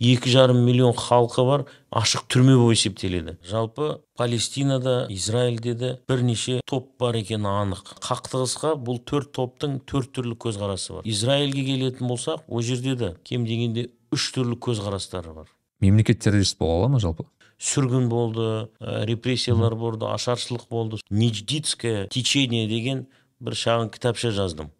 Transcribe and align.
екі 0.00 0.30
жарым 0.30 0.60
миллион 0.66 0.92
халқы 0.96 1.44
бар 1.46 1.64
ашық 1.90 2.26
түрме 2.28 2.56
болып 2.58 2.76
есептеледі. 2.76 3.36
Жалпы 3.46 4.00
палестинада 4.16 5.06
израильде 5.10 5.74
де 5.74 5.92
бірнеше 6.08 6.60
топ 6.66 6.90
бар 7.00 7.16
екені 7.16 7.48
анық. 7.48 7.96
Қақтығысқа 8.04 8.74
бұл 8.76 9.00
төрт 9.08 9.32
топтың 9.36 9.80
төрт 9.88 10.12
түрлі 10.12 10.36
көзқарасы 10.36 10.98
бар. 10.98 11.08
Израильге 11.08 11.64
келетін 11.64 12.08
болсақ 12.08 12.44
ол 12.48 12.62
жерде 12.62 12.96
де 12.96 13.14
кем 13.24 13.46
дегенде 13.48 13.88
үш 14.12 14.30
түрлі 14.36 14.58
көзқарастары 14.60 15.32
бар. 15.32 15.48
Мемлекет 15.80 16.20
террорист 16.20 16.58
бола 16.58 16.84
ала 16.84 16.88
ма 16.96 17.00
жалпы? 17.00 17.26
Сүргін 17.56 18.10
болды 18.12 18.68
ә, 18.80 19.04
репрессиялар 19.08 19.74
болды 19.76 20.04
ашаршылық 20.12 20.68
болды. 20.68 21.00
Ниждитское 21.08 22.06
течение 22.08 22.68
деген 22.68 23.06
бір 23.40 23.56
шағын 23.56 23.88
кітапша 23.92 24.30
жаздым. 24.30 24.70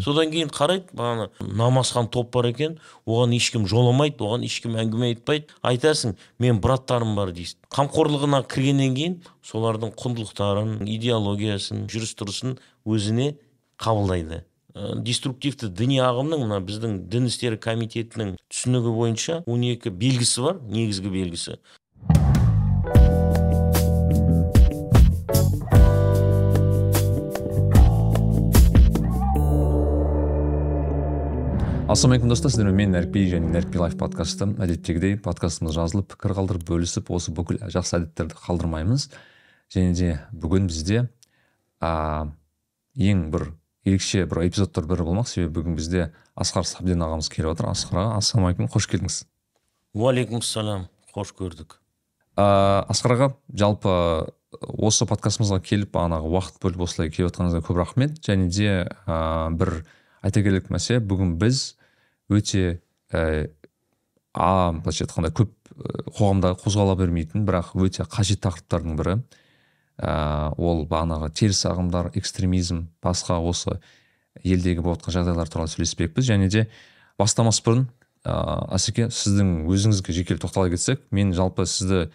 Содан 0.00 0.30
кейін 0.32 0.48
қарайды 0.48 0.94
бағана 0.96 1.28
намазхан 1.40 2.08
топ 2.08 2.30
бар 2.32 2.48
екен 2.48 2.78
оған 3.04 3.34
ешкім 3.36 3.66
жоламайды 3.68 4.24
оған 4.24 4.46
ешкім 4.46 4.76
әңгіме 4.80 5.10
айтпайды. 5.12 5.52
Айтасың 5.60 6.16
мен 6.40 6.60
браттарым 6.64 7.14
бар 7.18 7.34
дейсің. 7.36 7.60
Қамқорлығына 7.76 8.42
кіргеннен 8.48 8.96
кейін 8.96 9.18
солардың 9.44 9.92
құндылықтарын 10.00 10.88
идеологиясын 10.96 11.86
жүріс 11.92 12.16
тұрысын 12.16 12.56
өзіне 12.88 13.34
қабылдайды. 13.76 14.44
Ә, 14.76 14.96
деструктивті 15.00 15.68
діни 15.72 16.00
ағымның 16.04 16.46
мына 16.46 16.60
біздің 16.64 16.98
дін 17.12 17.28
істері 17.28 17.60
комитетінің 17.60 18.36
түсінігі 18.48 18.96
бойынша 18.96 19.42
12 19.48 19.92
белгісі 19.92 20.48
бар 20.48 20.60
негізгі 20.68 21.12
белгісі. 21.12 21.60
Ассалаумағалейкум 31.86 32.30
достар 32.32 32.50
сіздермен 32.50 32.74
мен 32.74 32.94
нәрікби 32.96 33.20
және 33.30 33.46
нәрікби 33.52 33.78
лайф 33.78 33.94
подкасты 34.00 34.48
әдеттегідей. 34.58 35.12
Подкастымыз 35.22 35.76
жазылып 35.76 36.08
пікір 36.16 36.32
қалдырып 36.34 36.64
бөлісіп 36.66 37.12
осы 37.14 37.30
бүкіл 37.30 37.60
жақсы 37.70 38.00
әдеттерді 38.00 38.34
қалдырмаймыз. 38.42 39.04
Және 39.70 39.92
де 39.94 40.08
бүгін 40.34 40.66
бізде 40.66 41.04
а, 41.78 42.26
ең 42.98 43.28
бір 43.30 43.52
ерекше 43.86 44.24
бір 44.26 44.42
эпизодтар 44.48 44.88
бірі 44.90 45.06
болмақ. 45.06 45.30
Себебі 45.30 45.60
бүгін 45.60 45.78
бізде 45.78 46.08
асқар 46.34 46.66
сабден 46.66 47.06
ағамыз 47.06 47.30
келіп 47.30 47.54
отыр. 47.54 47.70
Асқар 47.70 48.02
аға 48.02 48.18
ассалаумағалейкум 48.18 48.70
қош 48.74 48.90
келдіңіз. 48.90 49.20
Уағалейкумассалам 49.94 50.88
қош 51.14 51.30
көрдік. 51.38 51.78
Ә, 52.34 52.82
асқар 52.90 53.14
аға 53.14 53.30
жалпы 53.54 53.92
осы 54.58 55.06
подкастымызға 55.06 55.62
келіп 55.62 55.94
бағанағы 55.94 56.34
уақыт 56.34 56.58
бөліп 56.66 56.88
осылай 56.88 57.14
келіп 57.14 57.30
отқаныңызға 57.30 57.62
көп 57.70 57.78
рахмет. 57.78 58.18
Және 58.26 58.50
де 58.50 58.72
ә, 59.06 59.54
бір 59.54 59.84
айта 60.26 60.42
келерлік 60.42 60.72
мәселе 60.74 61.00
бүгін 61.00 61.36
біз 61.40 61.76
өте 62.32 62.80
ә, 63.14 63.48
а 64.34 64.72
былайша 64.76 65.06
айтқанда 65.06 65.32
көп 65.36 65.52
қоғамда 66.16 66.54
қозғала 66.60 66.96
бермейтін 66.98 67.44
бірақ 67.46 67.74
өте 67.78 68.06
қажет 68.08 68.42
тақырыптардың 68.44 68.96
бірі. 68.98 69.16
Ә, 69.96 70.52
ол 70.60 70.84
бағанағы 70.88 71.30
теріс 71.36 71.62
ағымдар 71.68 72.10
экстремизм 72.16 72.86
басқа 73.04 73.38
осы 73.40 73.78
елдегі 74.44 74.84
болып 74.84 75.00
жатқан 75.00 75.18
жағдайлар 75.20 75.48
туралы 75.52 75.72
сөйлеспекпіз. 75.72 76.28
Және 76.28 76.50
де 76.52 76.66
бастамас 77.20 77.62
бұрын 77.64 77.86
ә, 78.24 78.36
асеке 78.76 79.08
сіздің 79.08 79.66
өзіңізге 79.72 80.16
жеке 80.16 80.36
тоқтала 80.40 80.70
кетсек 80.72 81.04
мен 81.10 81.32
жалпы 81.36 81.64
сізді 81.64 82.10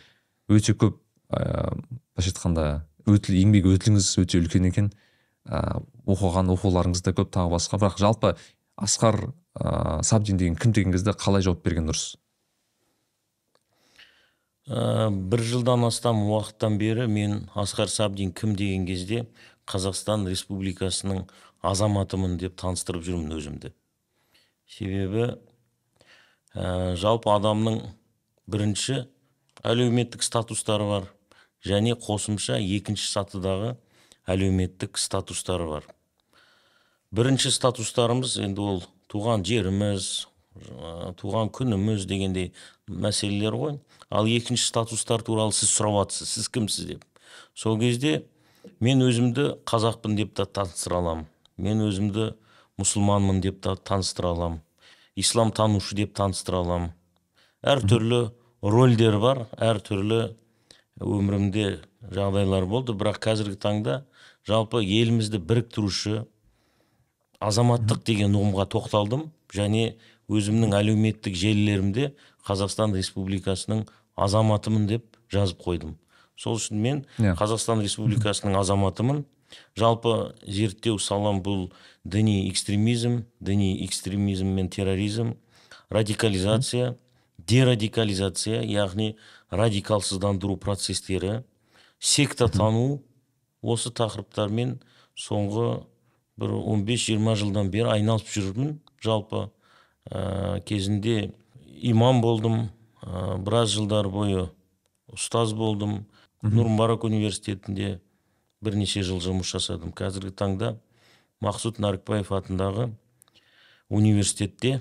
өте 0.50 0.78
көп 0.78 1.00
ә, 1.34 1.74
былайша 2.14 2.34
айтқанда 2.34 2.68
өтіл 3.10 3.40
еңбек 3.42 3.70
өтіліңіз 3.74 4.12
өте 4.22 4.42
үлкен 4.42 4.70
екен. 4.70 4.92
Оқыған 5.46 6.52
оқуларыңыз 6.54 7.04
да 7.06 7.14
көп 7.18 7.32
тағы 7.34 7.56
басқа. 7.56 7.80
Бірақ 7.82 7.98
жалпы 8.00 8.36
асқар 8.78 9.32
ә, 9.56 10.04
сабдин 10.04 10.38
деген 10.38 10.56
кім 10.56 10.74
деген 10.74 10.94
кезде 10.94 11.12
қалай 11.12 11.42
жауап 11.42 11.64
берген 11.66 11.90
дұрыс? 11.90 12.16
Ә, 14.68 15.10
бір 15.10 15.42
жылдан 15.42 15.86
астам 15.88 16.24
уақыттан 16.30 16.78
бері 16.78 17.08
мен 17.08 17.50
асқар 17.56 17.90
сабдин 17.90 18.32
кім 18.34 18.56
деген 18.56 18.86
кезде 18.86 19.26
қазақстан 19.66 20.28
республикасының 20.30 21.26
азаматымын 21.62 22.38
деп 22.42 22.56
таныстырып 22.62 23.04
жүрмін 23.06 23.38
өзімді. 23.38 23.74
Себебі 24.70 25.34
ә, 26.54 26.96
жалпы 26.96 27.34
адамның 27.34 27.82
бірінші 28.48 29.06
әлеуметтік 29.64 30.24
статустары 30.26 30.88
бар 30.90 31.10
және 31.66 31.94
қосымша 31.98 32.58
екінші 32.62 33.10
сатыдағы 33.12 33.76
әлеуметтік 34.32 34.98
статустары 34.98 35.68
бар. 35.70 35.88
Бірінші 37.12 37.52
статустарымыз 37.52 38.38
енді 38.42 38.62
ол 38.64 38.84
туған 39.12 39.46
жеріміз 39.48 40.28
туған 41.20 41.52
күніміз 41.56 42.06
дегендей 42.08 42.52
мәселелер 42.88 43.56
ғой. 43.56 43.78
Ал 44.10 44.28
екінші 44.28 44.66
статустар 44.68 45.24
туралы 45.24 45.56
сіз 45.56 45.72
сұрап 45.72 46.02
жатсыз 46.02 46.36
сіз 46.36 46.50
кімсіз 46.52 46.88
деп. 46.90 47.06
Сол 47.56 47.80
кезде 47.80 48.24
мен 48.80 49.02
өзімді 49.06 49.64
қазақпын 49.68 50.18
деп 50.20 50.36
та 50.36 50.46
таныстыра 50.46 51.00
аламын. 51.00 51.28
Мен 51.58 51.84
өзімді 51.88 52.34
мұсылманмын 52.82 53.40
деп 53.42 53.62
та 53.64 53.76
таныстыра 53.76 54.34
аламын. 54.36 54.62
Ислам 55.16 55.52
танушы 55.56 55.96
деп 55.96 56.14
таныстыра 56.18 56.60
аламын. 56.66 56.92
Әртүрлі 57.64 58.22
рольдер 58.62 59.20
бар 59.24 59.46
әртүрлі 59.58 60.22
өмірімде 61.00 61.82
жағдайлар 62.12 62.68
болды. 62.68 62.94
Бірақ 62.98 63.22
қазіргі 63.24 63.60
таңда 63.62 64.02
жалпы 64.48 64.82
елімізді 64.82 65.42
біріктіруші 65.46 66.24
азаматтық 67.42 68.04
деген 68.06 68.36
ұғымға 68.38 68.68
тоқталдым. 68.72 69.30
Және 69.52 69.98
өзімнің 70.32 70.76
әлеуметтік 70.78 71.36
желілерімде 71.36 72.14
қазақстан 72.48 72.96
республикасының 72.96 73.84
азаматымын 74.16 74.88
деп 74.88 75.18
жазып 75.32 75.60
қойдым. 75.66 75.98
Сол 76.38 76.58
үшін 76.58 76.80
мен 76.82 77.04
yeah. 77.18 77.34
Иә. 77.34 77.36
қазақстан 77.38 77.84
республикасының 77.84 78.58
азаматымын. 78.62 79.26
Жалпы 79.76 80.34
зерттеу 80.48 80.98
салам 81.00 81.42
бұл 81.44 81.72
діни 82.06 82.50
экстремизм 82.50 83.26
діни 83.40 83.84
экстремизм 83.86 84.48
мен 84.48 84.70
терроризм 84.70 85.36
радикализация 85.90 86.96
дерадикализация 87.38 88.62
яғни 88.64 89.18
радикалсыздандыру 89.52 90.56
процестері 90.56 91.44
секта 92.00 92.48
тану 92.48 93.02
осы 93.62 93.92
тақырыптармен 93.94 94.80
соңғы 95.18 95.84
бір 96.42 96.56
15-20 96.58 97.36
жылдан 97.44 97.72
бері 97.74 97.94
айналысып 97.96 98.32
жүрмін. 98.34 98.80
Жалпы 99.02 99.48
ә, 100.10 100.62
кезінде 100.66 101.34
имам 101.82 102.22
болдым 102.22 102.70
ә, 103.02 103.38
біраз 103.38 103.76
жылдар 103.76 104.10
бойы 104.10 104.50
ұстаз 105.14 105.54
болдым. 105.58 106.06
Нұр 106.42 106.72
мүбарак 106.74 107.04
университетінде 107.06 108.00
бірнеше 108.66 109.04
жыл 109.06 109.22
жұмыс 109.22 109.52
жасадым. 109.54 109.94
Қазіргі 109.94 110.34
таңда 110.34 110.76
мақсұт 111.44 111.78
нәрікбаев 111.82 112.32
атындағы 112.34 112.90
университетте 113.94 114.80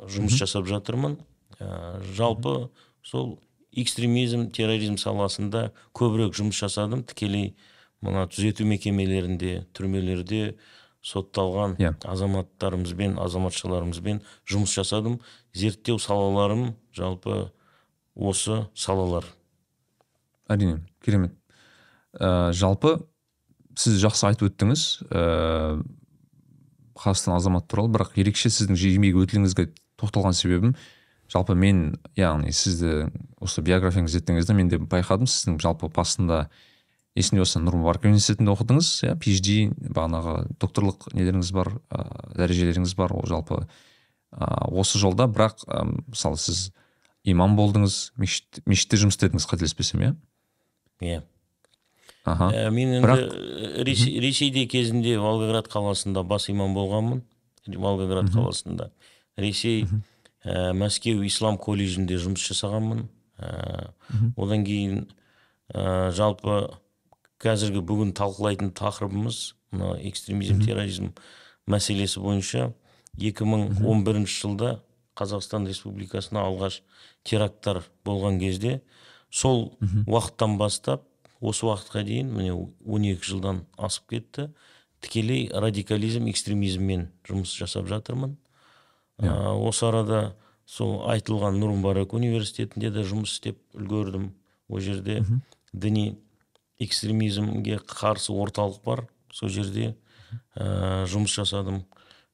жұмыс 0.00 0.38
жасап 0.40 0.68
жатырмын. 0.70 1.18
Ә, 1.60 2.00
жалпы 2.16 2.70
сол 3.04 3.36
экстремизм 3.72 4.48
терроризм 4.52 4.96
саласында 5.00 5.70
көбірек 5.96 6.36
жұмыс 6.36 6.60
жасадым. 6.60 7.04
Тікелей 7.08 7.52
мына 8.02 8.26
түзету 8.30 8.66
мекемелерінде 8.68 9.62
түрмелерде 9.76 10.56
сотталған 11.02 11.76
yeah. 11.80 11.94
Иә. 11.96 12.10
азаматтарымызбен 12.12 13.16
азаматшаларымызбен 13.22 14.20
жұмыс 14.46 14.74
жасадым 14.76 15.18
зерттеу 15.54 15.98
салаларым 16.02 16.76
жалпы 16.94 17.50
осы 18.14 18.64
салалар 18.74 19.26
әрине 20.50 20.80
керемет 21.04 21.34
ә, 22.14 22.52
жалпы 22.54 23.00
сіз 23.78 23.98
жақсы 24.04 24.28
айтып 24.30 24.52
өттіңіз 24.52 24.86
ә, 25.10 25.82
қазақстан 27.02 27.36
азаматы 27.36 27.72
туралы 27.72 27.94
бірақ 27.96 28.18
ерекше 28.20 28.52
сіздің 28.52 28.78
еңбек 28.78 29.18
өтіліңізге 29.24 29.70
тоқталған 29.98 30.36
себебім 30.38 30.76
жалпы 31.32 31.56
мен 31.58 31.96
яғни 32.18 32.52
сізді 32.54 33.08
осы 33.42 33.64
биографияңызды 33.64 34.20
зерттеген 34.20 34.38
кезде 34.38 34.54
мен 34.54 34.70
де 34.70 34.78
байқадым 34.78 35.26
сіздің 35.26 35.58
жалпы 35.62 35.88
басында 35.90 36.44
есімде 37.18 37.42
болса 37.42 37.60
нұр 37.60 37.76
мүбарак 37.80 38.06
университетінде 38.08 38.52
оқыдыңыз 38.54 38.90
иә? 39.06 39.16
Phd 39.20 39.90
бағанағы 39.92 40.36
докторлық 40.62 41.10
нелеріңіз 41.12 41.50
бар 41.52 41.74
ә, 41.92 42.06
дәрежелеріңіз 42.38 42.94
бар 42.96 43.12
ол 43.16 43.26
жалпы 43.28 43.66
ә, 44.32 44.68
осы 44.70 45.00
жолда. 45.02 45.28
Бірақ 45.28 45.66
ә, 45.66 45.84
мысалы 46.08 46.40
сіз 46.40 46.70
имам 47.24 47.56
болдыңыз 47.58 48.14
мешіт, 48.16 48.62
мешітте 48.64 49.00
жұмыс 49.02 49.18
істедіңіз 49.18 49.48
қателеспесем 49.50 50.06
иә? 50.06 50.14
Иә. 51.02 51.20
Аха. 52.24 52.48
Ә, 52.54 52.70
мен 52.70 52.96
енді 52.96 53.06
бірақ... 53.06 53.84
ресейде 53.84 54.66
кезінде 54.70 55.18
волгоград 55.20 55.68
қаласында 55.68 56.24
бас 56.24 56.48
имам 56.48 56.74
болғанмын. 56.76 57.24
Волгоград 57.66 58.30
қаласында. 58.32 58.90
Ресей 59.36 59.84
ә, 60.44 60.72
мәскеу 60.72 61.26
ислам 61.26 61.58
колледжінде 61.58 62.16
жұмыс 62.16 62.46
жасағанмын. 62.48 63.04
Ә, 63.42 63.90
одан 64.36 64.64
кейін 64.64 65.04
ә, 65.74 66.10
жалпы 66.14 66.70
қазіргі 67.42 67.82
бүгін 67.86 68.12
талқылайтын 68.16 68.72
тақырыбымыз 68.78 69.42
мына 69.74 69.96
экстремизм 70.08 70.62
терроризм 70.62 71.12
мәселесі 71.66 72.22
бойынша 72.22 72.72
2011 73.18 74.26
жылда 74.30 74.76
қазақстан 75.18 75.66
республикасына 75.68 76.44
алғаш 76.46 76.80
теракттар 77.28 77.82
болған 78.06 78.38
кезде 78.40 78.80
сол 79.30 79.72
уақыттан 80.06 80.56
бастап 80.60 81.08
осы 81.42 81.66
уақытқа 81.66 82.04
дейін 82.06 82.30
міне 82.36 82.54
12 82.86 83.26
жылдан 83.26 83.64
асып 83.76 84.14
кетті. 84.14 84.48
Тікелей 85.02 85.48
радикализм 85.50 86.28
экстремизммен 86.30 87.08
жұмыс 87.26 87.56
жасап 87.58 87.88
жатырмын. 87.90 88.36
Ә, 89.18 89.50
осы 89.58 89.88
арада 89.88 90.36
сол 90.64 91.00
айтылған 91.10 91.58
нұр 91.58 91.74
мүбарак 91.80 92.14
университетінде 92.14 92.92
де 92.94 93.02
жұмыс 93.02 93.34
істеп 93.34 93.58
үлгердім. 93.74 94.30
Ол 94.70 94.80
жерде 94.80 95.24
діни 95.72 96.14
экстремизмге 96.84 97.78
қарсы 97.86 98.32
орталық 98.34 98.82
бар. 98.84 99.06
Сол 99.32 99.48
жерде 99.52 99.94
ә, 100.56 101.04
жұмыс 101.10 101.34
жасадым. 101.38 101.84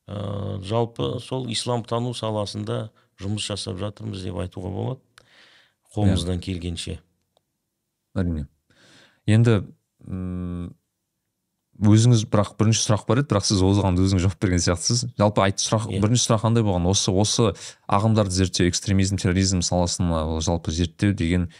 Ә, 0.08 0.58
жалпы 0.64 1.18
сол 1.24 1.48
исламтану 1.52 2.14
саласында 2.16 2.88
жұмыс 3.20 3.46
жасап 3.50 3.78
жатырмыз 3.80 4.24
деп 4.24 4.40
айтуға 4.40 4.72
болады. 4.72 5.00
Қолымыздан 5.94 6.40
келгенше. 6.44 6.98
Әрине. 8.18 8.48
Енді 9.28 9.62
өзіңіз 11.78 12.24
бірақ 12.26 12.56
бірінші 12.58 12.80
сұрақ 12.82 13.04
бар 13.06 13.20
еді 13.22 13.30
бірақ 13.30 13.46
сіз 13.46 13.60
оған 13.62 13.98
өзіңіз 14.02 14.24
жауап 14.24 14.40
берген 14.42 14.62
сияқтысыз. 14.62 15.04
Жалпы 15.20 15.44
айт 15.44 15.62
сұрақ 15.62 15.86
Иә. 15.92 16.00
бірінші 16.02 16.24
сұрақ 16.24 16.42
қандай 16.42 16.64
болған? 16.66 16.88
Осы 16.90 17.12
осы 17.14 17.52
ағымдарды 17.86 18.34
зерттеу 18.34 18.68
экстремизм 18.68 19.16
терроризм 19.16 19.62
саласына 19.62 20.40
жалпы 20.42 20.72
зерттеу 20.74 21.14
деген 21.14 21.50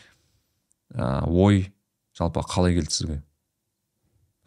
ә, 0.93 1.23
ой 1.29 1.73
жалпы 2.19 2.43
қалай 2.43 2.75
келді 2.75 2.94
сізге? 2.94 3.19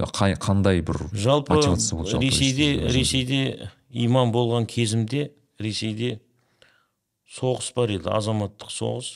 Қай, 0.01 0.35
қандай 0.35 0.81
бір 0.81 0.97
жалпы 1.13 1.55
мотивация 1.55 1.97
болды? 1.97 2.11
Жалпы 2.11 2.25
ресейде 2.25 2.69
ресейде 2.91 3.71
имам 3.89 4.31
болған 4.33 4.65
кезімде 4.69 5.31
ресейде 5.61 6.19
соғыс 7.31 7.71
бар 7.75 7.93
еді 7.95 8.11
азаматтық 8.11 8.73
соғыс. 8.73 9.11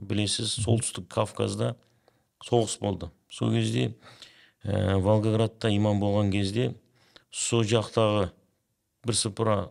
Білесіз 0.00 0.54
солтүстік 0.62 1.10
кавказда 1.12 1.74
соғыс 2.46 2.78
болды. 2.80 3.10
Сол 3.28 3.52
кезде 3.52 3.90
ә, 4.64 4.96
волгоградта 5.02 5.68
имам 5.74 6.00
болған 6.00 6.30
кезде 6.32 6.70
сол 7.30 7.64
жақтағы 7.64 8.30
бірсыпыра 9.04 9.68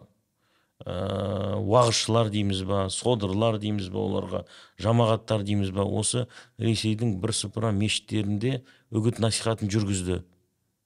ә, 0.86 1.58
уағызшылар 1.60 2.30
дейміз 2.31 2.64
ба 2.68 2.86
содырлар 2.94 3.60
дейміз 3.60 3.90
ба 3.92 4.00
оларға 4.00 4.44
жамағаттар 4.80 5.44
дейміз 5.44 5.72
ба. 5.76 5.84
Осы 5.84 6.28
ресейдің 6.60 7.18
бірсыпыра 7.20 7.72
мешіттерінде 7.76 8.62
үгіт 8.92 9.20
насихатын 9.20 9.72
жүргізді. 9.72 10.22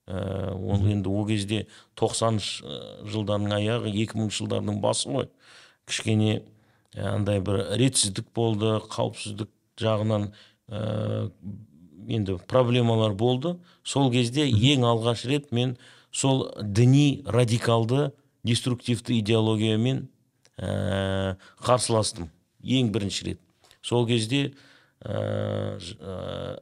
Ә, 0.08 0.54
ол 0.58 0.88
енді 0.90 1.14
ол 1.14 1.28
кезде 1.30 1.68
90 2.00 2.42
жылдардың 3.06 3.54
аяғы 3.60 3.94
2000 3.94 4.34
жылдардың 4.40 4.82
басы 4.82 5.12
ғой. 5.14 5.30
Кішкене 5.86 6.42
андай 6.98 7.42
бір 7.44 7.62
ретсіздік 7.78 8.34
болды 8.34 8.80
қауіпсіздік 8.90 9.52
жағынан 9.80 10.32
ә, 10.70 11.30
енді 12.10 12.40
проблемалар 12.50 13.14
болды. 13.14 13.60
Сол 13.84 14.10
кезде 14.12 14.50
ең 14.50 14.88
алғаш 14.90 15.28
рет 15.30 15.52
мен 15.54 15.78
сол 16.12 16.50
діни 16.62 17.24
радикалды 17.26 18.12
деструктивті 18.44 19.18
идеологиямен 19.20 20.08
ә, 20.58 21.36
қарсыластым. 21.64 22.30
Ең 22.64 22.92
бірінші 22.94 23.26
рет. 23.28 23.42
Сол 23.82 24.08
кезде 24.08 24.54
ә, 25.04 26.58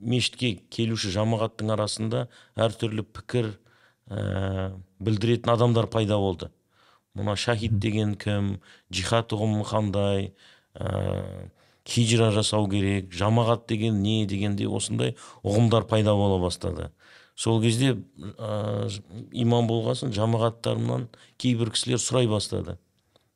мешітке 0.00 0.54
келуші 0.72 1.12
жамағаттың 1.14 1.72
арасында 1.76 2.26
әртүрлі 2.56 3.04
пікір 3.08 3.52
ә, 4.08 4.72
білдіретін 5.00 5.54
адамдар 5.54 5.88
пайда 5.92 6.18
болды. 6.20 6.50
Мына 7.14 7.36
шахид 7.36 7.78
деген 7.78 8.14
кім 8.16 8.58
джихад 8.92 9.32
ұғымы 9.36 9.64
қандай 9.68 10.32
ә, 10.74 11.48
хижра 11.84 12.30
жасау 12.32 12.68
керек 12.70 13.12
жамағат 13.12 13.66
деген 13.68 14.02
не 14.02 14.24
дегендей 14.26 14.68
осындай 14.68 15.16
ұғымдар 15.42 15.88
пайда 15.88 16.14
бола 16.16 16.40
бастады. 16.42 16.90
Сол 17.42 17.58
кезде 17.62 17.96
ә, 18.38 18.88
имам 19.34 19.66
болғасын 19.66 20.12
жамағаттарымнан 20.14 21.08
кейбір 21.42 21.72
кісілер 21.74 21.98
сұрай 21.98 22.28
бастады. 22.30 22.76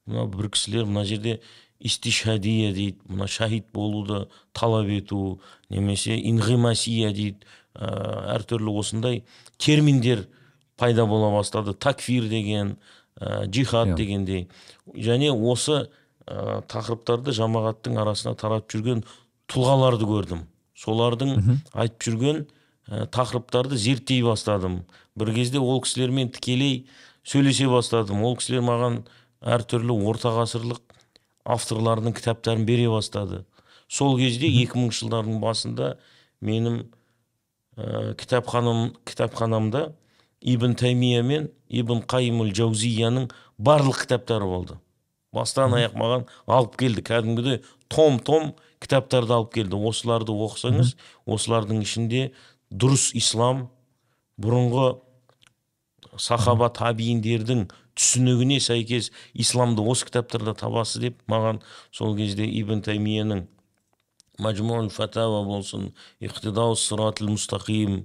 Мына 0.06 0.29
бір 0.31 0.50
кісілер 0.55 0.87
мына 0.87 1.03
жерде 1.08 1.41
истишадия 1.81 2.73
дейді 2.73 3.00
мына 3.08 3.26
шахид 3.26 3.67
болуды 3.75 4.26
талап 4.55 4.87
ету 4.94 5.41
немесе 5.70 6.14
инғимасия 6.20 7.11
дейді 7.17 7.43
ә, 7.75 8.37
әртүрлі 8.37 8.79
осындай 8.79 9.25
терминдер 9.58 10.29
пайда 10.76 11.06
бола 11.06 11.32
бастады. 11.35 11.75
Такфир 11.75 12.29
деген 12.31 12.76
ә, 13.19 13.47
джихад 13.47 13.88
Иә. 13.88 13.97
дегендей. 13.97 14.49
Және 14.94 15.32
осы 15.35 15.88
ә, 16.26 16.62
тақырыптарды 16.70 17.35
жамағаттың 17.35 17.99
арасына 17.99 18.37
таратып 18.38 18.76
жүрген 18.76 19.02
тұлғаларды 19.50 20.06
көрдім. 20.06 20.47
Солардың 20.76 21.62
айтып 21.73 22.06
жүрген 22.06 22.47
ә, 22.88 23.06
тақырыптарды 23.06 23.77
зерттей 23.77 24.23
бастадым. 24.23 24.85
Бір 25.17 25.33
кезде 25.35 25.61
ол 25.61 25.81
кісілермен 25.83 26.31
тікелей 26.35 26.87
сөйлесе 27.27 27.69
бастадым. 27.71 28.23
Ол 28.25 28.37
кісілер 28.38 28.65
маған 28.67 29.03
әртүрлі 29.43 29.97
орта 30.06 30.33
ғасырлық 30.37 30.83
авторлардың 31.47 32.17
кітаптарын 32.17 32.67
бере 32.67 32.88
бастады. 32.91 33.44
Сол 33.88 34.17
кезде 34.19 34.49
2000 34.50 34.91
жылдардың 35.00 35.38
басында 35.43 35.94
менің 36.43 36.83
ә, 37.77 38.15
кітапханам 38.19 38.97
кітапханамда 39.06 39.93
ибн 40.41 40.75
таймия 40.75 41.23
мен 41.23 41.50
ибн 41.69 42.03
қайымул 42.06 42.50
жаузияның 42.55 43.31
барлық 43.59 44.05
кітаптары 44.05 44.47
болды. 44.47 44.79
Бастан 45.35 45.75
аяқ 45.77 45.97
маған 45.99 46.27
алып 46.47 46.77
келді. 46.81 47.03
Кәдімгідей 47.05 47.62
том 47.93 48.19
том 48.19 48.55
кітаптарды 48.81 49.35
алып 49.37 49.53
келді. 49.55 49.77
Осыларды 49.77 50.33
оқысаңыз 50.33 50.94
осылардың 51.27 51.83
ішінде 51.85 52.31
дұрыс 52.70 53.10
ислам 53.18 53.66
бұрынғы 54.40 54.96
сахаба 56.20 56.68
табииндердің 56.76 57.66
түсінігіне 57.96 58.60
сәйкес 58.60 59.10
исламды 59.34 59.84
осы 59.84 60.08
кітаптарда 60.08 60.54
табасыз 60.58 61.02
деп 61.06 61.22
маған 61.30 61.62
сол 61.94 62.16
кезде 62.18 62.44
ибн 62.44 62.82
таймияның 62.84 63.46
мажмуул 64.42 64.90
фатава 64.92 65.42
болсын 65.46 65.90
иқтидау 66.20 66.76
сыратыл 66.76 67.32
мұстақим 67.32 68.02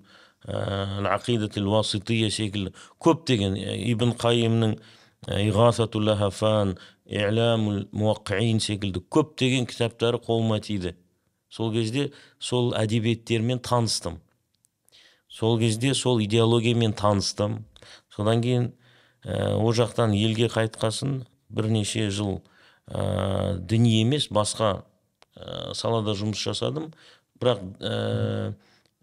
ақидатил 0.48 1.68
уасития 1.70 2.32
секілді 2.32 2.74
көптеген 3.04 3.58
ә, 3.60 3.76
ибн 3.92 4.16
қайымның 4.18 4.78
иғасатул 5.28 6.08
лахафан 6.08 6.78
иламул 7.06 7.84
муаққиин 7.94 8.60
секілді 8.64 9.04
көптеген 9.12 9.68
кітаптары 9.70 10.18
қолыма 10.18 10.60
тиді. 10.64 10.96
Сол 11.50 11.72
кезде 11.74 12.12
сол 12.40 12.74
әдебиеттермен 12.74 13.60
таныстым. 13.60 14.22
Сол 15.32 15.58
кезде 15.60 15.94
сол 15.96 16.20
идеологиямен 16.22 16.94
таныстым. 16.94 17.66
Содан 18.12 18.42
кейін 18.44 18.72
ә, 19.24 19.56
ол 19.56 19.72
жақтан 19.74 20.14
елге 20.14 20.50
қайтқасын 20.52 21.24
бірнеше 21.50 22.10
жыл 22.12 22.42
ә, 22.88 23.58
діни 23.58 24.02
емес 24.02 24.28
басқа 24.30 24.84
ә, 25.36 25.74
салада 25.74 26.16
жұмыс 26.20 26.44
жасадым. 26.44 26.92
Бірақ 27.40 27.64
ә, 27.80 28.54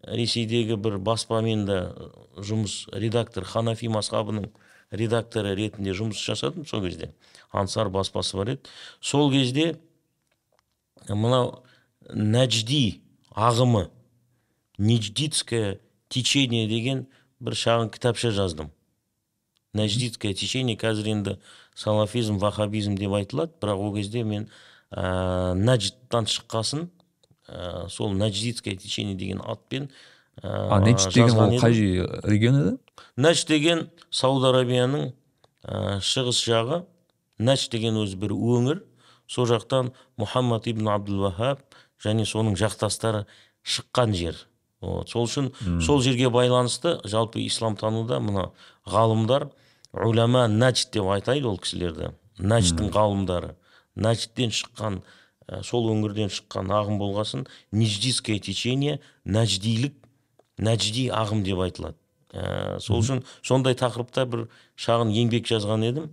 ресейдегі 0.04 0.76
бір 0.76 0.98
баспамен 1.00 1.64
де 1.66 1.80
жұмыс 2.36 2.84
редактор 2.92 3.48
ханафи 3.48 3.88
масхабының 3.88 4.50
редакторы 4.90 5.56
ретінде 5.56 5.96
жұмыс 5.96 6.20
жасадым 6.20 6.66
сол 6.66 6.84
кезде. 6.84 7.14
Ансар 7.50 7.88
баспасы 7.88 8.36
бар 8.36 8.54
еді. 8.54 8.70
Сол 9.00 9.32
кезде 9.32 9.78
мынау 11.08 11.62
нәжди 12.12 13.00
ағымы 13.34 13.88
ниждитское 14.78 15.78
течение 16.08 16.66
деген 16.68 17.06
бір 17.40 17.54
шағын 17.54 17.90
кітапша 17.94 18.30
жаздым. 18.34 18.72
Нәждитское 19.76 20.34
течение 20.34 20.76
қазір 20.76 21.12
енді 21.12 21.36
салафизм 21.76 22.38
вахабизм 22.38 22.96
деп 22.96 23.12
айтылады. 23.12 23.52
Бірақ 23.60 23.84
ол 23.84 23.94
кезде 23.94 24.24
мен 24.24 24.48
ә, 24.90 25.54
нәждтан 25.54 26.26
шыққасын 26.26 26.88
ә, 27.48 27.88
сол 27.88 28.14
нәждитское 28.14 28.76
течение 28.76 29.14
деген 29.14 29.40
атпен 29.44 29.90
ә, 30.42 30.68
а 30.70 30.80
нечт 30.80 31.12
деген 31.14 31.36
ол 31.36 31.58
қай 31.60 31.72
регион 32.24 32.60
еді 32.62 32.78
нәж 33.18 33.44
деген 33.48 33.88
сауд 34.10 34.44
арабияның 34.48 35.12
ә, 35.64 35.98
шығыс 36.00 36.42
жағы. 36.46 36.84
Нәж 37.38 37.68
деген 37.70 37.98
өзі 38.00 38.18
бір 38.18 38.34
өңір. 38.34 38.82
Сол 39.28 39.46
жақтан 39.46 39.92
мұхаммад 40.18 40.66
ибн 40.70 40.88
абдул 40.90 41.26
вахаб 41.26 41.60
және 42.02 42.24
соның 42.26 42.56
жақтастары 42.58 43.26
шыққан 43.62 44.14
жер. 44.16 44.38
Вот. 44.80 45.08
сол 45.08 45.26
үшін 45.26 45.52
сол 45.84 46.02
жерге 46.02 46.30
байланысты 46.30 46.98
жалпы 47.04 47.42
исламтануда 47.46 48.20
мына 48.20 48.50
ғалымдар 48.86 49.50
уляма 49.92 50.46
нәжд 50.48 50.92
деп 50.92 51.08
атайды 51.12 51.48
ол 51.48 51.58
кісілерді. 51.58 52.12
Нәждтің 52.38 52.92
ғалымдары. 52.94 53.54
Нәждтен 53.98 54.52
шыққан 54.54 55.00
ә, 55.48 55.62
сол 55.66 55.88
өңірден 55.90 56.30
шыққан 56.30 56.70
ағым 56.70 57.00
болғасын 57.00 57.46
ниждийское 57.72 58.38
течение 58.38 59.00
нәждилік 59.24 59.96
нәжди 60.58 61.08
ағым 61.10 61.42
деп 61.46 61.64
айтылады. 61.64 61.96
Ә, 62.30 62.78
сол 62.84 63.02
үшін 63.02 63.24
сондай 63.42 63.74
тақырыпта 63.78 64.26
бір 64.28 64.46
шағын 64.76 65.10
еңбек 65.14 65.48
жазған 65.50 65.86
едім. 65.88 66.10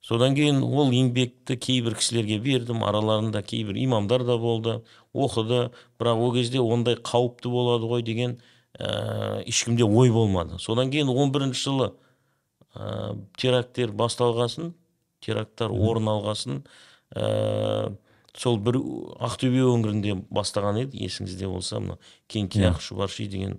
Содан 0.00 0.32
кейін 0.38 0.62
ол 0.64 0.94
еңбекті 0.96 1.58
кейбір 1.60 1.98
кісілерге 1.98 2.38
бердім. 2.40 2.84
Араларында 2.88 3.42
кейбір 3.42 3.76
имамдар 3.82 4.24
да 4.24 4.38
болды. 4.38 4.80
Оқыды 5.14 5.70
бірақ 6.00 6.22
ол 6.22 6.34
кезде 6.34 6.60
ондай 6.60 6.96
қауіпті 6.96 7.50
болады 7.50 7.88
ғой 7.90 8.02
деген 8.06 8.38
ә, 8.78 9.42
ешкімде 9.46 9.84
ой 9.84 10.10
болмады. 10.10 10.58
Содан 10.58 10.90
кейін 10.90 11.10
11 11.10 11.54
жылы 11.58 11.92
ә, 12.74 13.16
теракттер 13.36 13.92
басталғасын 13.92 14.74
теракттар 15.24 15.72
орын 15.74 16.08
алғасын 16.12 16.62
ә, 17.16 17.92
сол 18.36 18.58
бір 18.62 18.78
ақтөбе 19.26 19.64
өңірінде 19.66 20.16
бастаған 20.30 20.84
еді 20.84 21.02
есіңізде 21.06 21.50
болса 21.50 21.80
мына 21.82 21.98
кеңкияқ 22.30 22.80
шұбарши 22.84 23.26
деген 23.28 23.58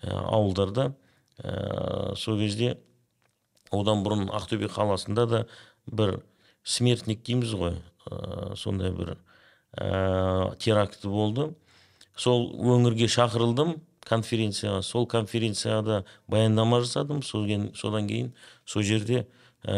ә, 0.00 0.14
ауылдарда. 0.14 0.92
Ә, 1.42 2.14
сол 2.16 2.38
кезде 2.38 2.76
одан 3.72 4.04
бұрын 4.06 4.28
ақтөбе 4.30 4.70
қаласында 4.70 5.26
да 5.26 5.44
бір 5.90 6.20
смертник 6.62 7.24
дейміз 7.26 7.54
ғой 7.58 7.76
ә, 8.06 8.54
сондай 8.56 8.92
бір 8.94 9.16
ә, 9.76 10.54
теракті 10.58 11.08
болды. 11.08 11.48
Сол 12.16 12.50
өңірге 12.58 13.08
шақырылдым. 13.08 13.78
Конференцияға 14.02 14.82
сол 14.82 15.06
конференцияда 15.06 16.02
баяндама 16.28 16.82
жасадым. 16.82 17.22
Содан 17.22 18.08
кейін 18.08 18.32
сол 18.64 18.82
жерде 18.82 19.26
ә, 19.64 19.76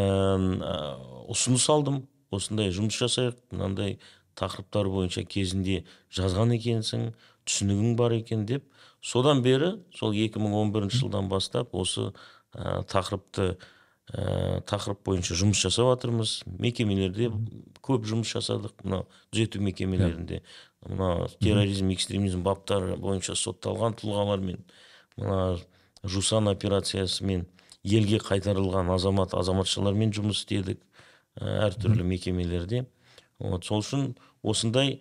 ұсыныс 1.30 1.68
алдым. 1.70 2.04
Осындай 2.34 2.72
жұмыс 2.74 2.98
жасайық. 2.98 3.38
Мынандай 3.52 3.98
тақырыптар 4.38 4.88
бойынша 4.90 5.24
кезінде 5.28 5.84
жазған 6.14 6.56
екенсің 6.56 7.12
түсінігің 7.46 7.94
бар 7.98 8.16
екен 8.18 8.46
деп. 8.48 8.64
Содан 9.04 9.42
бері 9.44 9.76
сол 9.94 10.14
2011 10.16 10.90
жылдан 10.90 11.28
бастап 11.28 11.74
осы 11.74 12.10
ә, 12.54 12.82
тақырыпты 12.88 13.54
ә, 14.12 14.60
тақырып 14.68 15.00
бойынша 15.06 15.36
жұмыс 15.38 15.60
жасап 15.64 15.88
жатырмыз. 15.92 16.42
Мекемелерде 16.60 17.30
көп 17.84 18.04
жұмыс 18.08 18.34
жасадық. 18.34 18.76
Мына 18.84 19.04
түзету 19.32 19.62
мекемелерінде. 19.64 20.42
Мына 20.86 21.28
терроризм 21.40 21.92
экстремизм 21.94 22.44
баптары 22.44 22.98
бойынша 23.00 23.36
сотталған 23.38 23.96
тұлғалармен 24.00 24.60
мына 25.16 25.56
жусан 26.04 26.50
операциясымен 26.50 27.46
елге 27.84 28.20
қайтарылған 28.20 28.92
азамат 28.92 29.34
азаматшалармен 29.36 30.12
жұмыс 30.12 30.42
істедік 30.42 30.82
ә, 31.40 31.70
әртүрлі 31.70 32.04
мекемелерде. 32.04 32.84
Вот 33.38 33.64
сол 33.64 33.80
үшін 33.80 34.10
осындай 34.42 34.98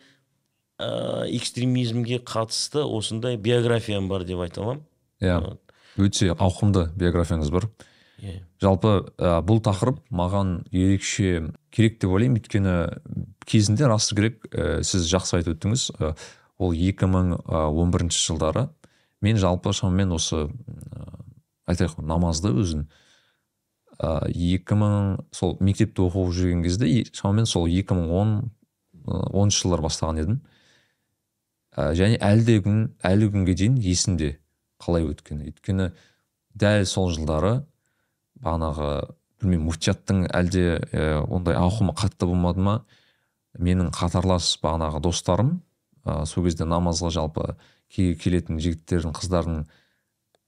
ә, 0.80 1.28
экстремизмге 1.28 2.22
қатысты 2.24 2.86
осындай 2.88 3.38
биографиям 3.38 4.08
бар 4.08 4.24
деп 4.24 4.40
айта 4.46 4.64
аламын. 4.64 4.86
Иә. 5.24 5.58
Өте 6.00 6.32
ауқымды 6.34 6.88
биографияңыз 6.98 7.52
бар. 7.54 7.68
иә 7.68 7.93
жалпы 8.62 8.94
ә, 9.18 9.42
бұл 9.44 9.60
тақырып 9.64 10.00
маған 10.14 10.62
ерекше 10.72 11.50
керек 11.74 12.00
деп 12.02 12.14
ойлаймын. 12.14 12.40
Өйткені 12.40 12.76
кезінде 13.50 13.90
расы 13.90 14.16
керек 14.16 14.46
ә, 14.52 14.84
сіз 14.86 15.08
жақсы 15.12 15.40
айтып 15.40 15.58
өттіңіз. 15.58 15.90
Ол 16.62 16.76
2011 16.78 18.14
жылдары 18.14 18.68
мен 19.24 19.40
жалпы 19.42 19.74
шамамен 19.74 20.14
осы 20.16 20.46
ә, 20.46 21.08
айтайық 21.68 22.00
намазды 22.04 22.54
өзін 22.54 22.88
ә, 24.00 24.30
2000 24.30 25.26
сол 25.36 25.58
мектепте 25.60 26.06
оқып 26.06 26.32
жүрген 26.38 26.64
кезде 26.64 27.04
шамамен 27.12 27.50
сол 27.50 27.68
2010 27.68 28.52
оныншы 29.04 29.66
жылдар 29.66 29.84
бастаған 29.84 30.24
едім. 30.24 30.40
Ә, 31.76 31.92
және 31.98 32.22
әлі 32.22 32.48
де 32.48 32.58
күн 32.64 32.82
әлі 33.04 33.32
күнге 33.34 33.58
дейін 33.58 33.78
есімде 33.82 34.38
қалай 34.84 35.08
өткені 35.10 35.50
өйткені 35.50 35.92
дәл 36.54 36.86
сол 36.86 37.10
жылдары 37.12 37.64
бағанағы 38.44 38.90
білмеймін 39.42 39.68
муфтияттың 39.68 40.26
әлде 40.34 40.66
ә, 40.92 41.22
ондай 41.24 41.58
ауқымы 41.60 41.96
қатты 41.98 42.28
болмады 42.30 42.64
ма? 42.64 42.76
Менің 43.60 43.92
қатарлас 43.96 44.56
бағанағы 44.64 45.02
достарым 45.04 45.56
ә, 46.06 46.26
сол 46.26 46.48
кезде 46.48 46.68
намазға 46.68 47.12
жалпы 47.14 47.54
келетін 47.94 48.60
жігіттердің 48.62 49.14
қыздардың 49.18 49.66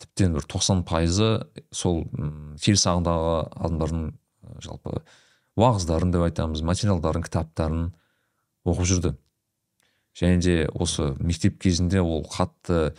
тіптен 0.01 0.33
бір 0.35 0.47
тоқсан 0.49 0.83
пайызы 0.87 1.45
сол 1.71 2.03
теріс 2.61 2.85
ағымдағы 2.89 3.35
адамдардың 3.53 4.07
жалпы 4.65 5.03
уағыздарын 5.55 6.11
деп 6.11 6.25
айтамыз 6.25 6.63
материалдарын 6.67 7.23
кітаптарын 7.23 7.85
оқып 8.67 8.89
жүрді. 8.89 9.13
Және 10.15 10.41
де 10.43 10.55
осы 10.73 11.13
мектеп 11.19 11.59
кезінде 11.63 12.01
ол 12.03 12.25
қатты 12.27 12.95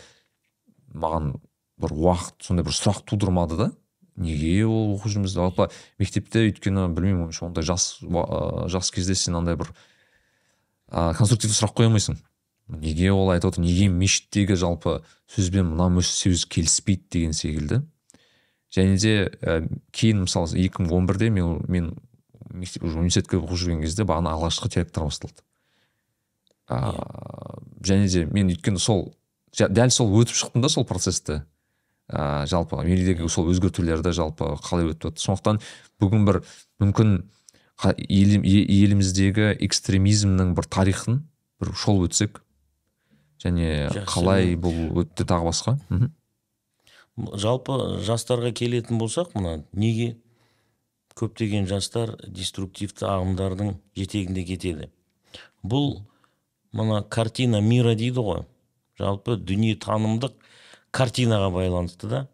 маған 0.95 1.35
бір 1.81 1.93
уақыт 1.97 2.47
сондай 2.47 2.65
бір 2.65 2.77
сұрақ 2.77 3.03
тудырмады 3.09 3.59
да. 3.61 3.71
Неге 4.17 4.65
ол 4.67 4.95
оқып 4.97 5.13
жүрміз 5.15 5.35
жалпы 5.37 5.69
мектепте 6.01 6.47
өйткені 6.49 6.89
білмеймін 6.97 7.27
ойымша 7.27 7.47
ондай 7.49 7.67
жас 7.67 7.99
жас 8.73 8.91
кезде 8.95 9.15
сен 9.15 9.37
андай 9.39 9.59
бір 9.61 9.73
ә, 10.91 11.13
конструктивті 11.19 11.57
сұрақ 11.57 11.77
қоя 11.77 11.91
алмайсың. 11.91 12.19
Неге 12.67 13.13
ол 13.15 13.31
айтып 13.31 13.53
отыр? 13.53 13.65
Неге 13.67 13.89
мешіттегі 13.93 14.57
жалпы 14.59 15.01
сөзбен 15.31 15.69
мына 15.75 16.03
сөз 16.03 16.47
келіспейді 16.51 17.05
деген 17.13 17.37
секілді. 17.37 17.83
Және 18.75 18.97
де 18.99 19.15
ә, 19.41 19.61
кейін 19.93 20.25
мысалы 20.25 20.51
2011-де 20.57 21.31
мен 21.31 21.61
мен 21.69 21.93
мектеп 22.51 22.85
уже 22.85 22.99
университетке 22.99 23.39
оқып 23.39 23.61
жүрген 23.61 23.85
кезде 23.85 24.07
бағана 24.09 24.35
алғашқы 24.35 24.71
теракттар 24.73 25.07
басталды. 25.07 25.45
Ә, 26.69 26.95
және 27.85 28.09
де 28.11 28.25
мен 28.27 28.51
өйткені 28.51 28.83
сол 28.83 29.13
дәл 29.57 29.91
сол 29.91 30.11
өтіп 30.21 30.35
шықтым 30.35 30.63
да 30.63 30.69
сол 30.69 30.85
процессті. 30.85 31.45
Ә, 32.09 32.47
жалпы 32.47 32.79
мендегі 32.87 33.29
сол 33.33 33.51
өзгертулерді 33.51 34.13
жалпы 34.15 34.55
қалай 34.63 34.93
өтіп 34.93 35.11
жатыр 35.11 35.25
сондықтан 35.25 35.61
бүгін 36.03 36.27
бір 36.29 36.43
мүмкін 36.83 37.17
еліміздегі 37.85 39.57
экстремизмнің 39.67 40.55
бір 40.57 40.69
тарихын 40.71 41.23
бір 41.61 41.73
шолып 41.77 42.11
өтсек 42.11 42.41
және 43.43 43.89
қалай 44.09 44.55
бұл 44.57 45.03
өтті 45.03 45.27
тағы 45.29 45.51
басқа? 45.51 45.77
Үху. 45.91 46.11
жалпы 47.37 48.01
жастарға 48.07 48.53
келетін 48.57 49.01
болсақ 49.01 49.35
мына 49.37 49.59
неге 49.73 50.17
көптеген 51.17 51.67
жастар 51.69 52.15
деструктивті 52.29 53.07
ағымдардың 53.09 53.77
жетегінде 53.97 54.45
кетеді? 54.45 54.91
Бұл 55.65 56.03
мына 56.77 57.03
картина 57.03 57.61
мира 57.61 57.95
дейді 57.97 58.21
ғой. 58.21 58.45
Жалпы 59.01 59.37
танымдық 59.37 60.37
картинаға 60.97 61.51
байланысты 61.55 62.09
да. 62.11 62.27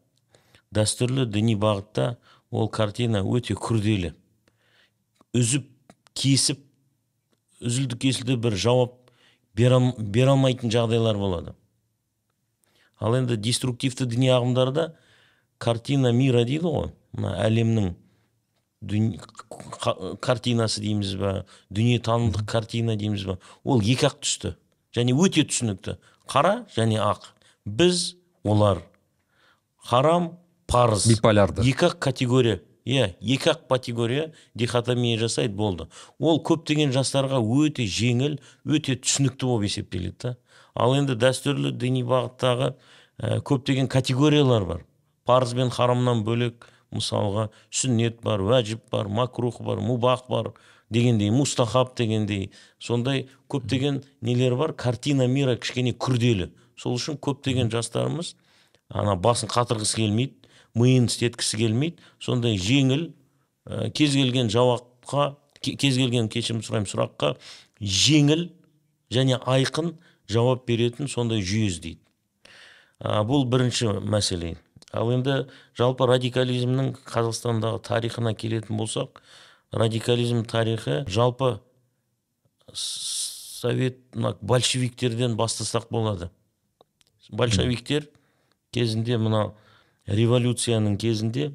Дәстүрлі 0.72 1.26
діни 1.28 1.56
бағытта 1.58 2.16
ол 2.50 2.68
картина 2.72 3.24
өте 3.26 3.56
күрделі. 3.58 4.14
Үзіп 5.36 5.66
кесіп 6.14 6.60
үзілді 7.62 7.98
кесілді 8.02 8.36
бір 8.42 8.56
жауап 8.58 8.94
бере 9.54 10.30
алмайтын 10.30 10.72
жағдайлар 10.72 11.18
болады. 11.18 11.54
Ал 12.98 13.16
енді 13.18 13.36
деструктивті 13.36 14.06
діни 14.06 14.30
ағымдарда 14.34 14.92
картина 15.58 16.12
мира 16.12 16.44
дейді 16.46 16.66
ғой. 16.66 16.90
Мына 17.12 17.34
әлемнің 17.44 17.92
картинасы 20.22 20.82
дейміз 20.82 21.14
ба 21.20 21.34
дүниетанымдық 21.70 22.46
картина 22.48 22.96
дейміз 22.98 23.26
ба. 23.28 23.38
Ол 23.64 23.82
екі 23.82 24.08
ақ 24.08 24.18
түсті 24.22 24.54
және 24.96 25.14
өте 25.14 25.44
түсінікті. 25.46 25.98
Қара 26.30 26.62
және 26.74 26.98
ақ. 27.02 27.32
Біз 27.66 28.16
олар 28.44 28.82
харам 29.76 30.38
парыз. 30.66 31.06
Биполярды. 31.06 31.62
Екі 31.66 31.90
ақ 31.90 31.98
категория. 31.98 32.60
Иә 32.84 33.14
екі 33.20 33.52
ақ 33.52 33.66
категория 33.68 34.32
дихотомия 34.54 35.18
жасайды 35.18 35.54
болды. 35.54 35.86
Ол 36.18 36.40
көптеген 36.42 36.92
жастарға 36.94 37.38
өте 37.38 37.86
жеңіл 37.86 38.38
өте 38.66 38.96
түсінікті 38.98 39.46
болып 39.46 39.68
есептеледі 39.68 40.16
да. 40.22 40.36
Ал 40.74 40.96
енді 40.96 41.14
дәстүрлі 41.20 41.74
діни 41.76 42.02
бағыттағы 42.08 42.72
ә, 42.72 43.40
көптеген 43.44 43.88
категориялар 43.92 44.64
бар. 44.66 44.84
Парыз 45.28 45.54
бен 45.54 45.70
харамнан 45.70 46.24
бөлек 46.24 46.66
мысалға 46.90 47.50
сүннет 47.70 48.22
бар 48.24 48.42
уәжіп 48.42 48.88
бар 48.90 49.08
макрух 49.08 49.60
бар 49.62 49.78
мубах 49.78 50.24
бар 50.28 50.52
дегендей 50.90 51.30
мустахаб 51.30 51.94
дегендей. 51.96 52.50
Сондай 52.78 53.28
көптеген 53.48 54.02
нелер 54.20 54.56
бар. 54.56 54.72
Картина 54.72 55.28
мира 55.28 55.56
кішкене 55.56 55.92
күрделі. 55.92 56.50
Сол 56.76 56.96
үшін 56.98 57.18
көптеген 57.22 57.70
жастарымыз 57.72 58.34
ана 58.92 59.16
басын 59.16 59.50
қатырғысы 59.52 60.00
келмейді 60.02 60.42
миын 60.74 61.08
істеткісі 61.10 61.60
келмейді. 61.60 62.00
Сондай 62.20 62.56
жеңіл 62.60 63.10
ә, 63.66 63.90
кез 63.94 64.16
келген 64.16 64.50
жауапқа 64.52 65.34
кез 65.62 65.98
келген 66.00 66.30
кешірім 66.32 66.62
сұраймын 66.64 66.88
сұраққа 66.90 67.34
жеңіл 67.80 68.48
және 69.12 69.38
айқын 69.38 69.92
жауап 70.32 70.64
беретін 70.66 71.10
сондай 71.12 71.44
жүйе 71.44 71.68
іздейді. 71.68 72.00
Ә, 73.02 73.22
бұл 73.28 73.44
бірінші 73.50 73.98
мәселе. 74.00 74.56
Ал 74.92 75.12
енді 75.12 75.46
жалпы 75.78 76.08
радикализмнің 76.08 76.94
қазақстандағы 77.08 77.80
тарихына 77.84 78.34
келетін 78.36 78.76
болсақ 78.80 79.22
радикализм 79.72 80.44
тарихы 80.44 81.02
жалпы 81.08 81.58
совет 82.72 83.98
мына 84.14 84.36
большевиктерден 84.40 85.36
бастасақ 85.36 85.88
болады. 85.90 86.30
Большевиктер 87.30 88.08
кезінде 88.72 89.18
мына 89.20 89.52
революцияның 90.06 90.96
кезінде 91.00 91.52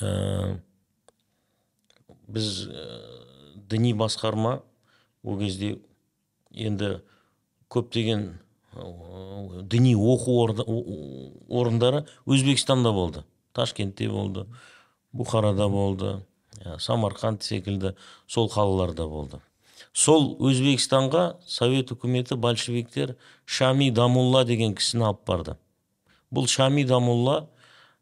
ә, 0.00 0.58
біз 2.28 2.66
ә, 2.66 2.86
діни 3.70 3.94
басқарма 3.94 4.58
ол 5.22 5.38
кезде 5.40 5.76
енді 6.52 6.98
көптеген 7.70 8.26
ә, 8.74 9.62
діни 9.62 9.94
оқу 9.94 10.38
орындары 11.48 12.06
өзбекстанда 12.26 12.92
болды. 12.92 13.24
Ташкентте 13.52 14.08
болды 14.10 14.46
бұхарада 15.12 15.68
болды 15.70 16.16
ә, 16.62 16.78
самарқанд 16.78 17.42
секілді 17.42 17.94
сол 18.26 18.50
қалаларда 18.52 19.08
болды. 19.08 19.42
Сол 19.98 20.36
өзбекстанға 20.46 21.24
совет 21.42 21.90
үкіметі 21.90 22.36
большевиктер 22.38 23.16
шами 23.44 23.90
дамулла 23.90 24.44
деген 24.46 24.76
кісіні 24.78 25.08
алып 25.08 25.24
барды. 25.26 25.54
Бұл 26.30 26.46
шами 26.46 26.84
дамулла 26.86 27.48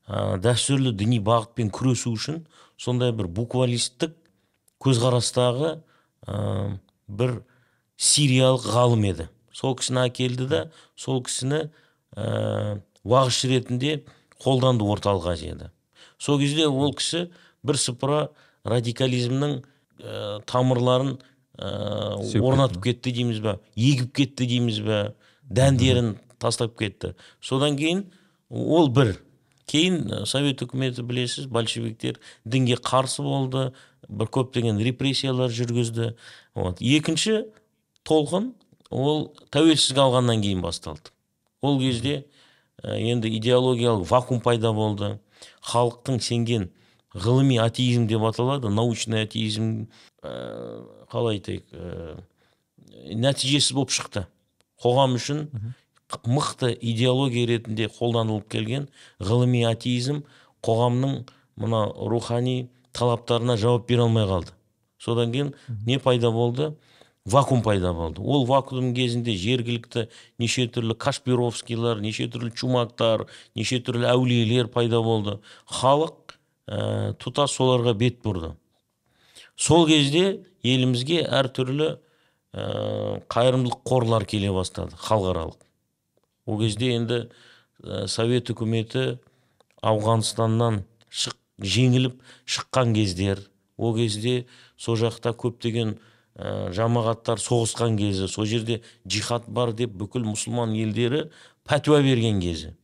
ә, 0.05 0.37
дәстүрлі 0.43 0.93
діни 0.93 1.23
бағытпен 1.25 1.71
күресу 1.73 2.13
үшін 2.13 2.43
сондай 2.77 3.15
бір 3.17 3.31
буквалисттік 3.33 4.13
көзқарастағы 4.85 5.71
ә, 6.27 6.77
бір 7.09 7.39
сириялық 7.97 8.67
ғалым 8.75 9.07
еді. 9.09 9.29
Сол 9.57 9.79
кісіні 9.79 10.05
әкелді 10.05 10.49
да 10.51 10.61
сол 11.01 11.23
кісіні 11.25 11.71
ә, 12.13 12.83
ретінде 13.07 14.03
қолданды 14.43 14.85
орталық 14.85 15.31
азияда. 15.33 15.71
Сол 16.19 16.39
кезде 16.43 16.67
ол 16.69 16.93
кісі 16.93 17.31
бірсыпыра 17.65 18.29
радикализмнің 18.69 19.63
ә, 20.03 20.45
тамырларын 20.45 21.17
ә, 21.59 22.41
орнатып 22.41 22.83
кетті 22.85 23.13
дейміз 23.13 23.41
ба 23.45 23.59
егіп 23.77 24.13
кетті 24.17 24.47
дейміз 24.47 24.81
ба 24.85 25.01
дәндерін 25.49 26.17
тастап 26.39 26.77
кетті 26.79 27.15
содан 27.41 27.77
кейін 27.77 28.05
ол 28.51 28.89
бір 28.89 29.17
кейін 29.67 30.27
совет 30.27 30.63
үкіметі 30.63 31.03
білесіз 31.07 31.49
большевиктер 31.51 32.21
дінге 32.45 32.79
қарсы 32.79 33.25
болды 33.25 33.71
бір 34.09 34.31
көптеген 34.31 34.79
репрессиялар 34.85 35.51
жүргізді 35.51 36.13
вот 36.55 36.81
екінші 36.81 37.47
толқын 38.07 38.53
ол 38.91 39.31
тәуелсіздік 39.51 40.03
алғаннан 40.05 40.45
кейін 40.45 40.63
басталды 40.63 41.11
ол 41.63 41.81
кезде 41.81 42.25
енді 42.83 43.33
идеологиялық 43.39 44.07
вакуум 44.11 44.43
пайда 44.45 44.73
болды 44.77 45.17
халықтың 45.67 46.21
сенген 46.23 46.71
ғылыми 47.17 47.59
атеизм 47.63 48.07
деп 48.07 48.23
аталады 48.29 48.71
научный 48.71 49.25
атеизм 49.25 49.89
ә, 50.23 50.85
қалай 51.11 51.39
айтайық 51.39 51.65
ә, 51.73 52.17
нәтижесіз 53.15 53.75
болып 53.77 53.95
шықты. 53.95 54.27
Қоғам 54.83 55.17
үшін 55.17 55.47
мықты 56.27 56.71
идеология 56.75 57.47
ретінде 57.51 57.89
қолданылып 57.91 58.49
келген 58.53 58.89
ғылыми 59.19 59.65
атеизм 59.67 60.23
қоғамның 60.67 61.23
мына 61.57 61.87
рухани 61.97 62.69
талаптарына 62.97 63.57
жауап 63.57 63.89
бере 63.89 64.05
алмай 64.05 64.27
қалды. 64.29 64.53
Содан 64.99 65.33
кейін 65.33 65.55
не 65.87 65.99
пайда 65.99 66.31
болды? 66.31 66.75
Вакуум 67.27 67.63
пайда 67.63 67.93
болды. 67.93 68.23
Ол 68.23 68.47
вакуум 68.47 68.93
кезінде 68.95 69.35
жергілікті 69.35 70.07
неше 70.39 70.69
түрлі 70.71 70.95
кашпировскийлар 70.95 72.01
неше 72.01 72.29
түрлі 72.31 72.53
чумактар 72.55 73.27
неше 73.59 73.81
түрлі 73.83 74.07
әулиелер 74.13 74.71
пайда 74.71 75.03
болды. 75.03 75.41
Халық 75.67 76.37
ә, 76.71 77.17
тұтас 77.19 77.57
соларға 77.59 77.97
бет 77.99 78.23
бұрды. 78.23 78.55
Сол 79.57 79.89
кезде 79.89 80.45
елімізге 80.67 81.23
әртүрлі 81.25 81.89
ә, 82.57 82.65
қайырымдылық 83.33 83.83
қорлар 83.87 84.27
келе 84.29 84.53
бастады 84.55 84.97
халықаралық. 84.99 85.59
Ол 86.47 86.61
кезде 86.61 86.93
енді 86.97 87.21
ә, 87.83 88.07
совет 88.09 88.51
үкіметі 88.53 89.19
ауғанстаннан 89.87 90.83
шық, 91.11 91.37
жеңіліп 91.63 92.21
шыққан 92.47 92.95
кездер. 92.97 93.43
Ол 93.77 93.97
кезде 93.97 94.47
сол 94.81 94.99
жақта 95.01 95.35
көптеген 95.37 95.97
ә, 95.97 96.73
жамағаттар 96.77 97.43
соғысқан 97.43 97.99
кезі. 98.01 98.29
Сол 98.29 98.49
жерде 98.49 98.81
джихад 99.07 99.49
бар 99.49 99.75
деп 99.77 99.95
бүкіл 99.97 100.25
мұсылман 100.27 100.75
елдері 100.77 101.29
пәтуа 101.69 102.03
берген 102.05 102.41
кезі. 102.41 102.75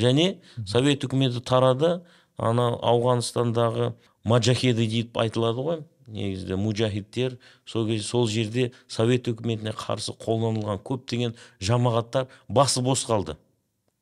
Және 0.00 0.40
совет 0.66 1.04
үкіметі 1.04 1.42
тарады 1.44 2.00
ана 2.40 2.72
ауғанстандағы 2.80 3.92
маджахеды 4.24 4.86
деп 4.86 5.18
айтылады 5.18 5.62
ғой. 5.62 5.82
Негізінде 6.06 6.56
мужахидтер 6.56 7.38
сол 7.64 7.86
кезде 7.86 8.06
сол 8.06 8.26
жерде 8.26 8.72
совет 8.88 9.28
үкіметіне 9.30 9.72
қарсы 9.72 10.12
қолданылған 10.18 10.82
көптеген 10.82 11.36
жамағаттар 11.62 12.26
басы 12.48 12.82
бос 12.82 13.04
қалды. 13.06 13.36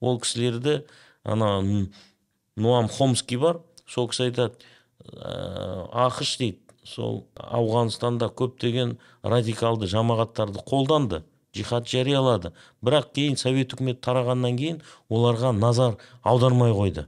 Ол 0.00 0.18
кісілерді 0.20 0.80
ана 1.24 1.61
нуам 2.56 2.88
хомский 2.88 3.38
бар 3.38 3.61
сол 3.87 4.09
кісі 4.09 4.30
айтады 4.30 4.56
ә, 5.04 5.87
ақш 6.09 6.38
дейді 6.40 6.59
сол 6.85 7.26
ауғанстанда 7.37 8.30
көптеген 8.33 8.96
радикалды 9.22 9.87
жамағаттарды 9.87 10.64
қолданды 10.64 11.22
джихад 11.54 11.87
жариялады. 11.87 12.54
Бірақ 12.80 13.12
кейін 13.14 13.37
совет 13.37 13.74
үкіметі 13.76 14.00
тарағаннан 14.09 14.56
кейін 14.56 14.83
оларға 15.11 15.52
назар 15.52 15.98
аудармай 16.24 16.72
қойды 16.72 17.06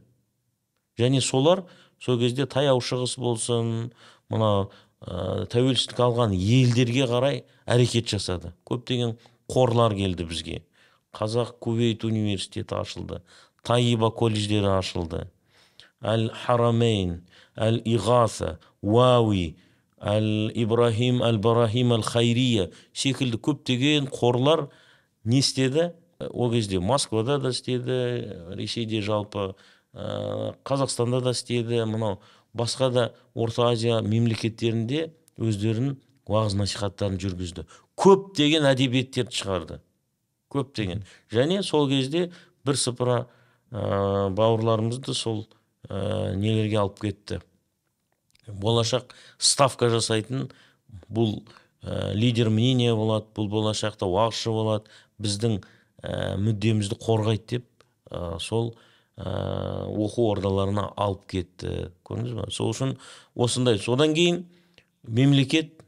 және 0.98 1.20
солар 1.24 1.64
сол 2.02 2.18
кезде 2.18 2.46
таяу 2.50 2.82
шығыс 2.82 3.14
болсын 3.22 3.92
мына 4.32 4.50
ә, 5.00 5.46
тәуелсіздік 5.52 6.02
алған 6.02 6.34
елдерге 6.34 7.06
қарай 7.06 7.44
әрекет 7.66 8.10
жасады. 8.10 8.52
Көптеген 8.66 9.16
қорлар 9.50 9.94
келді 9.94 10.26
бізге. 10.26 10.62
Қазақ 11.12 11.58
кувейт 11.60 12.04
университеті 12.08 12.74
ашылды 12.80 13.20
таиба 13.62 14.10
колледждері 14.10 14.70
ашылды 14.78 15.26
әл 16.02 16.28
харамейн 16.44 17.20
әл 17.54 17.78
иғаса 17.86 18.56
уауи 18.82 19.52
әл 20.02 20.50
ибрахим 20.58 21.22
әл 21.22 21.38
барахим 21.42 21.94
әл 21.94 22.02
хайрия 22.06 22.70
секілді 22.92 23.38
көптеген 23.38 24.08
қорлар 24.10 24.68
не 25.24 25.38
істеді? 25.38 25.92
Ол 26.30 26.50
кезде 26.52 26.80
москвада 26.80 27.38
да 27.38 27.50
істеді 27.50 28.56
ресейде 28.56 29.00
жалпы. 29.02 29.54
Ә, 29.94 30.54
қазақстанда 30.64 31.22
да 31.22 31.32
істеді 31.36 31.84
мынау 31.84 32.20
басқа 32.54 32.90
да 32.90 33.04
орта 33.34 33.70
азия 33.70 34.00
мемлекеттерінде 34.02 35.10
өздерінің 35.40 35.96
уағыз 36.28 36.56
насихаттарын 36.56 37.18
жүргізді. 37.20 37.64
Көптеген 37.98 38.66
әдебиеттерді 38.68 39.36
шығарды. 39.36 39.78
Көптеген. 40.52 41.04
Және 41.32 41.62
сол 41.64 41.88
кезде 41.90 42.30
бірсыпыра 42.66 43.24
ә, 43.70 44.28
бауырларымызды 44.36 45.14
сол 45.16 45.46
ә, 45.88 46.34
нелерге 46.36 46.78
алып 46.82 47.00
кетті. 47.02 47.40
Болашақ 48.46 49.14
ставка 49.38 49.88
жасайтын 49.92 50.50
бұл 51.08 51.42
ә, 51.82 52.12
лидер 52.14 52.50
мнения 52.50 52.94
болады 52.94 53.28
бұл 53.36 53.48
болашақта 53.52 54.06
уағызшы 54.06 54.52
болады 54.54 54.90
біздің 55.22 55.60
ә, 56.02 56.36
мүддемізді 56.38 56.98
қорғайды 57.02 57.56
деп 57.56 57.68
ә, 58.10 58.38
сол 58.40 58.74
оқу 59.22 60.28
ордаларына 60.32 60.88
алып 60.96 61.26
кетті. 61.30 61.92
Көрдіңіз 62.06 62.34
ба 62.38 62.48
сол 62.50 62.72
үшін 62.72 62.96
осындай. 63.34 63.78
Содан 63.78 64.14
кейін 64.14 64.44
мемлекет 65.06 65.82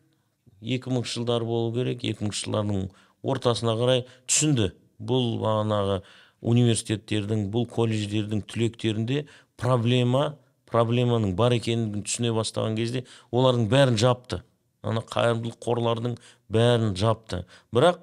2000 0.62 1.04
жылдар 1.04 1.44
болу 1.44 1.72
керек. 1.74 2.04
2000 2.04 2.32
жылдардың 2.40 2.88
ортасына 3.22 3.76
қарай 3.80 4.04
түсінді. 4.28 4.72
Бұл 5.02 5.38
бағанағы 5.42 6.02
университеттердің 6.44 7.48
бұл 7.52 7.66
колледждердің 7.72 8.44
түлектерінде 8.48 9.24
проблема 9.60 10.34
проблеманың 10.70 11.36
бар 11.38 11.54
екенін 11.54 12.02
түсіне 12.02 12.32
бастаған 12.34 12.74
кезде 12.78 13.04
олардың 13.30 13.68
бәрін 13.70 13.98
жапты. 14.00 14.42
Ана 14.82 15.00
қайырымдылық 15.06 15.60
қорлардың 15.62 16.16
бәрін 16.52 16.94
жапты. 16.98 17.44
Бірақ 17.72 18.00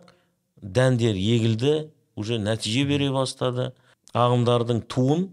дәндер 0.61 1.17
егілді 1.19 1.91
уже 2.15 2.39
нәтиже 2.39 2.85
бере 2.87 3.11
бастады. 3.11 3.71
Ағымдардың 4.17 4.84
туын 4.91 5.28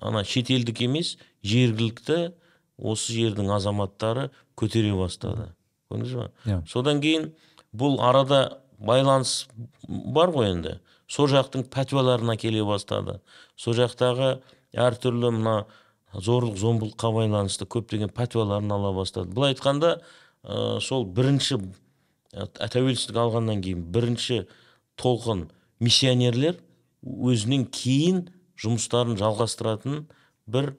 ана 0.00 0.24
шетелдік 0.24 0.82
емес 0.86 1.16
жергілікті 1.46 2.32
осы 2.80 3.14
жердің 3.14 3.50
азаматтары 3.54 4.30
көтере 4.58 4.92
бастады. 4.96 5.50
Көрдіңіз 5.90 6.14
ба? 6.16 6.30
Иә. 6.46 6.60
содан 6.68 7.00
кейін 7.02 7.30
бұл 7.76 8.00
арада 8.00 8.60
байланыс 8.78 9.48
бар 9.88 10.32
ғой 10.34 10.54
енді. 10.54 10.78
Сол 11.10 11.28
жақтың 11.28 11.66
пәтуаларына 11.70 12.36
келе 12.38 12.64
бастады. 12.64 13.18
Сол 13.56 13.74
жақтағы 13.74 14.38
әртүрлі 14.72 15.32
мына 15.34 15.54
зорлық 16.14 16.56
зомбылыққа 16.58 17.10
байланысты 17.14 17.66
көптеген 17.66 18.12
пәтуаларын 18.14 18.70
ала 18.72 18.92
бастады. 18.94 19.32
Былай 19.34 19.54
айтқанда 19.54 20.00
ә, 20.42 20.80
сол 20.80 21.04
бірінші 21.04 21.58
ә, 22.32 22.46
тәуелсіздік 22.70 23.18
алғаннан 23.18 23.62
кейін 23.62 23.84
бірінші 23.92 24.44
толқын 25.00 25.48
миссионерлер 25.80 26.60
өзінен 27.04 27.66
кейін 27.72 28.24
жұмыстарын 28.60 29.16
жалғастыратын 29.20 30.04
бір 30.50 30.74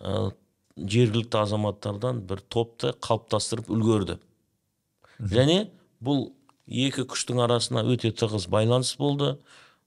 ә, 0.00 0.32
жергілікті 0.76 1.40
азаматтардан 1.40 2.22
бір 2.28 2.42
топты 2.52 2.92
қалыптастырып 3.04 3.70
үлгерді. 3.72 4.18
Және 5.18 5.68
бұл 6.04 6.32
екі 6.66 7.06
күштің 7.08 7.44
арасына 7.46 7.84
өте 7.86 8.10
тығыз 8.12 8.48
байланыс 8.52 8.94
болды. 8.98 9.36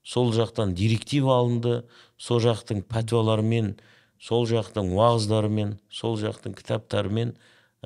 Сол 0.02 0.32
жақтан 0.32 0.72
директива 0.78 1.36
алынды 1.42 1.82
сол 2.16 2.40
жақтың 2.40 2.84
пәтуаларымен 2.88 3.74
сол 4.18 4.46
жақтың 4.48 4.94
уағыздарымен 4.96 5.76
сол 5.92 6.16
жақтың 6.18 6.56
кітаптарымен 6.58 7.34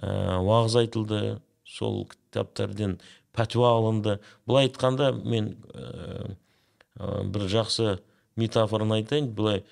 ә, 0.01 0.39
уағыз 0.39 0.79
айтылды 0.85 1.41
сол 1.67 2.07
кітаптардан 2.09 3.01
пәтуа 3.35 3.75
алынды. 3.75 4.21
Былай 4.47 4.69
айтқанда 4.71 5.13
мен 5.25 5.57
ә, 5.75 6.37
ә, 7.03 7.25
бір 7.27 7.49
жақсы 7.51 7.99
метафораны 8.39 9.01
айтайын. 9.01 9.33
Былай 9.35 9.65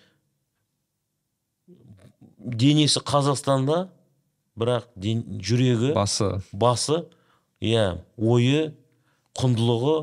денесі 2.38 3.00
қазақстанда 3.06 3.86
бірақ 4.58 4.90
ден, 4.96 5.22
жүрегі 5.40 5.94
басы. 5.94 6.40
басы 6.52 7.04
иә 7.60 8.00
ойы 8.16 8.72
құндылығы 9.38 9.96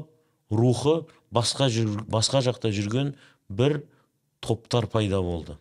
рухы 0.55 0.95
басқа 1.33 1.67
жүр, 1.73 2.05
басқа 2.07 2.41
жақта 2.45 2.71
жүрген 2.71 3.15
бір 3.49 3.81
топтар 4.39 4.87
пайда 4.87 5.21
болды. 5.21 5.57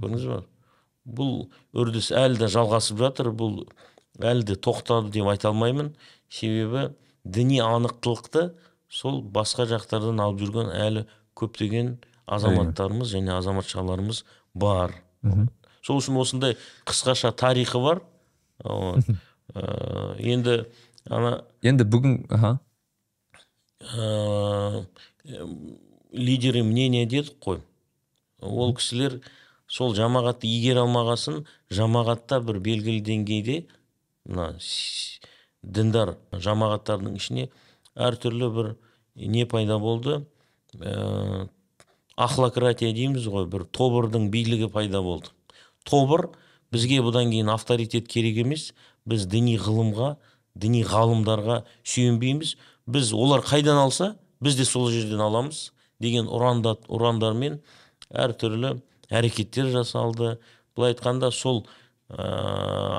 Көрдіңіз 0.00 0.26
ба? 0.30 0.42
Бұл 1.02 1.48
үрдіс 1.74 2.12
әлі 2.14 2.38
де 2.44 2.48
жалғасып 2.52 3.00
жатыр 3.00 3.32
бұл 3.34 3.64
әлі 4.22 4.46
де 4.52 4.56
тоқтады 4.56 5.10
деп 5.10 5.30
айта 5.32 5.50
алмаймын. 5.50 5.92
Себебі 6.30 6.92
діни 7.24 7.58
анықтылықты 7.64 8.52
сол 8.92 9.22
басқа 9.24 9.66
жақтардан 9.70 10.20
алып 10.20 10.42
жүрген 10.44 10.70
әлі 10.76 11.06
көптеген 11.38 11.96
азаматтарымыз 12.26 13.14
және 13.16 13.32
азаматшаларымыз 13.38 14.22
бар. 14.54 14.94
Сол 15.82 15.98
үшін 16.02 16.18
осындай 16.20 16.56
қысқаша 16.86 17.32
тарихы 17.32 17.80
бар. 17.82 18.02
Вот. 18.62 19.08
Ә, 19.54 20.16
енді 20.20 20.66
ана 21.10 21.42
енді 21.62 21.84
бүгін 21.88 22.18
аха. 22.30 22.58
Ә, 23.80 24.84
лидеры 26.12 26.62
мнения 26.62 27.06
дедік 27.06 27.40
қой. 27.42 27.62
Ол 28.40 28.74
кісілер 28.76 29.20
сол 29.66 29.96
жамағатты 29.96 30.46
игере 30.46 30.84
алмағасын 30.84 31.42
жамағатта 31.72 32.42
бір 32.44 32.60
белгілі 32.60 33.00
деңгейде 33.06 33.62
мына 34.28 34.52
діндар 35.62 36.16
жамағаттардың 36.32 37.16
ішіне 37.16 37.48
әртүрлі 37.96 38.48
бір 38.54 38.70
не 39.16 39.44
пайда 39.46 39.78
болды? 39.78 40.22
Ә, 40.78 41.48
ахлократия 42.16 42.92
дейміз 42.96 43.26
ғой 43.28 43.46
бір 43.50 43.66
тобырдың 43.68 44.30
билігі 44.32 44.70
пайда 44.72 45.02
болды. 45.02 45.32
Тобыр 45.84 46.30
бізге 46.72 47.02
бұдан 47.04 47.30
кейін 47.32 47.52
авторитет 47.52 48.08
керек 48.08 48.40
емес. 48.44 48.72
Біз 49.04 49.26
діни 49.26 49.56
ғылымға 49.58 50.16
діни 50.54 50.84
ғалымдарға 50.86 51.62
сүйенбейміз. 51.82 52.56
Біз 52.86 53.12
олар 53.12 53.42
қайдан 53.44 53.80
алса 53.82 54.14
біз 54.40 54.56
де 54.56 54.64
сол 54.64 54.90
жерден 54.90 55.20
аламыз 55.20 55.70
деген 56.02 56.26
ұранда, 56.26 56.76
ұрандармен 56.88 57.60
әртүрлі 58.10 58.78
әрекеттер 59.10 59.70
жасалды. 59.74 60.38
Былай 60.76 60.94
айтқанда 60.94 61.30
сол 61.34 61.64
ә, 62.08 62.24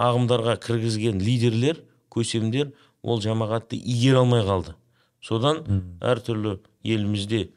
ағымдарға 0.09 0.57
кіргізген 0.63 1.19
лидерлер 1.21 1.81
көсемдер 2.13 2.71
ол 3.01 3.21
жамағатты 3.21 3.77
игере 3.77 4.21
алмай 4.21 4.43
қалды. 4.45 4.75
Содан 5.23 5.63
әртүрлі 6.03 6.57
елімізде 6.83 7.47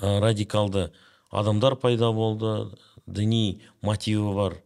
ә, 0.00 0.18
радикалды 0.20 0.90
адамдар 1.30 1.76
пайда 1.78 2.10
болды 2.12 2.74
діни 3.06 3.60
мотиві 3.86 4.34
бар 4.34 4.56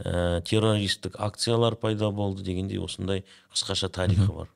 ә, 0.00 0.40
террористік 0.42 1.18
акциялар 1.20 1.76
пайда 1.76 2.10
болды 2.10 2.42
дегендей 2.42 2.80
осындай 2.80 3.24
қысқаша 3.52 3.90
тарихы 3.92 4.32
бар. 4.32 4.48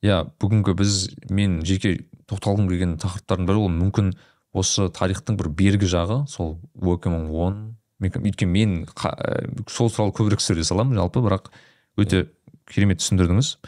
Иә 0.00 0.22
бүгінгі 0.40 0.72
біз 0.80 1.10
мен 1.28 1.60
жеке 1.68 2.06
тоқталғым 2.30 2.70
келген 2.70 2.96
тақырыптардың 3.02 3.50
бірі 3.50 3.66
ол 3.66 3.74
мүмкін 3.74 4.14
осы 4.56 4.88
тарихтың 4.88 5.36
бір 5.36 5.50
бергі 5.52 5.90
жағы 5.90 6.22
сол 6.32 6.56
екі 6.80 7.12
мың 7.12 7.28
он 7.36 7.60
өйткені 8.00 8.48
мен 8.48 8.72
қа- 8.88 9.12
ә, 9.12 9.68
сол 9.68 9.92
туралы 9.92 10.16
көбірек 10.16 10.40
сөйлей 10.40 10.64
саламын 10.64 10.96
жалпы 10.96 11.20
бірақ 11.20 11.52
өте 12.00 12.30
керемет 12.64 13.02
түсіндірдіңіз. 13.02 13.58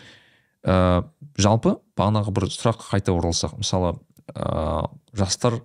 Ә, 0.64 1.04
жалпы 1.38 1.76
бағанағы 1.98 2.34
бір 2.34 2.48
сұраққа 2.52 2.90
қайта 2.94 3.14
оралсақ 3.16 3.58
мысалы 3.60 3.96
ә, 4.34 4.88
жастар 5.16 5.60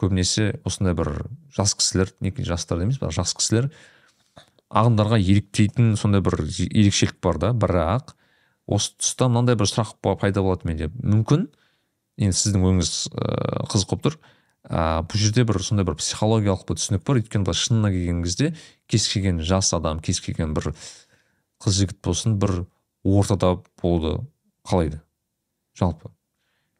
көбінесе 0.00 0.60
осындай 0.64 0.94
бір 0.96 1.26
жас 1.56 1.74
кісілер 1.74 2.14
неге 2.20 2.44
жастар 2.46 2.80
емес 2.82 3.00
бірақ 3.00 3.16
жас 3.18 3.34
кісілер 3.36 3.70
ағымдарға 4.70 5.18
еліктейтін 5.18 5.96
сондай 5.98 6.22
бір 6.24 6.38
ерекшелік 6.46 7.18
бар 7.22 7.40
да 7.42 7.50
бірақ 7.52 8.14
осы 8.70 8.94
тұста 9.00 9.26
мынандай 9.30 9.58
бір 9.58 9.68
сұрақ 9.68 9.96
па- 10.02 10.16
пайда 10.18 10.44
болады 10.46 10.68
менде. 10.70 10.90
Мүмкін 11.02 11.48
енді 12.20 12.36
сіздің 12.38 12.66
ойыңыз 12.68 12.92
ыыы 13.10 13.64
қызық 13.72 13.90
болып 13.90 14.04
тұр. 14.06 14.18
Ә, 14.70 15.02
бұл 15.10 15.18
жерде 15.18 15.44
бір 15.48 15.58
сондай 15.64 15.88
бір 15.88 15.96
психологиялық 15.98 16.66
бір 16.68 16.78
түсінік 16.78 17.02
бар. 17.06 17.18
Өйткені 17.18 17.48
былай 17.48 17.58
шынына 17.58 17.90
келген 17.90 18.22
кезде 18.22 18.52
кез 18.86 19.08
келген 19.10 19.40
жас 19.42 19.72
адам 19.74 19.98
кез 19.98 20.20
келген 20.22 20.54
бір 20.54 20.70
қыз 21.64 21.80
жігіт 21.80 21.98
болсын 22.04 22.38
бір 22.38 22.62
ортада 23.04 23.58
болуды 23.80 24.20
қалайды. 24.66 25.00
Жалпы. 25.78 26.10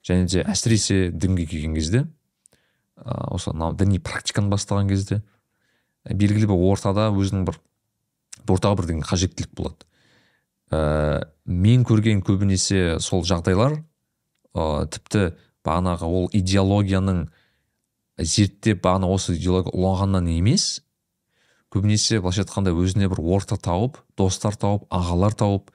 Және 0.04 0.26
де 0.28 0.44
әсіресе 0.44 1.10
дінге 1.12 1.46
келген 1.46 1.74
кезде 1.74 2.06
ә, 2.96 3.30
осы 3.32 3.52
діни 3.52 4.00
практиканы 4.00 4.50
бастаған 4.52 4.88
кезде 4.88 5.22
белгілі 6.04 6.50
бір 6.50 6.64
ортада 6.72 7.10
өзінің 7.12 7.44
бір 7.48 7.60
ортаға 8.48 8.86
деген 8.86 9.04
қажеттілік 9.04 9.52
болады. 9.56 9.86
Ә, 10.70 11.28
мен 11.44 11.84
көрген 11.84 12.22
көбінесе 12.24 12.98
сол 13.00 13.24
жағдайлар 13.24 13.80
ә, 14.54 14.86
тіпті 14.88 15.32
бағанағы 15.66 16.08
ол 16.08 16.30
идеологияның 16.32 17.26
зерттеп 18.20 18.82
бағана 18.84 19.10
осы 19.10 19.34
идеология 19.36 19.72
ұлағаннан 19.74 20.28
емес 20.32 20.80
көбінесе 21.72 22.20
былайша 22.20 22.44
айтқанда 22.44 22.72
өзіне 22.74 23.08
бір 23.12 23.20
орта 23.36 23.56
тауып 23.60 24.00
достар 24.18 24.56
тауып 24.56 24.86
ағалар 24.90 25.36
тауып 25.36 25.70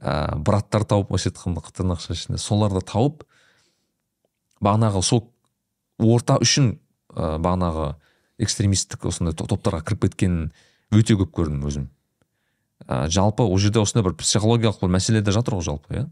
ә, 0.00 0.36
браттар 0.36 0.84
тауып 0.84 1.10
былайша 1.10 1.30
айтқанда 1.30 1.62
тырнақша 1.72 2.16
ішінде. 2.16 2.38
Соларды 2.38 2.82
тауып 2.84 3.24
бағанағы 4.60 5.02
сол 5.02 5.26
орта 5.98 6.38
үшін 6.42 6.76
ә, 7.14 7.36
бағанағы 7.38 7.94
экстремистік 8.38 9.06
осындай 9.08 9.34
то- 9.34 9.48
топтарға 9.48 9.82
кіріп 9.86 10.06
кеткенін 10.08 10.50
өте 10.92 11.16
көп 11.16 11.32
көрдім 11.32 11.64
өзім. 11.68 11.88
Ә, 12.86 13.08
жалпы 13.08 13.42
ол 13.46 13.58
жерде 13.58 13.80
осындай 13.80 14.04
бір 14.10 14.16
психологиялық 14.20 14.82
бір 14.82 14.92
мәселе 14.98 15.22
де 15.24 15.32
жатыр 15.32 15.56
ғой 15.56 15.64
жалпы 15.70 15.94
иә? 15.96 16.06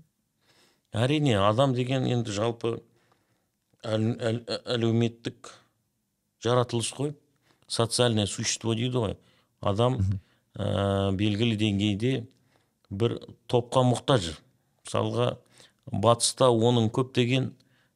Әрине 0.95 1.37
адам 1.43 1.75
деген 1.75 2.07
енді 2.07 2.33
жалпы 2.33 2.79
әл- 3.83 4.17
әл- 4.17 4.45
әлеуметтік 4.65 5.51
жаратылыс 6.43 6.93
қой. 6.95 7.15
Социальное 7.67 8.27
существо 8.27 8.75
дейді 8.75 8.97
ғой. 9.03 9.17
Адам 9.61 9.99
ә, 10.57 11.13
белгілі 11.13 11.57
деңгейде 11.61 12.27
бір 13.01 13.19
топқа 13.51 13.85
мұқтаж. 13.87 14.33
Мысалға 14.85 15.29
батыста 15.91 16.51
оның 16.53 16.91
көптеген 16.95 17.51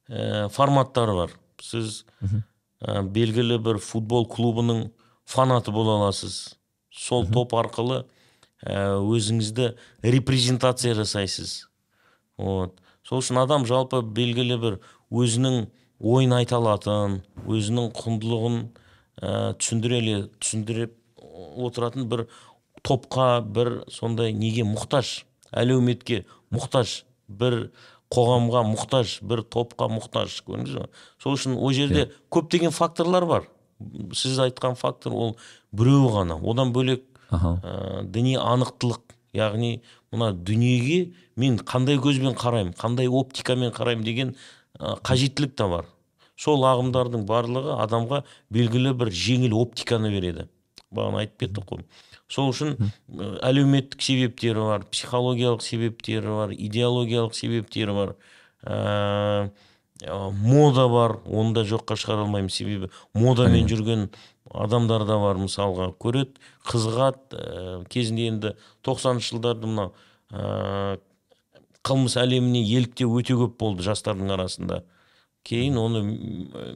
ә, 0.09 0.49
форматтары 0.53 1.15
бар. 1.17 1.35
Сіз 1.63 2.05
ә, 2.23 3.03
белгілі 3.03 3.59
бір 3.63 3.81
футбол 3.83 4.29
клубының 4.29 4.89
фанаты 5.29 5.73
бола 5.75 5.99
аласыз. 5.99 6.59
Сол 6.91 7.27
топ 7.31 7.55
арқылы 7.59 8.05
ә, 8.65 8.99
өзіңізді 8.99 9.73
репрезентация 10.03 10.95
жасайсыз. 10.99 11.69
Вот. 12.39 12.81
Сол 13.07 13.23
үшін 13.23 13.41
адам 13.43 13.67
жалпы 13.69 14.03
белгілі 14.03 14.59
бір 14.61 14.81
өзінің 15.11 15.69
ойын 15.99 16.37
айта 16.37 16.59
алатын 16.59 17.23
өзінің 17.49 17.93
құндылығын 17.97 18.59
ә, 19.23 19.55
түсіндіре 19.59 20.29
түсіндіріп 20.39 20.95
отыратын 21.59 22.07
бір 22.11 22.27
топқа 22.87 23.41
бір 23.43 23.85
сондай 23.91 24.33
неге 24.33 24.65
мұқтаж 24.69 25.23
әлеуметке 25.53 26.25
мұқтаж 26.55 27.03
бір 27.29 27.71
қоғамға 28.13 28.65
мұқтаж 28.71 29.19
бір 29.29 29.45
топқа 29.53 29.89
мұқтаж 29.93 30.41
көрдіңіз 30.47 30.79
ба 30.81 30.89
сол 31.23 31.37
үшін 31.37 31.59
ол 31.59 31.73
жерде 31.77 32.09
көптеген 32.33 32.73
факторлар 32.73 33.27
бар. 33.29 33.49
Сіз 34.17 34.41
айтқан 34.43 34.75
фактор 34.75 35.13
ол 35.13 35.37
біреу 35.73 36.09
ғана. 36.11 36.39
Одан 36.41 36.73
бөлек 36.73 37.05
ә, 37.31 38.03
діни 38.03 38.35
анықтылық 38.41 39.15
яғни 39.37 39.83
мына 40.11 40.33
дүниеге 40.33 41.13
мен 41.37 41.61
қандай 41.61 42.01
көзбен 42.03 42.35
қараймын 42.35 42.75
қандай 42.75 43.07
оптикамен 43.07 43.71
қараймын 43.77 44.05
деген 44.05 44.35
ә, 44.81 44.97
қажеттілік 45.05 45.55
та 45.55 45.69
бар. 45.69 45.87
Сол 46.39 46.65
ағымдардың 46.67 47.27
барлығы 47.29 47.77
адамға 47.85 48.25
белгілі 48.51 48.95
бір 48.99 49.13
жеңіл 49.13 49.55
оптиканы 49.61 50.11
береді. 50.11 50.49
Бағана 50.91 51.23
айтып 51.23 51.45
кеттік 51.45 51.69
қой. 51.69 51.85
Сол 52.29 52.53
үшін 52.53 52.77
әлеуметтік 53.45 54.03
себептері 54.05 54.67
бар 54.69 54.85
психологиялық 54.93 55.65
себептері 55.65 56.35
бар 56.37 56.53
идеологиялық 56.53 57.35
себептері 57.37 57.95
бар. 57.97 58.15
Ә, 58.69 59.51
мода 60.07 60.89
бар 60.93 61.19
оны 61.25 61.55
да 61.57 61.65
жоққа 61.65 61.97
шығара 61.97 62.27
алмаймын. 62.27 62.53
Себебі 62.53 62.91
модамен 63.15 63.69
жүрген 63.71 64.09
адамдар 64.53 65.07
да 65.09 65.19
бар 65.23 65.41
мысалға. 65.41 65.93
Көреді 65.99 66.37
қызығады 66.69 67.39
ә, 67.39 67.85
кезінде 67.89 68.29
енді 68.29 68.55
тоқсаныншы 68.85 69.35
жылдарда 69.35 69.67
мынау 69.67 69.95
ә, 70.31 70.99
қылмыс 71.89 72.19
әлеміне 72.21 72.61
еліктеу 72.77 73.17
өте 73.19 73.39
көп 73.39 73.57
болды 73.61 73.87
жастардың 73.87 74.35
арасында. 74.37 74.83
Кейін 75.49 75.79
оны 75.81 76.05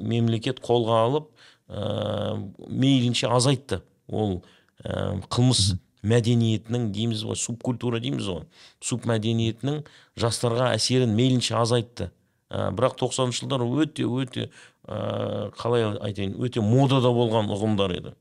мемлекет 0.01 0.63
қолға 0.65 1.03
алып 1.05 1.29
ә, 1.69 2.41
мейлінше 2.69 3.29
азайтты 3.29 3.83
ол. 4.09 4.41
Қылмыс 4.83 5.75
мәдениетінің 6.03 6.89
дейміз 6.95 7.23
ғой 7.29 7.39
субкультура 7.39 8.01
дейміз 8.03 8.27
ғой. 8.27 8.43
Субмәдениетінің 8.83 9.83
жастарға 10.19 10.73
әсерін 10.77 11.15
мейлінше 11.17 11.55
азайтты. 11.61 12.11
Ә, 12.51 12.71
бірақ 12.75 12.99
тоқсаныншы 13.01 13.45
жылдар 13.45 13.63
өте 13.65 14.05
өте 14.05 14.49
ә, 14.85 15.51
қалай 15.57 15.87
айтайын 16.03 16.35
өте 16.43 16.61
модада 16.61 17.13
болған 17.15 17.49
ұғымдар 17.55 17.95
еді. 17.97 18.15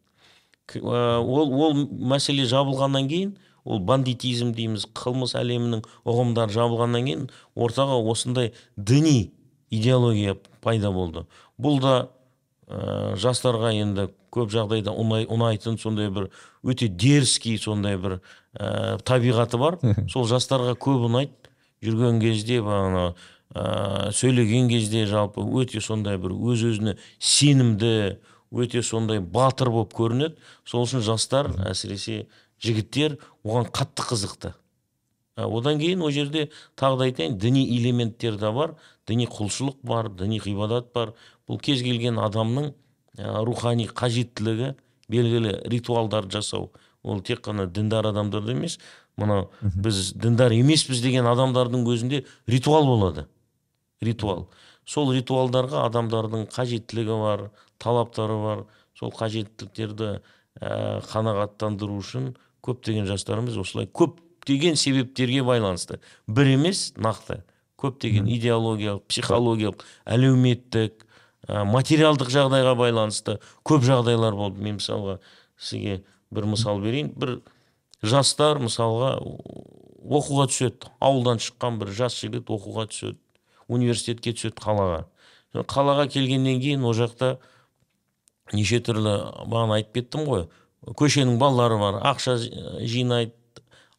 Ә, 0.77 1.19
ол 1.19 1.51
ол 1.51 1.81
мәселе 2.13 2.45
жабылғаннан 2.47 3.09
кейін 3.09 3.35
ол 3.65 3.81
бандитизм 3.85 4.53
дейміз 4.57 4.87
қылмыс 4.97 5.35
әлемінің 5.41 5.83
ұғымдары 6.05 6.53
жабылғаннан 6.53 7.09
кейін 7.09 7.27
ортаға 7.55 7.97
осындай 8.13 8.53
діни 8.77 9.33
идеология 9.69 10.37
пайда 10.61 10.93
болды. 10.93 11.25
Бұл 11.57 11.81
да 11.81 11.95
ә, 12.71 13.15
жастарға 13.19 13.73
енді 13.75 14.07
көп 14.31 14.51
жағдайда 14.53 14.93
ұнай, 14.95 15.27
ұнайтын 15.27 15.77
сондай 15.81 16.09
бір 16.13 16.29
өте 16.63 16.87
дерзкий 16.87 17.59
сондай 17.59 17.97
бір 17.99 18.19
ә, 18.55 18.97
табиғаты 19.03 19.59
бар. 19.59 19.79
Сол 20.11 20.27
жастарға 20.29 20.77
көп 20.79 21.07
ұнайды. 21.09 21.35
Жүрген 21.83 22.21
кезде 22.21 22.61
бағана 22.63 23.11
ә, 23.53 24.11
сөйлеген 24.15 24.69
кезде 24.71 25.05
жалпы 25.09 25.43
өте 25.43 25.81
сондай 25.83 26.19
бір 26.21 26.35
өз 26.37 26.63
өзіне 26.71 26.95
сенімді 27.19 28.19
өте 28.51 28.83
сондай 28.85 29.19
батыр 29.19 29.71
болып 29.73 29.93
көрінеді. 29.97 30.39
Сол 30.63 30.87
үшін 30.87 31.03
жастар 31.03 31.51
әсіресе 31.67 32.27
жігіттер 32.61 33.17
оған 33.43 33.71
қатты 33.73 34.05
қызықты. 34.05 34.53
Одан 35.47 35.79
кейін 35.79 36.01
ол 36.01 36.11
жерде 36.11 36.49
тағы 36.79 36.97
да 36.97 37.07
айтайын 37.09 37.37
діни 37.39 37.63
элементтер 37.77 38.37
де 38.39 38.51
бар 38.51 38.75
діни 39.07 39.27
құлшылық 39.27 39.81
бар 39.83 40.09
діни 40.09 40.39
ғибадат 40.43 40.91
бар. 40.93 41.13
Бұл 41.47 41.59
кез 41.61 41.81
келген 41.83 42.19
адамның 42.21 42.71
ә, 43.17 43.43
рухани 43.45 43.87
қажеттілігі 43.87 44.73
белгілі 45.11 45.55
ритуалдарды 45.71 46.39
жасау. 46.39 46.71
Ол 47.03 47.21
тек 47.21 47.41
қана 47.45 47.65
діндар 47.67 48.07
адамдарда 48.11 48.53
емес 48.53 48.79
мынау 49.17 49.49
біз 49.61 50.13
діндар 50.15 50.53
емеспіз 50.55 51.01
деген 51.03 51.27
адамдардың 51.27 51.85
өзінде 51.87 52.25
ритуал 52.47 52.85
болады. 52.85 53.27
Ритуал. 54.01 54.47
Сол 54.85 55.11
ритуалдарға 55.13 55.85
адамдардың 55.89 56.47
қажеттілігі 56.53 57.17
бар 57.21 57.49
талаптары 57.81 58.37
бар. 58.43 58.63
Сол 58.97 59.11
қажеттіліктерді 59.17 60.21
ә, 60.61 61.01
қанағаттандыру 61.11 61.97
үшін 62.01 62.35
көптеген 62.65 63.07
жастарымыз 63.09 63.57
осылай 63.57 63.89
көптеген 64.51 64.75
себептерге 64.75 65.43
байланысты. 65.43 65.99
Бір 66.27 66.55
емес 66.55 66.93
нақты. 66.97 67.43
Көптеген 67.79 68.27
идеологиялық 68.29 69.05
психологиялық 69.09 69.83
әлеуметтік 70.05 71.05
ә, 71.47 71.63
материалдық 71.65 72.29
жағдайға 72.29 72.75
байланысты 72.77 73.39
көп 73.65 73.81
жағдайлар 73.83 74.35
болды. 74.35 74.61
Мен 74.61 74.77
мысалға 74.77 75.19
сізге 75.57 76.03
бір 76.31 76.45
мысал 76.45 76.81
берейін. 76.81 77.13
Бір 77.15 77.39
жастар 78.03 78.59
мысалға 78.59 79.17
оқуға 80.03 80.47
түседі. 80.51 80.91
Ауылдан 80.99 81.41
шыққан 81.41 81.79
бір 81.79 81.93
жас 81.95 82.19
жігіт 82.19 82.51
оқуға 82.51 82.87
түседі. 82.91 83.17
Университетке 83.67 84.35
түседі 84.35 84.61
қалаға. 84.61 85.05
Қалаға 85.55 86.07
келгеннен 86.11 86.61
кейін 86.61 86.83
ол 86.85 86.93
жақта 86.93 87.37
неше 88.53 88.79
түрлі 88.83 89.17
бағана 89.47 89.79
айтып 89.79 90.03
кеттім 90.03 90.27
ғой. 90.27 90.49
Көшенің 90.85 91.37
балалары 91.41 91.77
бар 91.79 92.01
ақша 92.13 92.37
жи- 92.41 92.85
жинайды 92.85 93.33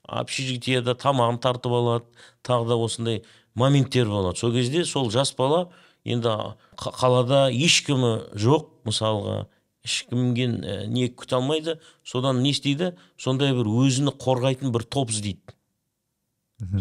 общежитиеда 0.08 0.94
тамағын 0.98 1.38
тартып 1.42 1.72
алады 1.72 2.04
тағы 2.44 2.68
да 2.68 2.76
осындай 2.76 3.22
моменттер 3.54 4.08
болады. 4.08 4.38
Сол 4.38 4.52
кезде 4.52 4.84
сол 4.84 5.10
жас 5.10 5.34
бала 5.38 5.68
енді 6.04 6.28
қа- 6.76 6.94
қалада 6.96 7.48
ешкімі 7.52 8.34
жоқ. 8.34 8.68
Мысалға 8.84 9.46
ешкімнен 9.86 10.56
ә, 10.64 10.86
не 10.86 11.08
күте 11.08 11.36
алмайды. 11.38 11.78
Содан 12.04 12.42
не 12.42 12.50
істейді? 12.50 12.96
Сондай 13.16 13.52
бір 13.54 13.70
өзіні 13.70 14.10
қорғайтын 14.18 14.72
бір 14.74 14.84
топ 14.84 15.10
іздейді. 15.10 15.54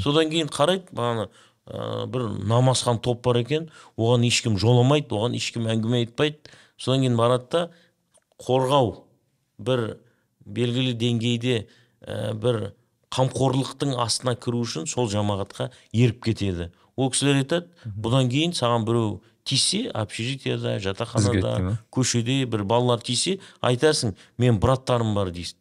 Содан 0.02 0.30
кейін 0.30 0.50
қарайды 0.50 0.90
бағана 0.94 1.28
ә, 1.68 2.06
бір 2.10 2.28
намазхан 2.50 3.00
топ 3.02 3.22
бар 3.26 3.42
екен. 3.44 3.70
Оған 3.98 4.26
ешкім 4.26 4.58
жоламайды 4.58 5.14
оған 5.14 5.38
ешкім 5.38 5.70
әңгіме 5.70 6.04
айтпайды. 6.06 6.42
Содан 6.78 7.06
кейін 7.06 7.18
барады 7.18 7.50
да 7.52 7.64
қорғау 8.42 9.04
бір 9.62 10.00
белгілі 10.46 10.94
деңгейде 10.98 11.68
ә, 12.02 12.34
бір 12.34 12.74
қамқорлықтың 13.12 13.95
астына 14.00 14.36
кіру 14.39 14.63
үшін 14.65 14.88
сол 14.88 15.10
жамағатқа 15.12 15.69
еріп 15.91 16.24
кетеді. 16.26 16.71
Ол 16.95 17.12
кісілер 17.12 17.41
айтады 17.41 17.91
бұдан 17.97 18.30
кейін 18.32 18.56
саған 18.56 18.86
біреу 18.88 19.19
тисе 19.43 19.89
общежитиеда 19.93 20.78
Бізге 20.78 20.89
жатақханада 20.89 21.78
көшеде 21.91 22.45
бір 22.45 22.63
балалар 22.63 23.02
тисе 23.04 23.39
айтасың 23.62 24.15
мен 24.38 24.60
браттарым 24.60 25.15
бар 25.15 25.32
дейсің. 25.34 25.58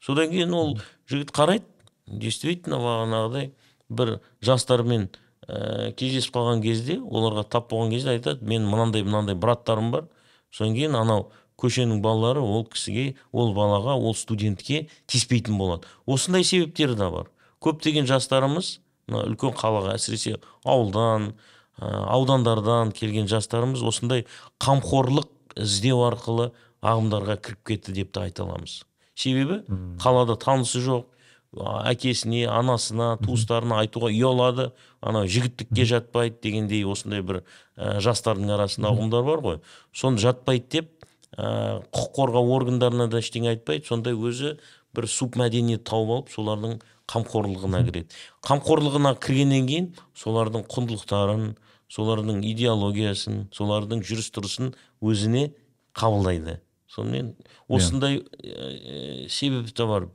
Содан 0.00 0.30
кейін 0.32 0.54
ол 0.54 0.78
жігіт 1.08 1.32
қарайды 1.36 1.64
действительно 2.06 2.80
бағанағыдай 2.82 3.52
бір 3.88 4.18
жастармен 4.44 5.08
ә, 5.46 5.92
кездесіп 5.92 6.34
қалған 6.36 6.62
кезде 6.64 6.98
оларға 7.00 7.44
тап 7.48 7.70
болған 7.72 7.94
кезде 7.94 8.16
айтады 8.16 8.44
мен 8.46 8.66
мынандай 8.66 9.04
мынандай 9.06 9.36
браттарым 9.38 9.90
бар 9.94 10.08
содан 10.50 10.74
кейін 10.74 10.96
анау 10.98 11.30
көшенің 11.60 12.00
балалары 12.04 12.42
ол 12.42 12.64
кісіге 12.70 13.14
ол 13.32 13.52
балаға 13.56 13.96
ол 13.98 14.14
студентке 14.16 14.86
тиіспейтін 15.06 15.58
болады. 15.60 15.88
Осындай 16.06 16.44
себептері 16.44 16.96
де 16.98 17.10
бар. 17.12 17.30
Көптеген 17.60 18.08
жастарымыз 18.08 18.78
мына 19.10 19.26
үлкен 19.28 19.54
қалаға 19.58 19.94
әсіресе 19.98 20.38
ауылдан 20.64 21.32
ә, 21.78 21.90
аудандардан 22.14 22.92
келген 22.96 23.28
жастарымыз 23.30 23.82
осындай 23.86 24.26
қамқорлық 24.62 25.58
іздеу 25.60 26.04
арқылы 26.08 26.50
ағымдарға 26.80 27.36
кіріп 27.44 27.64
кетті 27.68 27.96
деп 27.96 28.12
те 28.14 28.26
айта 28.28 28.46
аламыз. 28.46 28.82
Себебі 29.14 29.62
қалада 30.00 30.38
танысы 30.40 30.80
жоқ 30.84 31.08
әкесіне 31.50 32.44
анасына 32.46 33.16
туыстарына 33.24 33.80
айтуға 33.82 34.12
ұялады. 34.14 34.70
Анау 35.02 35.26
жігіттікке 35.26 35.84
жатпайды 35.88 36.38
дегендей 36.44 36.84
осындай 36.86 37.24
бір 37.26 37.40
ә, 37.76 37.98
жастардың 38.04 38.52
арасында 38.54 38.92
ұғымдар 38.94 39.26
бар 39.26 39.42
ғой. 39.42 39.58
Соны 39.92 40.22
жатпайды 40.22 40.68
деп 40.76 40.99
ә, 41.36 41.80
құқық 41.90 42.12
қорғау 42.16 42.54
органдарына 42.56 43.08
да 43.10 43.20
ештеңе 43.22 43.52
айтпайды. 43.54 43.86
Сондай 43.86 44.14
өзі 44.14 44.56
бір 44.96 45.06
субмәдениет 45.10 45.84
тауып 45.88 46.10
алып 46.16 46.32
солардың 46.34 46.78
қамқорлығына 47.10 47.82
кіреді. 47.88 48.16
Қамқорлығына 48.46 49.14
кіргеннен 49.22 49.68
кейін 49.68 49.90
солардың 50.18 50.64
құндылықтарын 50.70 51.52
солардың 51.90 52.42
идеологиясын 52.52 53.48
солардың 53.54 54.02
жүріс 54.06 54.30
тұрысын 54.34 54.74
өзіне 55.02 55.50
қабылдайды. 55.98 56.60
Сонымен 56.90 57.34
осындай 57.68 58.22
ә, 58.42 59.28
себеп 59.30 59.70
те 59.74 59.86
бар. 59.86 60.08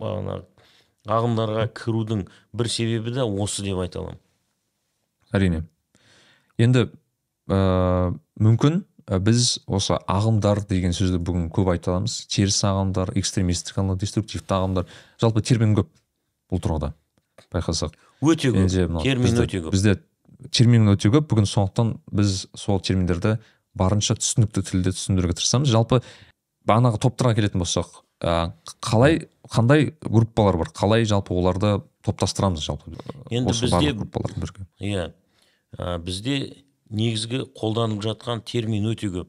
Бағана 0.00 0.42
ағымдарға 1.08 1.66
кірудің 1.76 2.26
бір 2.56 2.68
себебі 2.70 3.12
де 3.16 3.24
осы 3.24 3.64
деп 3.64 3.80
айта 3.82 4.00
аламын. 4.00 4.20
Әрине. 5.32 5.62
Енді 6.60 6.86
ә, 7.48 8.12
мүмкін 8.40 8.80
ә, 8.80 8.89
біз 9.18 9.58
осы 9.66 9.96
ағымдар 10.06 10.62
деген 10.70 10.94
сөзді 10.94 11.18
бүгін 11.26 11.48
көп 11.50 11.72
айта 11.72 11.94
аламыз. 11.94 12.26
Теріс 12.30 12.60
ағымдар 12.66 13.10
экстремистік 13.18 13.80
ағымдар 13.80 13.98
деструктивті 13.98 14.54
ағымдар. 14.54 14.86
Жалпы 15.20 15.42
термин 15.42 15.74
көп 15.78 15.90
бұл 16.52 16.62
тұрғыда 16.62 16.92
байқасақ. 17.50 17.96
Өте 18.22 18.52
көп. 18.54 18.70
Термин 19.02 19.42
өте 19.42 19.62
көп. 19.64 19.70
бізде 19.74 19.96
термин 20.50 20.92
өте 20.94 21.10
көп. 21.10 21.26
Бүгін 21.32 21.48
сондықтан 21.50 21.96
біз 22.12 22.46
сол 22.54 22.80
терминдерді 22.80 23.38
барынша 23.74 24.14
түсінікті 24.20 24.62
тілде 24.70 24.94
түсіндіруге 24.94 25.38
тырысамыз. 25.40 25.70
Жалпы 25.70 26.02
бағанағы 26.68 27.02
топтарға 27.02 27.34
келетін 27.38 27.64
болсақ 27.64 28.02
ә, 28.22 28.52
қалай 28.84 29.26
қандай 29.50 29.94
группалар 30.04 30.58
бар? 30.60 30.70
Қалай 30.76 31.06
жалпы 31.08 31.34
оларды 31.34 31.80
топтастырамыз 32.06 32.62
жалпы? 32.62 32.94
Енді 33.30 33.50
бізде- 33.50 33.94
бірге. 33.94 34.66
иә 34.80 35.98
бізде 35.98 36.64
негізгі 36.90 37.44
қолданып 37.58 38.02
жатқан 38.04 38.42
термин 38.46 38.88
өте 38.90 39.10
көп. 39.14 39.28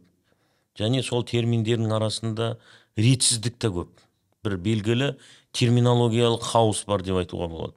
Және 0.77 1.03
сол 1.03 1.25
терминдердің 1.27 1.91
арасында 1.93 2.55
ретсіздік 2.97 3.59
те 3.61 3.69
көп. 3.73 3.91
Бір 4.43 4.57
белгілі 4.57 5.11
терминологиялық 5.53 6.43
хаос 6.43 6.83
бар 6.87 7.03
деп 7.05 7.19
айтуға 7.21 7.49
болады. 7.51 7.75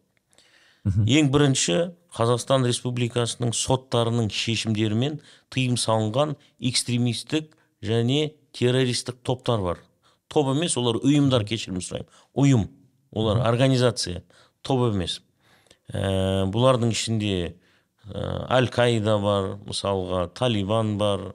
Ең 0.85 1.31
бірінші 1.33 1.77
қазақстан 2.15 2.67
республикасының 2.69 3.55
соттарының 3.57 4.29
шешімдерімен 4.33 5.19
тыйым 5.53 5.79
салынған 5.81 6.37
экстремистік 6.61 7.55
және 7.83 8.35
террористік 8.53 9.17
топтар 9.25 9.63
бар. 9.65 9.81
Топ 10.29 10.51
емес 10.53 10.77
олар 10.77 11.01
ұйымдар 11.01 11.45
кешірім 11.49 11.81
сұраймын. 11.81 12.11
Ұйым 12.37 12.69
олар 13.17 13.41
организация. 13.49 14.23
Топ 14.63 14.91
емес. 14.91 15.21
Ә, 15.89 16.45
бұлардың 16.53 16.93
ішінде 16.93 17.55
аль 18.13 18.69
каида 18.69 19.19
бар 19.19 19.51
мысалға 19.65 20.27
талибан 20.37 20.97
бар 20.99 21.35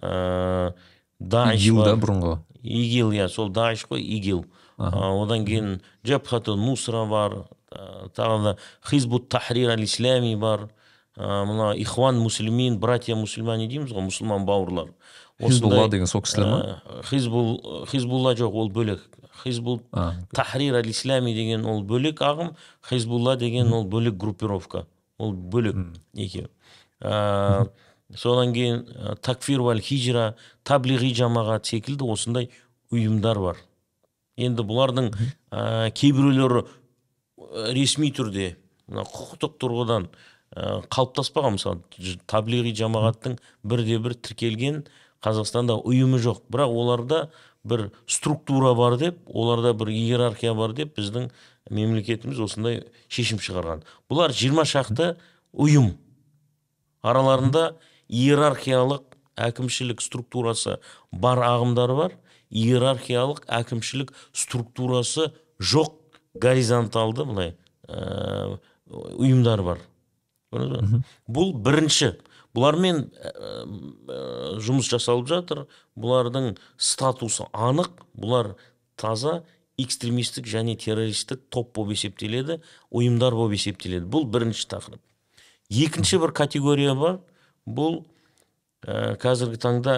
ә, 0.00 0.72
даиш 1.20 1.60
игил 1.60 1.82
да 1.84 1.96
бұрынғы 2.00 2.38
игил 2.62 3.12
иә 3.12 3.28
сол 3.28 3.50
даиш 3.50 3.84
қой 3.88 4.00
игил 4.00 4.46
одан 4.78 5.44
кейін 5.44 5.80
джабхату 6.04 6.56
нусра 6.56 7.04
бар 7.04 7.44
ә, 7.70 8.08
тағы 8.16 8.42
да 8.44 8.56
хизбут 8.88 9.28
тахрир 9.28 9.70
аль 9.70 9.84
ислами 9.84 10.34
бар 10.34 10.70
ә, 11.16 11.44
мына 11.44 11.74
ихван 11.76 12.18
муслимин 12.18 12.78
братья 12.78 13.16
мусульмане 13.16 13.68
дейміз 13.68 13.92
ғой 13.92 14.08
мұсылман 14.08 14.48
бауырлар 14.48 14.92
хизбулла 15.40 15.88
деген 15.88 16.06
сол 16.06 16.22
кісілер 16.22 16.48
ма 16.48 17.02
хизбул 17.10 17.86
хизбулла 17.90 18.34
жоқ 18.34 18.52
ол 18.52 18.70
бөлек 18.70 19.04
хизбул 19.42 19.82
тахрир 20.32 20.80
аль 20.80 20.90
ислами 20.90 21.34
деген 21.34 21.66
ол 21.66 21.82
бөлек 21.84 22.22
ағым 22.24 22.54
хизбулла 22.88 23.36
деген 23.36 23.72
ол 23.72 23.84
бөлек 23.84 24.16
группировка 24.16 24.86
ол 25.18 25.32
бөлек 25.32 25.78
екеуі 26.14 26.48
ә, 27.00 27.68
содан 28.14 28.52
кейін 28.54 28.84
ә, 28.86 29.16
такфир 29.20 29.62
валь 29.64 29.80
хижра 29.80 30.34
таблиғи 30.64 31.12
жамағат 31.16 31.66
секілді 31.68 32.06
осындай 32.12 32.50
ұйымдар 32.92 33.40
бар. 33.42 33.58
Енді 34.36 34.64
бұлардың 34.66 35.10
ә, 35.50 35.90
кейбіреулері 35.96 36.66
ресми 37.76 38.12
түрде 38.14 38.54
мына 38.86 39.06
құқықтық 39.08 39.56
тұрғыдан 39.62 40.08
ә, 40.08 40.82
қалыптаспаған. 40.92 41.58
Мысалы 41.58 42.16
таблиғи 42.30 42.74
жамағаттың 42.78 43.38
бірде 43.64 43.98
бір 43.98 44.14
тіркелген 44.14 44.84
қазақстанда 45.24 45.80
ұйымы 45.82 46.20
жоқ 46.22 46.44
бірақ 46.52 46.76
оларда 46.76 47.20
бір 47.66 47.90
структура 48.06 48.74
бар 48.78 48.96
деп 49.00 49.18
оларда 49.26 49.74
бір 49.74 49.90
иерархия 49.90 50.54
бар 50.54 50.76
деп 50.76 50.94
біздің 50.98 51.30
мемлекетіміз 51.70 52.40
осындай 52.46 52.82
шешім 53.08 53.40
шығарған. 53.42 53.82
Бұлар 54.10 54.34
жиырма 54.36 54.66
шақты 54.68 55.14
ұйым. 55.52 55.94
Араларында 57.06 57.76
иерархиялық 58.08 59.16
әкімшілік 59.36 60.02
структурасы 60.04 60.78
бар 61.12 61.42
ағымдары 61.46 61.96
бар. 61.98 62.16
Иерархиялық 62.50 63.42
әкімшілік 63.50 64.12
структурасы 64.32 65.32
жоқ. 65.58 65.94
Горизонталды 66.36 67.24
былай 67.24 67.54
ә, 67.88 68.58
ұйымдар 68.86 69.62
бар. 69.64 69.82
Бұл 70.52 71.54
бірінші. 71.64 72.14
Бұлармен 72.56 73.06
ә, 73.08 73.32
ә, 73.32 74.18
жұмыс 74.62 74.90
жасалып 74.92 75.28
жатыр. 75.32 75.64
Бұлардың 75.98 76.54
статусы 76.76 77.48
анық. 77.52 78.04
Бұлар 78.16 78.54
таза 79.00 79.40
экстремистік 79.80 80.46
және 80.48 80.76
террористік 80.80 81.42
топ 81.50 81.74
болып 81.76 81.96
есептеледі 81.96 82.60
ұйымдар 82.90 83.36
болып 83.36 83.56
есептеледі. 83.58 84.06
Бұл 84.08 84.24
бірінші 84.30 84.68
тақырып. 84.72 85.02
Екінші 85.70 86.20
бір 86.22 86.32
категория 86.32 86.94
бар. 86.94 87.20
Бұл 87.66 88.04
ә, 88.86 89.16
қазіргі 89.20 89.60
таңда 89.60 89.96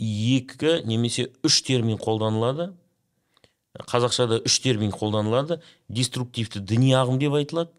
екі 0.00 0.80
немесе 0.88 1.28
үш 1.44 1.62
термин 1.66 2.00
қолданылады. 2.00 2.72
Қазақшада 3.90 4.42
үш 4.46 4.58
термин 4.64 4.90
қолданылады. 4.94 5.60
Деструктивті 5.88 6.64
діни 6.64 6.94
ағым 6.98 7.20
деп 7.22 7.38
айтылады 7.38 7.72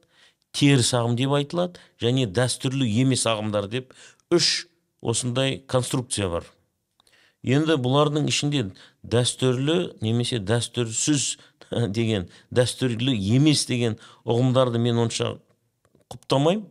теріс 0.56 0.94
ағым 0.96 1.18
деп 1.20 1.34
айтылады 1.36 1.82
және 2.02 2.28
дәстүрлі 2.32 2.88
емес 3.02 3.26
ағымдар 3.28 3.68
деп 3.72 3.92
үш 4.34 4.68
осындай 5.02 5.60
конструкция 5.68 6.30
бар. 6.32 6.48
Енді 7.46 7.78
бұлардың 7.82 8.26
ішінде 8.30 8.64
дәстүрлі 9.06 9.78
немесе 10.02 10.40
дәстүрсіз 10.42 11.36
деген 11.98 12.30
дәстүрлі 12.54 13.14
емес 13.36 13.66
деген 13.70 14.00
ұғымдарды 14.26 14.82
мен 14.82 14.98
онша 15.06 15.36
құптамаймын. 16.14 16.66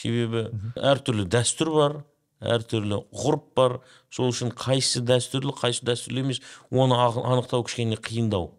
Себебі 0.00 0.46
әртүрлі 0.78 1.26
дәстүр 1.28 1.72
бар 1.74 1.96
әртүрлі 2.40 3.02
ғұрып 3.10 3.48
бар. 3.58 3.78
Сол 4.14 4.30
үшін 4.32 4.52
қайсысы 4.56 5.02
дәстүрлі 5.04 5.54
қайсысы 5.58 5.88
дәстүрлі 5.88 6.24
емес 6.24 6.40
оны 6.70 6.96
анықтау 6.96 7.66
кішкене 7.66 7.98
қиындау. 8.00 8.52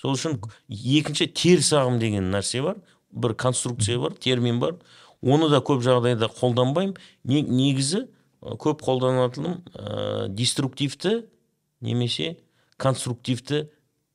Сол 0.00 0.16
үшін 0.16 0.40
екінші 0.68 1.28
теріс 1.36 1.74
ағым 1.76 2.00
деген 2.00 2.32
нәрсе 2.32 2.64
бар 2.64 2.80
бір 3.12 3.34
конструкция 3.34 4.00
бар 4.00 4.16
термин 4.16 4.60
бар. 4.60 4.78
Оны 5.20 5.50
да 5.52 5.60
көп 5.60 5.84
жағдайда 5.84 6.30
қолданбаймын. 6.32 6.96
Не- 7.24 7.44
негізі 7.44 8.06
көп 8.40 8.82
қолданатыным 8.84 9.60
ә, 9.74 10.28
деструктивті 10.28 11.26
немесе 11.80 12.36
конструктивті 12.80 13.68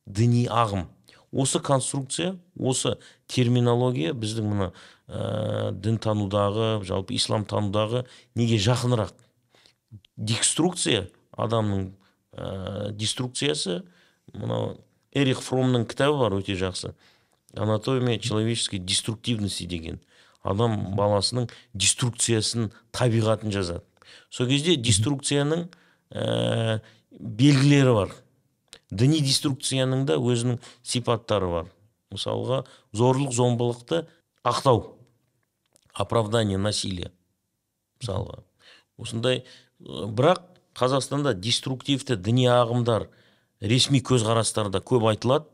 діни 0.06 0.46
ағым. 0.50 0.88
Осы 1.32 1.60
конструкция 1.60 2.36
осы 2.56 2.96
терминология 3.28 4.14
біздің 4.14 4.46
мына 4.50 4.70
ә, 5.06 5.70
дінтанудағы 5.72 6.82
жалпы 6.86 7.14
исламтанудағы 7.18 8.06
неге 8.34 8.58
жақынырақ? 8.62 9.12
Деструкция 10.16 11.08
адамның 11.36 11.90
ә, 12.32 12.90
деструкциясы 12.92 13.82
мынау 14.32 14.78
эрих 15.12 15.42
фромның 15.42 15.86
кітабы 15.90 16.18
бар 16.24 16.38
өте 16.38 16.56
жақсы. 16.58 16.94
Анатомия 17.54 18.18
человеческой 18.18 18.78
деструктивности 18.78 19.64
деген. 19.64 20.00
Адам 20.42 20.94
баласының 20.96 21.50
деструкциясын 21.74 22.70
табиғатын 22.92 23.52
жазады. 23.54 23.82
Сол 24.30 24.48
кезде 24.50 24.76
деструкцияның 24.76 25.66
ә, 26.10 26.80
белгілері 27.10 27.94
бар. 27.96 28.14
Діни 28.90 29.20
деструкцияның 29.24 30.04
да 30.06 30.18
өзінің 30.20 30.60
сипаттары 30.86 31.48
бар. 31.50 31.70
Мысалға 32.14 32.62
зорлық 32.94 33.32
зомбылықты 33.34 34.04
ақтау 34.46 34.96
оправдание 35.92 36.58
насилия. 36.58 37.10
Мысалға. 38.00 38.42
Осындай 38.98 39.42
ә, 39.80 40.06
бірақ 40.06 40.44
қазақстанда 40.76 41.34
деструктивті 41.34 42.16
діни 42.20 42.46
ағымдар 42.52 43.08
ресми 43.60 44.02
көзқарастарда 44.04 44.82
көп 44.84 45.08
айтылады. 45.10 45.48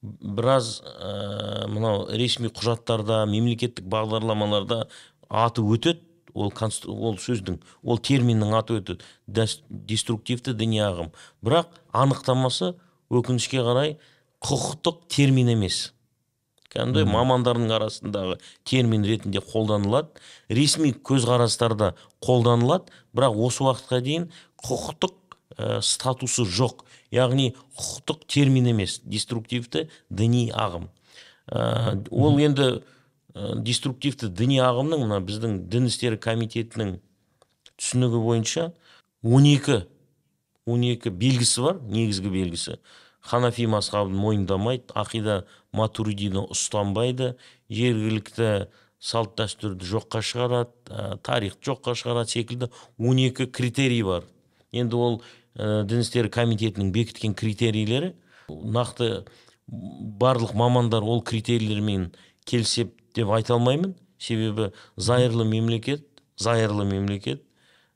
Біраз 0.00 0.80
ә, 0.84 1.66
мынау 1.68 2.06
ресми 2.12 2.48
құжаттарда 2.48 3.24
мемлекеттік 3.28 3.88
бағдарламаларда 3.90 4.86
аты 5.28 5.64
өтеді. 5.64 6.04
Ол 6.34 6.52
ол 6.52 7.18
сөздің 7.18 7.58
ол 7.82 7.98
терминнің 7.98 8.54
аты 8.58 8.98
Дәс- 9.28 9.60
деструктивті 9.68 10.54
діни 10.54 10.80
ағым 10.84 11.10
бірақ 11.42 11.68
анықтамасы 11.92 12.74
өкінішке 13.10 13.62
қарай 13.66 13.96
құқықтық 14.40 15.02
термин 15.08 15.50
емес. 15.52 15.92
Кәдімгідей 16.70 17.06
мамандардың 17.10 17.72
арасындағы 17.74 18.36
термин 18.64 19.02
ретінде 19.04 19.42
қолданылады. 19.42 20.14
Ресми 20.48 20.92
көзқарастарда 20.94 21.96
қолданылады. 22.22 22.92
Бірақ 23.12 23.40
осы 23.46 23.64
уақытқа 23.66 24.00
дейін 24.06 24.28
құқықтық 24.62 25.16
ә, 25.58 25.80
статусы 25.82 26.46
жоқ. 26.46 26.84
Яғни 27.10 27.50
құқықтық 27.74 28.22
термин 28.30 28.70
емес 28.70 29.00
деструктивті 29.02 29.88
діни 30.08 30.52
ағым. 30.54 30.86
Ә, 31.50 31.98
ол 32.14 32.38
енді 32.38 32.84
деструктивті 33.34 34.28
діни 34.34 34.58
ағымның 34.64 35.04
мына 35.04 35.20
біздің 35.22 35.56
дін 35.70 35.86
істері 35.90 36.18
комитетінің 36.20 36.96
түсінігі 37.78 38.22
бойынша 38.24 38.70
12 39.22 39.84
12 40.66 41.10
белгісі 41.14 41.62
бар 41.62 41.80
негізгі 41.82 42.32
белгісі. 42.32 42.76
Ханафи 43.20 43.66
мазхабын 43.68 44.16
мойындамайды 44.16 44.94
ақида 44.96 45.44
матуридині 45.76 46.46
ұстанбайды 46.50 47.34
жергілікті 47.70 48.70
салт 49.00 49.36
дәстүрді 49.38 49.86
жоққа 49.86 50.22
шығарады 50.24 50.72
ә, 50.88 51.18
тарихты 51.24 51.70
жоққа 51.70 51.94
шығарады 51.96 52.32
секілді 52.32 52.70
12 52.98 53.50
критерий 53.52 54.02
бар. 54.02 54.24
Енді 54.72 54.96
ол 54.96 55.20
ә, 55.54 55.84
дін 55.84 56.04
істері 56.04 56.32
комитетінің 56.32 56.92
бекіткен 56.92 57.34
критерийлері. 57.34 58.14
Нақты 58.48 59.24
барлық 59.68 60.54
мамандар 60.56 61.04
ол 61.04 61.22
критерийлермен 61.22 62.10
келіседі 62.44 62.92
деп 63.14 63.30
айта 63.30 63.54
алмаймын. 63.54 63.94
Себебі 64.20 64.70
зайырлы 64.96 65.46
мемлекет 65.48 66.04
зайырлы 66.40 66.84
мемлекет 66.88 67.42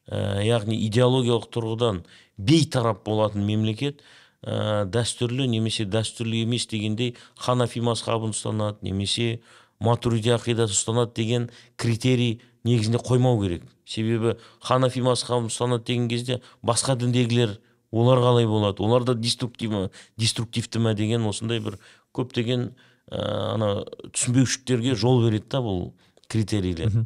ә, 0.07 0.43
яғни 0.45 0.77
идеологиялық 0.89 1.49
тұрғыдан 1.53 2.03
бейтарап 2.37 3.03
болатын 3.07 3.45
мемлекет 3.49 4.03
ә, 4.45 4.85
дәстүрлі 4.85 5.49
немесе 5.49 5.87
дәстүрлі 5.89 6.45
емес 6.45 6.69
дегендей 6.71 7.15
ханафи 7.41 7.81
мазхабын 7.85 8.35
ұстанады 8.37 8.85
немесе 8.85 9.41
матуриди 9.81 10.35
ақидасы 10.35 10.77
ұстанады 10.77 11.15
деген 11.17 11.51
критерий 11.77 12.43
негізінде 12.65 13.01
қоймау 13.05 13.41
керек. 13.43 13.65
Себебі 13.89 14.37
ханафи 14.61 15.05
мазхабын 15.05 15.49
ұстанады 15.53 15.89
деген 15.89 16.09
кезде 16.13 16.41
басқа 16.63 16.99
діндегілер 17.01 17.59
олар 17.91 18.21
қалай 18.21 18.47
болады. 18.47 18.83
Олар 18.83 19.05
да 19.05 19.15
деструктив 19.15 19.91
деструктивті 20.19 20.79
ма 20.79 20.95
деген 20.95 21.25
осындай 21.27 21.61
бір 21.61 21.79
көптеген 22.15 22.73
ана 23.15 23.85
түсінбеушіліктерге 24.11 24.95
жол 24.99 25.23
береді 25.25 25.51
да 25.55 25.61
бұл 25.65 25.85
критерийлер. 26.31 27.05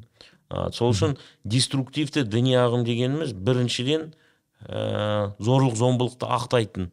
Сол 0.72 0.94
үшін 0.94 1.18
деструктивті 1.44 2.24
діни 2.24 2.54
ағым 2.56 2.86
дегеніміз 2.86 3.34
біріншіден 3.36 4.12
ә, 4.64 5.34
зорлық 5.38 5.76
зомбылықты 5.76 6.28
ақтайтын 6.38 6.88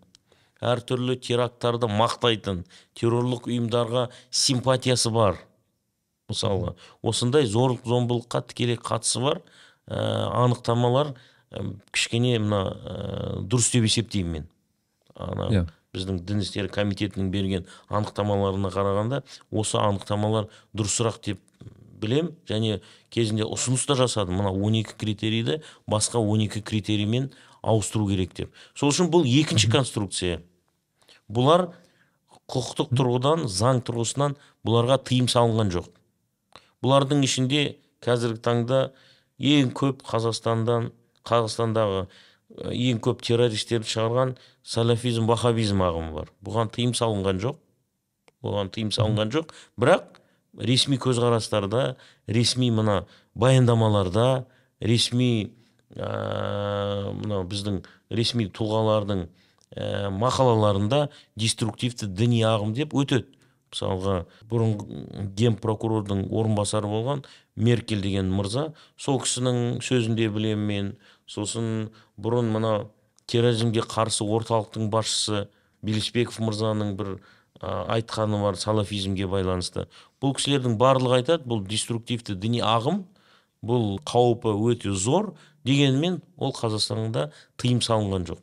әртүрлі 0.65 1.15
теракттарды 1.23 1.87
мақтайтын 1.91 2.63
террорлық 2.99 3.47
ұйымдарға 3.47 4.09
симпатиясы 4.29 5.11
бар. 5.15 5.39
Мысалға 6.31 6.73
осындай 7.05 7.47
зорлық 7.47 7.85
зомбылыққа 7.87 8.43
тікелей 8.51 8.79
қатысы 8.81 9.23
бар. 9.23 9.41
Ә, 9.87 10.03
анықтамалар 10.43 11.13
ә, 11.51 11.63
кішкене 11.95 12.37
мына 12.43 12.61
ә, 12.75 12.99
дұрыс 13.47 13.71
деп 13.71 13.87
есептеймін 13.87 14.33
мен. 14.41 14.47
Ана 15.15 15.47
Иә. 15.53 15.65
Біздің 15.95 16.19
дін 16.27 16.43
істері 16.43 16.71
комитетінің 16.75 17.31
берген 17.31 17.65
анықтамаларына 17.89 18.71
қарағанда 18.75 19.21
осы 19.51 19.79
анықтамалар 19.79 20.49
дұрысырақ 20.75 21.21
деп 21.23 21.39
білем 22.01 22.33
және 22.49 22.81
кезінде 23.09 23.47
ұсыныс 23.47 23.85
та 23.87 23.95
жасадым. 23.95 24.41
Мына 24.41 24.51
12 24.51 24.95
критерийді 24.99 25.61
басқа 25.87 26.19
12 26.19 26.61
критериймен 26.61 27.31
ауыстыру 27.63 28.07
керек 28.09 28.35
деп. 28.35 28.51
Сол 28.75 28.91
үшін 28.91 29.09
бұл 29.13 29.25
екінші 29.25 29.71
конструкция. 29.73 30.41
Бұлар 31.31 31.69
құқықтық 32.51 32.91
тұрғыдан 32.93 33.47
заң 33.49 33.81
тұрғысынан 33.87 34.35
бұларға 34.67 34.99
тыйым 35.07 35.29
салынған 35.31 35.71
жоқ. 35.73 35.89
Бұлардың 36.85 37.23
ішінде 37.25 37.63
қазіргі 38.05 38.43
таңда 38.45 38.81
ең 39.39 39.71
көп 39.75 40.03
қазақстандан 40.05 40.91
қазақстандағы 41.25 42.05
ең 42.53 42.99
көп 43.03 43.23
террористерді 43.25 43.89
шығарған 43.89 44.35
салафизм 44.63 45.27
вахабизм 45.29 45.81
ағымы 45.85 46.13
бар. 46.15 46.31
Бұған 46.45 46.71
тыйым 46.75 46.93
салынған 46.97 47.41
жоқ. 47.43 47.57
Бұған 48.45 48.71
тыйым 48.75 48.91
салынған 48.95 49.33
жоқ. 49.33 49.53
Бірақ 49.81 50.19
ресми 50.57 50.99
көзқарастарда 51.01 51.95
ресми 52.27 52.69
мына 52.71 53.05
баяндамаларда 53.35 54.45
ресми 54.79 55.55
ә, 55.95 57.11
мынау 57.15 57.45
біздің 57.49 57.81
ресми 58.13 58.47
тұлғалардың 58.47 59.25
ә, 59.75 60.11
мақалаларында 60.13 61.07
деструктивті 61.35 62.07
діни 62.07 62.43
ағым 62.45 62.75
деп 62.77 62.95
өтеді. 62.95 63.31
Мысалға 63.73 64.21
бұрын 64.47 65.33
ген 65.35 65.57
прокурордың 65.59 66.29
орынбасары 66.29 66.87
болған 66.87 67.25
меркель 67.59 68.03
деген 68.03 68.29
мырза 68.31 68.69
сол 68.95 69.19
кісінің 69.19 69.81
сөзінде 69.83 70.29
білемін 70.31 70.67
мен 70.69 70.91
сосын 71.27 71.89
бұрын 72.17 72.51
мына 72.53 72.73
терроризмге 73.27 73.81
қарсы 73.81 74.25
орталықтың 74.25 74.89
басшысы 74.93 75.47
белесбеков 75.85 76.39
мырзаның 76.43 76.95
бір 76.99 77.17
айтқаны 77.61 78.41
бар 78.41 78.57
салафизмге 78.59 79.27
байланысты. 79.31 79.87
Бұл 80.21 80.35
кісілердің 80.37 80.77
барлығы 80.77 81.21
айтады 81.21 81.47
бұл 81.49 81.63
деструктивті 81.65 82.35
діни 82.35 82.61
ағым 82.61 83.05
бұл 83.65 83.97
қаупі 84.05 84.53
өте 84.69 84.91
зор 84.93 85.33
дегенмен 85.65 86.19
ол 86.37 86.53
қазақстанда 86.53 87.31
тыйым 87.57 87.81
салынған 87.81 88.27
жоқ. 88.29 88.41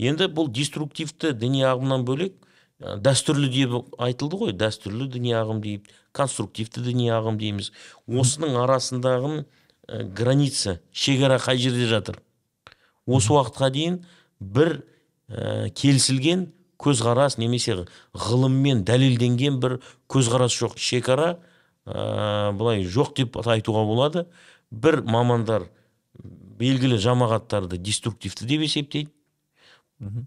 Енді 0.00 0.30
бұл 0.32 0.48
деструктивті 0.50 1.34
діни 1.36 1.62
ағымнан 1.68 2.06
бөлек 2.08 2.34
дәстүрлі 2.80 3.50
деп 3.52 3.94
айтылды 4.00 4.38
ғой 4.40 4.54
дәстүрлі 4.56 5.10
діни 5.12 5.34
ағым 5.36 5.60
дейді 5.60 5.92
конструктивті 6.16 6.80
діни 6.80 7.10
ағым 7.12 7.36
дейміз. 7.38 7.70
Осының 8.08 8.56
арасындағы 8.64 9.44
ә, 9.90 10.04
граница 10.06 10.78
шекара 10.92 11.40
қай 11.42 11.58
жерде 11.58 11.88
жатыр? 11.90 12.20
Осы 13.06 13.32
уақытқа 13.34 13.70
дейін 13.74 14.00
бір 14.38 14.84
ә, 15.28 15.70
келісілген 15.74 16.48
көзқарас 16.80 17.36
немесе 17.40 17.76
ғылыммен 18.14 18.84
дәлелденген 18.88 19.58
бір 19.60 19.80
көзқарас 20.08 20.54
жоқ. 20.54 20.78
Шекара 20.78 21.38
ә, 21.84 22.52
былай 22.56 22.84
жоқ 22.86 23.14
деп 23.18 23.40
айтуға 23.42 23.84
болады. 23.88 24.26
Бір 24.70 25.02
мамандар 25.02 25.66
белгілі 26.60 27.00
жамағаттарды 27.00 27.80
деструктивті 27.80 28.46
деп 28.46 28.64
есептейді. 28.66 29.10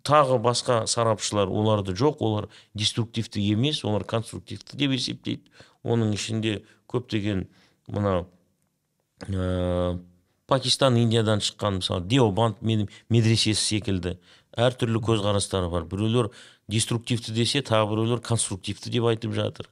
Тағы 0.05 0.37
басқа 0.37 0.83
сарапшылар 0.85 1.49
оларды 1.49 1.95
жоқ 1.97 2.19
олар 2.21 2.49
деструктивті 2.77 3.41
емес 3.41 3.83
олар 3.85 4.05
конструктивті 4.05 4.77
деп 4.77 4.93
есептейді. 4.93 5.49
Оның 5.83 6.13
ішінде 6.13 6.59
көптеген 6.91 7.47
мына 7.89 8.25
ә, 9.27 9.99
пакистан 10.47 10.97
индиядан 10.97 11.39
шыққан 11.43 11.79
мысалы 11.81 12.07
деобанд 12.07 12.61
медресесі 12.61 13.59
секілді. 13.59 14.17
Әртүрлі 14.53 15.01
көзқарастары 15.01 15.69
бар. 15.71 15.85
Біреулер 15.89 16.29
деструктивті 16.69 17.33
десе 17.33 17.63
тағы 17.65 17.89
біреулер 17.93 18.21
конструктивті 18.21 18.91
деп 18.93 19.07
айтып 19.09 19.33
жатыр. 19.33 19.69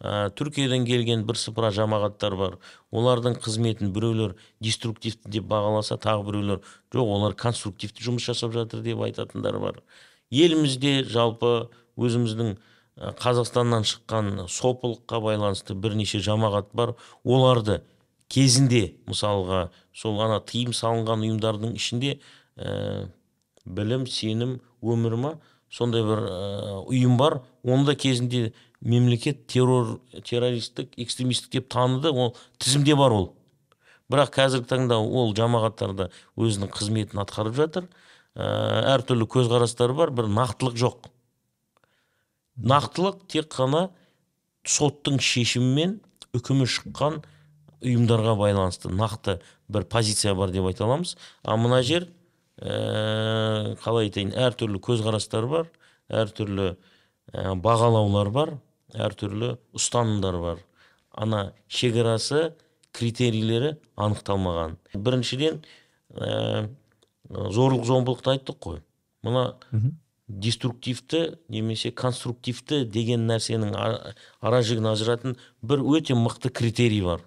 Ә, 0.00 0.30
түркиядан 0.34 0.86
келген 0.88 1.26
бір 1.28 1.36
сыпыра 1.38 1.70
жамағаттар 1.74 2.36
бар. 2.38 2.56
Олардың 2.90 3.36
қызметін 3.42 3.92
біреулер 3.92 4.34
деструктивті 4.60 5.30
деп 5.30 5.46
бағаласа 5.50 5.98
тағы 6.00 6.26
біреулер 6.30 6.62
жоқ 6.94 7.12
олар 7.18 7.36
конструктивті 7.38 8.02
жұмыс 8.08 8.26
жасап 8.30 8.54
жатыр 8.56 8.82
деп 8.82 9.02
айтатындар 9.04 9.58
бар. 9.62 9.82
Елімізде 10.30 11.02
жалпы 11.04 11.68
өзіміздің 12.00 12.56
қазақстаннан 13.20 13.86
шыққан 13.88 14.46
сопылыққа 14.48 15.20
байланысты 15.22 15.74
бірнеше 15.74 16.18
жамағат 16.24 16.72
бар. 16.72 16.96
Оларды 17.24 17.82
кезінде 18.32 18.94
мысалға 19.10 19.66
сол 19.92 20.20
ана 20.24 20.40
тыйым 20.40 20.72
салынған 20.76 21.26
ұйымдардың 21.26 21.76
ішінде 21.76 22.16
білім 23.64 24.06
сенім 24.08 24.58
өмір 24.82 25.18
ма 25.20 25.32
сондай 25.72 26.04
бір 26.04 26.24
ұйым 26.90 27.16
бар. 27.20 27.40
Онда 27.64 27.94
кезінде 27.96 28.52
мемлекет 28.80 29.46
террор 29.46 30.00
террористік 30.24 30.92
экстремистік 30.96 31.52
деп 31.52 31.68
таныды. 31.72 32.10
Ол 32.10 32.36
тізімде 32.58 32.96
бар 32.98 33.14
ол. 33.16 33.28
Бірақ 34.12 34.34
қазіргі 34.34 34.68
таңда 34.68 34.98
ол 35.00 35.32
жамағаттарда 35.36 36.10
өзінің 36.36 36.72
қызметін 36.74 37.22
атқарып 37.22 37.56
жатыр. 37.56 37.88
Ә, 38.34 38.96
әртүрлі 38.96 39.28
көзқарастары 39.30 39.96
бар 39.96 40.12
бір 40.12 40.28
нақтылық 40.32 40.76
жоқ. 40.76 41.08
Нақтылық 42.60 43.22
тек 43.32 43.48
қана 43.54 43.86
соттың 44.68 45.20
шешімімен 45.22 46.00
үкімі 46.36 46.68
шыққан 46.68 47.22
ұйымдарға 47.82 48.34
байланысты 48.38 48.90
нақты 48.92 49.38
бір 49.72 49.86
позиция 49.90 50.34
бар 50.38 50.52
деп 50.54 50.66
айта 50.70 50.84
аламыз. 50.86 51.16
А 51.42 51.56
мына 51.56 51.82
жер 51.82 52.08
ә, 52.58 53.76
қалай 53.82 54.08
айтайын 54.08 54.32
әртүрлі 54.32 54.80
көзқарастар 54.82 55.48
бар 55.50 55.70
әртүрлі 56.08 56.68
ә, 56.72 57.54
бағалаулар 57.54 58.30
бар 58.34 58.54
әртүрлі 58.94 59.56
ұстанымдар 59.76 60.38
бар. 60.42 60.62
Ана 61.12 61.52
шекарасы 61.68 62.52
критерийлері 62.92 63.76
анықталмаған. 63.96 64.78
Біріншіден 64.94 65.62
ә, 66.14 66.68
зорлық 67.32 67.84
зомбылықты 67.88 68.36
айттық 68.36 68.58
қой. 68.60 68.80
Мына 69.22 69.52
деструктивті 70.28 71.38
немесе 71.48 71.90
конструктивті 71.92 72.84
деген 72.88 73.26
нәрсенің 73.28 73.74
ара 73.76 74.62
жігін 74.64 74.88
ажыратын 74.92 75.36
бір 75.62 75.84
өте 75.84 76.16
мықты 76.16 76.50
критерий 76.50 77.02
бар. 77.04 77.20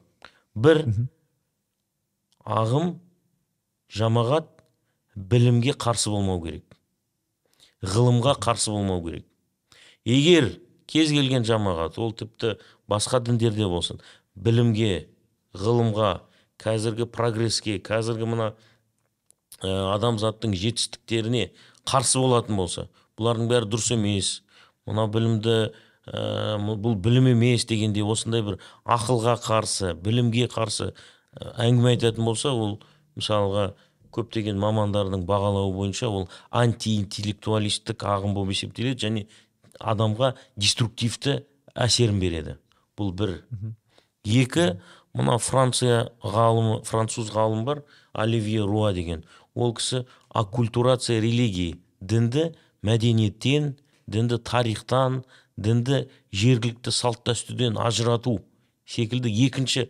Бір 0.56 0.82
ағым 2.45 2.95
жамағат 3.91 4.47
білімге 5.16 5.76
қарсы 5.80 6.12
болмау 6.14 6.41
керек 6.43 6.78
ғылымға 7.95 8.38
қарсы 8.43 8.72
болмау 8.72 9.03
керек 9.06 9.26
егер 10.06 10.49
кез 10.88 11.12
келген 11.12 11.45
жамағат 11.47 11.99
ол 11.99 12.14
тіпті 12.16 12.56
басқа 12.91 13.20
діндерде 13.26 13.68
болсын 13.68 13.99
білімге 14.36 15.08
ғылымға 15.60 16.12
қазіргі 16.62 17.10
прогреске 17.12 17.78
қазіргі 17.84 18.30
мына 18.32 18.51
ә, 19.62 19.70
адамзаттың 19.95 20.56
жетістіктеріне 20.56 21.49
қарсы 21.88 22.20
болатын 22.22 22.60
болса 22.60 22.88
бұлардың 23.20 23.51
бәрі 23.51 23.72
дұрыс 23.72 23.91
емес 23.95 24.32
мына 24.88 25.08
білімді 25.12 25.58
ә, 26.08 26.58
бұл 26.58 26.95
білім 26.95 27.32
емес 27.34 27.66
дегенде 27.70 28.03
осындай 28.03 28.43
бір 28.45 28.60
ақылға 28.86 29.38
қарсы 29.43 29.93
білімге 29.95 30.47
қарсы 30.53 30.91
ә, 30.91 31.56
әңгіме 31.68 31.95
айтатын 31.95 32.26
болса 32.26 32.53
ол 32.53 32.78
мысалға 33.16 33.72
көптеген 34.16 34.60
мамандардың 34.60 35.26
бағалауы 35.28 35.74
бойынша 35.76 36.10
ол 36.10 36.28
антиинтеллектуалистік 36.56 38.06
ағым 38.08 38.36
болып 38.38 38.56
есептеледі 38.56 39.08
және 39.08 39.26
адамға 39.80 40.34
деструктивті 40.56 41.41
әсерін 41.76 42.20
береді. 42.22 42.58
Бұл 42.95 43.12
бір. 43.12 43.34
Екі 44.24 44.78
мына 45.16 45.38
франция 45.39 46.12
ғалымы 46.24 46.82
француз 46.88 47.32
ғалым 47.34 47.66
бар 47.68 47.84
оливье 48.14 48.64
руа 48.64 48.93
деген. 48.93 49.26
Ол 49.56 49.74
кісі 49.76 50.06
аккультурация 50.30 51.20
религии 51.20 51.76
дінді 52.01 52.53
мәдениеттен 52.84 53.76
дінді 54.08 54.39
тарихтан 54.43 55.24
дінді 55.58 56.06
жергілікті 56.32 56.91
салт 56.91 57.24
дәстүрден 57.28 57.80
ажырату 57.80 58.39
секілді 58.86 59.32
екінші 59.45 59.89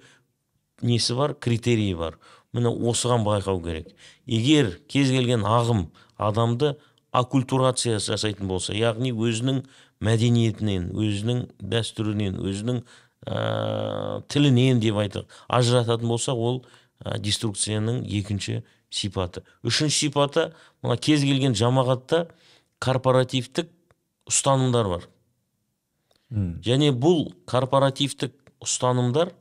несі 0.82 1.14
бар? 1.14 1.36
Критерийі 1.36 1.96
бар. 1.96 2.20
Міне 2.54 2.70
осыған 2.72 3.26
байқау 3.26 3.60
керек. 3.64 3.90
Егер 4.26 4.78
кез 4.88 5.10
келген 5.12 5.44
ағым 5.44 5.90
адамды 6.18 6.76
аккультурация 7.12 8.00
жасайтын 8.00 8.48
болса 8.48 8.76
яғни 8.76 9.12
өзінің 9.12 9.64
мәдениетінен 10.04 10.92
өзінің 10.96 11.42
дәстүрінен 11.60 12.40
өзінің 12.40 12.82
ә, 13.28 14.22
тілінен 14.32 14.80
деп 14.84 15.00
айтық 15.02 15.28
ажырататын 15.48 16.08
болса 16.08 16.36
ол 16.36 16.62
ә, 17.04 17.18
деструкцияның 17.20 18.04
екінші 18.06 18.62
сипаты. 18.90 19.44
Үшінші 19.64 20.08
сипаты 20.08 20.50
мына 20.84 20.98
кез 20.98 21.24
келген 21.26 21.56
жамағатта 21.58 22.26
корпоративтік 22.80 23.72
ұстанымдар 24.30 24.92
бар. 24.92 25.10
Және 26.32 26.92
бұл 26.92 27.30
корпоративтік 27.50 28.34
ұстанымдар 28.64 29.32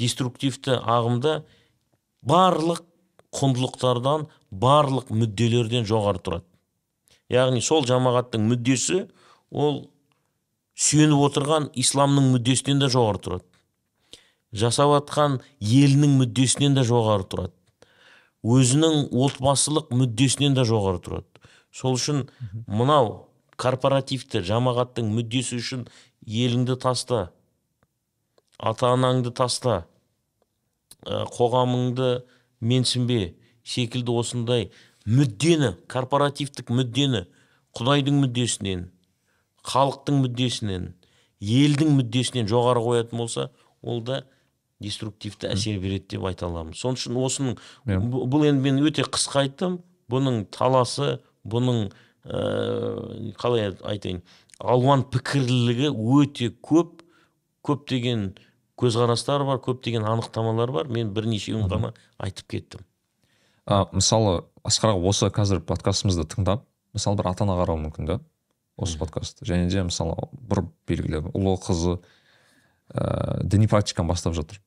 деструктивті 0.00 0.80
ағымда 0.80 1.42
барлық 2.26 2.82
құндылықтардан 3.34 4.26
барлық 4.50 5.10
мүдделерден 5.14 5.86
жоғары 5.86 6.22
тұрады. 6.22 6.46
Яғни 7.32 7.62
сол 7.64 7.86
жамағаттың 7.86 8.44
мүддесі 8.50 9.04
ол 9.50 9.84
сүйеніп 10.74 11.22
отырған 11.28 11.68
исламның 11.78 12.32
мүддесінен 12.34 12.82
де 12.82 12.90
жоғары 12.92 13.22
тұрады. 13.22 13.46
Жасап 14.54 14.92
жатқан 14.92 15.40
елінің 15.58 16.18
мүддесінен 16.20 16.76
де 16.78 16.84
жоғары 16.86 17.26
тұрады. 17.30 17.54
Өзінің 18.44 19.08
отбасылық 19.24 19.94
мүддесінен 19.94 20.54
де 20.58 20.66
жоғары 20.68 21.00
тұрады. 21.02 21.46
Сол 21.74 21.96
үшін 21.98 22.26
мынау 22.66 23.24
корпоративті 23.60 24.42
жамағаттың 24.46 25.10
мүддесі 25.14 25.58
үшін 25.60 25.86
еліңді 26.26 26.76
таста 26.82 27.28
ата 28.58 28.92
анаңды 28.94 29.32
таста 29.34 29.84
қоғамыңды 31.04 32.10
менсінбе 32.64 33.34
секілді 33.64 34.14
осындай 34.20 34.68
мүддені 35.06 35.74
корпоративтік 35.90 36.70
мүддені 36.72 37.24
құдайдың 37.76 38.20
мүддесінен 38.24 38.86
халықтың 39.68 40.22
мүддесінен 40.24 40.92
елдің 41.44 41.92
мүддесінен 41.98 42.48
жоғары 42.48 42.82
қоятын 42.84 43.20
болса 43.20 43.50
ол 43.82 44.00
да 44.04 44.22
деструктивті 44.80 45.48
әсер 45.52 45.78
береді 45.80 46.16
деп 46.16 46.24
айта 46.28 46.46
аламыз. 46.48 46.76
Сол 46.80 46.96
үшін 46.96 47.16
осының 47.20 47.58
бұ- 47.86 48.24
бұл 48.28 48.46
енді 48.48 48.60
мен 48.64 48.80
өте 48.84 49.04
қысқа 49.06 49.44
айттым. 49.44 49.78
Бұның 50.10 50.42
таласы 50.52 51.20
бұның 51.48 51.90
ә, 52.24 53.34
қалай 53.40 53.72
айтайын. 53.84 54.22
Алуан 54.58 55.04
пікірлілігі 55.10 55.92
өте 55.92 56.50
көп 56.64 57.02
көптеген 57.64 58.32
көзқарастар 58.80 59.44
бар 59.46 59.60
көптеген 59.64 60.06
анықтамалар 60.08 60.72
бар. 60.74 60.90
Мен 60.92 61.12
бірнешеуін 61.14 61.68
ғана 61.70 61.94
айтып 62.18 62.48
кеттім. 62.56 62.84
А, 63.66 63.86
мысалы 63.92 64.42
асқар 64.64 64.96
осы 64.96 65.30
қазір 65.32 65.62
подкастымызды 65.64 66.26
тыңдап 66.28 66.64
мысалы 66.94 67.18
бір 67.20 67.30
ата 67.32 67.44
ана 67.46 67.56
қарауы 67.60 67.86
мүмкін 67.86 68.08
да 68.08 68.18
осы 68.76 68.98
подкастты 68.98 69.46
және 69.48 69.68
де 69.70 69.84
мысалы 69.86 70.28
бір 70.34 70.64
белгілі 70.88 71.22
ұлы 71.32 71.54
қызы 71.62 71.98
ә, 72.92 73.42
діни 73.42 73.68
практиканы 73.70 74.10
бастап 74.10 74.34
жатыр. 74.36 74.60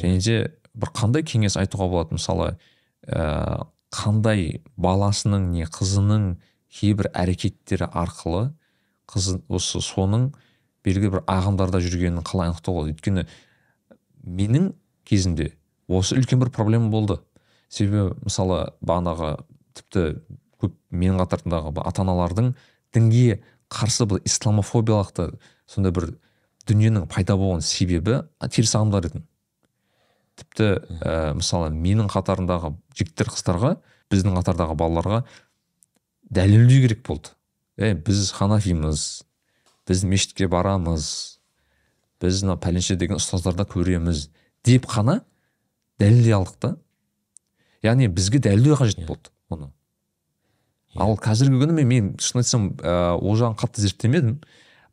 Және 0.00 0.20
де 0.22 0.36
бір 0.74 0.92
қандай 0.94 1.24
кеңес 1.26 1.58
айтуға 1.60 1.88
болады? 1.90 2.16
Мысалы 2.16 2.56
ә, 3.06 3.66
қандай 3.94 4.62
баласының 4.76 5.50
не 5.52 5.66
қызының 5.70 6.36
кейбір 6.72 7.10
әрекеттері 7.14 7.88
арқылы 7.92 8.50
қызы 9.10 9.38
осы 9.48 9.80
соның 9.84 10.30
белгілі 10.86 11.16
бір 11.16 11.24
ағымдарда 11.30 11.80
жүргенін 11.84 12.24
қалай 12.26 12.50
анықтауға 12.50 12.82
болады? 12.82 12.94
Өйткені 12.94 13.26
менің 14.26 14.72
кезімде 15.06 15.52
осы 15.88 16.18
үлкен 16.18 16.42
бір 16.42 16.50
проблема 16.54 16.90
болды. 16.90 17.20
Себебі 17.68 18.14
мысалы 18.26 18.72
бағанағы 18.82 19.36
тіпті 19.78 20.04
көп 20.62 20.74
менің 20.90 21.20
қатарымдағы 21.22 21.82
ата 21.82 22.02
аналардың 22.04 22.52
дінге 22.94 23.40
қарсы 23.72 24.06
бір 24.08 24.22
исламофобиялық 24.26 25.12
та 25.16 25.30
сондай 25.70 25.94
бір 25.94 26.10
дүниенің 26.68 27.08
пайда 27.10 27.36
болған 27.38 27.62
себебі 27.64 28.22
теріс 28.50 28.74
ағымдар 28.78 29.10
еді 29.10 29.22
тіпті 30.36 30.68
ә, 31.00 31.34
мысалы 31.36 31.70
менің 31.74 32.10
қатарымдағы 32.12 32.74
жігіттер 32.96 33.30
қыздарға 33.32 33.76
біздің 34.12 34.36
қатардағы 34.38 34.76
балаларға 34.78 35.22
дәлелдеу 36.30 36.84
керек 36.86 37.02
болды. 37.06 37.32
Е 37.76 37.94
біз 37.94 38.30
ханафимыз 38.36 39.06
біз 39.88 40.04
мешітке 40.04 40.48
барамыз 40.48 41.38
біз 42.22 42.42
мына 42.44 42.56
пәленше 42.60 42.96
деген 42.96 43.20
ұстаздарды 43.20 43.66
көреміз 43.68 44.28
деп 44.66 44.88
қана 44.90 45.20
дәлелдей 46.00 46.36
алдық 46.36 46.60
та. 46.60 46.76
Яғни 47.84 48.08
бізге 48.08 48.40
дәлелдеу 48.42 48.78
қажет 48.80 49.04
болды 49.06 49.30
оны. 49.48 49.70
Ал 50.96 51.16
қазіргі 51.20 51.60
күні 51.60 51.76
мен, 51.76 51.88
мен 51.88 52.12
шын 52.20 52.40
айтсам 52.40 52.70
ә, 52.80 53.16
ол 53.16 53.36
жағын 53.36 53.58
қатты 53.60 53.84
зерттемедім. 53.84 54.40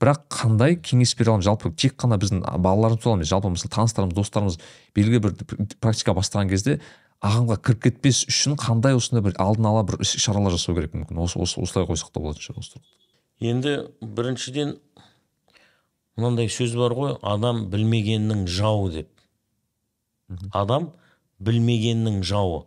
Бірақ 0.04 0.26
қандай 0.34 0.76
кеңес 0.84 1.16
бере 1.16 1.32
аламын 1.32 1.48
жалпы 1.48 1.72
тек 1.80 1.96
қана 1.96 2.20
біздің 2.20 2.44
балаларымыз 2.44 3.02
туралы 3.04 3.22
емес 3.22 3.32
жалпы 3.32 3.54
мысалы 3.54 3.72
таныстарымыз 3.74 4.18
достарымыз 4.18 4.60
белгілі 4.96 5.24
бір 5.24 5.38
практика 5.80 6.16
бастаған 6.18 6.52
кезде 6.52 6.80
ағымға 7.24 7.62
кіріп 7.64 7.86
кетпес 7.88 8.26
үшін 8.28 8.58
қандай 8.60 8.98
осындай 9.00 9.24
бір 9.24 9.40
алдын 9.40 9.70
ала 9.72 9.86
бір 9.88 10.02
іс 10.04 10.18
шаралар 10.20 10.52
жасау 10.52 10.76
керек 10.76 10.92
мүмкін? 10.98 11.24
осы 11.24 11.40
осы 11.40 11.62
осылай 11.64 11.88
қойсақ 11.88 12.12
та 12.12 12.20
болатын 12.20 12.44
шығар 12.44 12.60
осы 12.60 12.84
енді 13.40 13.78
біріншіден 14.02 14.76
мынандай 16.18 16.50
сөз 16.52 16.76
бар 16.78 16.94
ғой 16.98 17.16
адам 17.26 17.66
білмегеннің 17.74 18.46
жауы 18.48 18.92
деп. 18.94 19.10
Адам 20.54 20.92
білмегеннің 21.44 22.22
жауы. 22.28 22.64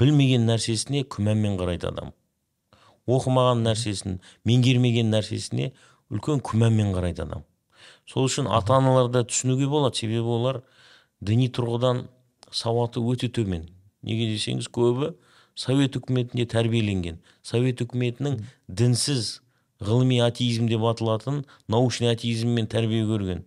Білмеген 0.00 0.46
нәрсесіне 0.46 1.04
күмәнмен 1.10 1.56
қарайды 1.58 1.88
адам. 1.90 2.12
Оқымаған 3.06 3.64
нәрсесін 3.66 4.20
меңгермеген 4.46 5.10
нәрсесіне 5.14 5.72
үлкен 6.10 6.42
күмәнмен 6.44 6.92
қарайды 6.94 7.24
адам. 7.24 7.44
Сол 8.06 8.28
үшін 8.28 8.48
ата 8.50 8.76
аналарды 8.78 9.24
түсінуге 9.26 9.66
болады 9.70 9.98
себебі 9.98 10.34
олар 10.36 10.60
діни 11.20 11.48
тұрғыдан 11.50 12.06
сауаты 12.50 13.02
өте 13.02 13.28
төмен. 13.28 13.66
Неге 14.06 14.28
десеңіз 14.34 14.68
көбі 14.70 15.14
совет 15.58 15.96
үкіметінде 15.98 16.46
тәрбиеленген. 16.52 17.18
Совет 17.42 17.82
үкіметінің 17.82 18.38
дінсіз 18.68 19.40
ғылыми 19.82 20.20
атеизм 20.24 20.68
деп 20.70 20.84
аталатын 20.86 21.44
научный 21.68 22.12
атеизммен 22.14 22.68
тәрбие 22.70 23.04
көрген 23.08 23.42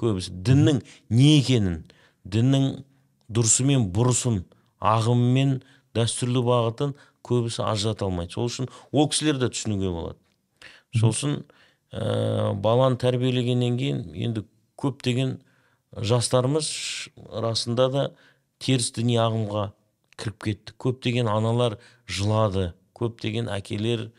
көбісі. 0.00 0.34
Діннің 0.44 0.82
не 1.12 1.36
екенін 1.38 1.84
діннің 2.24 2.82
дұрысы 3.30 3.64
мен 3.68 3.86
бұрысын 3.94 4.42
ағымы 4.80 5.30
мен 5.36 5.54
дәстүрлі 5.94 6.42
бағытын 6.46 6.96
көбісі 7.26 7.62
ажырата 7.68 8.06
алмайды. 8.08 8.34
Сол 8.34 8.50
үшін 8.50 8.70
ол 8.90 9.08
кісілерді 9.12 9.50
түсінуге 9.54 9.92
болады. 9.92 10.18
Сол 10.96 11.14
үшін 11.14 11.36
ә, 11.92 12.52
баланы 12.54 12.98
тәрбиелегеннен 13.00 13.78
кейін 13.78 14.02
енді 14.14 14.44
көптеген 14.80 15.38
жастарымыз 15.96 16.70
расында 17.42 17.88
да 17.90 18.04
теріс 18.62 18.92
діни 18.94 19.18
ағымға 19.20 19.70
кіріп 20.20 20.42
кетті. 20.44 20.76
Көптеген 20.78 21.30
аналар 21.32 21.78
жылады 22.06 22.72
көптеген 22.98 23.50
әкелер 23.52 24.10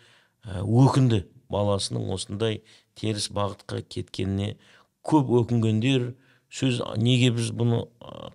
ә, 0.43 0.61
өкінді 0.61 1.26
баласының 1.51 2.11
осындай 2.15 2.61
теріс 2.99 3.30
бағытқа 3.34 3.84
кеткеніне. 3.88 4.57
Көп 5.05 5.32
өкінгендер 5.41 6.11
сөз 6.51 6.82
неге 6.99 7.32
біз 7.36 7.51
бұны 7.55 7.86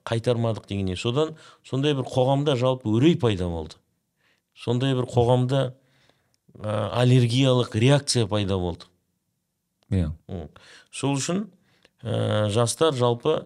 қайтармадық? 0.09 0.67
дегенде 0.69 0.97
содан 0.97 1.37
сондай 1.65 1.95
бір 1.95 2.09
қоғамда 2.09 2.57
жалпы 2.57 2.89
үрей 2.89 3.17
пайда 3.21 3.49
болды. 3.49 3.77
Сондай 4.57 4.95
бір 4.97 5.05
қоғамда 5.11 5.75
ә, 6.57 6.91
аллергиялық 7.03 7.77
реакция 7.77 8.27
пайда 8.27 8.57
болды. 8.57 8.89
Иә. 9.91 10.11
Сол 10.91 11.17
үшін 11.17 11.47
ә, 12.03 12.49
жастар 12.55 12.95
жалпы 12.97 13.39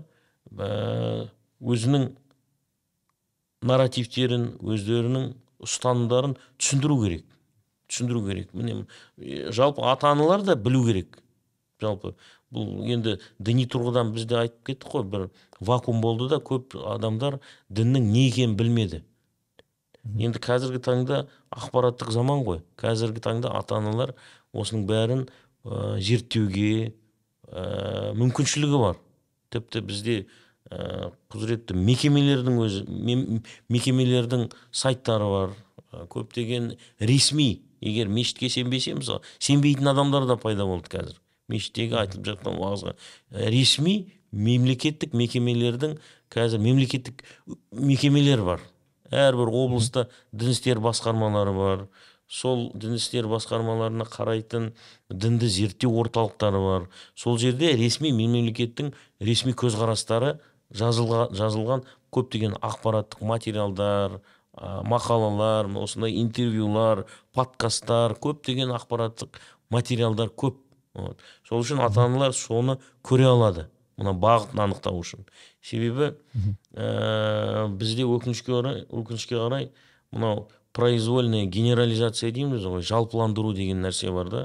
ә, 0.57 1.29
өзінің 1.61 2.11
нарративтерін 3.67 4.55
өздерінің 4.61 5.33
ұстанымдарын 5.61 6.37
түсіндіру 6.57 7.01
керек. 7.05 7.27
Түсіндіру 7.91 8.25
керек. 8.29 8.55
Міне 8.55 8.87
жалпы 9.53 9.85
ата 9.85 10.13
аналар 10.15 10.45
да 10.47 10.57
білу 10.57 10.85
керек. 10.87 11.21
Жалпы 11.81 12.15
бұл 12.51 12.83
енді 12.91 13.19
діни 13.39 13.67
тұрғыдан 13.71 14.15
біз 14.15 14.27
де 14.31 14.41
айтып 14.41 14.65
кеттік 14.67 14.91
қой 14.95 15.05
бір 15.07 15.29
вакуум 15.61 16.01
болды 16.03 16.29
да 16.33 16.41
көп 16.43 16.75
адамдар 16.95 17.39
діннің 17.69 18.11
не 18.11 18.27
екенін 18.29 18.57
білмеді. 18.59 19.05
Енді 20.05 20.41
қазіргі 20.43 20.81
таңда 20.83 21.25
ақпараттық 21.53 22.11
заман 22.11 22.43
ғой. 22.47 22.63
Қазіргі 22.81 23.23
таңда 23.23 23.53
ата 23.59 23.77
аналар 23.77 24.15
осының 24.53 24.87
бәрін 24.89 25.27
ә, 25.65 25.99
зерттеуге 26.01 26.93
ә, 27.49 28.13
мүмкіншілігі 28.19 28.81
бар. 28.81 29.01
Тіпті 29.51 29.83
бізде 29.87 30.17
ә, 30.71 31.11
құзыретті 31.33 31.77
мекемелердің 31.79 32.61
өзі 32.65 32.85
мекемелердің 33.73 34.49
сайттары 34.71 35.29
бар. 35.33 35.59
Ә, 35.91 36.07
көптеген 36.11 36.75
ресми 37.01 37.63
егер 37.81 38.09
мешітке 38.13 38.51
сенбесе 38.53 38.95
мысалы 38.95 39.25
сенбейтін 39.39 39.91
адамдар 39.93 40.27
да 40.29 40.37
пайда 40.41 40.67
болды 40.69 40.93
қазір. 40.93 41.21
Мешіттегі 41.51 41.97
айтылып 41.99 42.29
жатқан 42.29 42.61
уағызға. 42.61 42.95
Ресми 43.51 44.13
мемлекеттік 44.31 45.17
мекемелердің 45.19 45.97
қазір 46.31 46.63
мемлекеттік 46.63 47.25
мекемелер 47.75 48.45
бар. 48.47 48.63
Әрбір 49.11 49.51
облыста 49.51 50.07
дін 50.31 50.53
істер 50.55 50.79
басқармалары 50.79 51.55
бар. 51.57 51.89
Сол 52.31 52.69
дін 52.79 52.95
істер 52.95 53.27
басқармаларына 53.31 54.07
қарайтын 54.07 54.71
дінді 55.11 55.49
зерттеу 55.51 55.97
орталықтары 55.99 56.61
бар. 56.63 56.87
Сол 57.19 57.39
жерде 57.43 57.73
ресми 57.75 58.13
мемлекеттің 58.15 58.93
ресми 59.19 59.53
көзқарастары 59.59 60.37
жазылға, 60.71 61.27
жазылған 61.35 61.83
көптеген 62.15 62.55
ақпараттық 62.63 63.25
материалдар 63.27 64.21
а, 64.55 64.83
мақалалар 64.87 65.73
осындай 65.83 66.15
интервьюлар 66.23 67.05
подкасттар 67.35 68.15
көптеген 68.15 68.71
ақпараттық 68.79 69.41
материалдар 69.71 70.31
көп. 70.31 70.63
Вот. 70.95 71.21
сол 71.47 71.63
үшін 71.63 71.79
ата 71.83 72.03
аналар 72.03 72.33
соны 72.35 72.79
көре 73.07 73.27
алады 73.31 73.69
мына 73.99 74.15
бағытын 74.15 74.65
анықтау 74.65 75.03
үшін. 75.03 75.27
Себебі 75.63 76.15
ә, 76.75 77.69
бізде 77.69 78.07
өкінішке 78.07 78.55
орай 78.55 78.83
өкінішке 78.89 79.39
қарай 79.39 79.71
мынау 80.11 80.49
произвольная 80.77 81.47
генерализация 81.47 82.31
дейміз 82.33 82.65
ғой 82.65 82.83
жалпыландыру 82.87 83.53
деген 83.55 83.83
нәрсе 83.85 84.13
бар 84.15 84.31
да. 84.31 84.43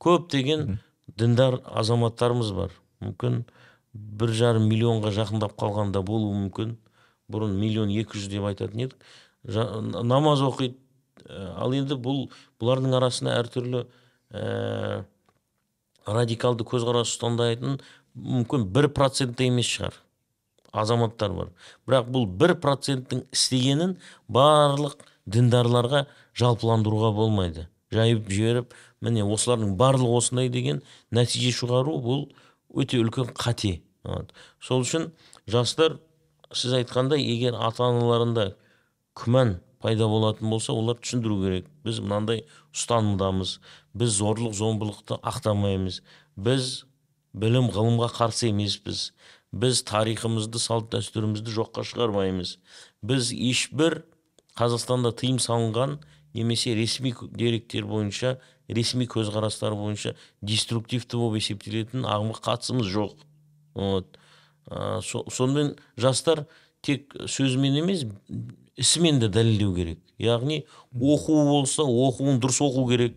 Көптеген 0.00 0.78
діндар 1.16 1.60
азаматтарымыз 1.64 2.52
бар. 2.56 2.72
Мүмкін 3.04 3.42
бір 3.92 4.32
жарым 4.34 4.68
миллионға 4.70 5.12
жақындап 5.16 5.56
қалған 5.60 5.92
да 5.92 6.02
болуы 6.02 6.34
мүмкін. 6.46 6.76
Бұрын 7.28 7.54
миллион 7.60 7.92
екі 7.92 8.16
жүз 8.16 8.30
деп 8.32 8.48
айтатын 8.48 8.86
едік. 8.86 8.96
Жа- 9.44 9.68
намаз 9.82 10.40
оқиды. 10.42 10.78
Ә, 11.28 11.52
ал 11.60 11.74
енді 11.76 11.98
бұл 12.00 12.28
бұлардың 12.60 12.94
арасында 12.96 13.34
әртүрлі 13.42 13.84
ә, 14.32 15.04
радикалды 16.06 16.64
көзқарас 16.64 17.12
ұстандайтын 17.12 17.80
мүмкін 18.16 18.64
бір 18.72 18.88
процент 18.94 19.40
емес 19.44 19.68
шығар. 19.68 19.98
Азаматтар 20.72 21.32
бар. 21.32 21.52
Бірақ 21.88 22.08
бұл 22.12 22.26
бір 22.28 22.54
проценттің 22.62 23.24
істегенін 23.32 23.96
барлық 24.28 24.98
діндарларға 25.28 26.04
жалпыландыруға 26.38 27.12
болмайды. 27.16 27.68
Жайып 27.92 28.28
жіберіп 28.32 28.74
міне 29.04 29.24
осылардың 29.24 29.76
барлығы 29.80 30.18
осындай 30.20 30.50
деген 30.52 30.82
нәтиже 31.14 31.52
шығару 31.56 31.96
бұл 32.04 32.26
өте 32.74 33.00
үлкен 33.00 33.32
қате. 33.36 33.78
Сол 34.60 34.84
үшін 34.84 35.10
жастар 35.48 35.98
сіз 36.52 36.78
айтқандай 36.80 37.22
егер 37.24 37.56
ата 37.56 37.86
аналарында 37.88 38.50
күмән 39.18 39.58
пайда 39.82 40.08
болатын 40.08 40.50
болса 40.50 40.72
олар 40.72 40.98
түсіндіру 41.00 41.40
керек. 41.44 41.68
Біз 41.84 42.00
мынандай 42.04 42.44
ұстанымдамыз 42.74 43.58
біз 43.94 44.18
зорлық 44.18 44.54
зомбылықты 44.58 45.18
ақтамаймыз 45.22 46.02
біз 46.36 46.84
білім 47.32 47.70
ғылымға 47.74 48.10
қарсы 48.16 48.50
емеспіз 48.50 49.10
біз 49.52 49.82
тарихымызды 49.88 50.60
салт 50.60 50.90
дәстүрімізді 50.92 51.54
жоққа 51.54 51.84
шығармаймыз. 51.88 52.56
Біз 53.02 53.32
ешбір 53.32 54.02
қазақстанда 54.58 55.12
тыйым 55.14 55.38
салынған 55.42 55.98
немесе 56.34 56.74
ресми 56.74 57.14
деректер 57.30 57.86
бойынша 57.86 58.38
ресми 58.68 59.06
көзқарастар 59.08 59.74
бойынша 59.78 60.14
деструктивті 60.42 61.16
болып 61.16 61.40
есептелетін 61.40 62.04
ағымға 62.04 62.42
қатысымыз 62.44 62.90
жоқ. 62.92 63.14
Вот. 63.74 64.18
Ә, 64.68 65.00
со- 65.00 65.24
сонымен 65.30 65.76
жастар 65.96 66.46
тек 66.82 67.14
сөзімен 67.14 67.78
емес 67.80 68.04
ісімен 68.76 69.20
де 69.22 69.28
дәлелдеу 69.28 69.74
керек. 69.74 70.02
Яғни 70.18 70.64
оқу 70.92 71.38
болса 71.48 71.86
оқуын 71.86 72.42
дұрыс 72.42 72.60
оқу 72.60 72.88
керек. 72.90 73.16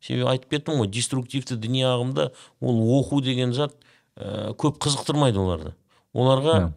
Себебі 0.00 0.28
айтып 0.30 0.50
кеттім 0.50 0.80
ғой 0.82 0.90
деструктивті 0.92 1.56
діни 1.56 1.82
ағымда 1.86 2.30
ол 2.60 2.78
оқу 3.00 3.22
деген 3.24 3.52
зат 3.52 3.74
ә, 4.16 4.54
көп 4.54 4.78
қызықтырмайды 4.78 5.40
оларды. 5.42 5.74
Оларға 6.14 6.72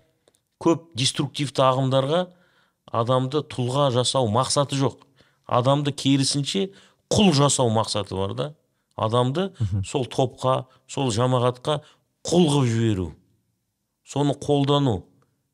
көп 0.63 0.89
деструктивті 0.95 1.61
ағымдарға 1.65 2.25
адамды 2.91 3.41
тұлға 3.49 3.89
жасау 3.95 4.27
мақсаты 4.31 4.77
жоқ. 4.79 4.99
Адамды 5.45 5.91
керісінше 5.93 6.69
құл 7.13 7.33
жасау 7.33 7.69
мақсаты 7.73 8.15
бар 8.17 8.33
да. 8.33 8.47
Адамды 8.95 9.51
сол 9.85 10.05
топқа 10.05 10.65
сол 10.87 11.11
жамағатқа 11.11 11.81
құл 12.25 12.47
қылып 12.49 12.69
жіберу. 12.71 13.11
Соны 14.05 14.33
қолдану 14.37 15.03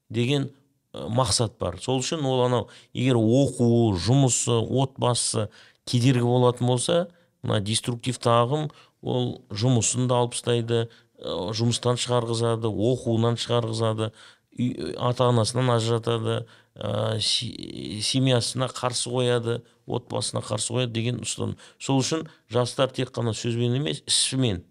деген 0.09 0.49
мақсат 0.93 1.57
бар. 1.59 1.79
Сол 1.81 1.99
үшін 2.03 2.25
ол 2.27 2.45
анау 2.45 2.67
егер 2.93 3.15
оқуы 3.17 3.95
жұмысы 3.97 4.57
отбасы 4.59 5.47
кедергі 5.87 6.27
болатын 6.27 6.67
болса 6.67 7.07
мына 7.43 7.61
деструктивті 7.63 8.29
ағым 8.29 8.67
ол 9.01 9.41
жұмысын 9.49 10.07
да 10.07 10.19
алып 10.21 10.35
тастайды 10.35 10.83
жұмыстан 11.21 11.97
шығарғызады 12.01 12.69
оқуынан 12.69 13.37
шығарғызады 13.41 14.11
үй- 14.59 14.93
ата 14.99 15.29
анасынан 15.31 15.71
ажыратады 15.77 16.45
ә, 16.75 17.19
семьясына 17.19 18.67
қарсы 18.71 19.11
қояды 19.11 19.61
отбасына 19.87 20.41
қарсы 20.45 20.73
қояды 20.73 20.93
деген 20.95 21.21
ұстаным. 21.25 21.57
Сол 21.79 22.01
үшін 22.01 22.27
жастар 22.51 22.91
тек 22.95 23.11
қана 23.15 23.33
сөзбен 23.35 23.75
емес 23.79 24.03
ісімен 24.07 24.63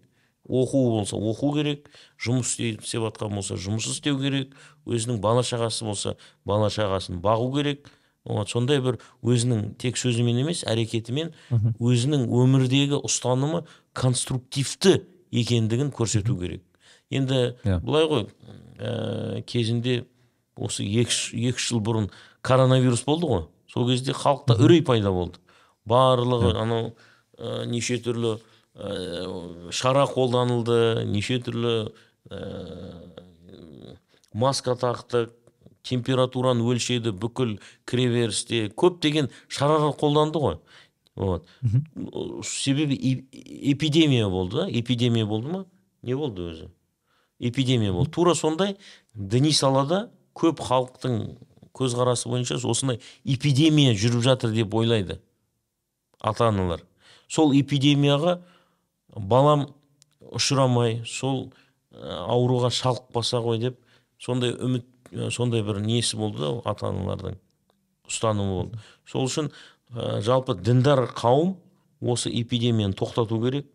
оқу 0.49 0.81
болса 0.97 1.15
оқу 1.15 1.53
керек 1.55 1.89
жұмыс 2.21 2.55
істеп 2.57 3.05
жатқан 3.05 3.35
болса 3.37 3.55
жұмыс 3.55 3.87
істеу 3.91 4.17
керек 4.19 4.55
өзінің 4.89 5.21
бала 5.21 5.43
шағасы 5.45 5.85
болса 5.85 6.15
бала 6.45 6.69
шағасын 6.73 7.21
бағу 7.21 7.51
керек. 7.55 7.87
Вот 8.25 8.51
сондай 8.53 8.77
бір 8.81 8.99
өзінің 9.25 9.75
тек 9.81 9.97
сөзімен 9.97 10.43
емес 10.43 10.61
әрекетімен 10.69 11.31
өзінің 11.81 12.27
өмірдегі 12.29 12.99
ұстанымы 13.01 13.63
конструктивті 13.97 14.99
екендігін 15.31 15.89
көрсету 15.89 16.37
керек. 16.37 16.61
Енді 17.09 17.55
Иә. 17.65 17.79
былай 17.81 18.05
ғой 18.07 18.27
ә, 18.77 19.41
кезінде 19.41 20.05
осы 20.61 20.85
екі, 20.85 21.09
үш- 21.09 21.33
екі 21.33 21.57
үш 21.57 21.67
жыл 21.71 21.81
бұрын 21.81 22.09
коронавирус 22.45 23.03
болды 23.07 23.27
ғой. 23.29 23.43
Сол 23.71 23.87
кезде 23.89 24.13
халықта 24.13 24.57
үрей 24.61 24.83
пайда 24.85 25.11
болды. 25.11 25.39
Барлығы 25.89 26.53
анау 26.61 26.93
ә, 27.37 27.65
неше 27.65 27.97
түрлі 28.03 28.37
ә, 28.75 29.69
шара 29.73 30.05
қолданылды 30.09 31.05
неше 31.09 31.39
түрлі 31.41 31.75
ә, 32.29 32.41
маска 34.33 34.75
тақтық 34.79 35.31
температураны 35.83 36.61
өлшеді 36.69 37.11
бүкіл 37.17 37.55
кіреберісте. 37.89 38.67
Көптеген 38.69 39.31
шаралар 39.49 39.95
қолданды 39.97 40.39
ғой. 40.43 40.59
Вот. 41.15 41.47
Себебі 42.45 42.95
эпидемия 43.31 44.29
болды 44.29 44.61
да. 44.61 44.69
Эпидемия 44.69 45.25
болды 45.25 45.49
ма? 45.49 45.65
Не 46.03 46.15
болды 46.15 46.45
өзі. 46.51 46.69
Эпидемия 47.39 47.91
болды. 47.91 48.11
Тура 48.11 48.35
сондай 48.35 48.77
діни 49.13 49.51
салада 49.51 50.09
көп 50.37 50.61
халықтың 50.67 51.17
көзқарасы 51.77 52.29
бойынша 52.29 52.59
осындай 52.67 52.99
эпидемия 53.25 53.95
жүріп 53.95 54.23
жатыр 54.25 54.55
деп 54.55 54.73
ойлайды 54.75 55.19
ата 56.19 56.49
аналар 56.49 56.83
сол 57.27 57.53
эпидемияға 57.55 58.39
балам 59.15 59.67
ұшырамай 60.31 61.01
сол 61.07 61.49
ә, 61.91 62.25
ауруға 62.27 62.71
шалдықпаса 62.71 63.41
ғой 63.43 63.59
деп 63.65 63.79
сондай 64.19 64.53
үміт 64.55 64.85
ә, 65.11 65.29
сондай 65.31 65.63
бір 65.63 65.81
несі 65.83 66.17
болды 66.19 66.43
да 66.43 66.51
ата 66.69 66.89
аналардың 66.91 67.37
ұстанымы 68.11 68.55
болды. 68.55 68.79
Сол 69.07 69.27
үшін 69.27 69.51
ә, 69.93 70.21
жалпы 70.23 70.55
діндар 70.59 71.05
қауым 71.15 71.55
осы 72.01 72.31
эпидемияны 72.41 72.95
тоқтату 72.97 73.39
керек 73.43 73.67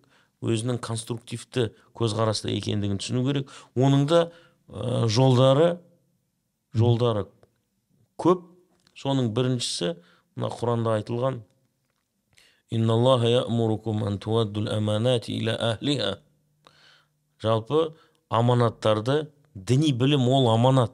өзінің 0.45 0.81
конструктивті 0.85 1.71
көзқараста 1.97 2.51
екендігін 2.53 3.01
түсіну 3.01 3.25
керек. 3.27 3.53
Оның 3.77 4.07
да 4.11 4.23
ә, 4.69 5.07
жолдары 5.09 5.77
жолдары 6.77 7.27
көп. 8.21 8.45
Соның 8.97 9.33
біріншісі 9.37 9.95
мына 10.37 10.49
құранда 10.53 10.95
айтылған 11.01 11.43
жалпы 17.43 17.93
аманаттарды 18.33 19.27
діни 19.55 19.93
білім 19.93 20.29
ол 20.29 20.49
аманат. 20.51 20.93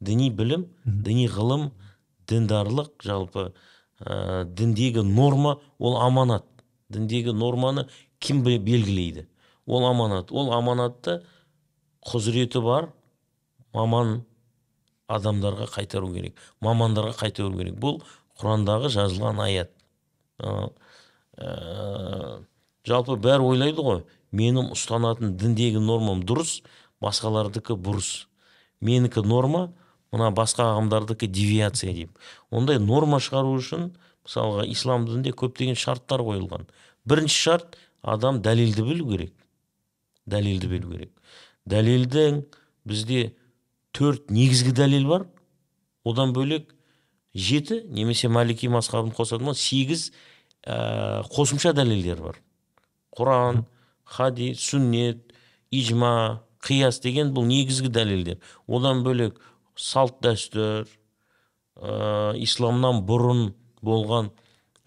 Діни 0.00 0.30
білім 0.30 0.66
діни 0.84 1.26
ғылым 1.32 1.70
діндарлық 2.28 2.92
жалпы 3.04 3.50
ә, 4.00 4.44
діндегі 4.44 5.02
норма 5.02 5.56
ол 5.78 5.98
аманат. 6.00 6.44
Діндегі 6.88 7.32
норманы 7.32 7.88
кім 8.18 8.42
бе- 8.44 8.58
белгілейді? 8.58 9.26
Ол 9.66 9.86
аманат. 9.88 10.32
Ол 10.32 10.52
аманатты 10.52 11.22
құзыреті 12.06 12.62
бар 12.64 12.92
маман 13.74 14.24
адамдарға 15.10 15.66
қайтару 15.74 16.12
керек 16.14 16.38
мамандарға 16.64 17.16
қайтару 17.18 17.52
керек. 17.56 17.76
Бұл 17.80 18.00
құрандағы 18.40 18.90
жазылған 18.94 19.42
аят. 19.44 19.72
Ә, 20.40 20.70
жалпы 22.86 23.16
бәрі 23.20 23.46
ойлайды 23.52 23.84
ғой 23.84 24.02
менің 24.36 24.70
ұстанатын 24.74 25.36
діндегі 25.40 25.80
нормам 25.82 26.22
дұрыс 26.26 26.60
басқалардікі 27.02 27.76
бұрыс. 27.80 28.26
Менікі 28.80 29.24
норма 29.26 29.70
мына 30.12 30.30
басқа 30.34 30.70
ағымдардікі 30.74 31.28
девиация 31.30 31.92
деймін 31.92 32.14
ондай 32.50 32.80
норма 32.82 33.20
шығару 33.22 33.58
үшін 33.58 33.90
мысалға 34.26 34.66
ислам 34.70 35.06
дінінде 35.08 35.34
көптеген 35.36 35.76
шарттар 35.78 36.24
қойылған. 36.24 36.66
Бірінші 37.08 37.42
шарт 37.44 37.76
адам 38.02 38.40
дәлелді 38.42 38.84
білу 38.86 39.08
керек. 39.10 39.34
Дәлелді 40.26 40.70
білу 40.70 40.92
керек. 40.94 41.12
Дәлелдің 41.68 42.42
бізде 42.88 43.32
төрт 43.96 44.30
негізгі 44.30 44.74
дәлел 44.76 45.06
бар. 45.08 45.26
Одан 46.04 46.34
бөлек 46.36 46.74
жеті 47.34 47.82
немесе 47.88 48.28
малики 48.28 48.68
мазхабын 48.68 49.12
қосатын 49.14 49.50
болсақ 49.50 49.62
сегіз 49.62 50.10
ә, 50.66 51.22
қосымша 51.30 51.74
дәлелдер 51.76 52.22
бар. 52.22 52.40
Құран 53.16 53.64
хадис 54.04 54.62
сүннет 54.64 55.34
ижма 55.70 56.42
қияс 56.64 57.00
деген 57.02 57.34
бұл 57.34 57.46
негізгі 57.48 57.90
дәлелдер. 57.92 58.40
Одан 58.66 59.04
бөлек 59.06 59.40
салт 59.76 60.20
дәстүр 60.24 60.88
ә, 61.80 62.34
исламнан 62.36 63.04
бұрын 63.08 63.50
болған 63.82 64.30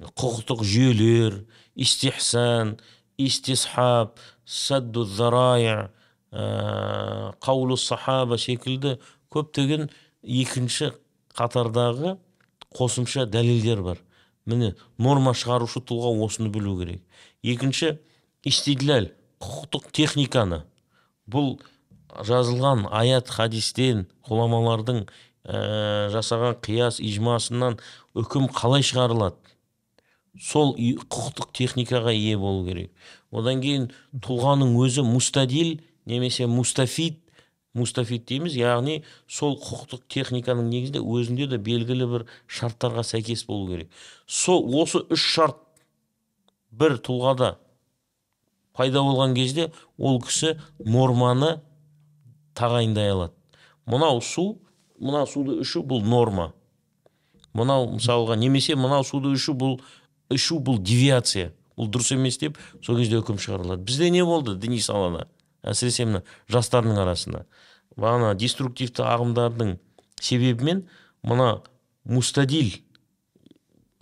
құқықтық 0.04 0.64
жүйелер 0.68 1.44
истихсан 1.76 2.78
истисхаб 3.18 4.20
садду 4.46 5.06
зарая 5.06 5.92
ә, 6.34 7.34
қаулу 7.44 7.78
сахаба 7.78 8.38
секілді 8.42 8.98
көптеген 9.34 9.90
екінші 10.24 10.92
қатардағы 11.38 12.18
қосымша 12.74 13.28
дәлелдер 13.30 13.84
бар. 13.86 14.02
Міне 14.46 14.74
норма 14.98 15.32
шығарушы 15.38 15.84
тұлға 15.86 16.12
осыны 16.26 16.50
білу 16.52 16.76
керек. 16.82 17.04
Екінші 17.44 18.00
истидләл 18.44 19.12
құқықтық 19.44 19.92
техниканы. 19.96 20.64
Бұл 21.30 21.60
жазылған 22.28 22.88
аят 22.92 23.30
хадистен 23.32 24.08
ғұламалардың 24.28 25.06
ә, 25.06 26.10
жасаған 26.14 26.60
қияс 26.66 27.00
ижмасынан 27.00 27.80
үкім 28.18 28.50
қалай 28.52 28.84
шығарылады? 28.86 29.38
Сол 30.42 30.74
құқықтық 30.76 31.54
техникаға 31.54 32.12
ие 32.12 32.38
болу 32.42 32.66
керек. 32.66 32.92
Одан 33.32 33.62
кейін 33.62 33.92
тұлғаның 34.18 34.74
өзі 34.82 35.06
мустадил 35.06 35.78
немесе 36.06 36.48
мустафид 36.48 37.20
мустафид 37.74 38.26
дейміз. 38.30 38.56
Яғни 38.58 39.02
сол 39.28 39.58
құқықтық 39.58 40.06
техниканың 40.12 40.70
негізінде 40.70 41.02
өзінде 41.02 41.48
де 41.52 41.58
белгілі 41.58 42.08
бір 42.12 42.26
шарттарға 42.48 43.04
сәйкес 43.08 43.46
болу 43.50 43.72
керек. 43.72 43.92
Сол 44.28 44.66
осы 44.82 45.04
үш 45.10 45.26
шарт 45.36 45.58
бір 46.72 47.00
тұлғада 47.02 47.56
пайда 48.74 49.04
болған 49.06 49.36
кезде 49.38 49.72
ол 49.98 50.22
кісі 50.22 50.58
норманы 50.80 51.60
тағайындай 52.58 53.14
алады. 53.14 53.34
Мынау 53.86 54.22
су 54.22 54.60
мына 55.00 55.26
суды 55.28 55.60
ішу 55.62 55.84
бұл 55.86 56.06
норма. 56.06 56.52
Мынау 57.54 57.92
мысалға 57.98 58.38
немесе 58.40 58.78
мынау 58.78 59.06
суды 59.06 59.34
ішу 59.34 59.54
бұл 59.58 59.80
ішу 60.34 60.60
бұл 60.62 60.80
девиация. 60.82 61.52
Бұл 61.78 61.90
дұрыс 61.90 62.14
емес 62.14 62.38
деп 62.38 62.58
сол 62.86 63.00
кезде 63.02 63.18
үкім 63.22 63.40
шығарылады. 63.42 63.82
Бізде 63.86 64.10
не 64.14 64.24
болды 64.26 64.56
діни 64.56 64.80
салада 64.82 65.28
әсіресе 65.64 66.06
мына 66.10 66.24
жастардың 66.52 67.00
арасында. 67.04 67.46
Бағана 67.98 68.34
деструктивті 68.38 69.06
ағымдардың 69.06 69.78
себебімен 70.22 70.86
мына 71.24 71.64
мустадил 72.04 72.74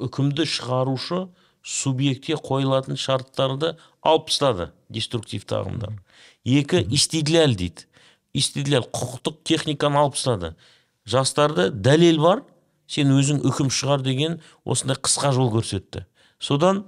үкімді 0.02 0.48
шығарушы 0.50 1.28
субъектке 1.62 2.38
қойылатын 2.42 2.98
шарттарды 2.98 3.76
алып 4.02 4.30
тастады 4.32 4.72
деструктивті 4.90 5.60
ағымдар. 5.60 5.98
Екі 6.46 6.82
истидляль 6.90 7.56
дейді. 7.56 7.86
Истидляль 8.34 8.88
құқықтық 8.88 9.42
техниканы 9.46 10.00
алып 10.02 10.18
тастады 10.18 10.56
жастарды 11.06 11.70
дәлел 11.70 12.22
бар 12.24 12.44
сен 12.88 13.12
өзің 13.14 13.44
үкім 13.48 13.70
шығар 13.72 14.02
деген 14.06 14.40
осындай 14.66 14.98
қысқа 14.98 15.34
жол 15.36 15.52
көрсетті. 15.54 16.06
Содан 16.40 16.86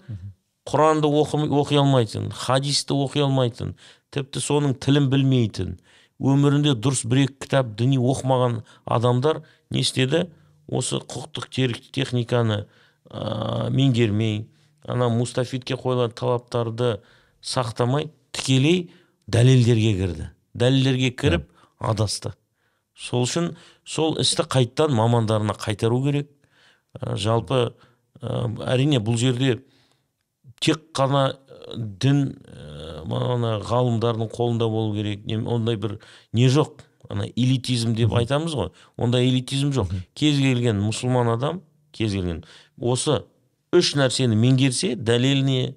құранды 0.65 1.09
оқи 1.11 1.77
алмайтын 1.77 2.31
хадисті 2.31 2.95
оқи 2.95 3.23
алмайтын 3.23 3.75
тіпті 4.13 4.41
соның 4.43 4.77
тілін 4.81 5.09
білмейтін 5.11 5.77
өмірінде 6.23 6.75
дұрыс 6.79 7.03
бір 7.09 7.25
екі 7.25 7.35
кітап 7.45 7.73
діни 7.77 7.97
оқымаған 7.99 8.61
адамдар 8.85 9.41
не 9.73 9.81
істеді? 9.83 10.27
Осы 10.67 11.01
құқықтық 11.01 11.49
техниканы 11.91 12.63
ә, 13.09 13.69
меңгермей 13.73 14.45
ана 14.87 15.09
мустафидке 15.11 15.75
қойылатын 15.75 16.15
талаптарды 16.15 16.91
сақтамай 17.43 18.09
тікелей 18.31 18.91
дәлелдерге 19.27 19.93
кірді. 19.99 20.29
Дәлелдерге 20.53 21.11
кіріп 21.11 21.49
адасты. 21.79 22.33
Сол 22.95 23.27
үшін 23.27 23.51
сол 23.83 24.15
істі 24.21 24.45
қайттан 24.47 24.93
мамандарына 24.95 25.57
қайтару 25.59 25.99
керек. 26.05 26.29
Ә, 26.95 27.17
жалпы 27.17 27.73
ә, 28.21 28.47
әрине 28.71 29.03
бұл 29.03 29.17
жерде 29.19 29.57
тек 30.61 30.93
қана 30.95 31.33
дін 31.75 32.23
ә, 32.47 33.03
ана 33.03 33.57
ғалымдардың 33.63 34.31
қолында 34.33 34.69
болу 34.69 34.95
керек. 34.95 35.25
Не- 35.25 35.43
ондай 35.43 35.77
бір 35.77 35.99
не 36.33 36.49
жоқ? 36.49 36.81
Ана 37.09 37.27
элитизм 37.35 37.93
деп 37.95 38.13
айтамыз 38.13 38.55
ғой. 38.55 38.71
Ондай 38.97 39.27
элитизм 39.29 39.71
жоқ. 39.75 39.91
Кез 40.15 40.39
келген 40.39 40.79
мұсылман 40.81 41.33
адам 41.33 41.61
кез 41.93 42.13
келген 42.15 42.43
осы 42.79 43.21
үш 43.73 43.93
нәрсені 43.97 44.37
меңгерсе 44.39 44.93
дәлеліне 44.95 45.75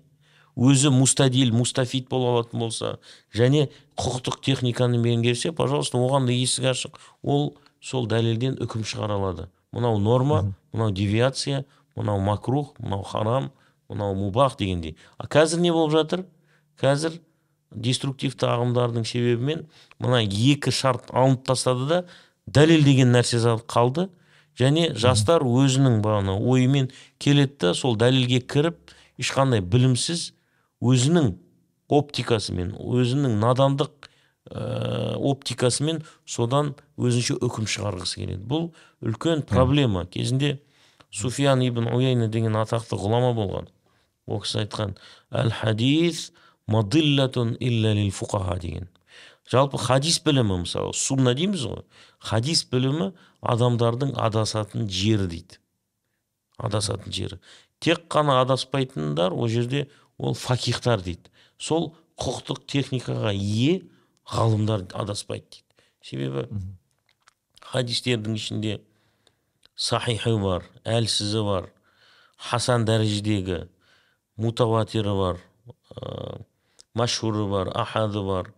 өзі 0.57 0.91
мустадил 0.91 1.53
мустафид 1.53 2.09
бола 2.09 2.32
алатын 2.34 2.61
болса 2.61 2.97
және 3.34 3.68
құқықтық 4.01 4.41
техниканы 4.45 4.99
меңгерсе 5.01 5.53
пожалуйста 5.53 5.99
оған 5.99 6.26
да 6.26 6.32
есік 6.32 6.70
ашық. 6.72 6.97
Ол 7.22 7.57
сол 7.80 8.09
дәлелден 8.09 8.57
үкім 8.62 8.84
шығара 8.84 9.18
алады. 9.20 9.49
Мынау 9.72 9.99
норма 9.99 10.55
мынау 10.72 10.91
девиация 10.91 11.64
мынау 11.97 12.20
макрух 12.20 12.74
мынау 12.78 13.03
харам 13.03 13.51
мынау 13.89 14.14
мубах 14.14 14.57
дегендей. 14.57 14.97
А 15.18 15.26
қазір 15.26 15.61
не 15.61 15.72
болып 15.72 15.93
жатыр? 15.93 16.26
Қазір 16.80 17.20
деструктивті 17.70 18.47
ағымдардың 18.49 19.07
себебімен 19.07 19.66
мына 19.99 20.22
екі 20.24 20.72
шарт 20.72 21.11
алынып 21.12 21.45
тастады 21.47 21.89
да 21.89 22.05
дәлел 22.47 22.84
деген 22.84 23.12
нәрсе 23.14 23.41
қалды. 23.66 24.09
Және 24.57 24.95
жастар 24.97 25.45
өзінің 25.45 26.01
бағана 26.01 26.39
ойымен 26.41 26.89
келеді 27.20 27.59
да 27.61 27.74
сол 27.74 27.97
дәлелге 28.01 28.41
кіріп 28.41 28.95
ешқандай 29.20 29.61
білімсіз 29.61 30.30
өзінің 30.80 31.34
оптикасымен 31.93 32.72
өзінің 32.80 33.37
надандық 33.43 34.09
ә, 34.49 35.16
оптикасымен 35.20 36.01
содан 36.24 36.72
өзінше 36.97 37.37
үкім 37.37 37.68
шығарғысы 37.68 38.22
келеді. 38.22 38.43
Бұл 38.49 38.70
үлкен 39.05 39.45
проблема. 39.47 40.07
Кезінде 40.07 40.57
суфиян 41.11 41.62
ибн 41.66 41.91
уяйна 41.93 42.28
деген 42.32 42.57
атақты 42.57 42.97
ғұлама 42.97 43.34
болған. 43.37 43.68
Ол 44.27 44.43
кісі 44.43 44.64
айтқан 44.64 44.97
әл 45.31 45.51
хадис 45.62 46.31
мадиллатун 46.66 47.57
илля 47.61 47.95
лил 47.95 48.12
деген 48.61 48.89
жалпы 49.51 49.79
хадис 49.79 50.18
білімі 50.24 50.62
мысалы 50.64 50.93
сунна 50.95 51.35
дейміз 51.39 51.66
ғой. 51.68 51.85
Хадис 52.18 52.64
білімі 52.70 53.12
адамдардың 53.43 54.16
адасатын 54.18 54.89
жері 54.91 55.29
дейді. 55.31 55.61
Адасатын 56.59 57.12
жері. 57.12 57.39
Тек 57.79 58.07
қана 58.11 58.41
адаспайтындар 58.43 59.35
ол 59.35 59.49
жерде 59.49 59.87
ол 60.18 60.35
факихтар 60.35 61.03
дейді. 61.03 61.31
Сол 61.59 61.95
құқықтық 62.18 62.64
техникаға 62.66 63.33
ие 63.37 63.87
ғалымдар 64.27 64.89
адаспайды 64.95 65.47
дейді. 65.47 65.64
Себебі 66.03 66.49
хадистердің 67.62 68.35
ішінде 68.39 68.81
сахихы 69.77 70.35
бар 70.43 70.66
әлсізі 70.85 71.43
бар 71.47 71.70
хасан 72.37 72.87
дәрежедегі 72.89 73.66
мутаватирі 74.37 75.14
бар 75.16 75.41
ә, 75.97 76.41
машһуры 76.95 77.47
бар 77.51 77.72
ахады 77.74 78.22
бар 78.26 78.53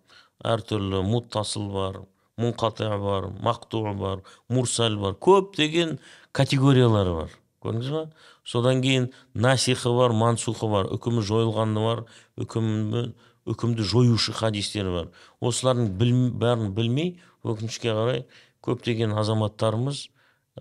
әртүрлі 0.44 1.02
муттасыл 1.06 1.68
бар 1.72 2.00
мұнқаты 2.38 2.88
бар 3.02 3.28
мақтуы 3.42 3.94
бар 3.98 4.22
мурсал 4.48 4.98
бар 4.98 5.16
көптеген 5.18 5.98
категориялары 6.32 7.14
бар 7.16 7.38
көрдіңіз 7.64 7.90
ба 7.94 8.04
содан 8.46 8.82
кейін 8.82 9.08
насихы 9.34 9.90
бар 9.96 10.14
мансухы 10.14 10.68
бар 10.70 10.90
үкімі 10.94 11.24
жойылғаны 11.26 11.82
бар 11.86 12.04
үкімі 12.38 13.08
үкімді 13.48 13.86
жоюшы 13.90 14.34
хадистері 14.36 14.94
бар 14.94 15.08
осылардың 15.40 15.90
бәрін 16.38 16.70
білмей 16.76 17.16
өкінішке 17.42 17.94
қарай 17.96 18.24
көптеген 18.62 19.16
азаматтарымыз 19.18 20.06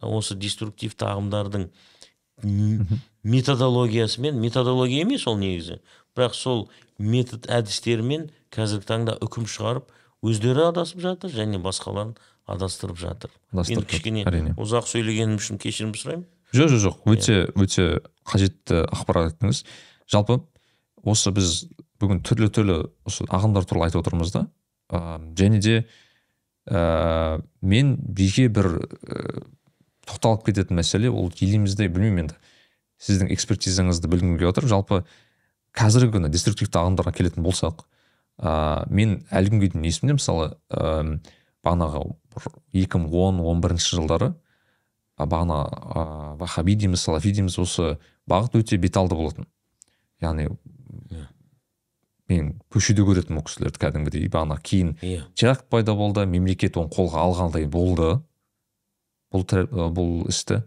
осы 0.01 0.37
деструктивті 0.37 1.07
ағымдардың 1.09 1.69
методологиясымен 2.43 4.39
методология 4.39 5.01
емес 5.03 5.27
ол 5.27 5.37
негізі. 5.37 5.79
Бірақ 6.15 6.33
сол 6.33 6.69
метод 6.97 7.47
әдістерімен 7.49 8.29
қазіргі 8.53 8.87
таңда 8.89 9.17
үкім 9.21 9.45
шығарып 9.49 9.91
өздері 10.25 10.69
адасып 10.71 11.01
жатыр 11.03 11.33
және 11.33 11.59
басқаларын 11.61 12.15
адастырып 12.47 12.97
жатыр. 12.97 13.31
Енді 13.53 13.85
кішкене 13.85 14.23
әрине. 14.25 14.55
ұзақ 14.57 14.87
сөйлегенім 14.89 15.37
үшін 15.37 15.59
кешірім 15.61 15.93
сұраймын. 15.97 16.25
Жоқ 16.55 16.71
жоқ 16.73 16.81
жоқ. 16.85 17.01
Өте 17.11 17.35
өте 17.59 17.87
қажетті 18.25 18.85
ақпарат 18.87 19.33
айттыңыз. 19.33 19.63
Жалпы 20.07 20.39
осы 21.03 21.33
біз 21.35 21.67
бүгін 22.01 22.21
түрлі 22.25 22.49
түрлі 22.53 22.77
осы 23.07 23.27
ағымдар 23.27 23.67
туралы 23.67 23.89
айтып 23.89 24.01
отырмыз 24.03 24.31
да. 24.33 24.47
Ә, 24.89 25.19
және 25.35 25.59
де 25.59 25.75
ә, 26.69 27.41
мен 27.61 27.97
биге 27.99 28.47
бір 28.47 28.69
ә, 28.79 29.43
тоқталып 30.07 30.47
кететін 30.47 30.79
мәселе 30.79 31.11
ол 31.11 31.29
елімізде 31.29 31.89
білмеймін 31.91 32.27
енді 32.27 32.37
сіздің 33.03 33.31
экспертизаңызды 33.35 34.09
білгім 34.09 34.37
келіп 34.39 34.53
отыр. 34.53 34.67
Жалпы 34.71 35.03
қазіргі 35.77 36.17
күні 36.17 36.31
деструктивті 36.33 36.79
ағымдарға 36.81 37.13
келетін 37.13 37.45
болсақ 37.45 37.83
ә, 38.41 38.87
мен 38.89 39.21
әлі 39.29 39.53
күнге 39.53 39.71
дейін 39.73 39.87
есімде 39.89 40.17
мысалы 40.17 40.49
ә, 40.71 41.19
бағанағы 41.65 42.03
екі 42.73 43.03
мың 43.03 43.13
он 43.21 43.41
он 43.45 43.61
бірінші 43.61 43.99
жылдары 43.99 44.31
бағана 45.17 45.61
ә, 45.67 46.05
вахаби 46.41 46.75
дейміз 46.75 47.05
салафи 47.05 47.33
дейміз 47.37 47.59
осы 47.61 47.97
бағыт 48.29 48.57
өте 48.57 48.77
беталды 48.81 49.17
болатын. 49.17 49.47
Яғни 50.21 50.49
мен 52.27 52.55
көшеде 52.73 53.05
көретінмін 53.07 53.39
ол 53.39 53.45
кісілерді 53.47 53.81
кәдімгідей 53.81 54.29
бағана 54.31 54.57
кейін 54.61 54.95
иә. 55.01 55.23
теракт 55.35 55.69
пайда 55.69 55.93
болды 55.95 56.25
мемлекет 56.25 56.77
оны 56.77 56.91
қолға 56.91 57.23
алғандай 57.23 57.65
болды. 57.65 58.19
Бұл 59.33 59.43
ә, 59.47 59.89
бұл 59.93 60.27
істі 60.31 60.61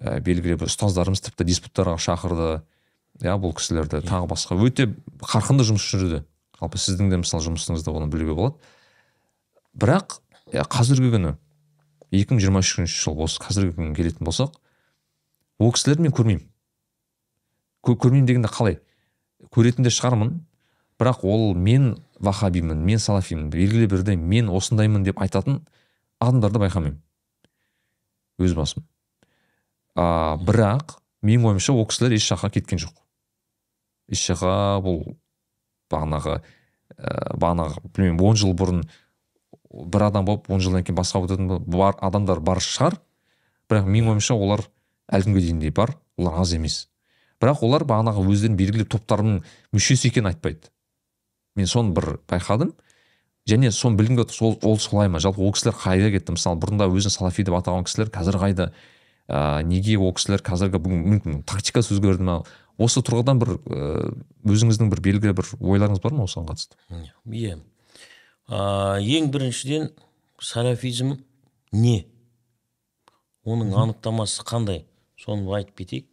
ә, 0.00 0.18
белгілі 0.24 0.58
бір 0.60 0.70
ұстаздарымыз 0.70 1.22
тіпті 1.26 1.46
диспуттарға 1.48 1.96
шақырды. 2.00 2.60
Иә 3.20 3.36
бұл 3.40 3.52
кісілерді 3.56 4.00
тағы 4.06 4.28
басқа. 4.30 4.56
Өте 4.56 4.88
қарқынды 5.20 5.66
жұмыс 5.68 5.84
жүрді. 5.92 6.22
Жалпы 6.60 6.80
сіздің 6.80 7.10
де 7.12 7.20
мысалы 7.20 7.44
жұмысыңызда 7.44 7.92
оны 7.92 8.08
білуге 8.12 8.34
болады. 8.36 8.56
Бірақ 9.76 10.20
иә, 10.52 10.64
қазіргі 10.64 11.12
күні 11.14 11.34
2023 12.10 12.90
жыл 12.90 13.20
осы 13.22 13.40
қазіргі 13.42 13.76
күнге 13.76 13.96
келетін 14.00 14.26
болсақ 14.26 14.56
ол 15.60 15.72
кісілерді 15.72 16.06
мен 16.06 16.14
көрмеймін. 16.16 16.46
Кө- 17.84 17.96
көрмеймін 18.00 18.26
дегенде 18.26 18.50
қалай? 18.50 18.80
Көретін 19.54 19.84
де 19.86 19.92
шығармын 19.94 20.40
бірақ 21.00 21.22
ол 21.24 21.54
мен 21.54 21.94
вахабимін 22.20 22.82
мен 22.84 22.98
салафимін 22.98 23.50
белгілі 23.52 23.86
бірде 23.88 24.16
мен 24.16 24.50
осындаймын 24.52 25.04
деп 25.06 25.20
айтатын 25.22 25.62
адамдарды 26.20 26.60
байқамаймын. 26.60 26.98
Өз 28.40 28.56
басым. 28.56 28.84
А, 29.94 30.36
бірақ 30.40 30.96
менің 31.26 31.52
ойымша 31.52 31.74
ол 31.74 31.86
кісілер 31.90 32.16
еш 32.16 32.30
жаққа 32.32 32.50
кеткен 32.56 32.80
жоқ. 32.82 32.94
Еш 34.10 34.24
жаққа 34.30 34.80
бұл 34.84 35.02
бағанағы 35.92 36.40
ә, 36.40 37.36
бағанағы 37.36 37.82
білмеймін 37.94 38.26
он 38.26 38.38
жыл 38.40 38.54
бұрын 38.56 38.84
бір 39.70 40.06
адам 40.08 40.26
болып 40.26 40.50
он 40.50 40.62
жылдан 40.62 40.84
кейін 40.84 40.98
басқа 40.98 41.22
болатын 41.22 41.64
бар 41.66 41.98
адамдар 42.00 42.40
бар 42.40 42.62
шығар. 42.64 42.98
Бірақ 43.70 43.86
менің 43.86 44.14
ойымша 44.14 44.34
олар 44.34 44.64
әлі 45.10 45.28
күнге 45.28 45.44
дейін 45.44 45.60
де 45.62 45.70
бар 45.70 45.94
олар 46.18 46.40
аз 46.42 46.54
емес. 46.56 46.86
Бірақ 47.40 47.62
олар 47.64 47.86
бағанағы 47.88 48.24
өздерінің 48.26 48.58
белгілі 48.58 48.86
топтарының 48.90 49.42
мүшесі 49.72 50.10
екенін 50.10 50.32
айтпайды. 50.32 50.68
Мен 51.56 51.66
соны 51.70 51.94
бір 51.96 52.18
байқадым. 52.28 52.74
Және 53.50 53.72
соны 53.74 53.98
білгім 53.98 54.20
келіп 54.20 54.32
сол 54.34 54.56
ол 54.62 54.78
солай 54.78 55.08
ма? 55.08 55.20
жалпы 55.20 55.42
ол 55.42 55.52
кісілер 55.52 55.74
қайда 55.74 56.10
кетті? 56.14 56.36
мысалы 56.36 56.60
бұрында 56.62 56.88
өзін 56.90 57.10
салафи 57.10 57.44
деп 57.44 57.56
атаған 57.58 57.86
кісілер 57.88 58.10
қазір 58.14 58.38
қайда? 58.40 58.70
Ә, 59.28 59.62
неге 59.66 59.98
ол 59.98 60.14
кісілер 60.14 60.42
қазіргі 60.46 60.78
бүгін 60.82 61.02
мүмкін 61.14 61.42
тактикасы 61.48 61.94
өзгерді 61.96 62.26
ма? 62.26 62.36
осы 62.78 63.02
тұрғыдан 63.04 63.40
бір 63.42 63.56
ә, 63.58 64.12
өзіңіздің 64.48 64.92
бір 64.92 65.02
белгілі 65.04 65.34
бір 65.36 65.50
ойларыңыз 65.58 66.00
бар 66.02 66.16
ма 66.16 66.28
осыған 66.28 66.48
қатысты? 66.52 66.78
Иә. 67.26 67.58
Ең 68.50 69.28
біріншіден 69.34 69.90
салафизм 70.40 71.18
не? 71.72 72.06
Оның 73.44 73.74
анықтамасы 73.76 74.44
қандай? 74.48 74.84
Соны 75.20 75.48
айтып 75.58 75.82
кетейік. 75.82 76.08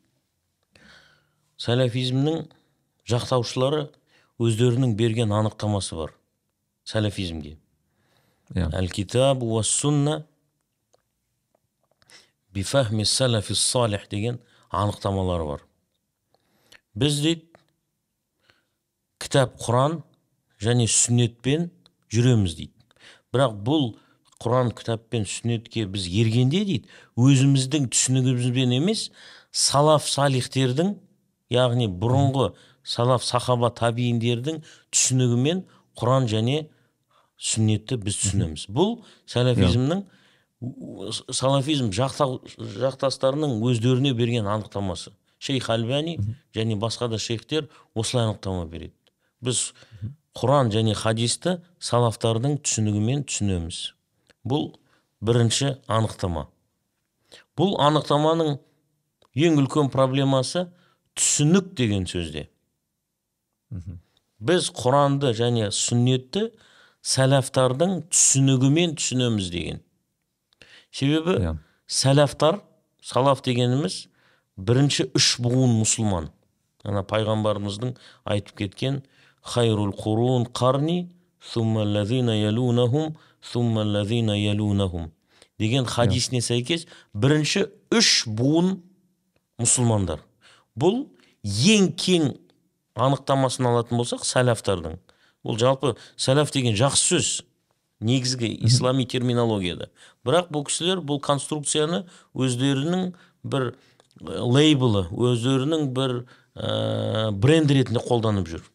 Салафизмнің 1.58 2.46
жақтаушылары 3.10 3.88
өздерінің 4.38 4.94
берген 5.00 5.32
анықтамасы 5.34 5.96
бар. 5.98 6.14
Салафизмге 6.88 7.58
иә 8.56 8.70
әл 8.72 8.90
китаб 8.90 9.44
уа 9.44 9.64
сунна 9.64 10.22
бифахми 12.54 13.04
салафи 13.04 13.54
салих 13.54 14.08
деген 14.10 14.40
анықтамалары 14.70 15.46
бар. 15.46 15.64
Біз 16.96 17.20
дейді 17.22 17.46
кітап 19.20 19.58
құран 19.62 20.02
және 20.64 20.88
сүннетпен 20.90 21.70
жүреміз 22.14 22.56
дейді. 22.58 22.74
Бірақ 23.34 23.58
бұл 23.68 23.92
құран 24.42 24.72
кітап 24.74 25.10
пен 25.12 25.28
сүннетке 25.28 25.86
біз 25.92 26.08
ергенде 26.08 26.64
дейді 26.66 26.90
өзіміздің 27.20 27.90
түсінігімізбен 27.94 28.74
емес 28.80 29.10
салаф 29.52 30.08
салихтердің 30.10 30.96
яғни 31.54 31.90
бұрынғы 31.90 32.54
салаф 32.84 33.26
сахаба 33.28 33.70
табииндердің 33.76 34.64
түсінігімен 34.94 35.66
құран 35.98 36.30
және 36.32 36.68
сүннетті 37.38 37.98
біз 38.02 38.18
түсінеміз. 38.22 38.68
Бұл 38.74 39.02
салафизмнің 39.30 40.04
салафизм 41.30 41.92
жақтастарының 41.94 43.60
өздеріне 43.62 44.14
берген 44.18 44.48
анықтамасы. 44.50 45.14
Шейх 45.38 45.70
альбани 45.70 46.18
және 46.56 46.76
басқа 46.82 47.10
да 47.10 47.20
шейхтер 47.22 47.70
осылай 47.94 48.26
анықтама 48.26 48.66
береді. 48.66 48.96
Біз 49.42 49.74
құран 50.34 50.72
және 50.74 50.96
хадисті 50.98 51.60
салафтардың 51.80 52.58
түсінігімен 52.66 53.24
түсінеміз. 53.30 53.94
Бұл 54.42 54.72
бірінші 55.22 55.76
анықтама. 55.88 56.48
Бұл 57.58 57.78
анықтаманың 57.82 58.58
ең 59.38 59.62
үлкен 59.62 59.92
проблемасы 59.94 60.68
түсінік 61.18 61.76
деген 61.78 62.10
сөзде. 62.10 62.48
Біз 64.40 64.72
құранды 64.74 65.34
және 65.38 65.70
сүннетті 65.74 66.50
сәләфтардың 67.06 68.00
түсінігімен 68.12 68.96
түсінеміз 68.98 69.52
деген 69.54 69.82
себебі 70.92 71.58
сәләфтар 71.88 72.62
салаф 73.04 73.44
дегеніміз 73.46 74.08
бірінші 74.58 75.10
үш 75.18 75.36
буын 75.44 75.78
мұсылман 75.82 76.32
ана 76.88 77.04
пайғамбарымыздың 77.08 77.94
айтып 78.26 78.64
кеткен 78.64 79.02
хайрул 79.42 79.94
қурун 79.96 80.48
қарни 80.52 81.10
ялунахум 84.36 85.12
деген 85.60 85.86
хадисіне 85.86 86.42
сәйкес 86.42 86.88
бірінші 87.14 87.68
үш 87.94 88.26
буын 88.28 88.82
мұсылмандар 89.62 90.22
бұл 90.78 91.06
ең 91.44 91.92
кең 91.98 92.34
анықтамасын 92.98 93.70
алатын 93.70 94.02
болсақ 94.02 94.26
сәләфтардың 94.28 94.98
бұл 95.48 95.60
жалпы 95.62 95.96
сәләф 96.20 96.52
деген 96.52 96.76
жақсы 96.78 97.16
сөз. 97.16 97.30
Негізгі 98.04 98.52
ислами 98.68 99.08
терминологияда. 99.10 99.88
Бірақ 100.28 100.52
бұл 100.54 100.68
кісілер 100.68 101.00
бұл 101.02 101.18
конструкцияны 101.24 102.04
өздерінің 102.38 103.14
бір 103.48 103.72
ә, 103.72 104.42
лейблі 104.44 105.08
өздерінің 105.10 105.88
бір 105.96 106.20
ә, 106.54 107.32
бренд 107.32 107.74
ретінде 107.74 108.04
қолданып 108.06 108.52
жүр. 108.52 108.68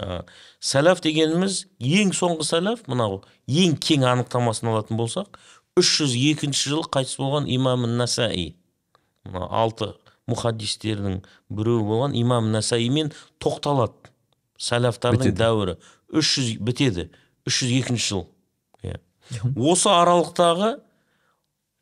Ә, 0.00 0.22
сәләф 0.64 1.02
дегеніміз 1.04 1.66
ең 1.76 2.14
соңғы 2.16 2.46
сәләф 2.48 2.86
мынау 2.88 3.20
ең 3.50 3.76
кең 3.76 4.06
анықтамасын 4.14 4.72
алатын 4.72 4.96
болсақ 4.96 5.36
302 5.76 6.54
жылы 6.56 6.88
қайтыс 6.88 7.18
болған 7.20 7.50
имам 7.52 7.84
насаи. 7.98 8.54
Мына 9.28 9.50
алты 9.52 9.92
мұхаддистердің 10.30 11.20
біреуі 11.52 11.84
болған 11.84 12.16
имам 12.16 12.50
насаимен 12.54 13.12
тоқталады 13.42 14.10
сәләфтардың 14.60 15.30
Бітеді. 15.30 15.76
Дәуірі 16.10 16.20
300 16.20 16.58
бітеді. 16.60 17.10
302 17.46 17.96
жыл. 17.96 18.26
Иә. 18.82 19.00
Осы 19.56 19.88
аралықтағы 19.88 20.80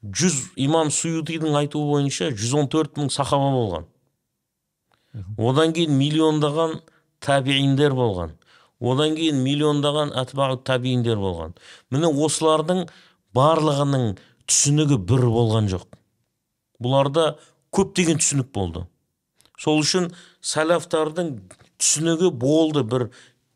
жүз 0.03 0.55
имам 0.57 0.91
суютидің 0.91 1.57
айтуы 1.59 1.87
бойынша 1.89 2.31
114 2.31 2.97
мың 2.99 3.11
сахаба 3.11 3.51
болған. 3.53 3.87
Одан 5.39 5.73
кейін 5.73 5.97
миллиондаған 5.99 6.81
табииндер 7.21 7.95
болған. 7.97 8.37
Одан 8.81 9.17
кейін 9.17 9.41
миллиондаған 9.43 10.13
атбау 10.15 10.61
табииндер 10.63 11.19
болған. 11.19 11.57
Міне 11.91 12.07
осылардың 12.07 12.87
барлығының 13.35 14.19
түсінігі 14.47 15.01
бір 15.09 15.27
болған 15.27 15.73
жоқ. 15.73 15.89
Бұларда 16.79 17.39
көптеген 17.75 18.21
түсінік 18.23 18.53
болды. 18.55 18.87
Сол 19.59 19.81
үшін 19.83 20.13
сәләфтардың 20.47 21.41
түсінігі 21.81 22.31
болды 22.31 22.85
бір 22.87 23.09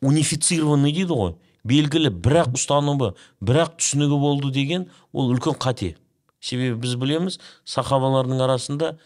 унифицированный 0.03 0.93
дейді 0.93 1.17
ғой. 1.17 1.33
Белгілі 1.63 2.11
бірақ 2.11 2.57
ұстанымы 2.57 3.13
бірақ 3.39 3.77
түсінігі 3.79 4.19
болды 4.19 4.51
деген 4.51 4.89
ол 5.13 5.31
үлкен 5.31 5.55
қате. 5.55 5.95
Себебі 6.43 6.81
біз 6.83 6.95
білеміз 6.99 7.39
сахабалардың 7.63 8.43
арасында 8.43 8.97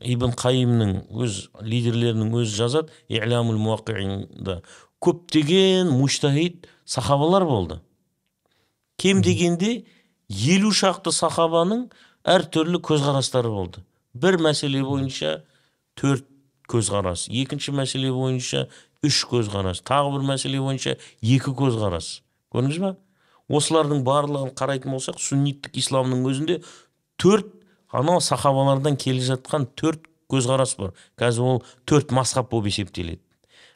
ибн 0.00 0.32
қайымның 0.38 0.94
өз 1.12 1.48
лидерлерінің 1.60 2.32
өзі 2.40 2.56
жазады 2.62 2.94
илямул 3.12 3.58
муақиинда 3.60 4.62
көптеген 5.04 5.90
муштахид 5.92 6.66
сахабалар 6.84 7.44
болды. 7.44 7.80
Кем 8.96 9.20
дегенде 9.22 9.84
елу 10.28 10.72
шақты 10.72 11.12
сахабаның 11.12 11.88
әртүрлі 12.24 12.80
көзқарастары 12.82 13.52
болды. 13.52 13.84
Бір 14.14 14.40
мәселе 14.42 14.82
бойынша 14.82 15.42
төрт 15.98 16.26
көзқарас. 16.68 17.26
Екінші 17.32 17.74
мәселе 17.76 18.12
бойынша 18.12 18.66
үш 19.04 19.22
көзқарас. 19.30 19.82
Тағы 19.86 20.16
бір 20.16 20.26
мәселе 20.32 20.60
бойынша 20.62 20.96
екі 21.22 21.54
көзқарас. 21.56 22.20
Көрдіңіз 22.54 22.82
ба 22.82 22.94
осылардың 23.48 24.02
барлығын 24.04 24.52
қарайтын 24.58 24.92
болсақ 24.92 25.20
сунниттік 25.22 25.78
исламның 25.80 26.26
өзінде 26.28 26.58
төрт 27.20 27.48
анау 27.88 28.20
сахабалардан 28.20 28.98
келе 29.00 29.24
жатқан 29.24 29.68
төрт 29.78 30.04
көзқарас 30.28 30.76
бар. 30.78 30.92
Қазір 31.16 31.46
ол 31.46 31.62
төрт 31.88 32.12
масхаб 32.12 32.50
болып 32.50 32.68
есептеледі. 32.68 33.22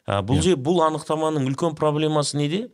А, 0.05 0.21
бұл 0.21 0.41
же 0.43 0.57
бұл 0.59 0.83
анықтаманың 0.85 1.47
үлкен 1.49 1.77
проблемасы 1.79 2.37
неде? 2.37 2.67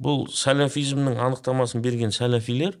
Бұл 0.00 0.26
сәләфизмнің 0.32 1.20
анықтамасын 1.22 1.82
берген 1.84 2.12
сәләфилер 2.12 2.76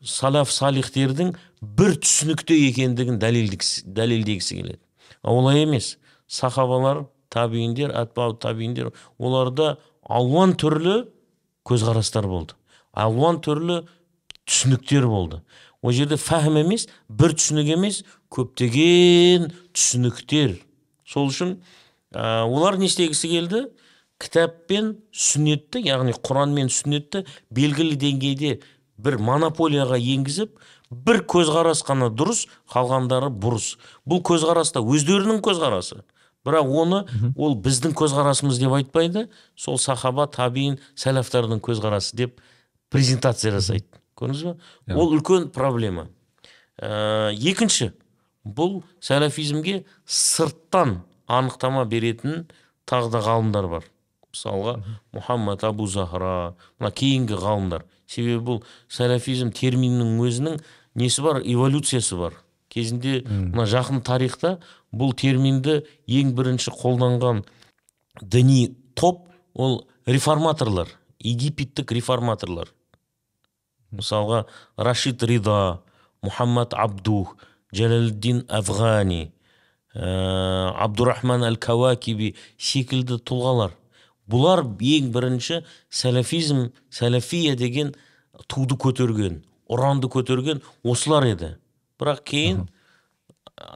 салаф 0.00 0.50
салихтердің 0.52 1.34
бір 1.60 1.96
түсінікте 2.00 2.56
екендігін 2.68 3.20
дәлелдегісі, 3.20 4.56
келеді. 4.56 4.78
Олай 5.22 5.62
емес. 5.64 5.98
Сахабалар 6.26 7.06
табииндер 7.28 7.92
атбау 7.94 8.34
табииндер 8.34 8.92
оларда 9.18 9.78
алуан 10.02 10.54
түрлі 10.54 11.04
көзқарастар 11.66 12.26
болды. 12.28 12.54
Алуан 12.92 13.40
түрлі 13.42 13.82
түсініктер 14.46 15.06
болды. 15.06 15.42
Ол 15.82 15.94
жерде 15.96 16.18
фәһім 16.20 16.60
емес 16.64 16.88
бір 17.08 17.34
түсінік 17.38 17.74
емес 17.76 18.02
көптеген 18.32 19.50
түсініктер. 19.72 20.58
Сол 21.06 21.30
үшін 21.30 21.56
ә, 22.12 22.44
олар 22.44 22.78
не 22.78 22.90
істегісі 22.90 23.30
келді? 23.30 23.62
Кітап 24.20 24.66
пен 24.68 24.98
сүннетті 25.16 25.80
яғни 25.86 26.12
құран 26.12 26.52
мен 26.52 26.68
сүннетті 26.68 27.24
белгілі 27.54 27.96
деңгейде 27.96 28.58
бір 29.00 29.16
монополияға 29.24 29.96
енгізіп 29.96 30.58
бір 30.90 31.22
көзқарас 31.30 31.84
қана 31.86 32.10
дұрыс 32.10 32.46
қалғандары 32.70 33.30
бұрыс. 33.30 33.76
Бұл 34.08 34.22
көзқарас 34.26 34.74
та 34.74 34.82
өздерінің 34.82 35.40
көзқарасы. 35.44 36.02
Бірақ 36.46 36.70
оны 36.72 37.02
ол 37.36 37.54
біздің 37.60 37.94
көзқарасымыз 37.98 38.58
деп 38.58 38.74
айтпайды. 38.74 39.28
Сол 39.54 39.78
сахаба 39.78 40.26
табиин 40.26 40.78
сәләфтардың 40.98 41.60
көзқарасы 41.62 42.16
деп 42.16 42.40
презентация 42.90 43.52
жасайды. 43.54 43.86
Көрдіңіз 44.18 44.42
ба 44.48 44.96
ол 44.96 45.14
үлкен 45.14 45.50
проблема. 45.54 46.08
Ә, 46.80 47.30
екінші 47.36 47.92
бұл 48.44 48.82
сәләфизмге 49.04 49.84
сырттан 50.08 51.02
анықтама 51.28 51.84
беретін 51.84 52.48
тағы 52.88 53.12
да 53.12 53.22
ғалымдар 53.24 53.68
бар. 53.70 53.86
Мысалға 54.30 54.78
мұхаммад 55.14 55.64
абу 55.66 55.86
захра 55.90 56.54
мына 56.78 56.90
кейінгі 56.94 57.38
ғалымдар. 57.38 57.84
Себебі 58.10 58.42
бұл 58.46 58.60
сәләфизм 58.90 59.52
терминінің 59.54 60.16
өзінің 60.24 60.60
несі 60.94 61.22
бар? 61.22 61.42
Эволюциясы 61.44 62.16
бар. 62.16 62.36
Кезінде 62.70 63.24
мына 63.26 63.66
жақын 63.66 64.02
тарихта 64.06 64.58
бұл 64.94 65.14
терминді 65.18 65.80
ең 66.06 66.34
бірінші 66.38 66.70
қолданған 66.78 67.42
діни 68.22 68.76
топ 68.94 69.26
ол 69.54 69.82
реформаторлар 70.06 70.88
египеттік 71.18 71.92
реформаторлар. 71.92 72.70
Мысалға 73.90 74.44
рашид 74.78 75.22
рида 75.26 75.80
мұхаммад 76.22 76.76
абдух 76.78 77.34
жәлелдин 77.74 78.44
афғани 78.46 79.32
ә, 79.94 80.70
абдурахман 80.78 81.44
әл 81.48 81.58
кауакиби 81.58 82.34
секілді 82.58 83.18
тұлғалар. 83.26 83.74
Бұлар 84.30 84.62
ең 84.62 85.10
бірінші 85.10 85.64
сәләфизм 85.90 86.68
сәләфия 86.94 87.56
деген 87.58 87.96
туды 88.46 88.78
көтерген. 88.78 89.40
Ұранды 89.70 90.10
көтерген 90.12 90.62
осылар 90.82 91.28
еді 91.30 91.54
бірақ 92.00 92.22
кейін 92.30 92.66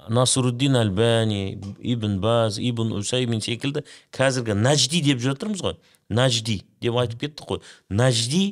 насруддин 0.09 0.79
әлбәни 0.81 1.59
ибн 1.95 2.19
баз 2.23 2.59
ибн 2.59 2.93
усаймин 2.99 3.43
секілді 3.45 3.85
қазіргі 4.15 4.57
нәжди 4.57 5.03
деп 5.05 5.21
жатырмыз 5.25 5.63
ғой 5.65 5.77
нәжди 6.09 6.61
деп 6.83 6.97
айтып 7.03 7.25
кеттік 7.25 7.49
қой 7.49 7.63
нәжди 7.91 8.45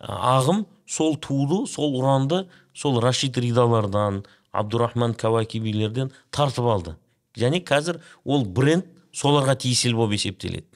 ағым 0.00 0.64
сол 0.86 1.16
туды 1.16 1.64
сол 1.70 1.96
ұранды 2.00 2.44
сол 2.76 3.00
рашид 3.00 3.38
ридалардан 3.38 4.24
абдурахман 4.52 5.14
кавакибилерден 5.14 6.12
тартып 6.30 6.68
алды 6.68 6.96
және 7.36 7.62
қазір 7.64 8.00
ол 8.24 8.44
бренд 8.44 8.86
соларға 9.14 9.56
тиесілі 9.64 9.96
болып 9.98 10.18
есептеледі 10.18 10.66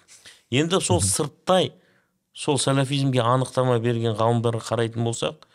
енді 0.63 0.81
сол 0.85 1.03
сырттай 1.05 1.73
сол 2.33 2.59
сәләфизмге 2.63 3.23
анықтама 3.25 3.79
берген 3.83 4.17
ғалымдарға 4.19 4.65
қарайтын 4.71 5.05
болсақ 5.05 5.48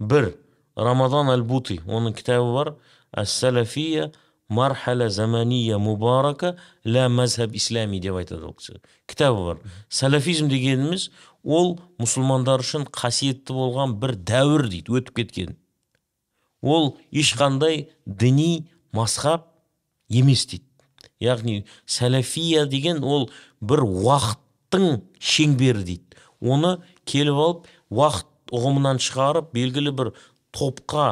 бір 0.00 0.32
рамадан 0.76 1.30
әл 1.34 1.44
бути 1.44 1.78
оның 1.86 2.16
кітабы 2.16 2.52
бар 2.54 2.72
әс-сәләфия 3.22 4.10
мархала 4.48 5.08
замания 5.10 5.78
мубарака 5.78 6.56
ля 6.84 7.08
мазхаб 7.08 7.54
ислами 7.54 8.00
деп 8.00 8.16
айтады 8.16 8.48
ол 8.48 8.54
кісі 8.58 8.80
кітабы 9.06 9.44
бар 9.46 9.60
сәләфизм 9.92 10.48
дегеніміз 10.50 11.10
ол 11.44 11.76
мұсылмандар 12.00 12.64
үшін 12.64 12.88
қасиетті 12.90 13.54
болған 13.54 13.94
бір 14.00 14.16
дәуір 14.16 14.66
дейді 14.72 14.96
өтіп 14.98 15.20
кеткен 15.20 15.54
ол 16.62 16.96
ешқандай 17.12 17.88
діни 18.06 18.66
мазхаб 18.96 19.46
емес 20.08 20.46
дейді 20.46 20.66
яғни 21.20 21.64
сәләфия 21.86 22.64
деген 22.66 23.04
ол 23.04 23.28
бір 23.60 23.84
уақыттың 23.84 25.04
шеңбері 25.20 25.84
дейді 25.84 26.24
оны 26.40 26.78
келіп 27.04 27.44
алып 27.44 27.70
уақыт 27.90 28.29
ұғымынан 28.50 29.00
шығарып 29.02 29.54
белгілі 29.54 29.94
бір 29.96 30.12
топқа 30.56 31.06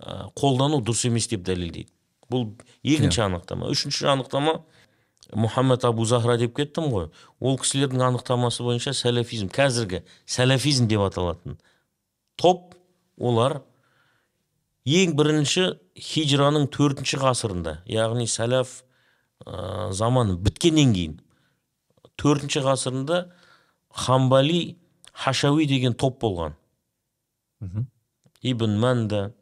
ә, 0.00 0.28
қолдану 0.38 0.82
дұрыс 0.84 1.06
емес 1.08 1.30
деп 1.30 1.44
дәлелдейді. 1.46 1.90
Бұл 2.30 2.46
екінші 2.82 3.24
анықтама. 3.26 3.70
Үшінші 3.72 4.06
анықтама 4.12 4.60
мұхаммед 5.34 5.84
абу 5.86 6.04
захра 6.06 6.36
деп 6.38 6.54
кеттім 6.56 6.90
ғой. 6.90 7.08
Ол 7.40 7.58
кісілердің 7.58 8.02
анықтамасы 8.10 8.64
бойынша 8.66 8.94
сәләфизм 8.98 9.50
қазіргі 9.54 10.02
сәләфизм 10.26 10.88
деп 10.90 11.04
аталатын 11.06 11.58
топ 12.40 12.74
олар 13.20 13.60
ең 14.88 15.12
бірінші 15.18 15.66
хижраның 16.00 16.68
төртінші 16.72 17.20
ғасырында 17.20 17.80
яғни 17.90 18.26
сәләф 18.30 18.80
ә, 19.44 19.90
заманы 19.92 20.38
біткеннен 20.40 20.94
кейін 20.96 21.18
төртінші 22.20 22.64
ғасырында 22.64 23.20
хамбали 23.90 24.78
хашауи 25.12 25.66
деген 25.68 25.94
топ 25.94 26.20
болған. 26.22 26.56
Ибн 28.42 28.78
манда 28.78 29.32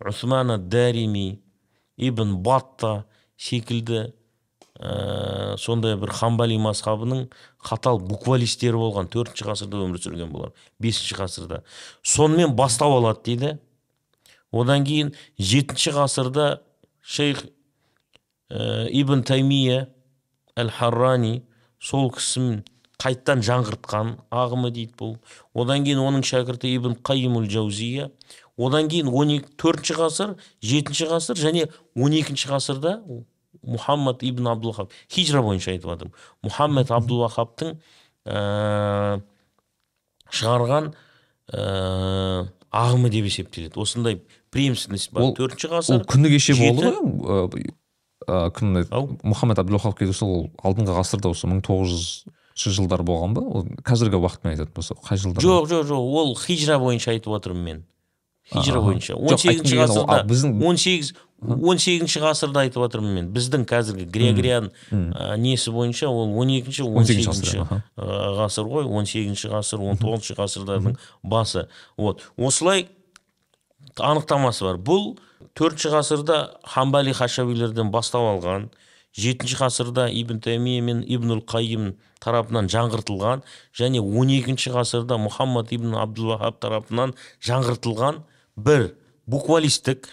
усман 0.00 0.68
дарими 0.68 1.40
ибн 1.96 2.36
батта 2.42 3.04
секілді 3.36 4.12
ә, 4.80 5.56
сондай 5.58 5.96
бір 5.96 6.12
хамбали 6.12 6.56
мазхабының 6.60 7.26
қатал 7.64 8.00
буквалистері 8.00 8.76
болған 8.80 9.08
төртінші 9.12 9.48
ғасырда 9.48 9.80
өмір 9.86 10.00
сүрген 10.02 10.32
болар 10.32 10.52
бесінші 10.80 11.16
ғасырда. 11.20 11.62
Сонымен 12.02 12.54
бастау 12.56 12.98
алады 12.98 13.24
дейді. 13.24 13.52
Одан 14.52 14.84
кейін 14.84 15.14
жетінші 15.38 15.94
ғасырда 15.96 16.48
шейх 17.00 17.44
ә, 18.50 18.88
ибн 18.92 19.24
таймия 19.24 19.86
әл 20.56 20.70
харрани 20.72 21.42
сол 21.80 22.10
кісінің 22.12 22.62
қайттан 23.02 23.42
жаңғыртқан 23.44 24.12
ағымы 24.32 24.70
дейді 24.72 24.94
бұл 24.96 25.16
одан 25.62 25.84
кейін 25.84 26.00
оның 26.00 26.24
шәкірті 26.26 26.70
ибн 26.78 26.96
қайимул 27.04 27.44
жаузия 27.52 28.08
одан 28.56 28.88
кейін 28.88 29.10
он 29.12 29.34
төртінші 29.60 29.96
ғасыр 30.00 30.34
жетінші 30.64 31.10
ғасыр 31.12 31.40
және 31.40 31.66
он 31.94 32.16
екінші 32.16 32.48
ғасырда 32.54 32.96
мұхаммад 33.66 34.24
ибн 34.24 34.48
абдул 34.54 34.74
хижра 35.12 35.42
бойынша 35.44 35.74
айтып 35.74 35.92
жатырмын 35.92 36.14
мұхаммед 36.46 36.92
абдул 36.94 37.24
вахабтың 37.26 37.76
ә, 38.24 39.20
шығарған 40.32 40.92
ә, 41.52 42.46
ағымы 42.72 43.10
деп 43.12 43.28
есептеледі 43.28 43.80
осындай 43.82 44.22
преемственность 44.50 45.12
бар 45.12 45.28
Ол- 45.28 45.36
төртінші 45.36 45.68
ол 45.68 45.76
ғасыр 45.76 46.06
күні 46.08 46.32
кеше 46.32 46.56
болды 46.56 46.94
ғой 46.96 47.68
кім? 48.56 48.72
Ау. 48.90 49.18
мұхаммед 49.22 49.60
келді 49.60 50.16
сол 50.16 50.48
алдыңғы 50.64 50.96
ғасырда 50.96 51.30
осы 51.30 51.46
мың 51.50 51.60
тоғыз 51.66 51.92
жүзінші 51.92 52.36
жылдар 52.56 53.02
болған 53.06 53.34
ба? 53.36 53.42
Ол 53.44 53.66
қазіргі 53.84 54.16
уақытпен 54.20 54.54
айтатын 54.54 54.74
болса 54.74 54.96
қай 54.96 55.20
жылдар 55.20 55.44
жоқ 55.44 55.68
жоқ 55.68 55.84
жоқ. 55.90 56.00
Ол 56.22 56.34
хижра 56.36 56.78
бойынша 56.78 57.12
айтып 57.12 57.32
отырмын 57.36 57.64
мен. 57.64 57.84
Хижра 58.52 58.80
бойынша. 58.80 59.14
Он 59.16 59.36
сегізінші 59.38 59.76
ғасырда 59.76 60.24
біздің- 60.26 60.64
он 60.64 60.76
сегіз 60.76 61.14
он 61.42 61.78
сегізінші 61.78 62.20
ғасырда 62.20 62.62
айтып 62.64 62.82
отырмын 62.86 63.14
мен. 63.14 63.28
Біздің 63.34 63.66
қазіргі 63.68 64.06
грегориан 64.08 64.70
ә, 64.90 65.36
несі 65.36 65.70
бойынша? 65.70 66.08
Ол 66.08 66.32
он 66.38 66.48
екінші 66.48 66.82
он 66.82 67.04
18-ші 67.04 67.22
сегізінші 67.22 67.58
ғасыр, 67.96 68.64
ғой. 68.64 68.86
Он 68.88 69.04
сегізінші 69.04 69.48
ғасыр 69.52 69.82
он 69.84 69.96
тоғызыншы 70.00 70.36
ғасырлардың 70.38 70.96
басы. 71.22 71.68
Вот. 71.96 72.22
Осылай 72.38 72.88
анықтамасы 73.98 74.64
бар. 74.64 74.78
Бұл 74.78 75.18
төртінші 75.54 75.92
ғасырда 75.92 76.56
хамбали 76.64 77.12
хашауилерден 77.12 77.90
бастау 77.90 78.30
алған 78.38 78.70
жетінші 79.16 79.58
ғасырда 79.62 80.08
ибн 80.12 80.40
таймия 80.44 80.82
мен 80.84 81.02
ибнул 81.02 81.40
қайым 81.40 81.94
тарапынан 82.20 82.68
жаңғыртылған 82.72 83.42
және 83.76 84.00
он 84.00 84.30
екінші 84.32 84.74
ғасырда 84.76 85.18
мұхаммад 85.20 85.72
ибн 85.76 85.96
абдул 86.00 86.34
вахаб 86.34 86.60
тарапынан 86.60 87.14
жаңғыртылған 87.40 88.22
бір 88.56 88.92
буквалистік 89.26 90.08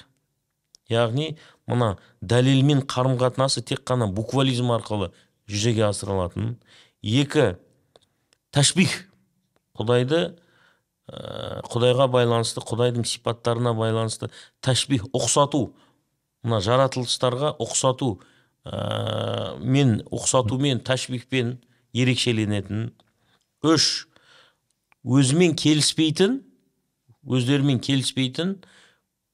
яғни 0.92 1.36
мына 1.68 1.98
дәлелмен 2.22 2.84
қарым 2.90 3.18
қатынасы 3.20 3.64
тек 3.64 3.84
қана 3.88 4.08
буквализм 4.12 4.72
арқылы 4.76 5.12
жүзеге 5.48 5.88
асырылатын. 5.90 6.58
Екі 7.04 7.56
ташбих 8.52 8.94
құдайды 9.78 10.22
ә, 11.08 11.62
құдайға 11.72 12.08
байланысты 12.12 12.64
құдайдың 12.64 13.08
сипаттарына 13.08 13.74
байланысты 13.78 14.30
ташбих 14.62 15.08
ұқсату. 15.12 15.74
Мына 16.44 16.60
жаратылыстарға 16.64 17.56
ұқсату. 17.64 18.18
Ә, 18.66 19.58
мен 19.60 20.02
ұқсатумен 20.12 20.84
ташбихпен 20.86 21.58
ерекшеленетін 21.94 22.92
үш 23.64 24.08
өзімен 25.04 25.56
келіспейтін 25.60 26.40
өздерімен 27.24 27.82
келіспейтін 27.84 28.58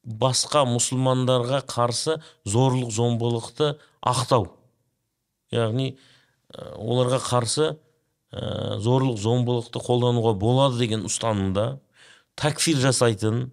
басқа 0.03 0.63
мұсылмандарға 0.69 1.61
қарсы 1.69 2.17
зорлық 2.49 2.91
зомбылықты 2.95 3.75
ақтау 4.01 4.49
яғни 5.53 5.91
ә, 5.93 6.73
оларға 6.77 7.21
қарсы 7.21 7.69
ә, 8.33 8.79
зорлық 8.81 9.19
зомбылықты 9.21 9.81
қолдануға 9.85 10.33
болады 10.41 10.81
деген 10.81 11.05
ұстанымда 11.09 11.75
такфир 12.39 12.81
жасайтын 12.81 13.49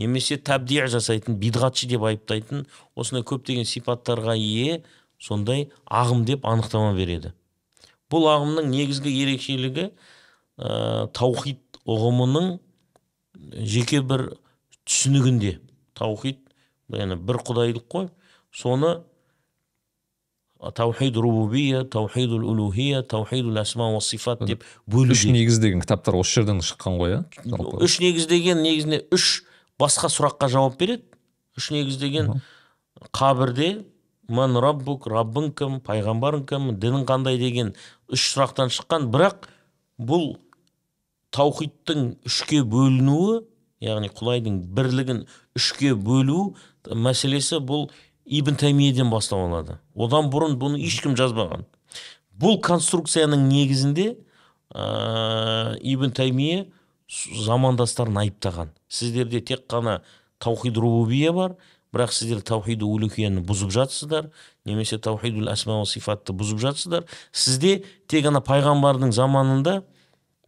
немесе 0.00 0.38
тәбдия 0.40 0.86
жасайтын 0.88 1.36
бидғатшы 1.40 1.88
деп 1.90 2.04
айыптайтын 2.08 2.64
осындай 2.96 3.26
көптеген 3.28 3.68
сипаттарға 3.68 4.36
ие 4.38 4.80
сондай 5.20 5.68
ағым 5.86 6.24
деп 6.28 6.46
анықтама 6.48 6.94
береді. 6.96 7.34
Бұл 8.10 8.26
ағымның 8.32 8.70
негізгі 8.72 9.12
ерекшелігі 9.22 9.90
ә, 9.90 11.08
таухид 11.14 11.60
ұғымының 11.86 12.56
жеке 13.60 14.00
бір 14.02 14.32
түсінігінде. 14.88 15.58
Таухид 15.94 16.40
яғни 16.90 17.20
бір 17.20 17.40
құдайлық 17.46 17.86
қой 17.92 18.08
соны 18.50 19.00
таухид 20.74 21.16
рубубия 21.16 21.84
таухид 21.84 22.32
улухия 22.32 23.02
таухид 23.02 23.46
асма 23.56 23.92
ва 23.94 24.00
сифат 24.00 24.42
деп 24.44 24.64
үш 24.64 24.92
бөлуде 24.92 25.32
негіз 25.32 25.60
деген 25.62 25.80
кітаптар 25.80 26.18
осы 26.18 26.40
жерден 26.40 26.60
шыққан 26.64 26.98
ғой 27.00 27.14
иә 27.14 27.80
үш 27.80 28.00
негіздеген 28.02 28.60
негізінде 28.64 29.04
үш 29.14 29.44
басқа 29.80 30.10
сұраққа 30.12 30.50
жауап 30.52 30.76
береді. 30.80 31.06
Үш 31.56 31.70
негіздеген 31.72 32.40
қабірде 33.16 33.70
ман 34.30 34.56
раббук 34.62 35.08
раббың 35.10 35.50
кім 35.58 35.80
пайғамбарың 35.86 36.46
кім 36.48 36.70
дінің 36.80 37.06
қандай 37.08 37.38
деген 37.40 37.74
үш 38.08 38.30
сұрақтан 38.32 38.70
шыққан. 38.72 39.10
Бірақ 39.12 39.48
бұл 39.98 40.36
таухидтың 41.34 42.14
үшке 42.26 42.62
бөлінуі 42.66 43.40
яғни 43.84 44.10
құдайдың 44.14 44.60
бірлігін 44.76 45.24
үшке 45.58 45.94
бөлу 45.94 46.54
мәселесі 46.86 47.60
бұл 47.64 47.88
ибн 48.24 48.58
таймиеден 48.60 49.10
бастау 49.10 49.48
алады. 49.48 49.78
Одан 49.94 50.30
бұрын 50.32 50.56
бұны 50.60 50.80
ешкім 50.84 51.16
жазбаған. 51.18 51.66
Бұл 52.40 52.60
конструкцияның 52.64 53.48
негізінде 53.48 54.12
ә, 54.72 55.76
ибн 55.82 56.14
таймие 56.16 56.68
замандастарын 57.44 58.20
айыптаған. 58.22 58.70
Сіздерде 58.88 59.40
тек 59.40 59.66
қана 59.68 60.00
таухид 60.38 60.78
рубубия 60.78 61.32
бар 61.32 61.56
бірақ 61.94 62.14
сіздер 62.14 62.40
таухид 62.46 62.82
улухияны 62.86 63.42
бұзып 63.46 63.72
жатсыздар 63.74 64.30
немесе 64.64 64.98
таухидул 64.98 65.50
асма 65.50 65.80
ва 65.80 65.88
сифатты 65.88 66.32
бұзып 66.36 66.60
жатсыздар 66.62 67.06
сізде 67.32 67.82
тек 68.08 68.28
ана 68.30 68.42
пайғамбардың 68.44 69.12
заманында 69.16 69.80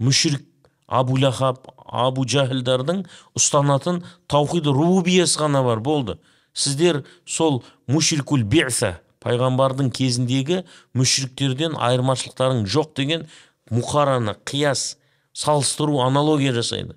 мүшрик 0.03 0.45
абу 0.93 1.16
лахаб 1.18 1.66
абу 1.86 2.24
жахілдардың 2.28 3.05
ұстанатын 3.38 4.03
таухид 4.30 4.66
рубубиясы 4.68 5.40
ғана 5.40 5.62
бар 5.64 5.80
болды. 5.80 6.18
Сіздер 6.53 7.03
сол 7.24 7.62
мушрикул 7.88 8.45
биса 8.45 8.99
пайғамбардың 9.24 9.93
кезіндегі 9.97 10.62
мүшриктерден 10.99 11.78
айырмашылықтарың 11.80 12.66
жоқ 12.68 12.93
деген 12.99 13.28
мұқараны 13.72 14.36
қияс 14.45 14.97
салыстыру 15.32 16.01
аналогия 16.05 16.53
жасайды. 16.53 16.97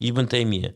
Ибн 0.00 0.26
таймия. 0.26 0.74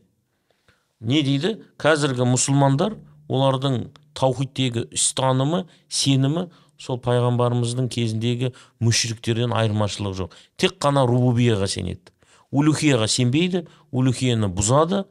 Не 0.99 1.21
дейді? 1.23 1.57
Қазіргі 1.81 2.27
мұсылмандар 2.27 2.97
олардың 3.29 3.89
таухидтегі 4.17 4.87
ұстанымы 4.95 5.65
сенімі 5.89 6.47
сол 6.81 6.99
пайғамбарымыздың 7.01 7.89
кезіндегі 7.93 8.53
мүшриктерден 8.83 9.53
айырмашылық 9.57 10.17
жоқ. 10.17 10.35
Тек 10.57 10.77
қана 10.81 11.05
рубубияға 11.09 11.67
сенеді. 11.69 12.13
Улухияға 12.51 13.07
сенбейді 13.11 13.65
улухияны 13.91 14.49
бұзады 14.53 15.03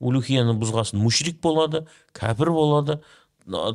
улухияны 0.00 0.56
бұзғасын 0.60 1.00
мушрик 1.00 1.40
болады 1.40 1.86
кәпір 2.16 2.50
болады 2.52 2.98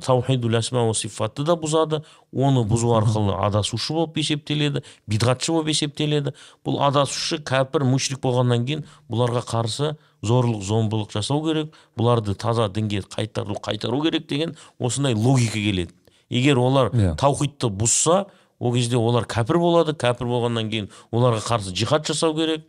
таухидул 0.05 0.55
асма 0.59 0.83
ва 0.85 0.93
сифатты 0.93 1.45
да 1.47 1.55
бұзады 1.57 2.01
оны 2.31 2.65
бұзу 2.67 2.91
арқылы 2.97 3.37
адасушы 3.47 3.95
болып 3.95 4.19
есептеледі 4.19 4.83
бидғатшы 5.09 5.55
болып 5.55 5.71
есептеледі. 5.71 6.35
Бұл 6.65 6.81
адасушы 6.83 7.39
кәпір 7.47 7.87
мушрик 7.87 8.21
болғаннан 8.21 8.67
кейін 8.67 8.85
бұларға 9.09 9.45
қарсы 9.47 9.95
зорлық 10.21 10.61
зомбылық 10.63 11.11
жасау 11.13 11.41
керек 11.45 11.73
бұларды 11.97 12.35
таза 12.35 12.67
дінге 12.69 13.01
қайтару 13.01 13.57
қайтару 13.61 14.01
керек 14.03 14.27
деген 14.27 14.55
осындай 14.79 15.13
логика 15.13 15.53
келеді. 15.59 15.93
Егер 16.29 16.57
олар 16.57 16.91
Иә. 16.91 17.15
таухидты 17.17 17.67
бұзса 17.67 18.27
ол 18.59 18.73
кезде 18.73 18.97
олар 18.97 19.25
кәпір 19.25 19.57
болады. 19.57 19.93
Кәпір 19.93 20.27
болғаннан 20.29 20.69
кейін 20.69 20.89
оларға 21.11 21.41
қарсы 21.41 21.73
жихад 21.75 22.05
жасау 22.07 22.35
керек. 22.35 22.63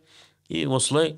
И 0.49 0.65
осылай 0.65 1.17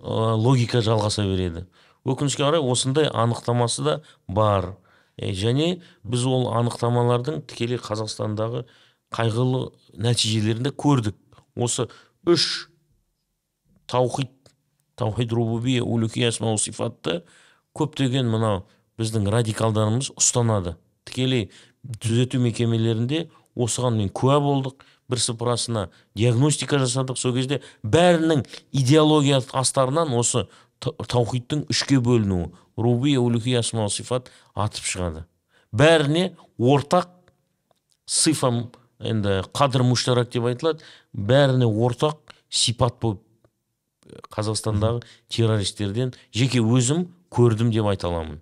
ә, 0.00 0.34
логика 0.36 0.82
жалғаса 0.82 1.22
береді. 1.24 1.66
Өкінішке 2.04 2.42
қарай 2.42 2.60
осындай 2.60 3.08
анықтамасы 3.08 3.82
да 3.84 4.00
бар. 4.28 4.76
Және 5.16 5.80
біз 6.04 6.26
ол 6.28 6.50
анықтамалардың 6.52 7.46
тікелей 7.48 7.78
қазақстандағы 7.80 8.66
қайғылы 9.14 9.70
нәтижелерін 9.96 10.66
де 10.68 10.70
көрдік. 10.70 11.16
Осы 11.56 11.88
үш 12.26 12.68
таухид 13.88 14.28
таухид 14.96 15.32
рубубия 15.32 15.84
улухия 15.84 16.28
асма 16.28 16.54
ва 16.54 16.58
сифатты 16.58 17.22
көптеген 17.76 18.28
мынау 18.32 18.64
біздің 18.98 19.28
радикалдарымыз 19.30 20.10
ұстанады. 20.16 20.76
Тікелей 21.04 21.50
түзету 22.00 22.40
мекемелерінде 22.40 23.28
осыған 23.56 24.00
мен 24.00 24.08
куә 24.10 24.40
болдық. 24.40 24.84
Бірсыпырасына 25.06 25.84
диагностика 26.18 26.80
жасадық. 26.82 27.14
Сол 27.14 27.36
кезде 27.36 27.60
бәрінің 27.84 28.40
идеология 28.72 29.38
астарынан 29.54 30.10
осы 30.18 30.48
та- 30.82 30.90
таухидтың 30.98 31.68
үшке 31.70 32.00
бөлінуі 32.02 32.50
рубия 32.76 33.20
улухия 33.20 33.60
асма 33.60 33.88
сифат 33.88 34.32
атып 34.54 34.82
шығады. 34.82 35.24
Бәріне 35.72 36.34
ортақ 36.58 37.06
сифа 38.06 38.50
енді 38.98 39.44
қадір 39.54 39.86
муштарак 39.86 40.32
деп 40.32 40.48
айтылады. 40.50 40.82
Бәріне 41.14 41.70
ортақ 41.70 42.34
сипат 42.50 42.98
болып 43.00 43.22
қазақстандағы 44.32 45.02
террористерден 45.32 46.12
жеке 46.34 46.60
өзім 46.62 47.06
көрдім 47.32 47.72
деп 47.74 47.88
айта 47.90 48.08
аламын. 48.08 48.40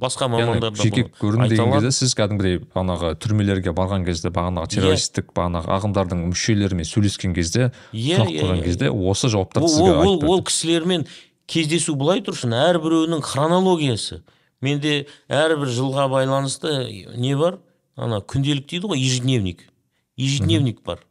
Басқа 0.00 0.30
мамандар 0.32 0.72
да 0.72 0.82
жеке 0.82 1.04
көрдім 1.20 1.48
деген 1.50 1.72
кезде 1.74 1.90
сіз 1.92 2.14
кәдімгідей 2.16 2.62
бағанағы 2.72 3.10
түрмелерге 3.20 3.74
барған 3.76 4.06
кезде 4.06 4.30
бағанағы 4.32 4.70
террористік 4.76 5.34
бағанағы 5.36 5.68
ағымдардың 5.76 6.22
мүшелерімен 6.30 6.88
сөйлескен 6.88 7.34
кезде 7.36 7.66
Иә, 7.92 8.16
сұрақ 8.16 8.30
иә, 8.32 8.40
қойған 8.40 8.62
иә. 8.62 8.64
кезде 8.64 8.88
осы 8.90 9.28
жауаптарды 9.28 9.68
ол, 9.68 9.74
сізге 9.74 9.92
ол, 9.92 10.24
ол 10.24 10.42
кісілермен 10.48 11.04
кездесу 11.46 11.96
былай 12.00 12.22
тұрсын 12.24 12.54
әрбіреуінің 12.56 13.20
хронологиясы. 13.26 14.22
Менде 14.64 15.06
әрбір 15.28 15.68
жылға 15.68 16.08
байланысты 16.12 16.72
не 17.20 17.36
бар? 17.36 17.58
Ана 17.96 18.22
күнделік 18.24 18.70
дейді 18.70 18.88
ғой 18.94 19.04
ежедневник. 19.04 19.66
Ежедневник 20.16 20.80
бар. 20.80 21.04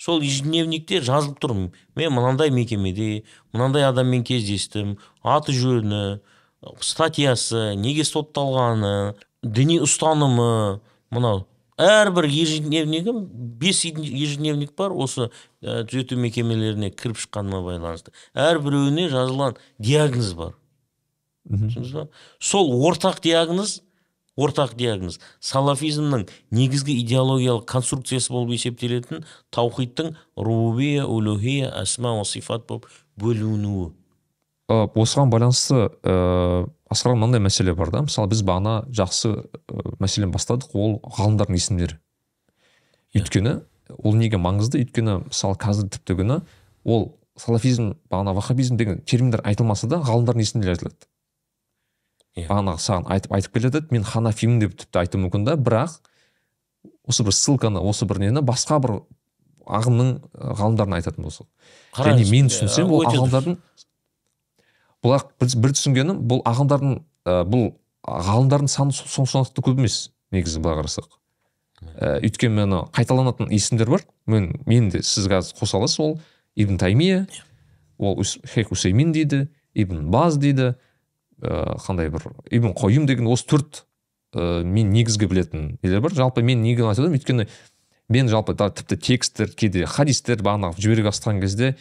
Сол 0.00 0.22
ежедневникте 0.24 1.02
жазылып 1.04 1.40
тұр 1.42 1.56
мен 1.60 2.14
мынандай 2.16 2.50
мекемеде 2.50 3.22
мынандай 3.52 3.84
адаммен 3.84 4.24
кездестім. 4.24 4.96
Аты 5.22 5.52
жөні 5.52 6.20
статьясы 6.80 7.74
неге 7.76 8.06
сотталғаны 8.08 9.14
діни 9.44 9.80
ұстанымы. 9.84 10.80
Мынау 11.10 11.44
әрбір 11.80 12.28
ежедневнигім 12.28 13.24
бес 13.60 13.82
ежедневник 13.84 14.74
бар 14.76 14.92
осы 14.92 15.28
ә, 15.62 15.82
түзету 15.88 16.18
мекемелеріне 16.20 16.90
кіріп 16.92 17.18
шыққаныма 17.20 17.62
байланысты. 17.64 18.12
Әрбіреуіне 18.36 19.08
жазылған 19.12 19.56
диагноз 19.80 20.32
бар. 20.38 20.56
Түсіндіңіз 21.48 21.94
ба? 21.96 22.06
Сол 22.38 22.72
ортақ 22.86 23.22
диагноз 23.24 23.80
ортақ 24.38 24.74
диагноз. 24.78 25.18
Салафизмнің 25.40 26.26
негізгі 26.54 26.94
идеологиялық 27.02 27.66
конструкциясы 27.70 28.32
болып 28.32 28.54
есептелетін 28.56 29.24
таухидтың 29.54 30.14
рубубия 30.36 31.06
улухия 31.06 31.70
асма 31.74 32.14
сифат 32.24 32.66
болып 32.68 32.88
бөлінуі. 33.20 33.90
Ә, 34.70 34.86
осыған 34.94 35.32
байланысты 35.32 35.88
ә, 36.06 36.66
асқар 36.90 37.16
мынандай 37.16 37.42
мәселе 37.42 37.74
бар 37.74 37.90
да. 37.90 38.04
Мысалы 38.06 38.30
біз 38.30 38.44
бағана 38.46 38.84
жақсы 38.86 39.34
ә, 39.34 39.96
мәселені 39.98 40.32
бастадық 40.34 40.76
ол 40.78 41.00
ғалымдардың 41.18 41.58
есімдері. 41.58 41.98
Өйткені 43.18 43.60
ол 43.98 44.14
неге 44.14 44.38
маңызды? 44.38 44.84
Өйткені 44.84 45.24
мысалы 45.26 45.58
қазір 45.58 45.90
тіпті 45.90 46.20
күні 46.22 46.42
ол 46.84 47.16
салафизм 47.36 47.96
бағана 48.10 48.36
вахабизм 48.36 48.78
деген 48.78 49.02
терминдер 49.02 49.42
айтылмаса 49.42 49.90
да 49.90 49.98
ғалымдардың 50.06 50.46
есімдері 50.46 50.76
айтылады. 50.76 50.94
Иә. 51.02 51.19
Бағанағы 52.36 52.80
саған 52.84 53.08
айтып 53.10 53.32
айтып 53.36 53.54
келеді 53.56 53.82
мен 53.90 54.04
ханафимін 54.06 54.60
деп 54.62 54.76
тіпті 54.78 55.02
айтуы 55.02 55.20
мүмкін 55.24 55.44
да. 55.48 55.56
Бірақ 55.56 55.98
осы 57.08 57.24
бір 57.26 57.34
ссылканы 57.34 57.82
осы 57.82 58.06
бір 58.06 58.20
нені 58.22 58.42
басқа 58.46 58.78
бір 58.82 59.00
ағымның 59.66 60.12
ғалымдарына 60.60 61.00
айтатын 61.00 61.26
болсақ. 61.26 61.46
Және 61.98 62.26
мен 62.30 62.48
түсінсем 62.50 62.90
ол 62.90 63.04
ағымдардың 63.06 63.58
бұлар 65.04 65.26
бір, 65.40 65.54
бір 65.64 65.74
түсінгенім 65.76 66.20
бұл 66.30 66.42
ағымдардың 66.48 66.96
ә, 67.26 67.42
бұл 67.48 67.70
ғалымдардың 68.06 68.70
саны 68.70 68.94
со- 68.96 69.08
соншалықты 69.08 69.64
көп 69.64 69.78
емес 69.80 70.10
негізі 70.32 70.62
былай 70.62 70.80
қарасақ. 70.80 71.08
Ә, 71.96 72.20
өйткені 72.24 72.54
мені 72.60 72.82
қайталанатын 72.94 73.50
есімдер 73.52 73.90
бар. 73.90 74.04
Мен 74.26 74.52
мен 74.66 74.90
де 74.90 75.02
сіз 75.02 75.26
қазір 75.28 75.56
қоса 75.58 75.78
аласыз 75.80 76.00
ол 76.00 76.18
ибн 76.54 76.78
таймия 76.78 77.26
ол 77.98 78.18
Ус- 78.20 78.38
шейх 78.44 78.70
усеймин 78.72 79.12
дейді 79.12 79.48
ибн 79.74 80.10
баз 80.10 80.36
дейді 80.38 80.74
ә, 81.40 81.76
қандай 81.84 82.10
бір 82.12 82.30
ибн 82.50 82.74
қойым 82.76 83.06
деген 83.08 83.28
осы 83.30 83.46
төрт 83.50 83.84
ә, 84.34 84.62
мен 84.64 84.92
негізгі 84.92 85.28
білетін 85.30 85.78
нелер 85.82 86.00
бар. 86.04 86.14
Жалпы 86.14 86.42
мен 86.42 86.62
неге 86.62 86.84
айтып 86.84 87.04
отырмын 87.04 87.18
өйткені 87.18 87.48
мен 88.10 88.28
жалпы 88.28 88.54
да, 88.54 88.70
тіпті 88.70 88.96
тексттер 88.96 89.54
кейде 89.54 89.86
хадистер 89.86 90.42
бағанағы 90.42 90.82
жіберіп 90.82 91.10
асқан 91.12 91.40
кезде 91.40 91.76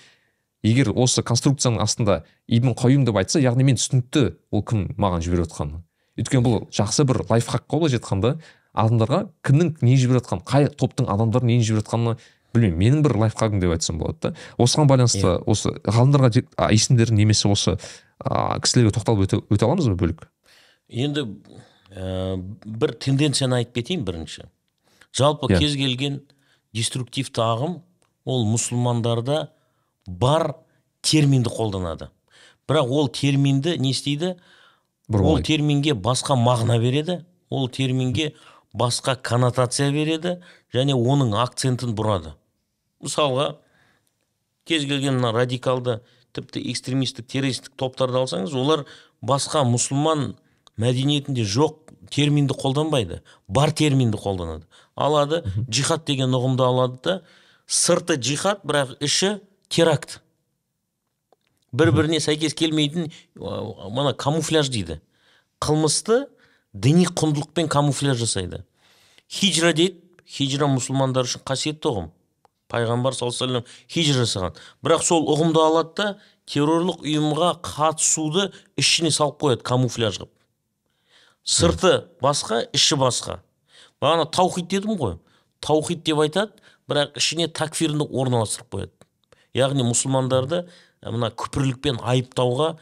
егер 0.63 0.91
осы 0.93 1.23
конструкцияның 1.25 1.81
астында 1.83 2.23
ибн 2.47 2.75
қойым 2.77 3.05
деп 3.07 3.17
айтса 3.19 3.41
яғни 3.41 3.65
мен 3.65 3.79
түсінікті 3.79 4.25
ол 4.51 4.63
кім 4.63 4.89
маған 4.99 5.23
жіберіп 5.25 5.47
жатқаны 5.47 5.81
өйткені 6.19 6.43
бұл 6.45 6.65
жақсы 6.75 7.05
бір 7.07 7.23
лайфхак 7.29 7.65
қой 7.65 7.85
былайша 7.85 7.99
айтқанда 8.01 8.33
адамдарға 8.73 9.21
кімнің 9.45 9.71
не 9.81 9.95
жіберіп 9.97 10.21
жатқанын 10.21 10.45
қай 10.45 10.67
топтың 10.69 11.09
адамдары 11.09 11.47
нені 11.49 11.63
жіберіп 11.63 11.87
жатқанын 11.87 12.19
білмеймін 12.53 12.79
менің 12.79 13.03
бір 13.05 13.17
лайфхагым 13.25 13.59
деп 13.61 13.71
айтсам 13.75 13.99
болады 13.99 14.19
да. 14.21 14.33
Осыған 14.57 14.87
байланысты 14.89 15.35
осы 15.45 15.71
ғалымдарға 15.83 16.31
же- 16.33 16.45
а, 16.57 16.71
есімдерін 16.73 17.15
немесе 17.15 17.49
осы 17.49 17.77
а, 18.19 18.59
кісілерге 18.59 18.91
тоқталып 18.97 19.25
өте, 19.27 19.41
өте 19.49 19.65
аламыз 19.65 19.87
ба 19.89 19.95
бөлік 19.95 20.27
енді 20.89 21.25
ә, 21.93 22.37
бір 22.65 22.93
тенденцияны 22.97 23.61
айтып 23.61 23.73
кетейін 23.79 24.03
бірінші. 24.05 24.47
Жалпы 25.13 25.47
Иә. 25.49 25.59
кез 25.59 25.75
келген 25.75 26.21
деструктивті 26.73 27.41
ағым 27.41 27.79
ол 28.25 28.45
мұсылмандарда 28.49 29.47
бар 30.07 30.55
терминді 31.01 31.49
қолданады. 31.49 32.09
Бірақ 32.67 32.89
ол 32.89 33.09
терминді 33.09 33.77
не 33.77 33.91
істейді? 33.91 34.35
Ол 35.09 35.39
терминге 35.41 35.93
басқа 35.93 36.35
мағына 36.37 36.79
береді 36.79 37.23
ол 37.49 37.67
терминге 37.69 38.33
басқа 38.73 39.15
коннотация 39.15 39.91
береді 39.91 40.37
және 40.73 40.93
оның 40.93 41.33
акцентін 41.41 41.95
бұрады. 41.97 42.35
Мысалға 43.03 43.49
кез 44.69 44.85
келген 44.85 45.19
мына 45.19 45.33
радикалды 45.35 45.99
тіпті 46.35 46.61
экстремистік 46.71 47.27
террористік 47.27 47.73
топтарды 47.79 48.19
алсаңыз 48.21 48.53
олар 48.57 48.85
басқа 49.21 49.63
мұсылман 49.67 50.35
мәдениетінде 50.79 51.43
жоқ 51.43 51.89
терминді 52.09 52.55
қолданбайды. 52.57 53.21
Бар 53.47 53.71
терминді 53.71 54.17
қолданады. 54.17 54.65
Алады 54.95 55.43
джихад 55.69 56.05
деген 56.07 56.33
ұғымды 56.35 56.65
алады 56.65 56.99
да 57.03 57.15
сырты 57.67 58.17
джихад 58.17 58.63
бірақ 58.63 58.95
іші 59.03 59.37
теракт. 59.69 60.19
Бір 61.71 61.91
біріне 61.93 62.19
сәйкес 62.23 62.55
келмейтін 62.57 63.11
мына 63.35 64.13
камуфляж 64.17 64.71
дейді. 64.73 64.99
Қылмысты 65.61 66.27
діни 66.73 67.05
құндылықпен 67.05 67.69
камуфляж 67.69 68.17
жасайды. 68.23 68.63
Хижра 69.29 69.73
дейді. 69.73 70.01
Хижра 70.29 70.69
мұсылмандар 70.69 71.25
үшін 71.25 71.41
қасиетті 71.45 71.89
ұғым. 71.89 72.09
Пайғамбар 72.69 73.15
саллаллаху 73.17 73.45
алейhi 73.45 73.61
вассалам 73.61 73.89
хижра 73.89 74.25
жасаған. 74.25 74.57
Бірақ 74.85 75.05
сол 75.05 75.25
ұғымды 75.33 75.61
алады 75.63 75.93
да 75.97 76.07
террорлық 76.49 77.03
ұйымға 77.05 77.51
қатысуды 77.65 78.49
ішіне 78.79 79.11
салып 79.13 79.39
қояды 79.41 79.65
камуфляж 79.65 80.19
қылып. 80.21 80.31
Сырты 81.43 81.93
басқа 82.21 82.63
іші 82.73 82.99
басқа. 83.01 83.39
Бағана 84.01 84.29
таухид 84.29 84.69
дедім 84.69 84.97
ғой. 84.99 85.17
Таухид 85.61 86.03
деп 86.05 86.21
айтады 86.23 86.53
бірақ 86.89 87.17
ішіне 87.17 87.47
такфирді 87.47 88.05
орналастырып 88.05 88.69
қояды. 88.75 88.93
Яғни 89.57 89.85
мұсылмандарды 89.87 90.65
мына 91.05 91.31
күпірлікпен 91.33 91.99
айыптауға 92.05 92.75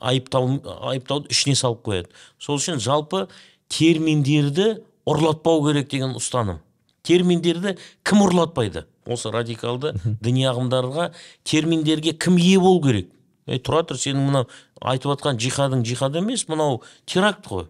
айыптау 0.00 0.58
айыптауды 0.92 1.32
ішіне 1.34 1.56
салып 1.58 1.82
қояды. 1.86 2.10
Сол 2.38 2.60
үшін 2.60 2.80
жалпы 2.82 3.26
терминдерді 3.72 4.82
ұрлатпау 5.08 5.64
керек 5.66 5.90
деген 5.90 6.16
ұстаным. 6.18 6.60
Терминдерді 7.02 7.76
кім 8.06 8.22
ұрлатпайды? 8.28 8.86
Осы 9.06 9.32
радикалды 9.32 9.94
діни 10.22 10.46
ағымдарға 10.50 11.10
терминдерге 11.48 12.12
кім 12.12 12.38
ие 12.38 12.58
болу 12.60 12.82
керек? 12.84 13.10
Ей 13.46 13.58
тұра 13.58 13.82
тұр 13.86 13.98
сенің 13.98 14.28
мынау 14.28 14.48
айтып 14.80 15.12
жатқан 15.16 15.38
джихадың 15.40 15.82
джихад 15.82 16.16
емес 16.20 16.46
мынау 16.48 16.82
теракт 17.06 17.46
қой. 17.46 17.66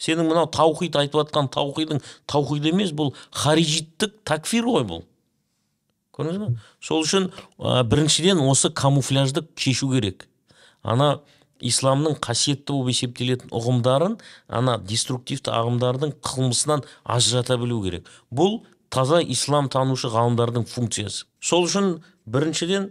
Сенің 0.00 0.30
мынау 0.30 0.48
таухид 0.50 0.96
айтып 0.96 1.20
жатқан 1.20 1.50
таухидың 1.54 2.02
таухид 2.26 2.66
емес 2.72 2.90
бұл 2.96 3.12
харижиттік 3.30 4.18
такфир 4.26 4.66
ғой 4.66 4.86
бұл. 4.88 5.04
Көрдіңіз 6.16 6.40
ба 6.42 6.48
сол 6.82 7.04
үшін 7.04 7.30
ә, 7.58 7.84
біріншіден 7.86 8.40
осы 8.42 8.72
камуфляжды 8.74 9.44
шешу 9.56 9.92
керек. 9.92 10.26
Ана 10.82 11.20
исламның 11.60 12.16
қасиетті 12.24 12.72
болып 12.72 12.94
есептелетін 12.94 13.52
ұғымдарын 13.54 14.18
ана 14.48 14.78
деструктивті 14.80 15.52
ағымдардың 15.54 16.16
қылмысынан 16.24 16.82
ажырата 17.04 17.58
білу 17.60 17.82
керек. 17.84 18.08
Бұл 18.32 18.62
таза 18.90 19.20
ислам 19.22 19.68
танушы 19.70 20.10
ғалымдардың 20.10 20.66
функциясы. 20.68 21.26
Сол 21.40 21.66
үшін 21.68 22.00
біріншіден 22.26 22.90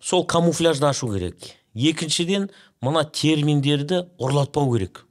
сол 0.00 0.24
камуфляжды 0.26 0.86
ашу 0.86 1.10
керек. 1.12 1.36
Екіншіден 1.74 2.50
мына 2.84 3.04
терминдерді 3.04 4.04
ұрлатпау 4.20 4.72
керек. 4.74 5.04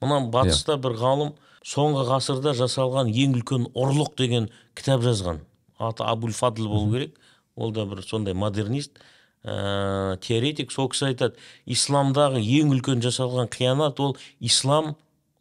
Мына 0.00 0.20
батыста 0.32 0.76
бір 0.80 0.96
ғалым 1.00 1.32
соңғы 1.66 2.06
ғасырда 2.08 2.54
жасалған 2.56 3.10
ең 3.12 3.38
үлкен 3.40 3.68
ұрлық 3.74 4.14
деген 4.20 4.50
кітап 4.74 5.04
жазған. 5.04 5.40
Аты 5.78 6.04
абуль 6.04 6.36
фадл 6.36 6.68
болу 6.68 6.92
керек. 6.92 7.16
Ол 7.56 7.72
да 7.72 7.84
бір 7.86 8.02
сондай 8.06 8.34
модернист 8.34 9.00
ә, 9.44 10.16
теоретик. 10.20 10.72
Сол 10.72 10.88
кісі 10.92 11.10
айтады 11.10 11.40
исламдағы 11.66 12.40
ең 12.40 12.72
үлкен 12.76 13.04
жасалған 13.04 13.50
қиянат 13.52 14.00
ол 14.00 14.16
ислам 14.40 14.94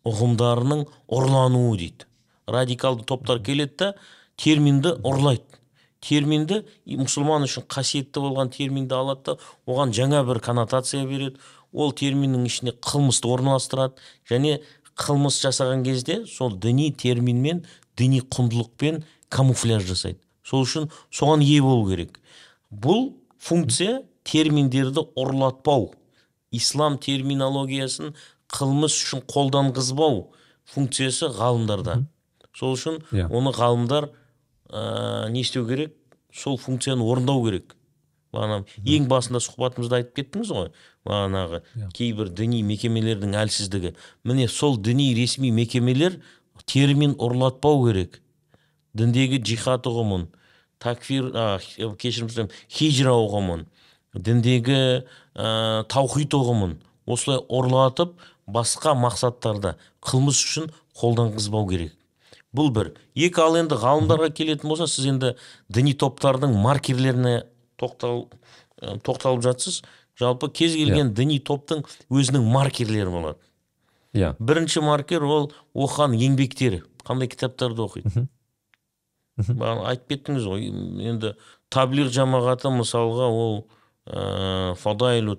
ұғымдарының 0.08 0.86
ұрлануы 1.08 1.78
дейді. 1.78 2.08
Радикалды 2.48 3.06
топтар 3.06 3.40
келеді 3.44 3.76
да 3.78 3.94
терминді 4.40 4.96
ұрлайды. 5.04 5.60
Терминді 6.00 6.62
мұсылман 6.88 7.44
үшін 7.44 7.66
қасиетті 7.68 8.22
болған 8.24 8.52
терминді 8.56 8.96
алады 8.96 9.34
да 9.34 9.38
оған 9.68 9.92
жаңа 9.96 10.24
бір 10.28 10.40
коннотация 10.44 11.04
береді. 11.08 11.36
Ол 11.74 11.92
терминнің 11.92 12.46
ішіне 12.48 12.72
қылмысты 12.80 13.28
орналастырады. 13.30 14.00
Және 14.30 14.62
қылмыс 14.96 15.42
жасаған 15.44 15.84
кезде 15.84 16.24
сол 16.26 16.56
діни 16.56 16.90
терминмен 16.96 17.66
діни 18.00 18.22
құндылықпен 18.24 19.04
камуфляж 19.30 19.84
жасайды. 19.92 20.20
Сол 20.44 20.64
үшін 20.64 20.88
соған 21.12 21.44
ие 21.44 21.62
болу 21.62 21.90
керек. 21.92 22.22
Бұл 22.72 23.12
функция 23.38 24.04
терминдерді 24.24 25.04
ұрлатпау. 25.20 25.92
Ислам 26.52 26.98
терминологиясын 26.98 28.16
қылмыс 28.50 28.96
үшін 29.04 29.26
қолданғызбау 29.30 30.30
функциясы 30.66 31.30
ғалымдарда. 31.36 32.06
Сол 32.56 32.74
үшін 32.74 33.04
Иә. 33.12 33.28
оны 33.30 33.54
ғалымдар 33.54 34.10
ә, 34.70 35.30
не 35.30 35.42
істеу 35.42 35.66
керек 35.68 35.96
сол 36.34 36.58
функцияны 36.58 37.04
орындау 37.04 37.44
керек. 37.46 37.76
Бағана 38.34 38.62
ең 38.86 39.08
басында 39.10 39.40
сұхбатымызда 39.42 40.00
айтып 40.04 40.20
кеттіңіз 40.20 40.52
ғой 40.54 40.68
бағанағы 41.10 41.64
кейбір 41.98 42.30
діни 42.30 42.62
мекемелердің 42.68 43.34
әлсіздігі. 43.42 43.96
Міне 44.24 44.48
сол 44.48 44.78
діни 44.78 45.16
ресми 45.18 45.50
мекемелер 45.50 46.20
термин 46.70 47.16
ұрлатпау 47.18 47.88
керек. 47.88 48.20
Діндегі 48.94 49.40
джихад 49.42 49.90
ұғымын 49.90 50.28
такфир 50.78 51.32
х- 51.34 51.96
кешірім 51.98 52.30
сұраймын 52.30 52.54
хижра 52.70 53.16
ұғымын 53.18 53.66
діндегі 54.14 54.78
ә, 55.34 55.84
таухид 55.90 56.34
ұғымын 56.38 56.78
осылай 57.10 57.42
ұрлатып 57.50 58.14
басқа 58.50 58.94
мақсаттарда 58.98 59.76
қылмыс 60.06 60.40
үшін 60.46 60.70
қолданғызбау 61.02 61.68
керек. 61.70 61.94
Бұл 62.56 62.72
бір. 62.74 62.94
Екі 63.16 63.44
ал 63.44 63.58
енді 63.60 63.78
ғалымдарға 63.80 64.32
келетін 64.36 64.72
болса 64.72 64.88
сіз 64.90 65.12
енді 65.14 65.34
діни 65.70 65.94
топтардың 65.94 66.56
маркерлеріне 66.58 67.44
тоқтал, 67.80 68.28
ә, 68.82 68.98
тоқталып 69.06 69.44
жатсыз. 69.46 69.84
Жалпы 70.20 70.50
кез 70.52 70.76
келген 70.76 71.14
діни 71.16 71.40
топтың 71.40 71.86
өзінің 72.12 72.48
маркерлері 72.52 73.14
болады. 73.14 73.40
Иә. 74.14 74.34
Бірінші 74.40 74.82
маркер 74.84 75.24
ол 75.24 75.52
оқыған 75.78 76.18
еңбектері. 76.18 76.82
Қандай 77.06 77.30
кітаптарды 77.32 77.86
оқиды? 77.86 78.26
Бағана 79.38 79.86
айтып 79.94 80.10
кеттіңіз 80.12 80.48
ғой. 80.50 80.66
Енді 81.08 81.36
таблиғ 81.72 82.10
жамағаты 82.12 82.74
мысалға 82.74 83.30
ол 83.30 83.62
ә, 84.10 84.74
фадайлу 84.82 85.38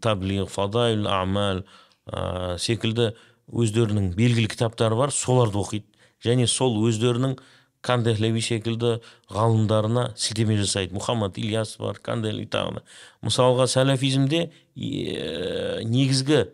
таблиғ 0.00 0.46
фадайлу 0.48 1.10
амал 1.12 1.64
ә, 2.06 2.56
секілді 2.62 3.10
өздерінің 3.52 4.14
белгілі 4.16 4.48
кітаптары 4.54 4.96
бар. 4.96 5.12
Соларды 5.12 5.60
оқиды. 5.60 5.90
Және 6.24 6.46
сол 6.46 6.78
өздерінің 6.86 7.36
кандехлеви 7.86 8.42
секілді 8.42 8.96
ғалымдарына 9.30 10.10
сілтеме 10.18 10.56
жасайды. 10.58 10.96
Мұхаммад 10.96 11.38
ильяс 11.38 11.76
бар 11.78 12.00
кандели 12.02 12.46
тағы 12.50 12.78
да. 12.78 12.82
мысалға 13.22 13.68
сәләфизмде 13.70 14.50
негізгі 14.76 16.46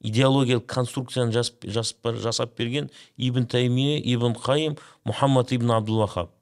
идеологиялық 0.00 0.66
конструкцияны 0.66 1.32
жасап, 1.32 1.64
жасап, 1.64 2.16
жасап 2.18 2.56
берген 2.58 2.90
ибн 3.16 3.46
таймия 3.46 4.00
ибн 4.00 4.34
қайым 4.34 4.78
мұхаммад 5.06 5.52
ибн 5.54 5.76
абдул 5.76 6.00
вахаб 6.00 6.32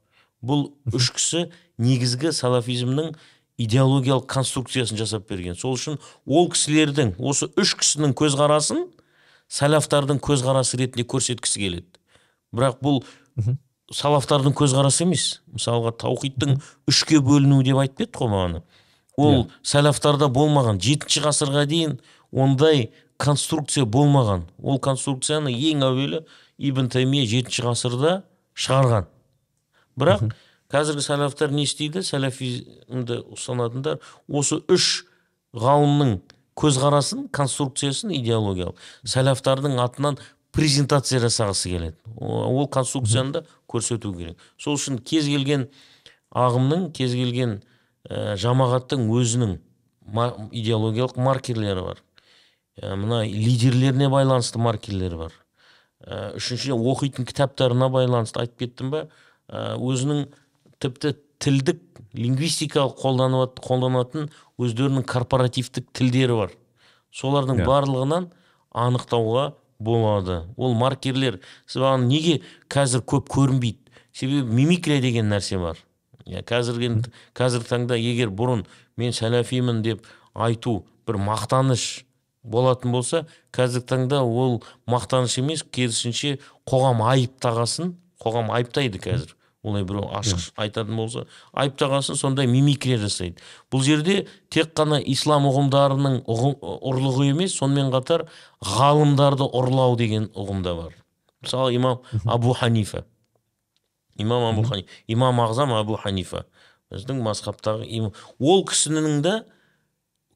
бұл 0.42 0.70
үш 0.94 1.10
кісі 1.16 1.48
негізгі 1.82 2.30
салафизмнің 2.32 3.16
идеологиялық 3.58 4.28
конструкциясын 4.30 4.98
жасап 5.00 5.26
берген. 5.28 5.58
Сол 5.58 5.74
үшін 5.74 5.98
ол 6.26 6.46
кісілердің 6.52 7.16
осы 7.18 7.50
үш 7.58 7.74
кісінің 7.80 8.14
көзқарасын 8.18 8.86
сәлафтардың 9.50 10.20
көзқарасы 10.22 10.78
ретінде 10.78 11.06
көрсеткісі 11.10 11.64
келеді. 11.64 11.97
Бірақ 12.54 12.82
бұл 12.84 13.02
салафтардың 13.94 14.54
көзқарасы 14.56 15.06
емес. 15.06 15.28
Мысалға 15.52 15.94
таухидтың 16.04 16.58
үшке 16.90 17.22
бөліну 17.24 17.62
деп 17.66 17.80
айтып 17.82 18.04
кетті 18.04 18.24
ғой 18.24 18.34
бағана 18.34 18.62
ол 19.18 19.48
сәлафтарда 19.66 20.28
болмаған. 20.30 20.78
Жетінші 20.82 21.24
ғасырға 21.26 21.64
дейін 21.68 21.98
ондай 22.30 22.88
конструкция 23.18 23.84
болмаған. 23.84 24.46
Ол 24.62 24.78
конструкцияны 24.82 25.50
ең 25.50 25.82
әуелі 25.88 26.22
ибн 26.58 26.90
таймия 26.92 27.26
жетінші 27.26 27.66
ғасырда 27.66 28.14
шығарған. 28.54 29.08
Бірақ 29.98 30.28
қазіргі 30.70 31.04
сәлафтар 31.04 31.54
не 31.54 31.66
істейді? 31.66 32.04
Сәлафизмді 32.06 33.22
ұстанатындар 33.34 33.98
осы 34.28 34.60
үш 34.70 35.04
ғалымның 35.58 36.20
көзқарасын 36.58 37.28
конструкциясын 37.34 38.14
идеологиялық. 38.20 38.78
Сәлафтардың 39.06 39.78
атынан 39.82 40.18
презентация 40.52 41.20
жасағысы 41.22 41.70
келеді. 41.70 41.96
Ол 42.16 42.66
конструкцияны 42.68 43.32
да 43.32 43.44
көрсету 43.68 44.14
керек. 44.16 44.38
Сол 44.58 44.78
үшін 44.78 44.98
кез 44.98 45.28
келген 45.28 45.68
ағымның 46.34 46.90
кез 46.96 47.14
келген 47.16 47.60
ә, 48.08 48.36
жамағаттың 48.40 49.08
өзінің 49.12 49.58
ма- 50.12 50.48
идеологиялық 50.52 51.18
маркерлері 51.20 51.84
бар. 51.84 52.02
Ә, 52.80 52.96
мына 52.96 53.22
лидерлеріне 53.26 54.08
байланысты 54.08 54.58
маркерлері 54.58 55.20
бар. 55.20 55.32
Ә, 56.00 56.34
үшіншіден 56.38 56.78
оқитын 56.78 57.28
кітаптарына 57.28 57.88
байланысты 57.92 58.40
айтып 58.42 58.64
кеттім 58.64 58.92
ба 58.94 59.06
ә, 59.48 59.76
өзінің 59.76 60.26
тіпті 60.80 61.14
тілдік 61.38 61.82
лингвистикалық 62.18 62.96
қолданып 62.98 63.60
қолданатын 63.62 64.28
өздерінің 64.58 65.04
корпоративтік 65.06 65.90
тілдері 65.94 66.38
бар. 66.38 66.54
Солардың 67.14 67.62
барлығынан 67.66 68.30
анықтауға 68.74 69.52
болады. 69.78 70.42
Ол 70.56 70.74
маркерлер 70.74 71.38
сіз 71.66 71.82
маған 71.82 72.08
неге 72.10 72.40
қазір 72.70 73.04
көп 73.06 73.30
көрінбейді? 73.30 73.78
Себебі 74.12 74.50
мимикрия 74.50 75.00
деген 75.00 75.30
нәрсе 75.30 75.60
бар. 75.62 75.78
Иә 76.26 76.42
қазіргі 76.42 76.90
қазіргі 77.38 77.70
таңда 77.70 77.98
егер 77.98 78.32
бұрын 78.34 78.66
мен 78.98 79.14
сәләфимін 79.14 79.82
деп 79.86 80.04
айту 80.34 80.82
бір 81.06 81.20
мақтаныш 81.22 82.04
болатын 82.42 82.92
болса 82.92 83.24
қазіргі 83.54 83.86
таңда 83.94 84.22
ол 84.26 84.60
мақтаныш 84.90 85.38
емес 85.40 85.62
керісінше 85.62 86.38
қоғам 86.68 87.04
айыптағасын 87.06 87.94
қоғам 88.20 88.50
айыптайды 88.52 88.98
қазір. 88.98 89.37
Олай 89.66 89.84
біреу 89.84 90.06
ашық 90.14 90.52
айтатын 90.60 90.96
болса 90.96 91.24
айыптағасын 91.52 92.18
сондай 92.18 92.46
мимикрия 92.46 92.98
жасайды. 93.02 93.42
Бұл 93.72 93.82
жерде 93.82 94.26
тек 94.54 94.72
қана 94.78 95.00
ислам 95.02 95.48
ұғымдарының 95.50 96.20
ұғым, 96.30 96.56
ұрлығы 96.62 97.30
емес 97.32 97.56
сонымен 97.58 97.90
қатар 97.94 98.28
ғалымдарды 98.62 99.48
ұрлау 99.48 99.96
деген 99.98 100.30
ұғым 100.34 100.62
да 100.62 100.74
бар. 100.78 100.94
Мысалы 101.42 101.74
имам 101.74 102.02
абу 102.24 102.54
ханифа. 102.54 103.04
Имам 104.16 104.46
абу 104.52 104.62
ханифа 104.68 104.88
имам 105.08 105.42
ағзам 105.42 105.74
абу 105.74 105.98
ханифа. 105.98 106.46
Біздің 106.92 107.20
мазхабтағы 107.26 107.86
имам 107.98 108.14
ол 108.38 108.64
кісінің 108.64 109.22
де 109.26 109.34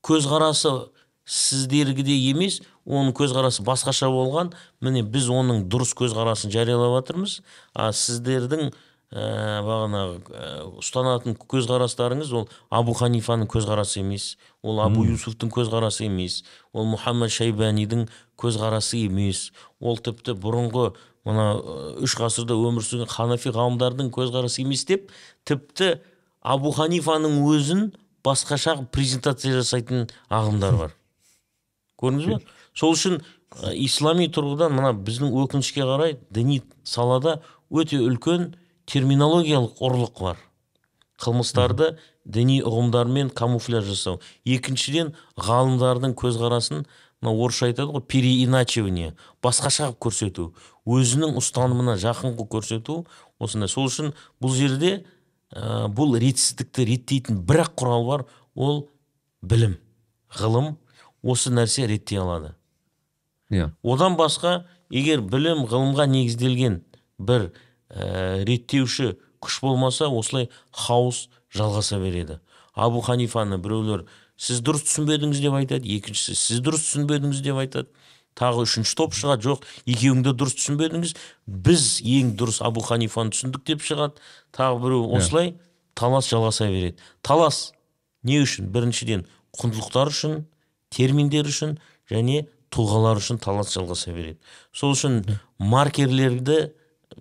көзқарасы 0.02 0.90
сіздергідей 1.24 2.18
емес 2.32 2.60
оның 2.84 3.14
көзқарасы 3.14 3.62
басқаша 3.62 4.10
болған. 4.10 4.52
Міне 4.82 5.04
біз 5.06 5.30
оның 5.30 5.68
дұрыс 5.70 5.94
көзқарасын 5.94 6.50
жариялап 6.50 6.98
жатырмыз. 6.98 7.40
А 7.74 7.92
сіздердің 7.94 8.72
ә, 9.12 9.60
бағанағы 9.66 10.14
ә, 10.32 10.50
ұстанатын 10.80 11.36
көзқарастарыңыз 11.36 12.32
ол 12.36 12.46
абу 12.72 12.94
ханифаның 12.96 13.50
көзқарасы 13.52 14.00
емес 14.00 14.36
ол 14.64 14.80
абу 14.80 15.04
юсуфтың 15.04 15.52
көзқарасы 15.52 16.06
емес 16.06 16.40
ол 16.72 16.88
мұхаммад 16.94 17.32
шайбанидің 17.34 18.06
көзқарасы 18.40 19.02
емес. 19.04 19.50
Ол 19.80 19.98
тіпті 20.00 20.34
бұрынғы 20.40 20.92
мына 21.28 21.48
ә, 21.58 21.76
үш 22.06 22.16
ғасырда 22.18 22.56
өмір 22.56 22.86
сүрген 22.86 23.10
ханафи 23.12 23.52
ғалымдардың 23.52 24.08
көзқарасы 24.14 24.64
емес 24.64 24.86
деп 24.88 25.12
тіпті 25.48 25.98
абу 26.40 26.72
ханифаның 26.72 27.42
өзін 27.52 27.92
басқаша 28.24 28.78
презентация 28.94 29.58
жасайтын 29.60 30.08
ағымдар 30.32 30.78
бар. 30.78 30.96
Көрдіңіз 32.00 32.32
ба? 32.32 32.40
Сол 32.74 32.96
үшін 32.96 33.20
ә, 33.20 33.74
ислами 33.76 34.30
тұрғыдан 34.32 34.72
мына 34.72 34.96
біздің 34.96 35.36
өкінішке 35.44 35.84
қарай 35.84 36.16
діни 36.32 36.62
салада 36.82 37.42
өте 37.70 38.00
үлкен 38.00 38.54
терминологиялық 38.90 39.82
ұрлық 39.82 40.22
бар. 40.22 40.42
Қылмыстарды 41.22 41.96
діни 42.24 42.60
ұғымдармен 42.66 43.30
камуфляж 43.30 43.86
жасау. 43.90 44.20
Екіншіден 44.44 45.14
ғалымдардың 45.38 46.16
көзқарасын 46.18 46.84
мына 47.22 47.32
орысша 47.32 47.68
айтады 47.70 47.94
ғой 47.94 48.02
переиначивание 48.02 49.12
басқаша 49.42 49.92
қылып 49.92 50.00
көрсету 50.08 50.48
өзінің 50.86 51.36
ұстанымына 51.38 51.94
жақын 52.02 52.34
қылып 52.34 52.50
көрсету 52.56 52.96
осындай 53.38 53.70
сол 53.70 53.86
үшін 53.86 54.10
бұл 54.42 54.56
жерде 54.56 55.04
ә, 55.54 55.86
бұл 55.86 56.16
ретсіздікті 56.18 56.86
реттейтін 56.90 57.42
бір 57.46 57.66
ақ 57.68 57.76
құрал 57.78 58.06
бар 58.08 58.26
ол 58.54 58.88
білім 59.42 59.78
ғылым 60.34 60.74
осы 61.22 61.52
нәрсе 61.54 61.86
реттей 61.86 62.18
алады. 62.18 62.56
Иә. 63.52 63.70
Одан 63.82 64.16
басқа 64.18 64.64
егер 64.90 65.22
білім 65.22 65.66
ғылымға 65.70 66.08
негізделген 66.10 66.80
бір 67.18 67.52
ә, 67.92 68.42
реттеуші 68.48 69.16
күш 69.42 69.60
болмаса 69.62 70.08
осылай 70.08 70.48
хаос 70.72 71.28
жалғаса 71.54 71.98
береді. 72.00 72.38
Абу 72.74 73.02
ханифаны 73.04 73.58
біреулер 73.60 74.06
сіз 74.36 74.62
дұрыс 74.64 74.86
түсінбедіңіз 74.86 75.42
деп 75.42 75.56
айтады. 75.58 75.88
Екіншісі 75.98 76.36
сіз 76.38 76.62
дұрыс 76.64 76.86
түсінбедіңіз 76.88 77.42
деп 77.44 77.60
айтады. 77.62 77.90
Тағы 78.38 78.64
үшінші 78.64 78.96
топ 78.96 79.12
шығады. 79.16 79.44
Жоқ 79.44 79.66
екеуің 79.84 80.22
де 80.24 80.32
дұрыс 80.32 80.56
түсінбедіңіз. 80.56 81.14
Біз 81.46 81.84
ең 82.00 82.32
дұрыс 82.40 82.62
абу 82.64 82.80
ханифаны 82.86 83.34
түсіндік 83.34 83.66
деп 83.68 83.84
шығады. 83.84 84.16
Тағы 84.56 84.80
біреу 84.86 85.04
осылай 85.18 85.54
талас 85.94 86.30
жалғаса 86.32 86.70
береді. 86.72 86.96
Талас 87.20 87.72
не 88.24 88.40
үшін? 88.40 88.72
Біріншіден 88.72 89.26
құндылықтар 89.60 90.12
үшін 90.14 90.38
терминдер 90.92 91.48
үшін 91.50 91.76
және 92.08 92.46
тұлғалар 92.72 93.20
үшін 93.20 93.40
талас 93.42 93.74
жалғаса 93.76 94.14
береді. 94.16 94.38
Сол 94.72 94.96
үшін 94.96 95.20
маркерлерді 95.60 96.72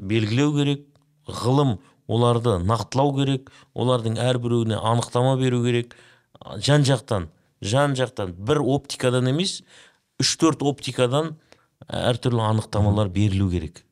белгілеу 0.02 0.56
керек 0.58 0.88
ғылым 1.30 1.78
оларды 2.12 2.58
нақтылау 2.66 3.14
керек 3.20 3.52
олардың 3.74 4.18
әрбіреуіне 4.20 4.80
анықтама 4.82 5.38
беру 5.40 5.62
керек. 5.64 5.96
Жан 6.58 6.84
жақтан 6.88 7.30
жан 7.62 7.96
жақтан 7.96 8.34
бір 8.34 8.64
оптикадан 8.66 9.30
емес 9.30 9.62
үш 10.22 10.34
төрт 10.42 10.66
оптикадан 10.66 11.36
әртүрлі 11.88 12.42
анықтамалар 12.50 13.10
берілу 13.14 13.50
керек. 13.52 13.84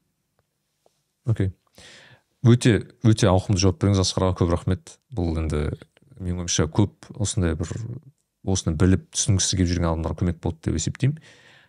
Окей. 1.29 1.53
Өте 2.43 2.79
өте 3.03 3.29
ауқымды 3.29 3.61
жауап 3.61 3.81
бердіңіз 3.81 4.01
асқар 4.01 4.29
аға 4.29 4.39
көп 4.41 4.53
рахмет. 4.53 4.95
Бұл 5.13 5.37
енді 5.41 5.67
менің 6.19 6.45
ойымша 6.45 6.69
көп 6.71 7.09
осындай 7.19 7.57
бір 7.59 7.73
осыны 8.47 8.75
біліп 8.79 9.09
түсінгісі 9.13 9.59
келіп 9.59 9.71
жүрген 9.73 9.89
адамдарға 9.91 10.21
көмек 10.23 10.39
болды 10.43 10.69
деп 10.69 10.79
есептеймін. 10.79 11.19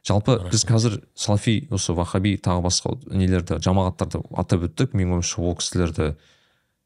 Жалпы 0.06 0.36
біз 0.50 0.64
қазір 0.68 1.00
салафи 1.14 1.68
осы 1.70 1.94
вахаби 1.96 2.36
тағы 2.40 2.64
басқа 2.64 2.94
нелерді 3.12 3.58
жамағаттарды 3.62 4.22
атап 4.38 4.66
өттік. 4.68 4.94
Менің 4.96 5.18
ойымша 5.18 5.42
ол 5.44 5.56
кісілерді 5.60 6.14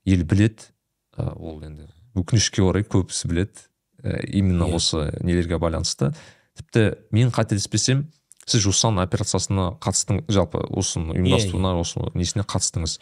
ел 0.04 0.24
біледі. 0.24 0.70
Ә, 1.16 1.32
ол 1.36 1.62
енді 1.62 1.88
өкінішке 2.18 2.64
орай 2.66 2.86
көбісі 2.86 3.30
біледі. 3.30 3.66
Ә, 4.02 4.20
именно 4.26 4.68
Иә. 4.68 4.76
осы 4.76 5.04
нелерге 5.22 5.58
байланысты. 5.58 6.14
Тіпті 6.58 6.98
мен 7.10 7.30
қателеспесем 7.30 8.06
сіз 8.46 8.66
жусан 8.66 8.98
операциясына 9.02 9.74
қатыстың 9.82 10.24
жалпы 10.28 10.60
осының 10.70 11.14
ұйымдастыруына 11.16 11.74
осы 11.80 12.02
несіне 12.14 12.44
қатыстыңыз? 12.44 12.98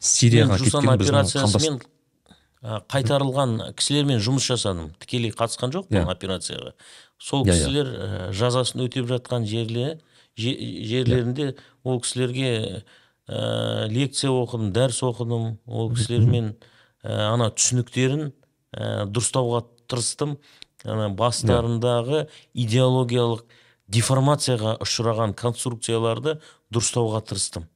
Сирияға 0.00 0.58
кеткен 0.58 0.98
біздің 1.00 1.78
қайтарылған 2.64 3.74
кісілермен 3.76 4.20
жұмыс 4.24 4.46
жасадым. 4.48 4.92
Тікелей 5.02 5.32
қатысқан 5.36 5.72
жоқпын 5.74 6.00
Иә. 6.00 6.04
операцияға. 6.10 6.72
Сол 7.18 7.44
Иә, 7.44 7.52
иә. 7.52 7.58
кісілер 7.58 7.86
ә, 7.86 8.32
жазасын 8.32 8.80
өтеп 8.86 9.06
жатқан 9.10 9.44
жерле 9.44 10.00
же- 10.36 10.56
жерлерінде 10.88 11.56
ол 11.84 12.00
кісілерге 12.00 12.84
ә, 13.28 13.88
лекция 13.88 14.30
оқыдым 14.30 14.72
дәріс 14.72 15.02
оқыдым. 15.02 15.58
Ол 15.66 15.92
кісілермен 15.94 16.54
ә, 17.04 17.34
ана 17.34 17.50
түсініктерін 17.50 18.32
ә, 18.72 19.04
дұрыстауға 19.12 19.64
тырыстым. 19.86 20.38
Ана 20.84 21.08
бастарындағы 21.08 22.26
идеологиялық 22.54 23.44
деформацияға 23.88 24.78
ұшыраған 24.84 25.34
конструкцияларды 25.36 26.38
дұрыстауға 26.72 27.20
тырыстым. 27.28 27.68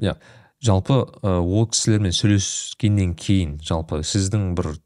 Иә. 0.00 0.16
Жалпы 0.64 1.02
ол 1.22 1.66
кісілермен 1.68 2.14
сөйлескеннен 2.16 3.14
кейін 3.18 3.58
жалпы 3.64 4.02
сіздің 4.06 4.54
бір 4.56 4.76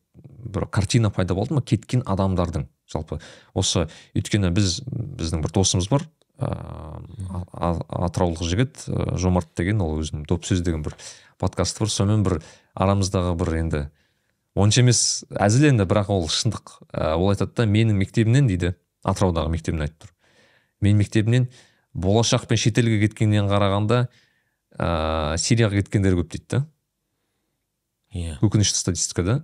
бір 0.40 0.66
картина 0.72 1.10
пайда 1.10 1.34
болды 1.36 1.54
ма 1.54 1.62
кеткен 1.62 2.02
адамдардың? 2.06 2.66
Жалпы 2.90 3.20
осы 3.54 3.86
өйткені 4.16 4.50
біз 4.56 4.80
біздің 4.88 5.44
бір 5.44 5.54
досымыз 5.54 5.90
бар 5.92 6.06
ыыы 6.40 7.74
атыраулық 8.08 8.42
жігіт 8.48 8.84
жомарт 9.20 9.50
деген 9.56 9.82
ол 9.84 9.98
өзінің 10.00 10.24
доп 10.28 10.46
сөз 10.48 10.62
деген 10.64 10.82
бір 10.82 10.96
подкасты 11.38 11.84
бар. 11.84 11.92
Сонымен 11.92 12.24
бір 12.24 12.40
арамыздағы 12.74 13.34
бір 13.38 13.52
енді 13.60 13.82
онша 14.56 14.80
емес 14.80 15.24
әзіл 15.30 15.68
енді 15.70 15.84
бірақ 15.88 16.10
ол 16.14 16.26
шындық. 16.32 16.80
Ол 16.96 17.28
айтады 17.30 17.52
да 17.60 17.66
менің 17.68 18.00
мектебімнен 18.00 18.48
дейді. 18.48 18.74
Атыраудағы 19.04 19.52
мектебін 19.52 19.84
айтып 19.86 20.08
тұр. 20.08 20.14
Менің 20.84 20.98
мектебімнен 21.04 21.46
болашақ 21.94 22.48
пен 22.48 22.58
шетелге 22.60 22.98
кеткеннен 23.04 23.48
қарағанда 23.48 24.06
ыыы 24.80 25.38
сирияға 25.40 25.80
кеткендер 25.80 26.16
көп 26.18 26.30
дейді 26.32 26.46
да? 26.54 26.60
Иә. 28.14 28.38
Өкінішті 28.42 28.80
статистика 28.80 29.24
да? 29.26 29.36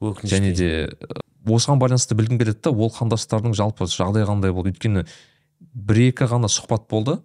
Өкінішті 0.00 0.30
және 0.30 0.52
де 0.56 0.68
э, 0.86 1.18
осыған 1.44 1.80
байланысты 1.82 2.16
білгім 2.16 2.38
келеді 2.40 2.62
да 2.64 2.72
ол 2.72 2.92
қандастардың 2.94 3.56
жалпы 3.58 3.88
жағдайы 3.90 4.28
қандай 4.28 4.54
болды? 4.54 4.72
Өйткені 4.72 5.04
бір 5.74 6.02
екі 6.06 6.30
ғана 6.30 6.48
сұхбат 6.48 6.86
болды 6.88 7.18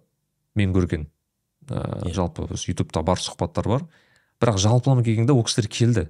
мен 0.58 0.74
көрген. 0.74 1.06
Ыыы 1.70 2.10
Иә. 2.10 2.14
жалпы 2.14 2.48
осы 2.50 2.72
ютубта 2.72 3.02
бар 3.02 3.22
сұхбаттар 3.22 3.68
бар. 3.68 3.86
Бірақ 4.40 4.58
жалпылама 4.60 5.04
келгенде 5.04 5.32
ол 5.32 5.44
кісілер 5.46 5.70
келді. 5.70 6.08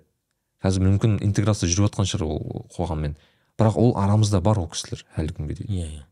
Қазір 0.64 0.88
мүмкін 0.88 1.20
интеграция 1.22 1.68
жүріп 1.68 1.90
жатқан 1.90 2.08
шығар 2.08 2.26
ол 2.26 2.66
қоғаммен. 2.74 3.14
Бірақ 3.58 3.78
ол 3.78 3.94
арамызда 3.96 4.40
бар 4.40 4.58
ол 4.58 4.68
кісілер 4.72 5.04
әлі 5.16 5.36
күнге 5.36 5.60
дейін. 5.60 5.70
Иә 5.70 5.86
иә. 6.00 6.02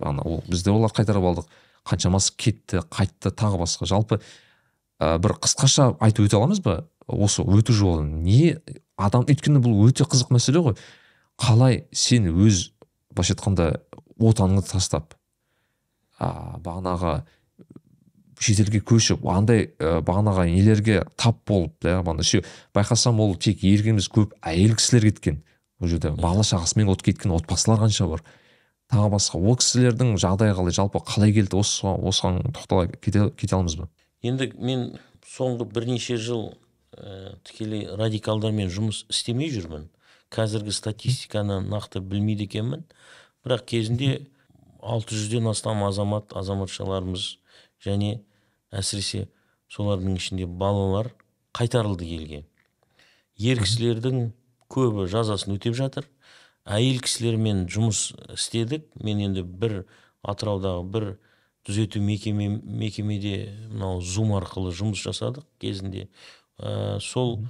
Ана 0.00 0.22
ол 0.26 0.42
бізде 0.48 0.72
олар 0.74 0.90
қайтарып 0.90 1.24
алдық. 1.30 1.46
Қаншамасы 1.86 2.34
кетті 2.36 2.82
қайтты 2.90 3.30
тағы 3.30 3.60
басқа. 3.62 3.86
Жалпы 3.86 4.20
ә, 5.00 5.16
бір 5.18 5.36
қысқаша 5.42 5.94
айтып 6.00 6.28
өте 6.28 6.38
аламыз 6.38 6.62
ба? 6.64 6.86
Осы 7.06 7.42
өту 7.42 7.74
жолын. 7.76 8.22
Не? 8.24 8.58
Адам 8.96 9.26
өйткені 9.28 9.60
бұл 9.62 9.86
өте 9.88 10.06
қызық 10.08 10.32
мәселе 10.34 10.62
ғой. 10.64 10.76
Қалай 11.40 11.84
сен 11.92 12.30
өз 12.32 12.70
былайша 13.12 13.36
айтқанда 13.36 13.70
отаныңды 14.16 14.64
тастап 14.70 15.14
а, 16.18 16.56
бағанағы 16.64 17.20
шетелге 18.40 18.82
көшіп 18.84 19.24
андай 19.32 19.70
ә, 19.78 20.00
бағанағы 20.04 20.46
нелерге 20.50 21.02
тап 21.16 21.42
болып 21.48 21.76
да 21.84 22.00
еще 22.18 22.42
байқасам 22.74 23.20
ол 23.20 23.34
тек 23.36 23.62
еркек 23.64 23.94
емес 23.94 24.08
көп 24.08 24.34
әйел 24.42 24.76
кісілер 24.76 25.10
кеткен. 25.10 25.42
Ол 25.80 25.88
жерде 25.88 26.10
бала 26.10 26.44
шағасымен 26.44 26.90
от 26.92 27.02
кеткен 27.02 27.32
отбасылар 27.36 27.80
қанша 27.84 28.08
бар. 28.08 28.24
Тағы 28.92 29.10
басқа 29.16 29.40
ол 29.40 29.56
кісілердің 29.60 30.16
жағдайы 30.20 30.54
қалай? 30.56 30.72
Жалпы 30.72 31.00
қалай 31.04 31.32
келді? 31.36 31.58
Осы 31.60 31.86
осыған 31.86 32.52
тоқтала 32.52 32.88
кете, 33.00 33.30
кете 33.36 33.56
аламыз 33.56 33.76
ба? 33.76 33.88
Енді 34.26 34.52
мен 34.58 34.86
соңғы 35.26 35.66
бірнеше 35.72 36.16
жыл 36.20 36.48
ә, 36.96 37.36
тікелей 37.46 37.86
радикалдармен 37.98 38.70
жұмыс 38.72 39.04
істемей 39.12 39.50
жүрмін. 39.54 39.88
Қазіргі 40.32 40.74
статистиканы 40.74 41.60
нақты 41.64 42.00
білмейді 42.02 42.48
екенмін. 42.48 42.84
Бірақ 43.46 43.66
кезінде 43.70 44.26
алты 44.82 45.14
жүзден 45.14 45.48
астам 45.50 45.84
азамат 45.86 46.34
азаматшаларымыз 46.36 47.36
және 47.84 48.20
әсіресе 48.74 49.26
солардың 49.72 50.18
ішінде 50.18 50.46
балалар 50.46 51.12
қайтарылды 51.56 52.08
елге. 52.16 52.42
Ер 53.36 53.60
кісілердің 53.62 54.30
көбі 54.72 55.06
жазасын 55.10 55.56
өтеп 55.56 55.76
жатыр. 55.78 56.08
Әйел 56.66 57.00
кісілермен 57.04 57.66
жұмыс 57.70 58.10
істедік. 58.34 58.88
Мен 58.98 59.22
енді 59.28 59.44
бір 59.46 59.84
атыраудағы 60.26 60.86
бір 60.90 61.08
түзету 61.66 62.00
мекеме, 62.00 62.48
мекемеде 62.62 63.52
мынау 63.72 64.00
зум 64.00 64.34
арқылы 64.38 64.72
жұмыс 64.76 65.02
жасадық 65.02 65.46
кезінде. 65.60 66.06
Ә, 66.58 66.98
сол 67.02 67.40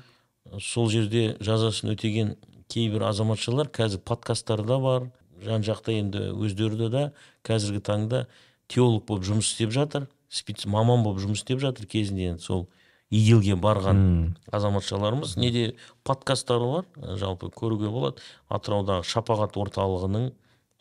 сол 0.63 0.89
жерде 0.91 1.37
жазасын 1.41 1.93
өтеген 1.93 2.37
кейбір 2.73 3.09
азаматшалар 3.11 3.69
қазір 3.69 4.01
подкасттарда 4.07 4.79
бар 4.83 5.09
жан 5.43 5.65
жақта 5.67 5.95
енді 5.99 6.31
өздері 6.33 6.91
да 6.91 7.05
қазіргі 7.47 7.83
таңда 7.85 8.27
теолог 8.69 9.05
болып 9.07 9.27
жұмыс 9.27 9.53
істеп 9.53 9.75
жатыр 9.75 10.09
спец 10.29 10.65
маман 10.67 11.05
болып 11.05 11.21
жұмыс 11.23 11.43
істеп 11.43 11.61
жатыр 11.63 11.87
кезінде 11.87 12.33
енді 12.33 12.43
сол 12.43 12.67
идилге 13.11 13.55
барған 13.55 14.37
азаматшаларымыз. 14.51 15.37
Неде 15.39 15.77
подкасттары 16.05 16.67
бар 16.73 17.17
жалпы 17.19 17.51
көруге 17.55 17.91
болады. 17.93 18.23
Атыраудағы 18.51 19.07
шапағат 19.07 19.57
орталығының 19.61 20.33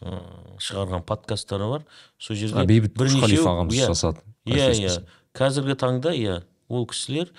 шығарған 0.01 1.05
подкасттары 1.07 1.69
бар. 1.69 1.85
Сол 2.19 2.35
жерде 2.39 2.65
бейбіт 2.67 2.97
құшқалиев 2.99 3.47
ағамыз 3.47 3.77
иә, 3.77 3.87
жасады 3.91 4.23
иә 4.45 4.69
иә. 4.75 4.97
Қазіргі 5.35 5.77
таңда 5.79 6.13
иә 6.15 6.41
ол 6.67 6.85
кісілер 6.89 7.31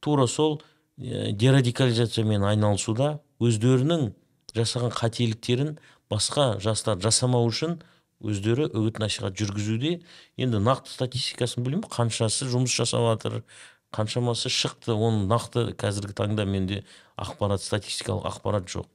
тура 0.00 0.26
сол 0.26 0.60
ә, 0.98 1.32
дерадикализациямен 1.32 2.46
айналысуда 2.46 3.18
өздерінің 3.42 4.12
жасаған 4.56 4.94
қателіктерін 4.96 5.76
басқа 6.10 6.56
жастар 6.62 7.00
жасамау 7.02 7.48
үшін 7.50 7.80
өздері 8.22 8.70
үгіт 8.70 9.00
насихат 9.02 9.36
жүргізуде. 9.36 10.00
Енді 10.40 10.62
нақты 10.62 10.94
статистикасын 10.94 11.66
білмеймін 11.66 11.90
қаншасы 11.90 12.48
жұмыс 12.48 12.72
жасап 12.72 13.04
жатыр 13.10 13.42
қаншамасы 13.92 14.48
шықты 14.52 14.94
оның 14.96 15.26
нақты 15.28 15.66
қазіргі 15.76 16.16
таңда 16.16 16.46
менде 16.48 16.84
ақпарат 17.20 17.60
статистикалық 17.62 18.24
ақпарат 18.30 18.70
жоқ. 18.72 18.88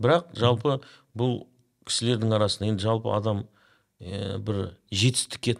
Бірақ 0.00 0.30
жалпы 0.38 0.78
бұл 1.18 1.42
кісілердің 1.88 2.34
арасында 2.36 2.70
енді 2.72 2.86
жалпы 2.86 3.12
адам 3.14 3.44
ә, 4.00 4.38
бір 4.38 4.76
жетістікке 4.90 5.56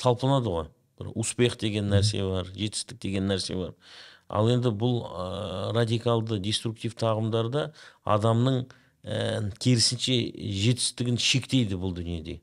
талпынады 0.00 0.52
ғой. 0.52 0.68
Бір 1.00 1.12
успех 1.14 1.58
деген 1.60 1.90
нәрсе 1.92 2.22
бар 2.24 2.50
жетістік 2.54 3.00
деген 3.02 3.28
нәрсе 3.30 3.56
бар. 3.58 3.74
Ал 4.28 4.50
енді 4.50 4.72
бұл 4.74 5.02
ә, 5.06 5.72
радикалды 5.76 6.40
деструктивті 6.42 7.10
ағымдарда 7.12 7.70
адамның 8.04 8.64
ә, 9.04 9.52
керісінше 9.62 10.18
жетістігін 10.36 11.20
шектейді 11.22 11.78
бұл 11.80 11.94
дүниеде. 11.96 12.40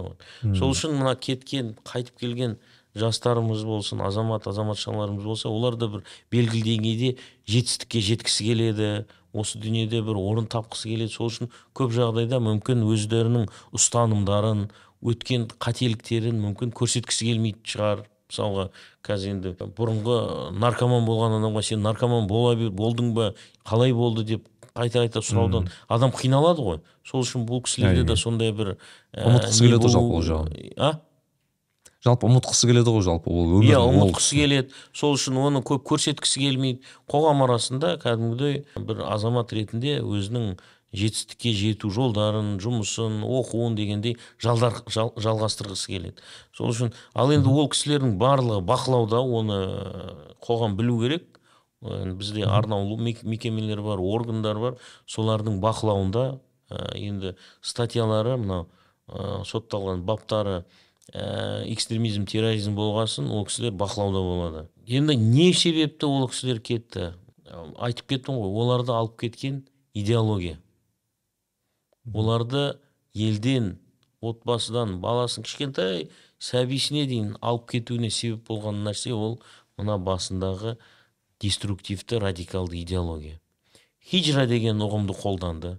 Вот. 0.00 0.22
сол 0.56 0.72
үшін 0.72 0.94
мына 0.96 1.14
кеткен 1.18 1.74
қайтып 1.84 2.20
келген 2.22 2.54
жастарымыз 2.96 3.62
болсын 3.66 4.00
азамат 4.02 4.46
азаматшаларымыз 4.48 5.24
болса 5.24 5.50
олар 5.50 5.76
да 5.78 5.88
бір 5.92 6.04
белгілі 6.32 6.62
деңгейде 6.66 7.10
жетістікке 7.50 8.00
жеткісі 8.06 8.46
келеді 8.46 8.88
осы 9.32 9.58
дүниеде 9.62 10.02
бір 10.06 10.18
орын 10.20 10.46
тапқысы 10.50 10.90
келеді. 10.90 11.14
Сол 11.14 11.30
үшін 11.30 11.50
көп 11.76 11.92
жағдайда 11.96 12.40
мүмкін 12.42 12.84
өздерінің 12.90 13.48
ұстанымдарын 13.76 14.68
өткен 15.00 15.48
қателіктерін 15.62 16.40
мүмкін 16.44 16.72
көрсеткісі 16.76 17.30
келмейтін 17.30 17.66
шығар. 17.74 18.06
Мысалға 18.30 18.68
қазір 19.02 19.32
енді 19.34 19.52
бұрынғы 19.74 20.16
наркоман 20.54 21.02
болған 21.02 21.40
адамға 21.40 21.64
сен 21.66 21.82
наркоман 21.82 22.28
бола 22.30 22.54
болдың 22.54 23.10
ба 23.16 23.32
қалай 23.66 23.90
болды 23.96 24.22
деп 24.28 24.44
қайта 24.70 25.02
қайта 25.02 25.22
сұраудан 25.24 25.66
адам 25.90 26.12
қиналады 26.14 26.62
ғой. 26.62 26.78
Сол 27.02 27.24
үшін 27.24 27.46
бұл 27.48 27.64
кісілерде 27.66 28.04
де 28.06 28.16
сондай 28.16 28.52
бір 28.54 28.76
ұмытқысы 29.16 29.66
келеді 29.66 29.90
жалпы 29.90 30.20
ол 30.20 30.22
жағын. 30.22 30.54
а? 30.78 30.92
Жалпы 32.04 32.28
ұмытқысы 32.30 32.68
келеді 32.70 32.94
ғой 32.94 33.04
жалпы 33.04 33.30
ол 33.30 33.56
өмір 33.60 33.68
иә 33.68 33.80
ұмытқысы 33.84 34.38
келеді. 34.38 34.74
Сол 34.96 35.16
үшін 35.18 35.38
оны 35.40 35.62
көп 35.66 35.84
көрсеткісі 35.90 36.42
келмейді. 36.42 36.82
Қоғам 37.10 37.44
арасында 37.44 37.96
кәдімгідей 38.02 38.62
бір 38.76 39.04
азамат 39.10 39.52
ретінде 39.52 39.98
өзінің 40.00 40.54
жетістікке 40.90 41.52
жету 41.54 41.90
жолдарын 41.94 42.56
жұмысын 42.58 43.20
оқуын 43.22 43.76
дегендей 43.78 44.16
жалдар, 44.42 44.80
жал, 44.90 45.12
жалғастырғысы 45.14 45.92
келеді. 45.92 46.24
Сол 46.56 46.72
үшін 46.72 46.90
ал 47.14 47.30
енді 47.30 47.52
ол 47.52 47.68
кісілердің 47.70 48.16
барлығы 48.18 48.64
бақылауда 48.66 49.20
оны 49.22 49.60
қоғам 50.42 50.74
білу 50.80 50.98
керек. 51.04 51.28
Бізде 51.80 52.42
арнаулы 52.44 52.98
мекемелер 53.22 53.80
бар 53.80 54.02
органдар 54.02 54.58
бар. 54.58 54.74
Солардың 55.06 55.60
бақылауында 55.62 56.40
енді 56.98 57.36
статьялары 57.62 58.34
мынау 58.36 58.66
сотталған 59.46 60.02
баптары 60.04 60.64
ә, 61.12 61.64
экстремизм 61.72 62.26
терроризм 62.26 62.76
болғасын 62.78 63.30
ол 63.30 63.46
кісілер 63.48 63.74
бақылауда 63.78 64.22
болады. 64.24 64.64
Енді 64.86 65.16
не 65.16 65.52
себепті 65.52 66.06
ол 66.06 66.28
кісілер 66.30 66.60
кетті? 66.60 67.12
Айтып 67.78 68.06
кеттім 68.14 68.38
ғой 68.38 68.54
оларды 68.62 68.94
алып 68.94 69.18
кеткен 69.20 69.64
идеология. 69.94 70.60
Оларды 72.14 72.78
елден 73.14 73.78
отбасыдан 74.20 74.98
баласын 75.02 75.44
кішкентай 75.46 76.08
сәбисіне 76.38 77.06
дейін 77.10 77.36
алып 77.40 77.68
кетуіне 77.74 78.10
себеп 78.10 78.46
болған 78.48 78.84
нәрсе 78.86 79.12
ол 79.16 79.40
мына 79.80 79.98
басындағы 79.98 80.76
деструктивті 81.40 82.20
радикалды 82.20 82.80
идеология. 82.82 83.40
Хижра 84.00 84.46
деген 84.46 84.80
ұғымды 84.84 85.16
қолданды. 85.16 85.78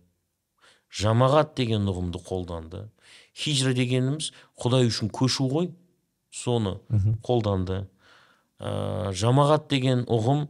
Жамағат 0.92 1.56
деген 1.56 1.88
ұғымды 1.88 2.22
қолданды. 2.26 2.90
Хижра 3.34 3.74
дегеніміз 3.74 4.32
құдай 4.60 4.88
үшін 4.90 5.12
көшу 5.14 5.48
ғой. 5.52 5.72
Соны 6.32 6.78
қолданды. 7.26 7.88
Ә, 8.60 9.12
жамағат 9.12 9.68
деген 9.72 10.06
ұғым 10.08 10.46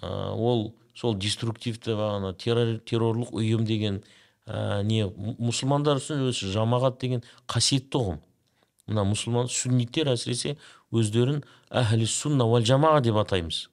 ә, 0.00 0.32
ол 0.34 0.74
сол 0.94 1.14
деструктивті 1.16 1.94
бағана 1.96 2.34
террор, 2.36 2.78
террорлық 2.84 3.32
ұйым 3.32 3.64
деген 3.64 4.02
ә, 4.46 4.82
не 4.84 5.06
мұсылмандар 5.06 6.02
үшін 6.02 6.26
өзі 6.28 6.52
жамағат 6.52 7.00
деген 7.00 7.24
қасиетті 7.48 8.00
ұғым. 8.00 8.20
Мына 8.90 9.06
мұсылман 9.08 9.48
сүнниттер 9.48 10.10
әсіресе 10.12 10.56
өздерін 10.92 11.40
әхлі 11.70 12.08
сунна 12.10 12.44
уәл 12.44 12.66
жамаға 12.66 13.00
деп 13.06 13.20
атаймыз. 13.22 13.68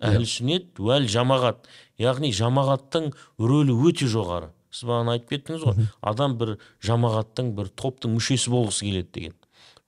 Әхлі 0.00 0.28
сүннет 0.28 0.78
уәл 0.78 1.08
жамағат. 1.10 1.66
Яғни 1.98 2.30
жамағаттың 2.36 3.10
рөлі 3.40 3.74
өте 3.88 4.06
жоғары. 4.08 4.52
Сіз 4.70 4.86
бағана 4.88 5.16
айтып 5.16 5.34
кеттіңіз 5.34 5.66
ғой. 5.66 5.88
Адам 6.00 6.36
бір 6.40 6.56
жамағаттың 6.86 7.52
бір 7.58 7.70
топтың 7.74 8.16
мүшесі 8.16 8.52
болғысы 8.54 8.86
келеді 8.86 9.10
деген. 9.14 9.36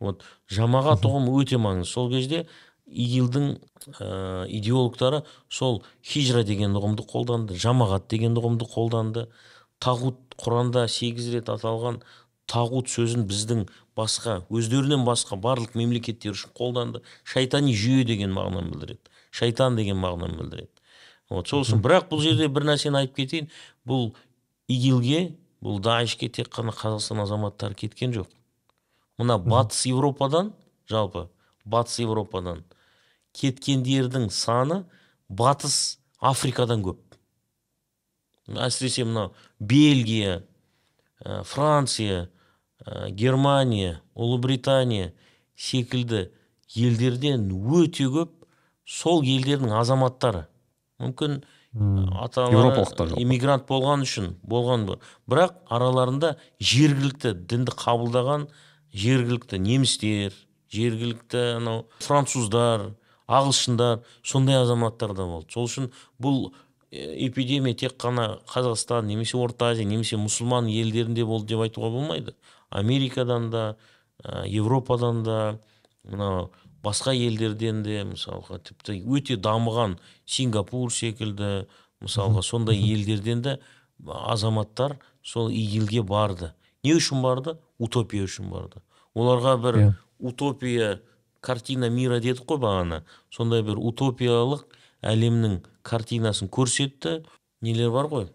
Вот 0.02 0.24
жамағат 0.50 1.06
ұғымы 1.06 1.36
өте 1.38 1.58
маңызды. 1.62 1.92
Сол 1.92 2.10
кезде 2.10 2.46
игилдің 2.86 3.52
ә, 4.00 4.46
идеологтары 4.50 5.22
сол 5.48 5.82
хижра 6.02 6.42
деген 6.44 6.74
ұғымды 6.76 7.06
қолданды 7.06 7.56
жамағат 7.56 8.08
деген 8.10 8.34
ұғымды 8.36 8.66
қолданды. 8.72 9.28
Тағут 9.82 10.36
құранда 10.38 10.88
сегіз 10.90 11.30
рет 11.34 11.48
аталған 11.50 12.02
тағут 12.50 12.90
сөзін 12.90 13.24
біздің 13.30 13.64
басқа 13.96 14.42
өздерінен 14.50 15.06
басқа 15.06 15.38
барлық 15.40 15.76
мемлекеттер 15.78 16.34
үшін 16.34 16.52
қолданды. 16.58 17.02
Шайтани 17.24 17.74
жүйе 17.74 18.04
деген 18.08 18.34
мағынаны 18.34 18.74
білдіреді. 18.74 19.10
Шайтан 19.30 19.78
деген 19.78 19.98
мағынаны 20.02 20.38
білдіреді. 20.42 20.70
Вот 21.30 21.48
сол 21.48 21.64
үшін 21.64 21.80
бірақ 21.82 22.10
бұл 22.10 22.20
жерде 22.22 22.48
бір 22.52 22.66
нәрсені 22.68 23.02
айтып 23.02 23.22
кетейін. 23.22 23.50
Бұл 23.88 24.12
игилге 24.72 25.36
бұл 25.62 25.80
даишке 25.82 26.28
тек 26.28 26.50
қана 26.52 26.74
қазақстан 26.74 27.22
азаматтары 27.22 27.74
кеткен 27.74 28.12
жоқ. 28.14 28.28
Мына 29.18 29.38
батыс 29.38 29.84
еуропадан 29.86 30.52
жалпы 30.90 31.28
батыс 31.64 32.00
еуропадан 32.02 32.64
кеткендердің 33.36 34.28
саны 34.30 34.82
батыс 35.28 35.98
африкадан 36.20 36.82
көп. 36.84 36.98
Әсіресе 38.48 39.04
мынау 39.06 39.32
бельгия 39.60 40.42
ә, 41.22 41.42
франция 41.44 42.28
ә, 42.84 43.10
германия 43.10 44.00
ұлыбритания 44.14 45.12
секілді 45.54 46.30
елдерден 46.74 47.48
өте 47.52 48.08
көп 48.10 48.34
сол 48.84 49.22
елдердің 49.22 49.72
азаматтары. 49.78 50.46
Мүмкін 50.98 51.42
аталары 51.72 53.16
иммигрант 53.20 53.64
болған 53.68 54.04
үшін 54.04 54.34
болған 54.44 54.88
бірақ 55.30 55.54
араларында 55.72 56.34
жергілікті 56.60 57.32
дінді 57.48 57.72
қабылдаған 57.80 58.48
жергілікті 58.92 59.58
немістер 59.58 60.36
жергілікті 60.72 61.40
анау 61.56 61.86
француздар 62.04 62.90
ағылшындар 63.28 64.02
сондай 64.22 64.60
азаматтар 64.60 65.14
да 65.16 65.26
болды. 65.28 65.52
Сол 65.52 65.68
үшін 65.68 65.88
бұл 66.20 66.50
э, 66.90 67.26
эпидемия 67.26 67.76
тек 67.78 67.96
қана 68.00 68.42
қазақстан 68.50 69.08
немесе 69.08 69.38
орта 69.40 69.72
азия 69.72 69.88
немесе 69.88 70.18
мұсылман 70.20 70.68
елдерінде 70.72 71.24
болды 71.24 71.54
деп 71.54 71.64
айтуға 71.66 71.90
болмайды. 71.94 72.34
Америкадан 72.70 73.50
да 73.50 73.76
ә, 74.22 74.46
европадан 74.48 75.22
да 75.22 75.38
мынау 76.04 76.50
басқа 76.82 77.14
елдерден 77.14 77.82
де 77.86 78.02
мысалға 78.04 78.58
тіпті 78.66 78.98
өте 79.06 79.36
дамыған 79.36 79.98
сингапур 80.26 80.92
секілді 80.92 81.66
мысалға 82.02 82.42
сондай 82.42 82.78
елдерден 82.78 83.42
де 83.42 83.58
азаматтар 84.06 84.98
сол 85.22 85.50
игилге 85.50 86.02
барды. 86.02 86.52
Не 86.82 86.96
үшін 86.98 87.22
барды? 87.22 87.56
Утопия 87.78 88.24
үшін 88.26 88.50
барды. 88.50 88.82
Оларға 89.14 89.56
бір 89.62 89.76
Иә. 89.78 89.92
утопия 90.18 91.00
картина 91.40 91.90
мира 91.90 92.18
дедік 92.20 92.42
қой 92.46 92.58
бағана. 92.58 93.02
Сондай 93.30 93.62
бір 93.62 93.78
утопиялық 93.78 94.64
әлемнің 95.02 95.60
картинасын 95.82 96.48
көрсетті. 96.48 97.24
Нелер 97.62 97.90
бар 97.90 98.06
ғой? 98.10 98.26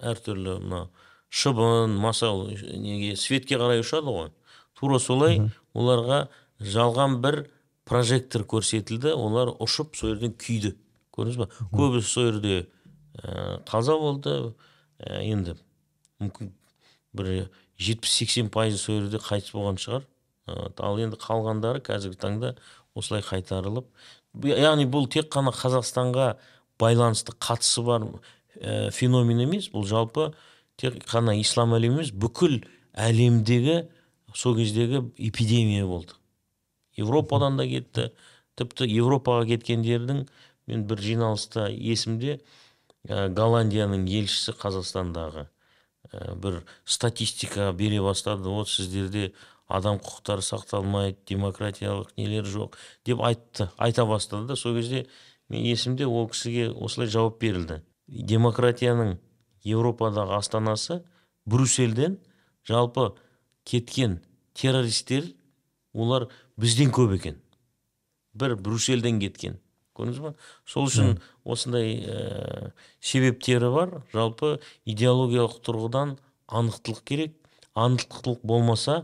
Әртүрлі 0.00 0.60
мына 0.62 0.88
шыбын 1.30 1.96
масал 1.98 2.46
неге 2.50 3.16
светке 3.16 3.56
қарай 3.56 3.82
ұшады 3.82 4.06
ғой. 4.06 4.30
Тура 4.78 4.98
солай 4.98 5.40
оларға 5.74 6.28
жалған 6.60 7.18
бір 7.22 7.48
прожектор 7.88 8.46
көрсетілді 8.48 9.14
олар 9.16 9.54
ұшып 9.62 9.96
сол 9.98 10.14
жерден 10.14 10.36
күйді 10.38 10.76
көрдіңіз 11.14 11.40
ба 11.40 11.48
көбісі 11.72 12.08
сол 12.08 12.30
жерде 12.30 12.62
ә, 13.18 13.60
қаза 13.68 13.98
болды 13.98 14.36
ә, 14.98 15.22
енді 15.22 15.56
мүмкін 16.22 16.52
бір 17.12 17.50
жетпіс 17.82 18.18
сексен 18.22 18.48
пайызы 18.52 18.78
сол 18.78 19.02
жерде 19.02 19.20
қайтыс 19.22 19.52
болған 19.56 19.80
шығар 19.82 20.06
Ә, 20.50 20.72
ал 20.82 20.98
енді 20.98 21.18
қалғандары 21.22 21.82
қазіргі 21.86 22.18
таңда 22.18 22.48
осылай 22.98 23.22
қайтарылып 23.22 23.86
яғни 24.48 24.88
бұл 24.90 25.06
тек 25.10 25.28
қана 25.30 25.52
қазақстанға 25.54 26.32
байланысты 26.82 27.36
қатысы 27.38 27.84
бар 27.86 28.08
ә, 28.58 28.90
феномен 28.90 29.44
емес 29.44 29.68
бұл 29.70 29.86
жалпы 29.86 30.32
тек 30.82 30.98
қана 31.06 31.36
ислам 31.38 31.76
әлемі 31.78 32.00
емес 32.00 32.10
бүкіл 32.10 32.58
әлемдегі 32.98 33.84
сол 34.34 34.58
кездегі 34.58 35.04
эпидемия 35.14 35.86
болды 35.86 36.18
европадан 36.96 37.56
да 37.56 37.66
кетті. 37.68 38.10
Тіпті 38.58 38.84
европаға 38.84 39.46
кеткендердің 39.48 40.26
мен 40.68 40.84
бір 40.86 41.00
жиналыста 41.00 41.70
есімде 41.72 42.38
ә, 43.08 43.28
голландияның 43.32 44.04
елшісі 44.06 44.52
қазақстандағы 44.60 45.46
ә, 46.12 46.34
бір 46.36 46.60
статистика 46.84 47.72
бере 47.72 48.02
бастады. 48.04 48.48
Вот 48.48 48.68
сіздерде 48.68 49.32
адам 49.72 49.98
құқықтары 50.02 50.44
сақталмайды 50.44 51.16
демократиялық 51.32 52.12
нелер 52.20 52.44
жоқ 52.44 52.76
деп 53.08 53.22
айтты 53.24 53.70
айта 53.78 54.04
бастады 54.06 54.52
да. 54.52 54.56
Сол 54.56 54.76
кезде 54.76 55.06
мен 55.48 55.64
есімде 55.64 56.06
ол 56.06 56.28
кісіге 56.28 56.70
осылай 56.70 57.08
жауап 57.08 57.40
берілді. 57.40 57.80
Демократияның 58.06 59.16
европадағы 59.64 60.36
астанасы 60.36 61.00
брюссельден 61.46 62.18
жалпы 62.68 63.14
кеткен 63.64 64.20
террористер 64.54 65.32
олар 65.92 66.28
бізден 66.56 66.92
көп 66.94 67.16
екен. 67.18 67.38
Бір 68.34 68.56
брюссельден 68.56 69.20
кеткен. 69.20 69.58
Көрдіңіз 69.96 70.20
ба? 70.24 70.34
Сол 70.64 70.88
үшін 70.88 71.18
осындай 71.44 71.98
ә, 72.00 72.72
себептері 73.00 73.68
бар. 73.74 73.98
Жалпы 74.12 74.56
идеологиялық 74.88 75.58
тұрғыдан 75.66 76.16
анықтылық 76.48 77.02
керек. 77.04 77.36
Анықтылық 77.76 78.40
болмаса 78.44 79.02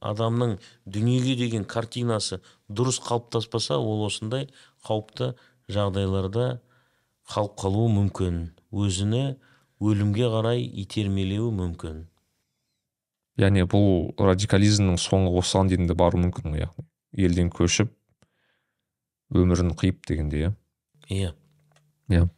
адамның 0.00 0.58
дүниеге 0.86 1.36
деген 1.38 1.64
картинасы 1.64 2.40
дұрыс 2.68 2.98
қалыптаспаса 3.06 3.78
ол 3.78 4.04
осындай 4.06 4.48
қауіпті 4.86 5.32
жағдайларда 5.72 6.60
қалып 7.30 7.56
қалуы 7.62 7.88
мүмкін. 7.94 8.42
Өзіні 8.74 9.36
өлімге 9.82 10.28
қарай 10.34 10.62
итермелеуі 10.82 11.54
мүмкін. 11.54 12.04
Яғни 13.40 13.66
бұл 13.68 14.14
радикализмнің 14.18 14.98
соңы 15.00 15.32
осыған 15.40 15.70
дейін 15.72 15.90
де 15.90 15.96
баруы 15.98 16.22
мүмкін 16.24 16.54
ғой 16.54 16.64
яғни. 16.64 16.86
Елден 17.16 17.50
көшіп 17.52 17.92
өмірін 19.34 19.74
қиып 19.76 20.06
дегендей 20.08 20.48
иә. 21.08 21.32
Иә. 22.08 22.28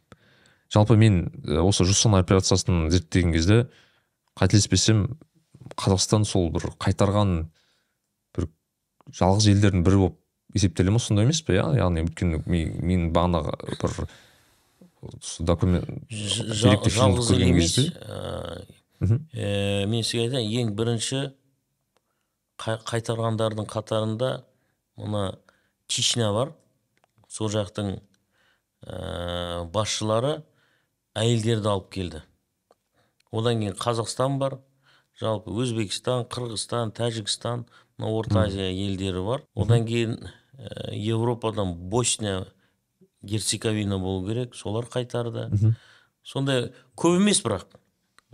Жалпы 0.73 0.97
мен 0.97 1.27
осы 1.63 1.85
жусан 1.85 2.15
операциясын 2.19 2.89
зерттеген 2.93 3.33
кезде 3.33 3.67
қателеспесем 4.37 5.05
қазақстан 5.75 6.25
сол 6.25 6.49
бір 6.53 6.71
қайтарған 6.81 7.49
бір 8.37 8.49
жалғыз 9.15 9.49
елдердің 9.53 9.85
бірі 9.85 10.01
болып 10.03 10.17
есептеле 10.55 10.93
ма 10.93 10.99
сондай 11.01 11.27
емес 11.27 11.41
пе 11.45 11.59
иә? 11.59 11.67
Яғни 11.77 12.05
өйткені 12.05 12.41
мен, 12.45 13.09
бағанағы 13.13 13.55
бір 13.81 13.97
документ 15.45 15.89
жалғыз 16.09 17.31
ел 17.35 17.45
емес 17.47 17.77
ә, 18.99 19.19
ә, 19.33 19.85
мен 19.87 20.03
сізге 20.03 20.27
айтайын 20.27 20.69
ең 20.69 20.75
бірінші 20.75 21.19
қай- 22.59 22.81
қайтарғандардың 22.83 23.67
қатарында 23.69 24.43
мына 24.97 25.37
чечня 25.87 26.31
бар. 26.33 26.53
Сол 27.29 27.49
жақтың 27.49 27.99
ә, 28.85 29.65
басшылары 29.71 30.43
әйелдерді 31.15 31.69
алып 31.69 31.89
келді. 31.91 32.23
Одан 33.31 33.59
кейін 33.61 33.75
қазақстан 33.77 34.37
бар 34.39 34.59
жалпы 35.19 35.51
өзбекстан 35.51 36.25
қырғызстан 36.31 36.91
тәжікстан 36.95 37.67
мына 37.97 38.11
орта 38.11 38.45
азия 38.47 38.69
елдері 38.71 39.23
бар. 39.25 39.43
Одан 39.55 39.85
кейін 39.85 40.17
ә, 40.57 40.91
европадан 40.93 41.75
босния 41.89 42.45
герцеговина 43.21 43.99
болу 43.99 44.25
керек 44.27 44.55
солар 44.55 44.85
қайтарды. 44.85 45.49
Сондай 46.23 46.71
көп 46.95 47.17
емес 47.19 47.41
бірақ. 47.43 47.65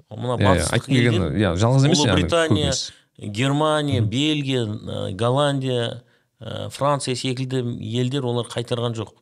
Мына 0.10 0.36
иә, 0.36 0.42
иә, 0.42 0.48
батыстық 0.50 0.90
елдер 0.92 1.36
иә 1.40 1.56
жалғыз 1.60 1.88
емес 1.88 2.04
ұлыбритания 2.04 2.74
германия 3.18 4.02
бельгия 4.02 4.66
ә, 4.66 5.12
голландия 5.12 6.04
ә, 6.40 6.70
франция 6.70 7.16
секілді 7.16 7.64
елдер 7.80 8.26
олар 8.26 8.48
қайтарған 8.52 8.96
жоқ. 8.98 9.14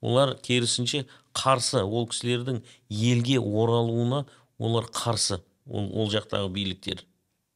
Олар 0.00 0.36
керісінше 0.42 1.06
қарсы 1.34 1.82
ол 1.82 2.08
кісілердің 2.10 2.62
елге 2.88 3.38
оралуына 3.38 4.24
олар 4.58 4.88
қарсы 4.90 5.40
ол, 5.66 5.90
ол 5.94 6.10
жақтағы 6.10 6.50
биліктер. 6.50 7.04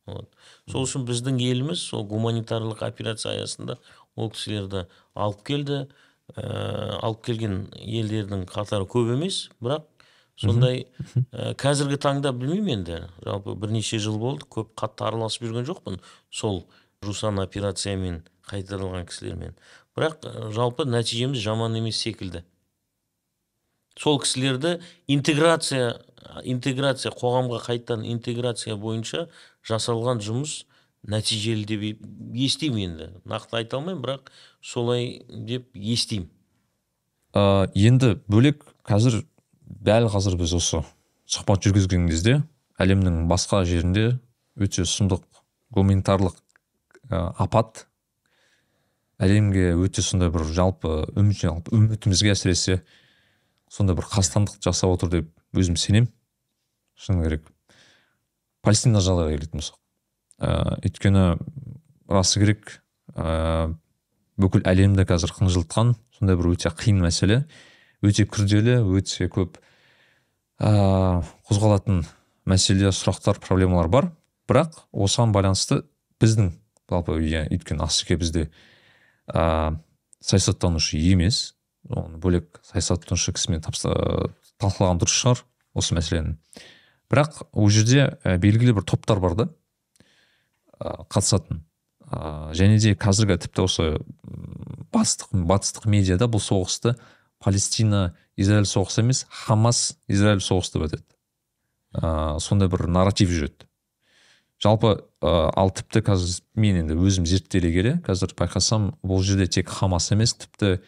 Вот. 0.06 0.28
сол 0.66 0.86
үшін 0.86 1.04
біздің 1.06 1.38
еліміз 1.38 1.82
сол 1.90 2.02
гуманитарлық 2.10 2.82
операция 2.82 3.36
аясында 3.36 3.78
ол 4.16 4.30
кісілерді 4.30 4.86
алып 5.14 5.44
келді. 5.46 5.86
Ә, 6.32 6.98
алып 7.02 7.24
келген 7.26 7.66
елдердің 7.76 8.46
қатары 8.48 8.86
көп 8.88 9.10
емес 9.16 9.50
бірақ 9.60 9.84
сондай 10.40 10.86
ә, 11.32 11.52
қазіргі 11.58 11.98
таңда 12.02 12.32
білмеймін 12.36 12.80
енді. 12.80 13.00
Жалпы 13.26 13.54
бірнеше 13.58 14.00
жыл 14.02 14.18
болды 14.22 14.48
көп 14.48 14.72
қатты 14.78 15.06
араласып 15.08 15.48
жүрген 15.48 15.68
жоқпын 15.68 16.00
сол 16.30 16.64
жусан 17.04 17.40
операциямен 17.42 18.22
қайтарылған 18.48 19.06
кісілермен. 19.10 19.56
Бірақ 19.96 20.24
ә, 20.24 20.50
жалпы 20.54 20.86
нәтижеміз 20.88 21.42
жаман 21.42 21.76
емес 21.78 22.00
секілді. 22.00 22.44
Сол 23.98 24.18
кісілерді 24.22 24.78
интеграция 25.06 26.00
интеграция 26.44 27.12
қоғамға 27.12 27.60
қайтадан 27.66 28.06
интеграция 28.08 28.76
бойынша 28.80 29.26
жасалған 29.68 30.22
жұмыс 30.24 30.62
нәтижелі 31.02 31.66
деп 31.66 31.82
естимін 32.32 32.86
енді. 32.86 33.08
Нақты 33.28 33.58
айта 33.58 33.76
алмаймын 33.76 34.02
бірақ 34.04 34.30
солай 34.62 35.26
деп 35.28 35.68
естимін. 35.74 36.30
Ә, 37.34 37.68
енді 37.74 38.16
бөлек 38.30 38.64
қазір 38.86 39.22
дәл 39.80 40.08
қазір 40.12 40.36
біз 40.40 40.56
осы 40.58 40.82
сұхбат 41.30 41.64
жүргізген 41.64 42.08
кезде 42.10 42.40
әлемнің 42.82 43.24
басқа 43.30 43.62
жерінде 43.68 44.18
өте 44.60 44.84
сұмдық 44.88 45.24
гуманитарлық 45.72 46.36
ә, 47.08 47.32
апат 47.40 47.86
әлемге 49.22 49.72
өте 49.78 50.02
сондай 50.04 50.32
бір 50.34 50.44
жалпы 50.50 51.06
үміт 51.16 51.40
жалпы 51.44 51.74
үмітімізге 51.76 52.34
әсіресе 52.34 52.80
сондай 53.70 53.96
бір 53.96 54.08
қастандық 54.10 54.58
жасап 54.64 54.96
отыр 54.96 55.12
деп 55.16 55.30
өзім 55.56 55.76
сенемін 55.80 56.10
шыны 56.98 57.24
керек. 57.24 57.46
Палестина 58.62 59.00
жағдайға 59.02 59.36
келетін 59.36 59.62
болсақ 59.62 59.78
ә, 60.38 60.78
өйткені 60.86 61.24
расы 62.12 62.42
керек 62.42 62.76
ә, 63.14 63.72
бүкіл 64.40 64.64
әлемді 64.68 65.06
қазір 65.08 65.34
қынжылтқан 65.38 65.94
сондай 66.18 66.38
бір 66.38 66.52
өте 66.52 66.72
қиын 66.74 67.02
мәселе. 67.02 67.42
Өте 68.02 68.26
күрделі 68.26 68.80
өте 68.96 69.28
көп 69.32 69.58
ә, 70.58 71.22
қозғалатын 71.48 72.02
мәселе 72.48 72.90
сұрақтар 72.94 73.40
проблемалар 73.42 73.88
бар. 73.92 74.10
Бірақ 74.50 74.82
осыған 74.92 75.32
байланысты 75.34 75.82
біздің 76.22 76.52
жалпы 76.90 77.18
иә 77.22 77.46
өйткені 77.54 77.84
асеке 77.86 78.18
бізде 78.20 78.48
ә, 79.30 79.76
саясаттанушы 80.20 80.98
емес. 80.98 81.54
Оны 81.88 82.18
бөлек 82.22 82.60
саясаттанушы 82.66 83.34
кісімен 83.34 83.62
талқылаған 83.62 85.00
дұрыс 85.02 85.18
шығар 85.18 85.44
осы 85.74 85.96
мәселені. 85.96 86.36
Бірақ 87.10 87.42
ол 87.52 87.70
жерде 87.70 88.10
ә, 88.24 88.36
белгілі 88.42 88.76
бір 88.78 88.86
топтар 88.88 89.22
бар 89.22 89.36
да 89.38 89.48
ә, 90.78 91.06
қатысатын. 91.06 91.62
Ә, 92.06 92.52
және 92.56 92.78
де 92.82 92.94
қазіргі 92.98 93.38
тіпті 93.46 93.66
осы 93.66 93.88
м, 93.96 94.86
батыстық 94.92 95.34
батыстық 95.48 95.88
медиада 95.90 96.28
бұл 96.28 96.42
соғысты 96.44 96.96
палестина 97.42 98.12
израиль 98.36 98.68
соғысы 98.68 99.02
емес 99.02 99.26
хамас 99.30 99.98
израиль 100.08 100.42
соғысы 100.42 100.76
деп 100.76 100.86
айтады 100.86 101.04
ыыы 101.98 102.40
сондай 102.40 102.70
бір 102.72 102.86
нарратив 102.88 103.30
жүреді. 103.32 103.68
Жалпы 104.62 104.94
ә, 105.20 105.50
ал 105.58 105.72
тіпті 105.74 106.04
қазір 106.06 106.42
мен 106.54 106.78
енді 106.84 106.96
өзім 106.96 107.26
зерттеле 107.26 107.72
келе 107.74 107.94
қазір 108.06 108.32
байқасам 108.38 108.92
бұл 109.02 109.24
жерде 109.26 109.48
тек 109.58 109.68
хамас 109.68 110.12
емес 110.14 110.36
тіпті 110.38 110.78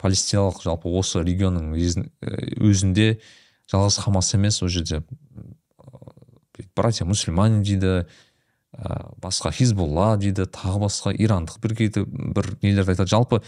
палестиналық 0.00 0.62
жалпы 0.64 0.88
осы 0.88 1.22
регионның 1.22 1.74
ә, 1.76 2.32
өзінде 2.56 3.18
жалғыз 3.70 4.00
хамас 4.06 4.32
емес 4.34 4.62
ол 4.62 4.72
жерде 4.72 5.02
братья 6.74 7.04
мусульмане 7.04 7.62
дейді 7.62 7.92
ә, 8.72 9.12
басқа 9.20 9.52
хизбулла 9.52 10.16
дейді 10.16 10.48
тағы 10.48 10.86
басқа 10.86 11.12
ирандық 11.12 11.60
бір 11.60 11.76
бір 12.34 12.52
нелерді 12.62 12.94
айтады. 12.94 13.10
Жалпы 13.10 13.42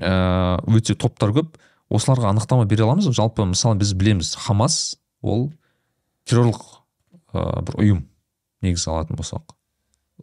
ә, 0.00 0.58
өте 0.66 0.94
топтар 0.94 1.34
көп. 1.36 1.58
Осыларға 1.94 2.32
анықтама 2.32 2.64
бере 2.66 2.84
аламыз. 2.86 3.06
Ба 3.10 3.16
жалпы 3.16 3.44
мысалы 3.46 3.78
біз 3.78 3.92
білеміз 3.94 4.34
хамас 4.46 4.96
ол 5.22 5.50
террорлық 6.24 6.62
ә, 7.34 7.62
бір 7.62 7.80
ұйым 7.80 8.00
негізі 8.64 8.90
алатын 8.90 9.18
болсақ. 9.20 9.54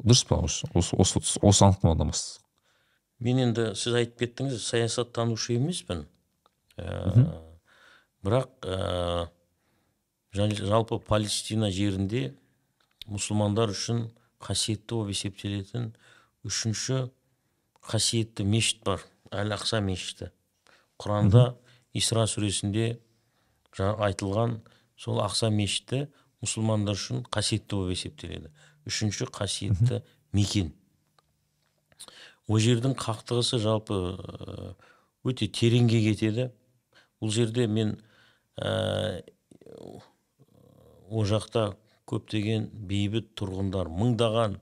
Дұрыс 0.01 0.23
па 0.27 0.39
осы 0.45 0.67
осы 0.73 0.95
осы, 0.97 1.21
осы 1.41 1.65
анықтамадан 1.67 2.11
бастасақ? 2.11 2.41
Мен 3.21 3.37
енді 3.43 3.67
сіз 3.77 3.99
айтып 3.99 4.23
кеттіңіз 4.23 4.63
саясаттанушы 4.65 5.53
емеспін. 5.59 6.07
Ә, 6.81 7.27
бірақ 8.25 8.65
ә, 8.65 9.27
жал- 10.33 10.57
жалпы 10.57 10.97
палестина 11.05 11.69
жерінде 11.69 12.31
мұсылмандар 13.05 13.75
үшін 13.75 14.07
қасиетті 14.41 14.95
болып 14.95 15.13
есептелетін 15.13 15.91
үшінші 16.47 17.11
қасиетті 17.85 18.45
мешіт 18.47 18.81
бар. 18.87 19.05
Әл 19.31 19.55
ақса 19.55 19.81
мешіті. 19.83 20.29
Құранда 21.01 21.55
исра 21.97 22.27
сүресінде 22.29 22.99
айтылған 23.79 24.59
сол 24.99 25.21
ақса 25.23 25.49
мешіті 25.53 26.05
мұсылмандар 26.43 26.97
үшін 26.97 27.23
қасиетті 27.31 27.77
болып 27.77 27.95
есептеледі. 27.95 28.51
Үшінші 28.89 29.27
қасиетті 29.33 30.01
мекен. 30.35 30.73
Ол 32.47 32.59
жердің 32.59 32.95
қақтығысы 32.99 33.61
жалпы 33.61 33.97
ә, 34.17 34.73
өте 35.23 35.47
тереңге 35.47 36.01
кетеді. 36.09 36.49
Бұл 37.21 37.31
жерде 37.31 37.67
мен 37.67 37.93
ә, 38.57 39.21
ол 41.11 41.27
жақта 41.29 41.71
көптеген 42.09 42.67
бейбіт 42.73 43.31
тұрғындар 43.39 43.91
мыңдаған 43.93 44.57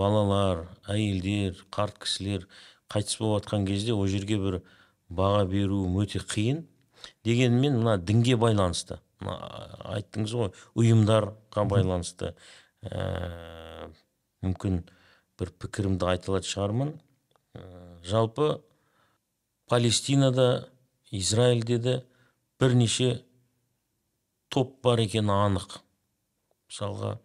балалар 0.00 0.64
әйелдер 0.90 1.60
қарт 1.74 2.00
кісілер 2.02 2.48
қайтыс 2.92 3.18
болып 3.20 3.44
жатқан 3.44 3.66
кезде 3.68 3.94
ол 3.94 4.06
жерге 4.10 4.38
бір 4.40 4.60
баға 5.08 5.44
беруім 5.48 5.96
өте 6.02 6.20
қиын. 6.20 6.64
Дегенмен 7.24 7.78
мына 7.80 7.96
дінге 7.98 8.36
байланысты. 8.40 8.98
Мына 9.20 9.36
айттыңыз 9.94 10.34
ғой 10.36 10.52
ұйымдарға 10.80 11.64
байланысты. 11.68 12.34
Ә, 12.84 13.88
мүмкін 14.44 14.82
бір 15.38 15.52
пікірімді 15.60 16.08
айта 16.08 16.32
алатын 16.32 16.50
шығармын. 16.50 16.94
Ә, 17.54 17.62
жалпы 18.04 18.60
палестинада 19.68 20.68
израильде 21.10 21.78
де 21.78 21.96
бірнеше 22.60 23.24
топ 24.48 24.80
бар 24.84 25.02
екені 25.04 25.34
анық. 25.34 25.80
Мысалға 26.70 27.18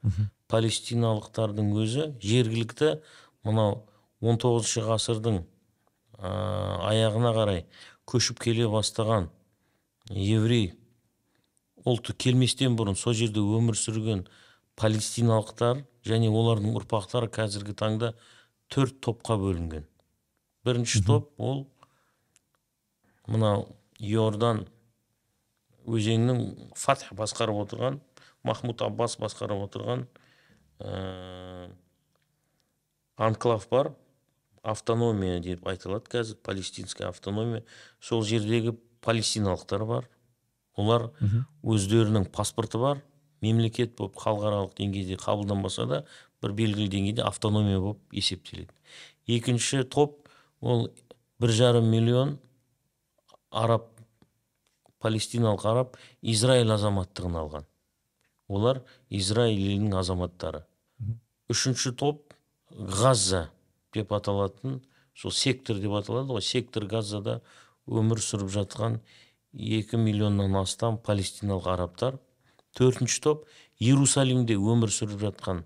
палестиналықтардың 0.49 1.71
өзі 1.77 2.09
жергілікті 2.23 2.99
мынау 3.45 3.83
19 4.25 4.83
ғасырдың 4.89 5.41
ә, 6.19 6.29
аяғына 6.91 7.33
қарай 7.37 7.65
көшіп 8.09 8.41
келе 8.43 8.67
бастаған 8.71 9.29
еврей 10.09 10.73
ұлты 11.87 12.15
келместен 12.17 12.75
бұрын 12.79 12.97
сол 12.99 13.15
жерде 13.15 13.39
өмір 13.39 13.77
сүрген 13.79 14.25
палестиналықтар 14.79 15.83
және 16.07 16.29
олардың 16.31 16.75
ұрпақтары 16.79 17.29
қазіргі 17.31 17.75
таңда 17.77 18.13
төрт 18.71 18.99
топқа 19.03 19.37
бөлінген. 19.39 19.85
Бірінші 20.65 21.03
топ 21.07 21.31
ол 21.39 21.65
мынау 23.27 23.67
иордан 23.99 24.65
өзенінің 25.87 26.71
фатх 26.77 27.13
басқарып 27.17 27.63
отырған 27.63 27.99
махмуд 28.43 28.81
аббас 28.85 29.17
басқарып 29.19 29.65
отырған 29.67 30.05
ә, 30.79 31.71
анклав 33.17 33.67
бар. 33.71 33.93
Автономия 34.63 35.39
деп 35.39 35.67
айтылады 35.67 36.09
қазір 36.09 36.39
палестинская 36.43 37.09
автономия. 37.09 37.63
Сол 37.99 38.23
жердегі 38.23 38.75
палестиналықтар 39.01 39.85
бар. 39.85 40.09
Олар 40.75 41.09
өздерінің 41.63 42.29
паспорты 42.31 42.77
бар. 42.77 43.03
Мемлекет 43.41 43.95
болып 43.97 44.17
халықаралық 44.19 44.75
деңгейде 44.77 45.15
қабылданбаса 45.19 45.85
да 45.87 46.03
бір 46.43 46.53
белгілі 46.57 46.89
деңгейде 46.91 47.23
автономия 47.23 47.79
болып 47.79 48.01
есептеледі. 48.11 48.71
Екінші 49.27 49.83
топ 49.83 50.27
ол 50.61 50.89
бір 51.39 51.51
жарым 51.55 51.87
миллион 51.91 52.37
араб 53.51 53.87
палестиналық 54.99 55.65
араб 55.65 55.95
израиль 56.21 56.71
азаматтығын 56.75 57.37
алған. 57.39 57.67
Олар 58.49 58.81
израиль 59.09 59.59
елінің 59.59 59.95
азаматтары. 60.01 60.65
Үшінші 61.49 61.93
топ 61.95 62.33
газа. 62.71 63.49
Деп 63.95 64.13
аталатын 64.13 64.79
сол 65.15 65.31
сектор 65.31 65.79
деп 65.79 65.95
аталады 65.99 66.35
ғой. 66.35 66.45
Сектор 66.45 66.85
газада 66.85 67.39
өмір 67.87 68.21
сүріп 68.23 68.51
жатқан 68.53 68.99
екі 69.53 69.97
миллионнан 69.97 70.55
астам 70.61 70.99
палестиналық 71.01 71.67
арабтар. 71.73 72.19
Төртінші 72.77 73.21
топ 73.25 73.47
иерусалимде 73.79 74.55
өмір 74.59 74.93
сүріп 74.93 75.23
жатқан 75.25 75.63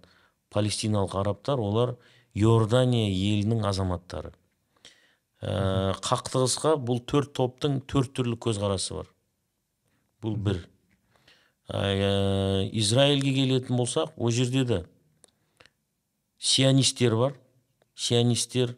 палестиналық 0.54 1.18
арабтар 1.20 1.60
олар 1.60 1.98
иордания 2.34 3.10
елінің 3.12 3.66
азаматтары. 3.68 4.34
Ә, 5.44 5.92
қақтығысқа 6.00 6.78
бұл 6.80 7.04
төрт 7.04 7.34
топтың 7.36 7.82
төрт 7.90 8.14
түрлі 8.16 8.38
көзқарасы 8.40 8.96
бар. 8.96 9.10
Бұл 10.24 10.38
бір. 10.40 10.62
Ә, 11.68 12.70
израильге 12.72 13.34
келетін 13.36 13.78
болсақ 13.78 14.16
ол 14.16 14.32
жерде 14.32 14.64
де 14.66 14.84
сионистер 16.40 17.18
бар. 17.20 17.36
Сионистер 17.96 18.76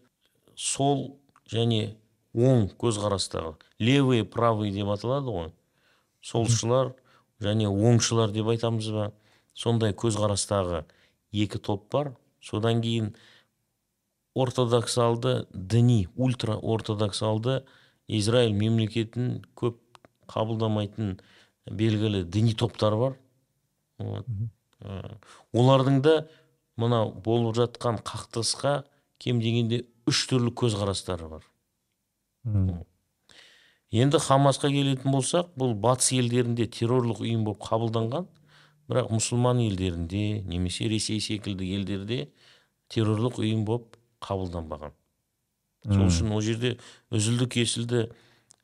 сол 0.56 1.20
және 1.52 1.96
оң 2.36 2.68
көзқарастағы 2.80 3.56
левый 3.80 4.26
правый 4.26 4.72
деп 4.76 4.90
аталады 4.92 5.32
ғой. 5.32 5.52
Солшылар 6.22 6.94
және 7.40 7.70
оңшылар 7.70 8.32
деп 8.36 8.50
айтамыз 8.52 8.90
ба? 8.92 9.12
Сондай 9.54 9.94
көзқарастағы 9.94 10.84
екі 11.32 11.60
топ 11.60 11.88
бар. 11.92 12.14
Содан 12.42 12.82
кейін 12.82 13.14
ортодоксалды 14.36 15.46
діни 15.54 16.08
ультра 16.16 16.58
ортодоксалды 16.58 17.64
израиль 18.08 18.54
мемлекетін 18.54 19.40
көп 19.56 19.80
қабылдамайтын 20.30 21.16
белгілі 21.72 22.24
діни 22.24 22.54
топтар 22.54 22.98
бар. 23.00 23.16
Вот. 23.98 24.28
Ә, 24.84 25.16
олардың 25.56 26.02
да 26.04 26.16
мынау 26.78 27.14
болып 27.24 27.56
жатқан 27.58 28.02
қақтығысқа 28.04 28.84
кем 29.20 29.42
дегенде 29.42 29.86
үш 30.10 30.26
түрлі 30.30 30.52
көзқарастары 30.54 31.30
бар. 31.30 31.48
Енді 33.96 34.20
хамасқа 34.20 34.70
келетін 34.74 35.14
болсақ 35.14 35.54
бұл 35.58 35.74
батыс 35.80 36.12
елдерінде 36.18 36.68
террорлық 36.68 37.22
ұйым 37.24 37.46
болып 37.48 37.64
қабылданған 37.64 38.28
бірақ 38.90 39.12
мұсылман 39.14 39.62
елдерінде 39.66 40.44
немесе 40.46 40.90
ресей 40.92 41.22
секілді 41.24 41.70
елдерде 41.78 42.28
террорлық 42.92 43.40
ұйым 43.42 43.64
болып 43.66 43.96
қабылданбаған. 44.26 44.94
Сол 45.86 46.06
үшін 46.10 46.34
ол 46.34 46.42
жерде 46.42 46.76
үзілді 47.14 47.48
кесілді 47.56 48.02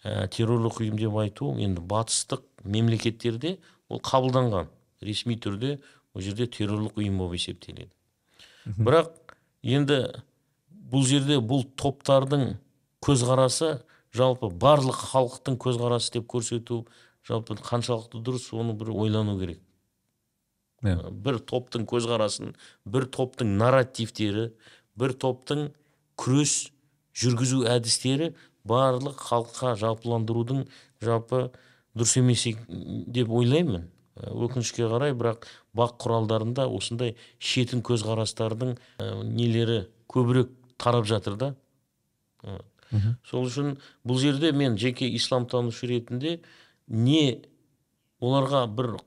ә, 0.04 0.28
террорлық 0.34 0.82
ұйым 0.82 0.98
деп 1.00 1.18
айту 1.22 1.54
енді 1.62 1.82
батыстық 1.86 2.44
мемлекеттерде 2.66 3.58
ол 3.90 4.02
қабылданған. 4.02 4.70
Ресми 5.02 5.38
түрде 5.42 5.80
ол 6.14 6.22
жерде 6.26 6.48
террорлық 6.50 6.98
ұйым 7.02 7.18
болып 7.22 7.40
есептеледі. 7.40 7.90
Бірақ 8.78 9.14
енді 9.64 10.04
бұл 10.92 11.06
жерде 11.08 11.40
бұл 11.40 11.64
топтардың 11.80 12.56
көзқарасы 13.06 13.78
жалпы 14.16 14.52
барлық 14.62 15.00
халықтың 15.12 15.58
көзқарасы 15.62 16.18
деп 16.18 16.28
көрсету 16.32 16.84
жалпы 17.28 17.56
қаншалықты 17.62 18.22
дұрыс 18.26 18.50
оны 18.54 18.76
бір 18.78 18.92
ойлану 18.92 19.38
керек 19.40 19.62
Иә. 20.82 20.98
бір 21.12 21.38
топтың 21.46 21.86
көзқарасын 21.86 22.56
бір 22.90 23.06
топтың 23.14 23.56
нарративтері 23.60 24.48
бір 24.98 25.14
топтың 25.14 25.68
күрес 26.18 26.72
жүргізу 27.14 27.68
әдістері 27.70 28.32
барлық 28.66 29.22
халыққа 29.22 29.76
жалпыландырудың 29.82 30.64
жалпы 31.06 31.44
дұрыс 31.94 32.18
емес 32.18 32.48
деп 33.14 33.30
ойлаймын 33.30 33.86
өкінішке 34.18 34.88
қарай 34.90 35.14
бірақ 35.18 35.46
бақ 35.78 35.96
құралдарында 36.04 36.66
осындай 36.70 37.16
шетін 37.40 37.82
көзқарастардың 37.86 38.76
ә, 38.76 39.24
нелері 39.24 39.86
көбірек 40.12 40.52
тарап 40.82 41.08
жатыр 41.10 41.38
да. 41.38 41.54
Сол 43.24 43.48
үшін 43.48 43.78
бұл 44.08 44.20
жерде 44.20 44.52
мен 44.52 44.76
жеке 44.82 45.08
исламтанушы 45.16 45.88
ретінде 45.88 46.40
не 46.88 47.46
оларға 48.20 48.66
бір 48.68 48.98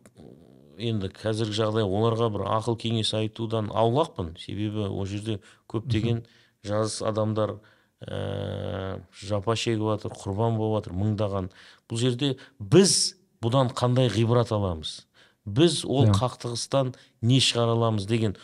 енді 0.80 1.10
қазіргі 1.14 1.58
жағдай 1.58 1.84
оларға 1.84 2.30
бір 2.34 2.46
ақыл 2.56 2.78
кеңес 2.80 3.12
айтудан 3.18 3.70
аулақпын. 3.74 4.34
Себебі 4.40 4.88
ол 4.88 5.04
жерде 5.06 5.40
көптеген 5.70 6.24
жас 6.64 7.00
адамдар 7.04 7.58
ә, 8.00 9.00
жапа 9.12 9.56
шегіп 9.56 9.84
жатыр 9.92 10.16
құрбан 10.16 10.58
болып 10.58 10.80
жатыр 10.82 10.96
мыңдаған. 10.98 11.50
Бұл 11.90 12.00
жерде 12.00 12.34
біз 12.58 13.16
бұдан 13.44 13.70
қандай 13.76 14.08
ғибрат 14.12 14.52
аламыз? 14.54 15.04
Біз 15.44 15.82
ол 15.84 16.08
қақтығыстан 16.16 16.94
не 17.20 17.40
шығара 17.44 17.76
аламыз 17.76 18.08
деген 18.08 18.38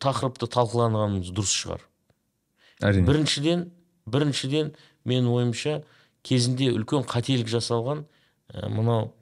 тақырыпты 0.00 0.48
талқыланғанымыз 0.50 1.32
дұрыс 1.34 1.54
шығар. 1.62 1.84
әрине. 2.80 3.06
Біріншіден 3.06 3.70
біріншіден 4.06 4.74
менің 5.04 5.28
ойымша 5.32 5.80
кезінде 6.26 6.70
үлкен 6.74 7.06
қателік 7.08 7.48
жасалған 7.48 8.04
ә, 8.52 8.68
мынау 8.68 9.12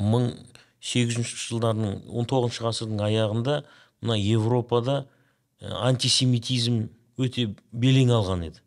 мың 0.00 0.32
сегіз 0.82 1.16
жүзінші 1.16 1.38
жылдардың 1.48 1.94
он 2.10 2.28
тоғызыншы 2.28 2.64
ғасырдың 2.66 3.04
аяғында 3.06 3.62
мына 4.02 4.18
европада 4.18 5.06
ә, 5.60 5.72
антисемитизм 5.88 6.88
өте 7.20 7.52
белең 7.72 8.12
алған 8.18 8.48
еді. 8.48 8.62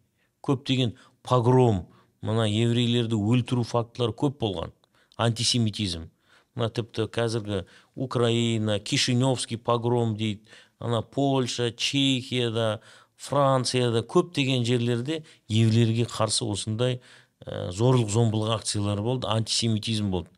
Көптеген 0.46 0.96
погром 1.26 1.86
мына 2.26 2.48
еврейлерді 2.50 3.18
өлтіру 3.18 3.66
фактылары 3.68 4.16
көп 4.18 4.40
болған 4.42 4.74
антисемитизм. 5.18 6.10
Мына 6.56 6.70
тіпті 6.72 7.10
қазіргі 7.12 7.66
украина 7.96 8.80
кишиневский 8.80 9.58
погром 9.58 10.16
дейді 10.16 10.48
ана 10.80 11.02
польша 11.02 11.72
чехияда 11.72 12.82
францияда 13.16 14.04
көптеген 14.04 14.66
жерлерде 14.68 15.24
еврейлерге 15.48 16.06
қарсы 16.10 16.46
осындай 16.46 17.00
ә, 17.46 17.72
зорлық 17.72 18.10
зомбылық 18.12 18.56
акциялар 18.60 19.02
болды 19.02 19.28
антисемитизм 19.28 20.12
болды. 20.12 20.30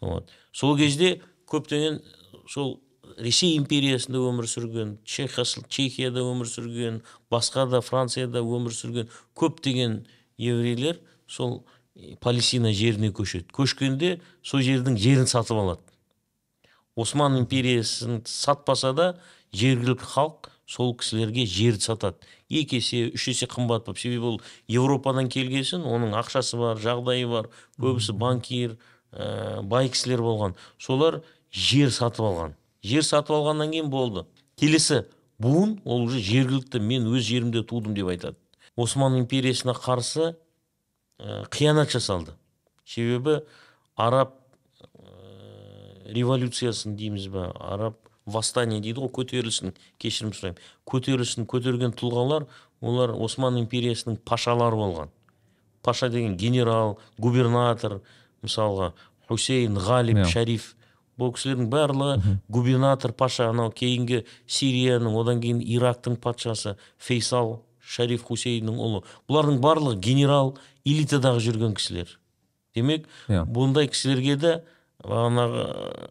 Вот. 0.00 0.30
Сол 0.52 0.76
кезде 0.76 1.20
көптеген 1.48 2.02
сол 2.48 2.80
ресей 3.16 3.56
империясында 3.56 4.20
өмір 4.28 4.48
сүрген 4.50 4.96
чехияда 5.06 6.24
өмір 6.26 6.50
сүрген 6.50 7.00
басқа 7.32 7.66
да 7.70 7.80
францияда 7.80 8.42
өмір 8.42 8.74
сүрген 8.74 9.10
көптеген 9.38 10.02
еврейлер 10.36 11.00
сол 11.26 11.64
э, 11.94 12.16
палестина 12.20 12.72
жеріне 12.72 13.12
көшеді. 13.14 13.48
Көшкенде 13.54 14.18
сол 14.42 14.60
жердің 14.60 14.98
жерін 15.00 15.30
сатып 15.30 15.56
алады. 15.62 15.82
Осман 16.96 17.38
империясын 17.38 18.22
сатпаса 18.26 18.92
да 18.92 19.08
жергілікті 19.56 20.06
халық 20.12 20.50
сол 20.66 20.96
кісілерге 20.98 21.46
жерді 21.46 21.86
сатады. 21.86 22.18
Екі 22.50 22.80
есе 22.80 23.06
үш 23.14 23.28
есе 23.30 23.46
қымбат 23.46 23.86
болып 23.86 23.98
себебі 24.02 24.34
ол 24.34 24.40
европадан 24.68 25.30
келгесін 25.30 25.86
оның 25.86 26.16
ақшасы 26.18 26.58
бар 26.58 26.80
жағдайы 26.82 27.28
бар 27.30 27.48
көбісі 27.78 28.16
банкир 28.18 28.76
ә, 29.12 29.62
бай 29.62 29.88
кісілер 29.88 30.22
болған. 30.22 30.56
Солар 30.78 31.22
жер 31.52 31.92
сатып 31.94 32.26
алған. 32.26 32.56
Жер 32.82 33.06
сатып 33.06 33.36
алғаннан 33.38 33.70
кейін 33.70 33.90
болды. 33.90 34.26
Келесі 34.58 35.04
буын 35.38 35.78
ол 35.84 36.08
уже 36.08 36.18
жергілікті 36.18 36.82
мен 36.82 37.06
өз 37.12 37.22
жерімде 37.26 37.62
тудым 37.62 37.94
деп 37.94 38.10
айтады. 38.10 38.36
Осман 38.76 39.18
империясына 39.20 39.74
қарсы 39.78 40.34
ә, 41.18 41.46
қиянат 41.46 41.94
жасалды. 41.94 42.34
Себебі 42.84 43.44
араб 43.94 44.34
ә, 44.98 46.10
революциясын 46.10 46.98
дейміз 46.98 47.30
ба 47.30 47.52
араб 47.54 48.02
восстание 48.26 48.80
дейді 48.82 49.00
ғой 49.04 49.10
көтерілісін 49.20 49.74
кешірім 50.02 50.32
сұраймын. 50.34 50.58
Көтерілісін 50.86 51.46
көтерген 51.46 51.94
тұлғалар 51.96 52.46
олар 52.82 53.14
осман 53.14 53.58
империясының 53.62 54.18
пашалары 54.26 54.76
болған. 54.76 55.08
Паша 55.82 56.08
деген 56.10 56.36
генерал 56.36 56.98
губернатор 57.18 58.00
мысалға 58.42 58.92
хусейн 59.28 59.78
ғалиб 59.78 60.18
Иә. 60.18 60.26
шариф 60.26 60.74
бұл 61.18 61.32
кісілердің 61.32 61.68
барлығы 61.70 62.38
губернатор 62.52 63.12
паша 63.12 63.48
анау 63.50 63.70
кейінгі 63.70 64.24
сирияның 64.46 65.14
одан 65.20 65.40
кейін 65.40 65.62
ирактың 65.62 66.16
патшасы 66.20 66.76
фейсал 66.98 67.62
шариф 67.80 68.24
хусейннің 68.26 68.76
ұлы. 68.76 69.02
Бұлардың 69.30 69.60
барлығы 69.62 70.00
генерал 70.02 70.56
элитадағы 70.84 71.40
жүрген 71.40 71.74
кісілер. 71.78 72.18
Демек 72.74 73.06
Иә. 73.28 73.46
бұндай 73.46 73.88
кісілерге 73.88 74.36
де 74.36 74.62
бағанағы 75.02 76.10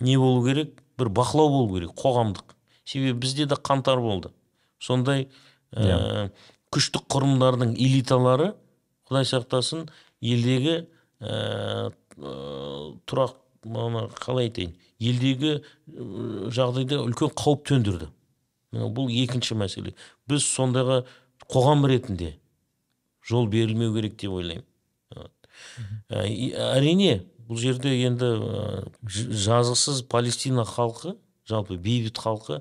не 0.00 0.16
болу 0.16 0.46
керек? 0.46 0.80
Бір 1.00 1.10
бақылау 1.16 1.50
болу 1.54 1.74
керек 1.74 1.96
қоғамдық. 1.98 2.54
Себебі 2.84 3.18
бізде 3.24 3.46
де 3.50 3.56
қантар 3.56 4.00
болды. 4.02 4.30
Сондай 4.80 5.28
ә, 5.72 6.30
күштік 6.72 7.08
құрымдардың 7.10 7.74
элиталары 7.80 8.52
құдай 9.08 9.28
сақтасын 9.28 9.88
елдегі 10.20 10.84
ә, 11.20 11.90
тұрақ 13.10 13.36
қалай 14.20 14.48
айтайын 14.48 14.76
елдегі 15.00 15.56
жағдайда 16.52 17.00
үлкен 17.04 17.32
қауіп 17.36 17.64
төндірді. 17.70 18.10
Бұл 18.70 19.10
екінші 19.10 19.56
мәселе. 19.58 19.94
Біз 20.30 20.44
сондайға 20.46 21.02
қоғам 21.50 21.86
ретінде 21.90 22.34
жол 23.26 23.48
берілмеу 23.50 23.94
керек 23.96 24.16
деп 24.20 24.36
ойлаймын. 24.36 24.66
Ә, 26.10 26.24
әрине 26.76 27.22
бұл 27.50 27.58
жерде 27.58 27.90
енді 28.06 28.28
жазықсыз 29.10 30.04
палестина 30.06 30.62
халқы 30.62 31.16
жалпы 31.50 31.74
бейбіт 31.82 32.20
халқы 32.22 32.60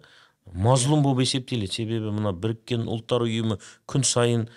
мазлұм 0.49 1.03
болып 1.05 1.21
есептеледі. 1.27 1.75
Себебі 1.75 2.09
мына 2.15 2.33
біріккен 2.33 2.87
ұлттар 2.89 3.27
ұйымы 3.27 3.59
күн 3.85 4.05
сайын 4.07 4.47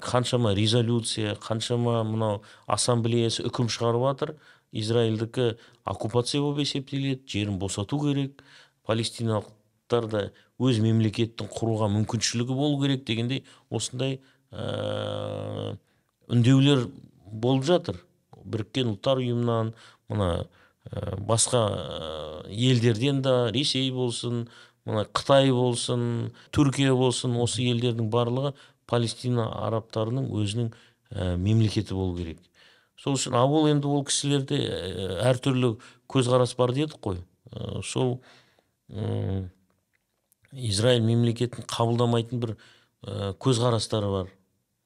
қаншама 0.00 0.54
резолюция 0.56 1.34
қаншама 1.42 2.00
мынау 2.08 2.40
ассамблеясы 2.66 3.44
үкім 3.44 3.68
шығарып 3.68 4.06
жатыр. 4.06 4.34
Израильдікі 4.72 5.58
оккупация 5.84 6.40
болып 6.40 6.64
есептеледі 6.64 7.28
жерін 7.28 7.58
босату 7.60 8.00
керек. 8.00 8.40
Палестиналықтар 8.88 10.08
да 10.08 10.24
өз 10.56 10.80
мемлекеттің 10.80 11.52
құруға 11.52 11.90
мүмкіншілігі 11.98 12.56
болу 12.56 12.80
керек 12.80 13.04
дегендей 13.04 13.44
осындай 13.68 14.20
ә, 14.52 15.76
үндеулер 16.32 16.86
болып 17.26 17.68
жатыр. 17.68 18.05
Біріккен 18.52 18.94
ұлттар 18.94 19.20
ұйымынан 19.22 19.72
мына 20.12 20.30
ә, 20.90 21.16
басқа 21.18 21.62
ә, 21.66 22.10
елдерден 22.50 23.22
да 23.22 23.50
ресей 23.54 23.90
болсын 23.90 24.46
мына 24.86 25.06
қытай 25.10 25.50
болсын 25.54 26.32
түркия 26.54 26.94
болсын 26.94 27.36
осы 27.42 27.66
елдердің 27.66 28.10
барлығы 28.12 28.54
палестина 28.86 29.48
арабтарының 29.66 30.30
өзінің 30.30 30.70
ә, 30.70 31.36
мемлекеті 31.36 31.94
болу 31.94 32.16
керек. 32.18 32.38
Сол 32.96 33.18
үшін 33.18 33.34
ал 33.36 33.52
ол 33.52 33.68
енді 33.68 33.90
ол 33.90 34.04
кісілерде 34.06 34.60
ә, 34.62 35.08
әртүрлі 35.32 35.74
көзқарас 36.10 36.54
бар 36.58 36.72
дедік 36.76 37.00
қой. 37.02 37.20
Ә, 37.50 37.82
сол 37.84 38.20
м, 38.88 39.50
израиль 40.52 41.04
мемлекетін 41.04 41.66
қабылдамайтын 41.66 42.42
бір 42.42 42.54
ә, 42.56 43.34
көзқарастары 43.42 44.10
бар. 44.12 44.32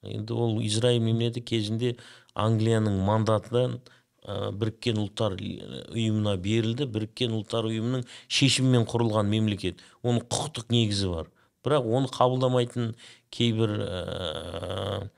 Енді 0.01 0.33
ол 0.33 0.59
израиль 0.65 1.01
мемлекеті 1.01 1.45
кезінде 1.45 1.95
англияның 2.35 2.99
мандатынан 3.07 3.79
ә, 4.25 4.51
біріккен 4.55 4.99
ұлттар 5.01 5.37
ұйымына 5.37 6.35
берілді. 6.41 6.87
Біріккен 6.91 7.35
ұлттар 7.39 7.69
ұйымының 7.69 8.05
шешімімен 8.27 8.85
құрылған 8.89 9.31
мемлекет. 9.31 9.81
Оның 10.03 10.27
құқықтық 10.27 10.71
негізі 10.73 11.15
бар. 11.15 11.31
Бірақ 11.65 11.89
оны 11.89 12.09
қабылдамайтын 12.09 12.93
кейбір 13.33 13.75
ә, 13.85 15.09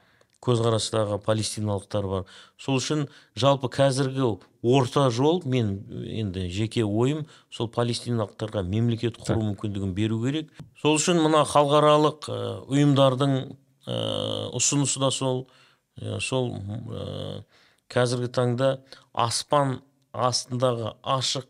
көзқарастағы 0.43 1.19
палестиналықтар 1.23 2.07
бар. 2.11 2.25
Сол 2.59 2.81
үшін 2.81 3.05
жалпы 3.39 3.69
қазіргі 3.71 4.25
орта 4.63 5.05
жол 5.11 5.41
мен 5.47 5.77
енді 6.03 6.49
жеке 6.51 6.83
ойым 6.83 7.25
сол 7.51 7.69
палестиналықтарға 7.71 8.63
мемлекет 8.67 9.19
құру 9.23 9.39
мүмкіндігін 9.53 9.93
беру 9.95 10.19
керек. 10.23 10.51
Сол 10.81 10.99
үшін 10.99 11.21
мына 11.23 11.45
халықаралық 11.47 12.27
ұйымдардың 12.67 13.37
ұсынысы 14.59 14.99
да 14.99 15.11
сол. 15.11 15.45
Сол 16.19 16.53
ә, 16.57 17.43
қазіргі 17.93 18.29
таңда 18.33 18.69
аспан 19.13 19.81
астындағы 20.13 20.95
ашық 21.03 21.47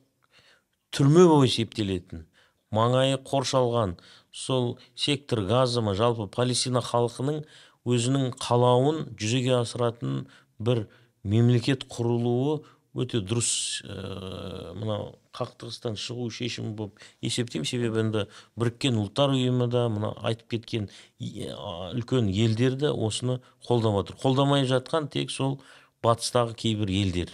түрме 0.93 1.25
болып 1.27 1.49
есептелетін 1.49 2.27
маңайы 2.73 3.19
қоршалған. 3.21 3.97
Сол 4.33 4.77
сектор 4.95 5.43
газы 5.45 5.81
ма 5.85 5.93
жалпы 5.93 6.27
палестина 6.27 6.81
халқының 6.81 7.43
өзінің 7.85 8.31
қалауын 8.41 9.03
жүзеге 9.19 9.59
асыратын 9.59 10.23
бір 10.59 10.87
мемлекет 11.23 11.85
құрылуы 11.91 12.63
өте 12.93 13.21
дұрыс 13.25 13.81
ә, 13.89 14.73
мынау 14.77 15.15
қақтығыстан 15.33 15.95
шығу 15.97 16.27
шешімі 16.33 16.75
болып 16.77 16.99
есептеймін. 17.25 17.65
Себебі 17.65 18.01
енді 18.03 18.25
біріккен 18.59 18.99
ұлттар 19.01 19.33
ұйымы 19.33 19.67
да 19.73 19.87
мына 19.89 20.11
айтып 20.21 20.51
кеткен 20.53 20.89
үлкен 21.19 22.29
елдер 22.29 22.77
де 22.77 22.91
осыны 22.93 23.39
қолдап 23.65 23.97
отыр. 24.03 24.19
Қолдамай 24.21 24.67
жатқан 24.69 25.09
тек 25.09 25.33
сол 25.33 25.57
батыстағы 26.05 26.53
кейбір 26.53 26.93
елдер. 26.93 27.33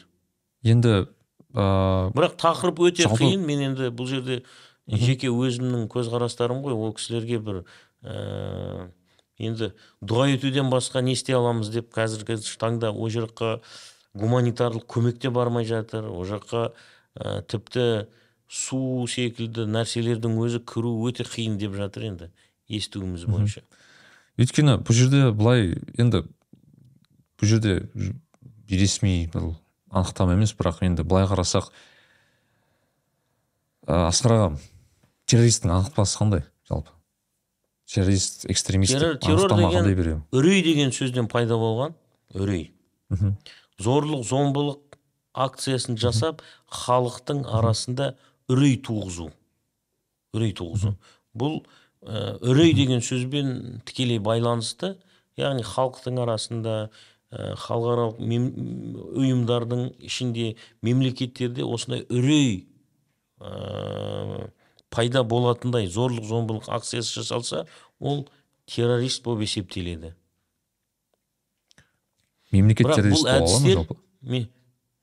Енді 0.64 0.94
ә, 1.52 2.12
бірақ 2.16 2.40
тақырып 2.40 2.80
өте 2.88 3.10
Жалпы- 3.10 3.26
қиын. 3.26 3.44
Мен 3.44 3.66
енді 3.72 3.92
бұл 3.92 4.08
жерде 4.08 4.44
жеке 4.88 5.28
өзімнің 5.28 5.90
көзқарастарым 5.92 6.64
ғой. 6.64 6.74
Ол 6.78 6.96
кісілерге 6.96 7.40
бір 7.44 7.64
ә, 8.04 8.90
енді 9.40 9.74
дұға 10.04 10.32
етуден 10.38 10.72
басқа 10.72 11.02
не 11.04 11.14
істей 11.20 11.36
аламыз 11.36 11.70
деп 11.72 11.92
қазіргі 11.96 12.40
таңда 12.60 12.92
ол 12.92 13.12
жаққа 13.12 13.60
гуманитарлық 14.18 14.86
көмек 14.90 15.20
те 15.22 15.30
бармай 15.30 15.66
жатыр. 15.66 16.08
Ол 16.10 16.26
жаққа 16.26 16.72
ә, 17.20 17.42
тіпті 17.46 18.08
су 18.50 19.06
секілді 19.10 19.68
нәрселердің 19.70 20.40
өзі 20.42 20.64
кіру 20.66 20.96
өте 21.06 21.26
қиын 21.28 21.60
деп 21.62 21.76
жатыр 21.78 22.08
енді 22.10 22.30
естуіміз 22.70 23.28
бойынша. 23.30 23.62
Өйткені 24.40 24.80
бұл 24.82 24.98
жерде 24.98 25.30
былай 25.36 25.76
енді 26.02 26.24
бұл 27.40 27.52
жерде 27.52 27.76
ресми 28.70 29.28
бұл 29.34 29.54
анықтама 29.92 30.38
емес 30.38 30.56
бірақ 30.58 30.82
енді 30.88 31.06
былай 31.06 31.28
қарасақ 31.30 31.70
ә, 33.86 34.08
асқар 34.10 34.38
ағам 34.38 34.58
террористтің 35.30 35.76
анықтамасы 35.76 36.18
қандай? 36.18 36.44
Жалпы. 36.70 36.94
Террорист 37.90 38.46
экстремист 38.50 38.94
террор, 38.94 39.18
деген 39.22 40.24
үрей 40.32 40.62
деген 40.66 40.94
сөзден 40.94 41.30
пайда 41.30 41.58
болған 41.58 41.96
үрей. 42.34 42.72
Мхм. 43.10 43.34
Зорлық 43.80 44.24
зомбылық 44.28 44.98
акциясын 45.34 45.98
жасап 46.00 46.42
халықтың 46.68 47.46
арасында 47.48 48.14
үрей 48.52 48.80
туғызу. 48.84 49.30
Үрей 50.36 50.54
туғызу. 50.58 50.96
Бұл 51.38 51.62
ә, 52.04 52.38
үрей 52.44 52.74
деген 52.78 53.04
сөзбен 53.06 53.82
тікелей 53.88 54.20
байланысты 54.20 54.96
яғни 55.40 55.64
халықтың 55.64 56.20
арасында 56.26 56.76
ә, 57.32 57.56
халықаралық 57.64 58.20
мем- 58.20 58.52
ұйымдардың 59.16 59.86
ішінде 60.10 60.56
мемлекеттерде 60.82 61.64
осындай 61.64 62.06
үрей 62.10 62.68
ә, 63.40 64.50
пайда 64.90 65.24
болатындай 65.24 65.88
зорлық 65.88 66.26
зомбылық 66.28 66.70
акциясы 66.74 67.22
жасалса 67.22 67.68
ол 68.00 68.28
террорист 68.66 69.24
болып 69.24 69.46
есептеледі. 69.48 70.16
Мемлекет 72.52 72.88
террорист 72.94 73.24
бола 73.24 73.36
ала 73.36 73.40
ма 73.40 73.46
әдістер 73.46 73.74
жалпы? 73.74 73.96
ме- 74.22 74.50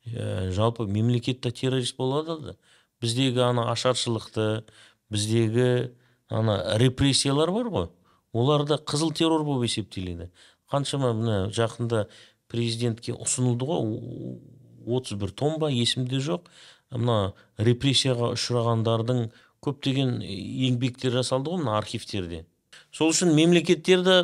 ә, 0.07 0.51
жалпы 0.51 0.87
мемлекет 0.87 1.41
те 1.41 1.51
террорист 1.51 1.97
болады 1.97 2.39
да. 2.41 2.57
Біздегі 3.01 3.41
ана 3.45 3.71
ашаршылықты 3.73 4.65
біздегі 5.11 5.91
ана 6.29 6.79
репрессиялар 6.79 7.51
бар 7.53 7.71
ғой. 7.71 7.89
Олар 8.33 8.65
да 8.65 8.77
қызыл 8.77 9.13
террор 9.15 9.45
болып 9.45 9.69
есептеледі. 9.69 10.31
Қаншама 10.71 11.13
мына 11.15 11.37
жақында 11.55 12.07
президентке 12.51 13.13
ұсынылды 13.13 13.67
ғой 13.69 14.41
отыз 14.87 15.19
бір 15.19 15.31
том 15.31 15.59
ба 15.61 15.71
есімде 15.71 16.19
жоқ 16.23 16.49
мына 16.91 17.35
репрессияға 17.59 18.33
ұшырағандардың 18.37 19.29
көптеген 19.65 20.19
еңбектер 20.23 21.15
жасалды 21.19 21.51
ғой 21.53 21.63
мына 21.65 21.77
архивтерде. 21.79 22.45
Сол 22.93 23.11
үшін 23.11 23.35
мемлекеттер 23.35 24.03
де 24.07 24.17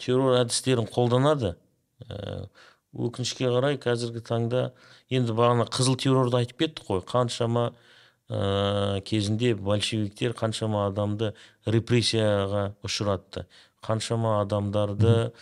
террор 0.00 0.38
әдістерін 0.40 0.86
қолданады. 0.90 1.56
Өкінішке 2.96 3.50
қарай 3.52 3.76
қазіргі 3.80 4.22
таңда 4.24 4.70
енді 5.12 5.34
бағана 5.36 5.66
қызыл 5.68 5.96
террорды 6.00 6.40
айтып 6.40 6.62
кеттік 6.64 6.88
қой. 6.88 7.02
Қаншама 7.06 7.70
ә, 8.28 9.00
кезінде 9.06 9.54
большевиктер 9.54 10.34
қаншама 10.36 10.86
адамды 10.88 11.32
репрессияға 11.66 12.70
ұшыратты. 12.86 13.46
Қаншама 13.84 14.40
адамдарды 14.42 15.32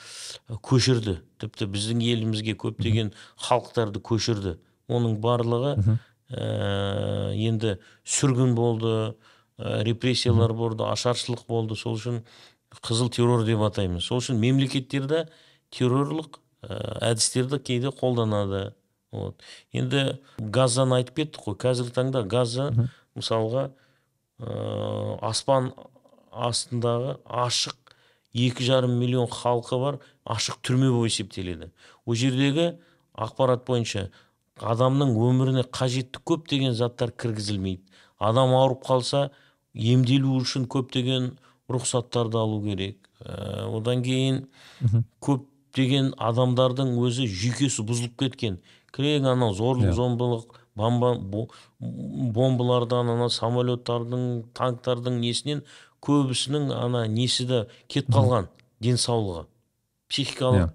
көшірді. 0.50 1.20
Тіпті 1.40 1.68
біздің 1.70 2.02
елімізге 2.04 2.56
көптеген 2.60 3.14
халықтарды 3.40 4.02
көшірді. 4.04 4.58
Оның 4.90 5.18
барлығы 5.22 5.76
ә, 5.78 7.32
енді 7.38 7.78
сүргін 8.04 8.54
болды 8.58 9.14
ә, 9.56 9.82
репрессиялар 9.86 10.52
болды 10.52 10.84
ашаршылық 10.90 11.46
болды. 11.48 11.78
Сол 11.78 11.96
үшін 12.00 12.24
қызыл 12.82 13.12
террор 13.14 13.46
деп 13.46 13.62
атаймыз. 13.64 14.04
Сол 14.04 14.20
үшін 14.20 14.42
мемлекеттерде 14.42 15.28
террорлық 15.72 16.36
ә, 16.36 16.43
әдістерді 17.04 17.58
кейде 17.62 17.92
қолданады. 17.94 18.72
Вот. 19.14 19.42
Енді 19.72 20.18
газдан 20.38 20.92
айтып 20.96 21.20
кеттік 21.20 21.44
қой. 21.46 21.58
Қазіргі 21.60 21.94
таңда 21.94 22.24
газа 22.26 22.70
мысалға 23.14 23.68
ә, 24.42 25.18
аспан 25.22 25.70
астындағы 26.34 27.18
ашық 27.24 27.94
екі 28.34 28.66
жарым 28.66 28.98
миллион 28.98 29.30
халқы 29.30 29.78
бар 29.78 30.00
ашық 30.26 30.58
түрме 30.66 30.90
болып 30.90 31.12
есептеледі. 31.12 31.70
Ол 32.06 32.18
жердегі 32.18 32.72
ақпарат 33.14 33.62
бойынша 33.68 34.08
адамның 34.58 35.14
өміріне 35.14 35.64
қажетті 35.70 36.22
көптеген 36.26 36.74
заттар 36.74 37.14
кіргізілмейді. 37.14 37.82
Адам 38.18 38.54
ауырып 38.58 38.82
қалса 38.86 39.28
емделу 39.74 40.40
үшін 40.40 40.66
көптеген 40.70 41.36
рұқсаттарды 41.70 42.38
алу 42.38 42.60
керек. 42.66 42.98
Ә, 43.22 43.70
одан 43.70 44.02
кейін 44.02 44.46
көптеген 45.74 46.12
адамдардың 46.22 46.92
өзі 47.02 47.26
жүйкесі 47.26 47.82
бұзылып 47.86 48.14
кеткен. 48.18 48.58
Кілең 48.94 49.26
анау 49.26 49.54
зорлық 49.54 49.90
Иә. 49.90 49.92
зомбылық 49.92 50.54
бомба 50.76 51.14
бо- 51.18 51.48
бомбалардан 51.80 53.08
ана 53.10 53.26
самолеттардың 53.28 54.44
танктардың 54.54 55.18
несінен 55.20 55.62
көбісінің 56.00 56.70
ана 56.72 57.06
несі 57.08 57.46
де 57.46 57.66
кетіп 57.88 58.14
қалған 58.14 58.48
денсаулығы. 58.80 59.46
Психикалық 60.08 60.70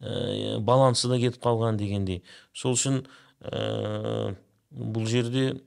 ә, 0.00 0.58
балансы 0.60 1.08
да 1.08 1.18
кетіп 1.18 1.42
қалған 1.42 1.76
дегендей. 1.76 2.22
Сол 2.54 2.72
үшін 2.72 3.04
ә, 3.42 4.34
бұл 4.72 5.06
жерде 5.06 5.60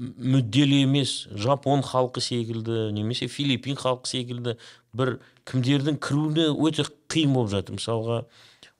мүдделі 0.00 0.82
емес 0.86 1.28
жапон 1.36 1.82
халқы 1.84 2.22
секілді 2.24 2.88
немесе 2.96 3.28
филиппин 3.28 3.76
халқы 3.76 4.08
секілді 4.08 4.56
бір 4.96 5.18
кімдердің 5.48 5.98
кіруіне 6.00 6.46
өте 6.56 6.86
қиын 7.12 7.34
болып 7.36 7.52
жатыр. 7.52 7.76
Мысалға 7.76 8.22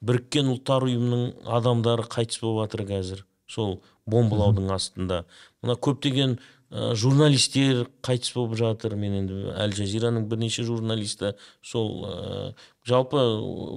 біріккен 0.01 0.49
ұлттар 0.55 0.87
ұйымының 0.89 1.51
адамдары 1.59 2.07
қайтыс 2.09 2.41
болып 2.41 2.65
жатыр 2.65 2.87
қазір 2.89 3.25
сол 3.51 3.81
бомбалаудың 4.09 4.71
астында. 4.73 5.25
Мына 5.61 5.77
көптеген 5.77 6.39
ә, 6.39 6.95
журналистер 6.97 7.85
қайтыс 8.07 8.33
болып 8.35 8.57
жатыр. 8.59 8.97
Мен 8.97 9.21
енді 9.21 9.53
әл 9.61 9.75
жазираның 9.77 10.25
бірнеше 10.31 10.65
журналисті 10.65 11.35
сол 11.61 12.07
ә, 12.07 12.53
жалпы 12.89 13.27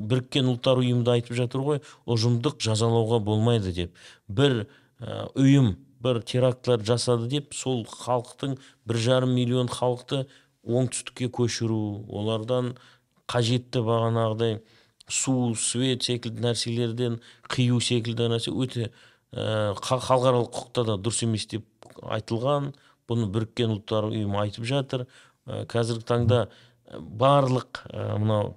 біріккен 0.08 0.48
ұлттар 0.54 0.80
ұйымында 0.80 1.18
айтып 1.18 1.36
жатыр 1.44 1.66
ғой 1.68 1.84
ұжымдық 2.08 2.62
жазалауға 2.64 3.20
болмайды 3.26 3.76
деп. 3.76 3.98
Бір 4.30 4.64
ә, 5.02 5.28
ұйым 5.36 5.76
бір 6.04 6.22
терактылар 6.28 6.84
жасады 6.86 7.30
деп 7.32 7.54
сол 7.56 7.86
халықтың 7.90 8.58
бір 8.90 9.02
жарым 9.08 9.34
миллион 9.38 9.72
халықты 9.72 10.26
оңтүстікке 10.64 11.30
көшіру 11.34 11.80
олардан 12.12 12.76
қажетті 13.32 13.84
бағанағыдай 13.88 14.60
су 15.10 15.54
свет 15.60 16.04
секілді 16.04 16.44
нәрселерден 16.46 17.20
қию 17.52 17.80
секілді 17.84 18.30
нәрсе 18.32 18.52
өте 18.52 18.92
ха- 19.34 20.00
халықаралық 20.00 20.52
құқықта 20.54 20.86
да 20.88 20.98
дұрыс 21.02 21.24
емес 21.26 21.48
деп 21.50 21.66
айтылған. 22.04 22.74
Бұны 23.10 23.28
біріккен 23.34 23.74
ұлттар 23.74 24.08
ұйымы 24.12 24.40
айтып 24.46 24.68
жатыр. 24.68 25.08
Ә, 25.46 25.66
қазіргі 25.68 26.06
таңда 26.08 26.46
ә, 26.48 27.00
барлық 27.00 27.84
ә, 27.90 28.18
мынау 28.22 28.54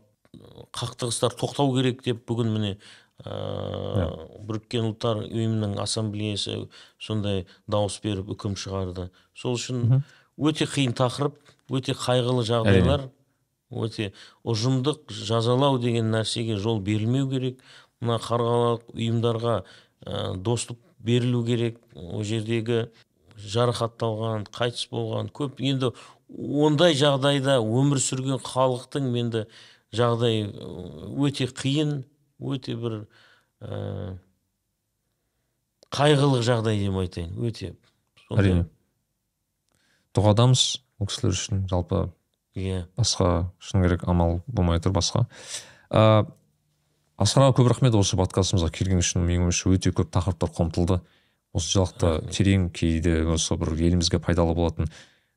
қақтығыстар 0.76 1.34
тоқтау 1.34 1.72
керек 1.74 2.04
деп 2.04 2.22
бүгін 2.28 2.52
міне 2.52 2.76
ә, 3.24 4.08
біріккен 4.48 4.90
ұлттар 4.90 5.22
ұйымының 5.24 5.76
ассамблеясы 5.82 6.66
сондай 7.00 7.46
дауыс 7.70 7.98
беріп 8.04 8.32
үкім 8.36 8.56
шығарды. 8.60 9.08
Сол 9.34 9.56
үшін 9.56 10.02
өте 10.36 10.68
қиын 10.68 10.96
тақырып 10.96 11.38
өте 11.72 11.96
қайғылы 11.96 12.44
жағдайлар 12.46 13.08
өте 13.70 14.12
ұжымдық 14.46 15.10
жазалау 15.10 15.80
деген 15.82 16.12
нәрсеге 16.14 16.56
жол 16.60 16.80
берілмеу 16.80 17.30
керек. 17.30 17.62
Мына 18.00 18.18
халықаралық 18.20 18.90
ұйымдарға 18.92 19.56
ә, 20.04 20.36
доступ 20.36 20.78
берілу 21.00 21.44
керек. 21.46 21.80
Ол 21.94 22.22
жердегі 22.24 22.90
жарақатталған 23.36 24.46
қайтыс 24.52 24.88
болған 24.92 25.30
көп. 25.34 25.60
Енді 25.60 25.92
ондай 26.28 26.96
жағдайда 26.98 27.58
өмір 27.60 28.00
сүрген 28.02 28.40
халықтың 28.44 29.08
енді 29.16 29.46
жағдай 29.96 30.46
өте 31.16 31.48
қиын. 31.50 32.04
Өте 32.40 32.76
бір 32.76 32.96
ә, 33.60 34.16
қайғылы 35.94 36.42
жағдай 36.44 36.80
деп 36.80 36.98
айтайын 37.00 37.36
өте. 37.40 37.74
Әрине. 38.34 38.66
Дұғадамыз 40.16 40.64
ол 40.98 41.10
кісілер 41.10 41.36
үшін 41.36 41.66
жалпы 41.70 42.06
иә. 42.56 42.86
басқа 42.96 43.52
шыны 43.58 43.86
керек 43.86 44.06
амал 44.08 44.40
болмай 44.46 44.80
тұр 44.80 44.96
басқа. 44.96 45.26
Ә, 45.90 46.26
асқар 47.16 47.46
аға 47.46 47.56
көп 47.60 47.70
рахмет 47.72 47.94
осы 47.94 48.16
подкастымызға 48.18 48.72
келген 48.72 49.02
үшін. 49.04 49.26
Менің 49.26 49.48
ойымша 49.48 49.70
өте 49.72 49.92
көп 49.92 50.10
тақырыптар 50.12 50.52
қамтылды. 50.56 51.00
Осы 51.56 51.78
жақта 51.78 52.18
терең 52.32 52.70
кейде 52.74 53.22
осы 53.32 53.56
бір 53.56 53.72
елімізге 53.76 54.20
пайдалы 54.20 54.54
болатын 54.54 54.90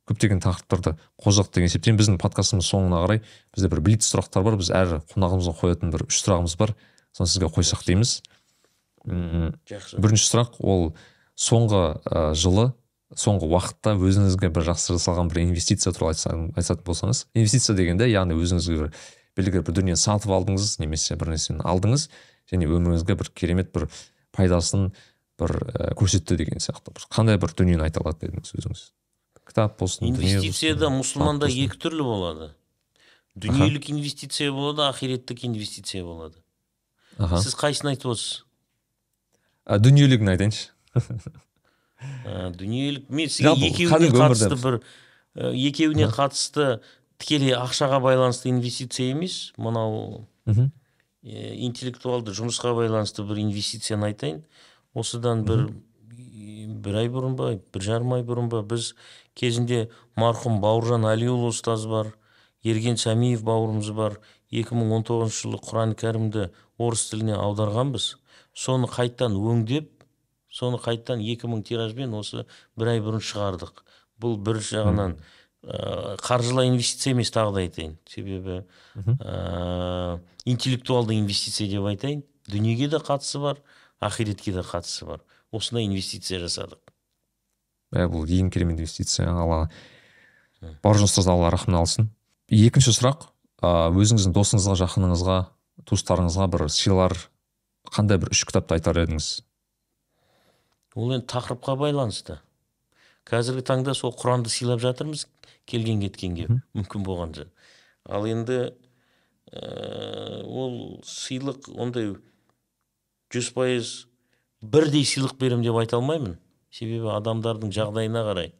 көптеген 0.10 0.41
тақырыптарды 0.44 0.95
қозғадық 1.22 1.53
деген 1.56 1.69
есептеймін. 1.69 1.99
Біздің 2.02 2.18
подкастымыз 2.19 2.68
соңына 2.69 3.03
қарай 3.06 3.22
бізде 3.56 3.69
бір 3.69 3.84
блиц 3.86 4.10
сұрақтар 4.10 4.44
бар. 4.44 4.57
Біз 4.60 4.73
әр 4.73 4.98
қонағымызға 5.14 5.56
қоятын 5.61 5.94
бір 5.94 6.07
үш 6.10 6.23
сұрағымыз 6.26 6.57
бар. 6.60 6.76
Соны 7.15 7.30
сізге 7.30 7.49
қойсақ 7.53 7.86
дейміз. 7.88 8.19
Жақсы. 9.10 9.98
бірінші 10.03 10.26
сұрақ 10.27 10.57
ол 10.60 10.90
соңғы 11.40 11.80
ә, 12.03 12.34
жылы 12.36 12.73
соңғы 13.15 13.48
уақытта 13.48 13.94
өзіңізге 13.95 14.49
бір 14.53 14.68
жақсы 14.68 14.98
жасалған 14.98 15.31
бір 15.31 15.40
инвестиция 15.45 15.94
туралы 15.95 16.14
айтсаң- 16.14 16.52
айтатын 16.60 16.84
болсаңыз 16.86 17.23
инвестиция 17.34 17.77
дегенде 17.80 18.10
яғни 18.11 18.36
өзіңізге 18.36 18.76
бір 18.84 18.91
белгілі 19.40 19.64
бір 19.65 19.77
дүниені 19.80 19.98
сатып 19.98 20.36
алдыңыз 20.36 20.76
немесе 20.84 21.15
бір 21.15 21.31
нәрсені 21.31 21.64
алдыңыз 21.64 22.10
және 22.52 22.68
өміріңізге 22.68 23.15
бір 23.23 23.31
керемет 23.34 23.72
бір 23.73 23.88
пайдасын 24.36 24.91
бір 25.40 25.56
көрсетті 25.98 26.36
деген 26.38 26.60
сияқты. 26.60 26.91
Бір 26.91 27.07
қандай 27.10 27.40
бір 27.40 27.56
дүниені 27.56 27.88
айта 27.88 28.03
алады 28.03 28.27
едіңіз 28.27 28.52
өзіңіз? 28.60 28.84
Кітап 29.50 29.80
болсын 29.80 30.12
инвестицияда 30.12 30.92
мұсылманда 30.94 31.50
екі 31.50 31.80
түрлі 31.82 32.06
болады. 32.06 32.52
Дүниелік 33.40 33.90
инвестиция 33.94 34.52
болады 34.54 34.86
ахиреттік 34.90 35.44
инвестиция 35.48 36.04
болады. 36.06 36.38
Аха. 37.18 37.42
Сіз 37.44 37.56
қайсысын 37.60 37.92
айтып 37.94 38.14
отырсыз? 38.14 38.44
А, 39.66 39.78
дүниелігін 39.82 40.32
айтайыншы? 40.34 40.70
Ә, 42.26 42.50
дүниелік 42.56 43.10
мен 43.12 43.30
сізге 43.30 43.70
екеуіне 43.70 44.10
қатысты 44.16 44.56
бір 44.62 44.80
ә, 44.80 45.52
екеуіне 45.52 46.08
қатысты 46.14 46.80
тікелей 47.20 47.58
ақшаға 47.58 48.00
байланысты 48.04 48.50
инвестиция 48.54 49.12
емес 49.12 49.52
мынау 49.60 50.24
ә, 50.48 50.70
интеллектуалды 51.24 52.32
жұмысқа 52.38 52.72
байланысты 52.78 53.26
бір 53.28 53.44
инвестицияны 53.44 54.14
айтайын. 54.14 54.44
Осыдан 54.96 55.44
бір 55.46 55.68
бір 56.86 57.04
ай 57.04 57.12
бұрын 57.12 57.36
ба 57.40 57.52
бір 57.74 57.86
жарым 57.86 58.16
ай 58.18 58.26
бұрын 58.28 58.50
ба 58.52 58.64
біз 58.64 58.94
кезінде 59.40 59.88
марқұм 60.20 60.60
бауыржан 60.64 61.08
әлиұлы 61.10 61.52
ұстаз 61.54 61.86
бар 61.92 62.14
ерген 62.64 62.98
сәмиев 63.00 63.44
бауырымыз 63.48 63.92
бар 63.96 64.20
2019 64.52 65.30
жылы 65.36 65.60
құран 65.62 65.94
кәрімді 66.00 66.50
орыс 66.82 67.10
тіліне 67.12 67.36
аударғанбыз. 67.38 68.16
Соны 68.58 68.90
қайттан 68.90 69.38
өңдеп 69.38 69.92
соны 70.52 70.80
қайттан 70.82 71.22
2000 71.22 71.64
тиражбен 71.68 72.16
осы 72.18 72.46
бір 72.78 72.96
ай 72.96 73.04
бұрын 73.06 73.24
шығардық. 73.24 73.84
Бұл 74.20 74.40
бір 74.42 74.60
жағынан 74.66 75.16
ә, 75.64 76.18
қаржылай 76.26 76.72
инвестиция 76.72 77.14
емес 77.14 77.32
тағы 77.32 77.54
да 77.56 77.64
айтайын. 77.64 77.98
Себебі 78.10 78.64
ә, 78.98 80.20
интеллектуалды 80.46 81.20
инвестиция 81.20 81.70
деп 81.70 81.86
айтайын. 81.94 82.26
Дүниеге 82.50 82.90
де 82.90 82.98
қатысы 82.98 83.40
бар 83.40 83.62
ақиретке 84.02 84.52
де 84.56 84.66
қатысы 84.66 85.06
бар. 85.06 85.22
Осындай 85.56 85.88
инвестиция 85.88 86.40
жасадық. 86.44 86.82
Ә, 87.96 88.06
бұл 88.12 88.30
ең 88.30 88.52
керемет 88.54 88.78
инвестиция. 88.78 89.30
Алла 89.32 89.70
бауыржан 90.84 91.10
ұстаз 91.10 91.30
алла 91.32 91.50
рахмын 91.54 91.80
алсын. 91.80 92.10
Екінші 92.50 92.94
сұрақ 92.98 93.30
өзіңіздің 93.62 94.34
досыңызға 94.36 94.76
жақыныңызға 94.84 95.38
туыстарыңызға 95.90 96.48
бір 96.54 96.66
сыйлар 96.74 97.16
қандай 97.90 98.20
бір 98.22 98.34
үш 98.34 98.44
кітапты 98.48 98.78
айтар 98.78 99.00
едіңіз? 99.04 99.30
Ол 100.96 101.14
енді 101.16 101.28
тақырыпқа 101.32 101.76
байланысты. 101.80 102.40
Қазіргі 103.30 103.64
таңда 103.68 103.94
сол 103.98 104.14
құранды 104.18 104.52
сыйлап 104.52 104.82
жатырмыз 104.84 105.28
келген 105.70 106.02
кеткенге 106.02 106.48
мүмкін 106.74 107.06
болғанша. 107.06 107.48
Ал 108.10 108.26
енді 108.30 108.60
ә, 109.54 110.44
ол 110.46 111.00
сыйлық 111.06 111.70
ондай 111.78 112.16
жүз 113.34 113.52
пайыз 113.54 113.94
бірдей 114.61 115.06
сыйлық 115.07 115.36
беремін 115.40 115.65
деп 115.68 115.80
айта 115.81 115.98
алмаймын. 115.99 116.38
Себебі 116.72 117.11
адамдардың 117.15 117.73
жағдайына 117.73 118.23
қарай 118.27 118.52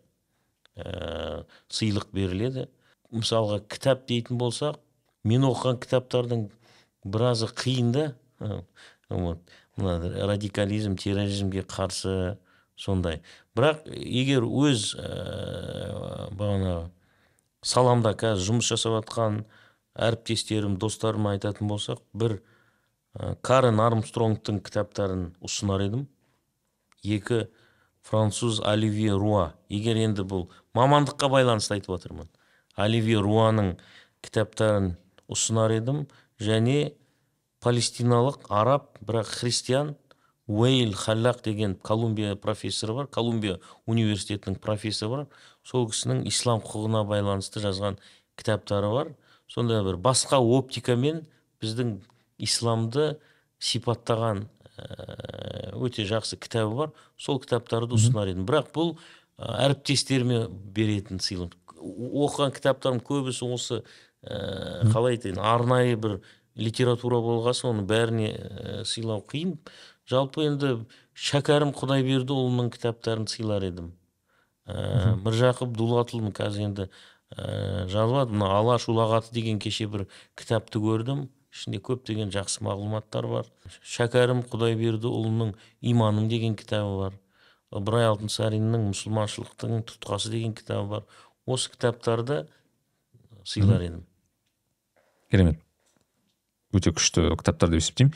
ә, 0.76 1.46
сыйлық 1.70 2.10
беріледі. 2.16 2.68
Мысалға 3.12 3.62
кітап 3.70 4.06
дейтін 4.10 4.40
болсақ 4.42 4.80
мен 5.28 5.46
оқыған 5.48 5.80
кітаптардың 5.84 6.46
біразы 7.06 7.50
қиын 7.54 7.92
да. 7.92 8.06
Вот 9.10 9.40
мына 9.78 10.28
радикализм 10.28 10.96
терроризмге 10.96 11.64
қарсы 11.64 12.38
сондай. 12.78 13.22
Бірақ 13.56 13.88
егер 13.92 14.46
өз 14.46 14.94
ә, 14.96 16.30
бағанағы 16.36 16.90
саламда 17.66 18.14
қазір 18.20 18.46
жұмыс 18.52 18.70
жасап 18.72 19.00
жатқан 19.00 19.44
әріптестерім 20.00 20.78
достарыма 20.80 21.34
айтатын 21.36 21.68
болсақ 21.72 22.04
бір 22.14 22.40
карен 23.42 23.80
армстронгтың 23.82 24.62
кітаптарын 24.66 25.30
ұсынар 25.46 25.84
едім. 25.88 26.06
Екі 27.04 27.48
француз 28.06 28.60
оливье 28.62 29.16
руа. 29.18 29.54
Егер 29.70 29.98
енді 29.98 30.26
бұл 30.28 30.48
мамандыққа 30.78 31.30
байланысты 31.32 31.78
айтып 31.78 31.96
отырмын. 31.98 32.30
Оливье 32.78 33.20
руаның 33.24 33.76
кітаптарын 34.26 34.94
ұсынар 35.32 35.74
едім. 35.80 36.06
Және 36.40 36.94
палестиналық 37.64 38.46
араб 38.50 38.94
бірақ 39.04 39.34
христиан 39.42 39.96
уэйл 40.48 40.94
халлақ 40.96 41.44
деген 41.44 41.76
колумбия 41.76 42.36
профессоры 42.36 42.94
бар 42.96 43.08
колумбия 43.08 43.60
университетінің 43.86 44.58
профессоры 44.64 45.10
бар. 45.10 45.26
Сол 45.64 45.90
кісінің 45.92 46.24
ислам 46.30 46.64
құқығына 46.64 47.04
байланысты 47.10 47.62
жазған 47.62 48.00
кітаптары 48.40 48.90
бар. 48.94 49.12
Сондай 49.50 49.84
бір 49.84 50.00
басқа 50.02 50.40
оптикамен 50.40 51.26
біздің 51.62 52.00
исламды 52.40 53.18
сипаттаған 53.60 54.46
ә, 54.80 55.76
өте 55.76 56.06
жақсы 56.08 56.40
кітабы 56.40 56.76
бар. 56.76 56.94
Сол 57.20 57.40
кітаптарды 57.44 57.98
ұсынар 57.98 58.32
едім. 58.32 58.48
Бірақ 58.48 58.72
бұл 58.76 58.96
ә, 59.38 59.66
әріптестеріме 59.68 60.46
беретін 60.50 61.20
сыйлық. 61.24 61.56
Оқыған 61.80 62.56
кітаптарым 62.56 63.04
көбісі 63.04 63.48
осы 63.52 63.82
ә, 64.24 64.90
қалай 64.92 65.18
айтайын 65.18 65.40
арнайы 65.40 66.00
бір 66.00 66.20
литература 66.60 67.20
болған 67.24 67.56
соң 67.56 67.74
оның 67.76 67.88
бәріне 67.90 68.32
ә, 68.34 68.82
сыйлау 68.88 69.24
қиын. 69.28 69.58
Жалпы 70.10 70.48
енді 70.48 70.74
шәкәрім 71.14 71.72
құдайбердіұлының 71.78 72.72
кітаптарын 72.74 73.28
сыйлар 73.32 73.68
едім. 73.68 73.94
Ә, 74.68 75.16
міржақып 75.24 75.76
дулатұлының 75.78 76.36
қазір 76.36 76.66
енді 76.70 76.88
ә, 77.36 77.86
жазылады. 77.92 78.36
Мына 78.36 78.56
алаш 78.60 78.88
ұлағаты 78.92 79.34
деген 79.36 79.60
кеше 79.62 79.88
бір 79.92 80.08
кітапты 80.40 80.82
көрдім. 80.84 81.28
Ішінде 81.54 81.82
көптеген 81.82 82.34
жақсы 82.34 82.64
мағлұматтар 82.66 83.28
бар. 83.30 83.50
Шәкәрім 83.82 84.44
құдайбердіұлының 84.52 85.56
иманым 85.92 86.30
деген 86.30 86.56
кітабы 86.60 86.98
бар. 87.04 87.18
Ыбырай 87.74 88.08
алтынсариннің 88.10 88.90
мұсылманшылықтың 88.92 89.84
тұтқасы 89.90 90.32
деген 90.34 90.54
кітабы 90.58 90.90
бар. 90.90 91.08
Осы 91.50 91.72
кітаптарды 91.74 92.44
сыйлар 93.44 93.82
едім. 93.86 94.04
Керемет. 95.32 95.62
Өте 96.74 96.94
күшті 96.94 97.32
кітаптар 97.40 97.72
деп 97.74 97.82
есептеймін. 97.82 98.14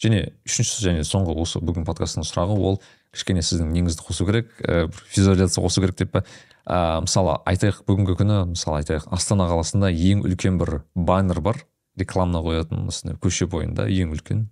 Және 0.00 0.20
үшінші 0.48 0.86
және 0.86 1.04
соңғы 1.04 1.36
осы 1.42 1.60
бүгін 1.60 1.84
подкасттың 1.84 2.24
сұрағы 2.24 2.56
ол 2.56 2.78
кішкене 3.12 3.42
сіздің 3.44 3.74
неңізді 3.74 4.06
қосу 4.06 4.24
керек. 4.28 4.54
Ә, 4.64 4.88
визуализация 5.12 5.60
қосу 5.64 5.84
керек 5.84 5.98
деп 6.00 6.14
па? 6.14 6.22
Ә, 6.64 7.02
мысалы 7.04 7.36
айтайық 7.44 7.82
бүгінгі 7.84 8.16
күні 8.20 8.38
мысалы 8.54 8.80
айтайық 8.80 9.10
астана 9.12 9.48
қаласында 9.50 9.90
ең 9.92 10.24
үлкен 10.24 10.56
бір 10.60 10.80
баннер 10.94 11.42
бар. 11.44 11.60
Рекламна 12.00 12.42
қоятын 12.44 12.88
осындай 12.90 13.18
көше 13.20 13.48
бойында 13.50 13.86
ең 13.88 14.14
үлкен. 14.16 14.48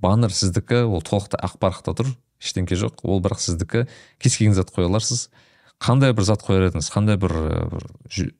Баннер 0.00 0.32
сіздікі 0.34 0.84
ол 0.88 1.04
толықтай 1.04 1.40
ақ 1.44 1.58
парақта 1.62 1.94
тұр 1.96 2.10
ештеңке 2.40 2.78
жоқ. 2.80 3.04
Ол 3.04 3.20
бірақ 3.22 3.42
сіздікі 3.44 3.86
кез 4.20 4.36
келген 4.36 4.56
зат 4.56 4.72
қоя 4.74 4.88
аласыз 4.88 5.28
қандай 5.80 6.12
бір 6.16 6.26
зат 6.28 6.44
қояр 6.44 6.68
едіңіз? 6.68 6.90
Қандай 6.92 7.18
бір, 7.20 7.34
бір 7.72 7.86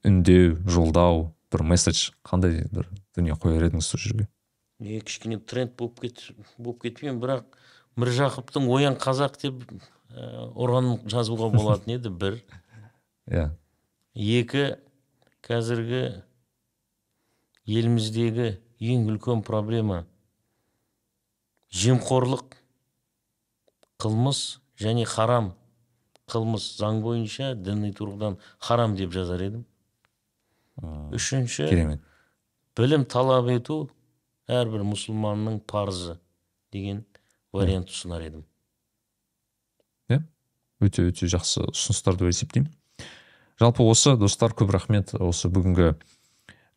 үндеу 0.09 0.57
жолдау 0.69 1.31
бір 1.53 1.65
месседж 1.73 2.11
қандай 2.27 2.65
бір 2.73 2.89
дүние 3.17 3.37
қояр 3.41 3.69
едіңіз 3.69 3.87
сол 3.87 4.01
жерге? 4.01 4.29
Не 4.81 5.01
кішкене 5.05 5.41
тренд 5.41 5.75
болып 5.77 6.01
кет 6.05 6.23
болып 6.59 6.85
кетпейін 6.85 7.21
бірақ 7.21 7.49
міржақыптың 8.01 8.69
оян 8.73 8.97
қазақ 9.01 9.37
деп 9.43 9.65
ә, 10.13 10.49
ұран 10.57 10.99
жазуға 11.09 11.51
болатын 11.53 11.97
еді 11.99 12.13
бір. 12.13 12.41
Иә. 13.31 13.51
Екі 14.15 14.77
қазіргі 15.47 16.23
еліміздегі 17.69 18.55
ең 18.81 19.09
үлкен 19.13 19.43
проблема 19.45 20.05
жемқорлық 21.71 22.57
қылмыс 24.01 24.61
және 24.81 25.05
харам. 25.05 25.53
Қылмыс 26.31 26.77
заң 26.79 27.01
бойынша 27.03 27.55
діни 27.59 27.91
тұрғыдан 27.97 28.39
харам 28.63 28.95
деп 28.97 29.13
жазар 29.13 29.43
едім. 29.43 29.65
Үшінші 30.81 31.67
керемет. 31.69 32.01
білім 32.77 33.05
талап 33.05 33.51
ету 33.51 33.91
әрбір 34.49 34.85
мұсылманның 34.87 35.61
парызы 35.69 36.17
деген 36.73 37.05
вариант 37.53 37.91
ұсынар 37.91 38.23
едім. 38.25 38.45
Иә 40.09 40.23
өте 40.81 41.05
өте 41.11 41.29
жақсы 41.29 41.67
ұсыныстар 41.75 42.17
деп 42.17 42.31
есептеймін. 42.31 42.71
Жалпы 43.61 43.85
осы 43.85 44.17
достар 44.17 44.55
көп 44.57 44.73
рахмет. 44.73 45.13
Осы 45.19 45.51
бүгінгі 45.53 45.93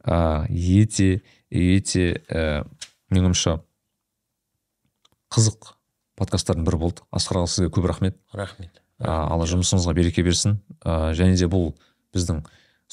ә, 0.03 0.45
ете 0.49 1.23
ете 1.49 2.23
ә, 2.29 2.63
менің 3.11 3.31
ойымша 3.31 3.57
қызық 5.33 5.73
подкасттардың 6.19 6.65
бірі 6.67 6.79
болды. 6.81 7.05
Асқар 7.13 7.41
аға 7.41 7.51
сізге 7.51 7.71
көп 7.73 7.87
рахмет. 7.89 8.17
Рахмет. 8.33 8.81
Ә, 8.99 9.09
алла 9.09 9.47
жұмысыңызға 9.49 9.93
береке 9.97 10.23
берсін. 10.25 10.59
Ә, 10.85 11.13
және 11.17 11.37
де 11.39 11.49
бұл 11.49 11.71
біздің 12.13 12.43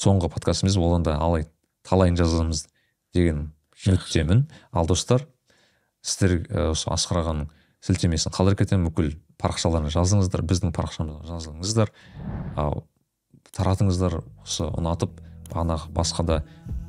соңғы 0.01 0.31
подкастымыз 0.33 0.77
ол 0.81 0.97
енді 0.97 1.13
алай 1.13 1.47
талайын 1.87 2.17
жазамыз 2.17 2.65
деген 3.13 3.51
үміттемін. 3.85 4.47
Ал 4.71 4.89
достар 4.89 5.27
сіздер 6.01 6.39
ә, 6.49 6.69
осы 6.71 6.89
асқар 6.93 7.21
ағаның 7.23 7.51
сілтемесін 7.85 8.33
қалдырып 8.33 8.63
кетемін. 8.63 8.89
Бүкіл 8.89 9.13
парақшаларына 9.41 9.93
жазыңыздар 9.93 10.45
біздің 10.45 10.73
парақшамызға 10.77 11.29
жазылыңыздар. 11.29 11.93
Ал 12.57 12.85
таратыңыздар 13.53 14.21
осы 14.41 14.65
ұнатып 14.69 15.21
бағанағы 15.51 15.91
басқа 15.93 16.25
да 16.25 16.41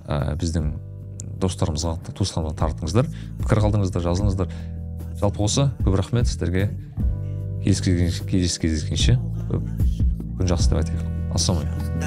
ә, 0.07 0.35
біздің 0.39 0.73
достарыңызға 1.43 1.97
туысқанға 2.13 2.53
таратыңыздар 2.59 3.09
пікір 3.43 3.63
қалдырыңыздар 3.67 4.03
жазылыңыздар 4.07 4.49
жалпы 5.23 5.43
осы 5.47 5.69
көп 5.83 5.97
рахмет 5.99 6.27
сіздерге. 6.31 6.71
Кездескенше 7.63 9.19
күн 9.51 10.47
жақсы 10.51 10.73
деп 10.73 10.79
айтайық. 10.83 11.03
Ассалаумағалейкум. 11.39 12.03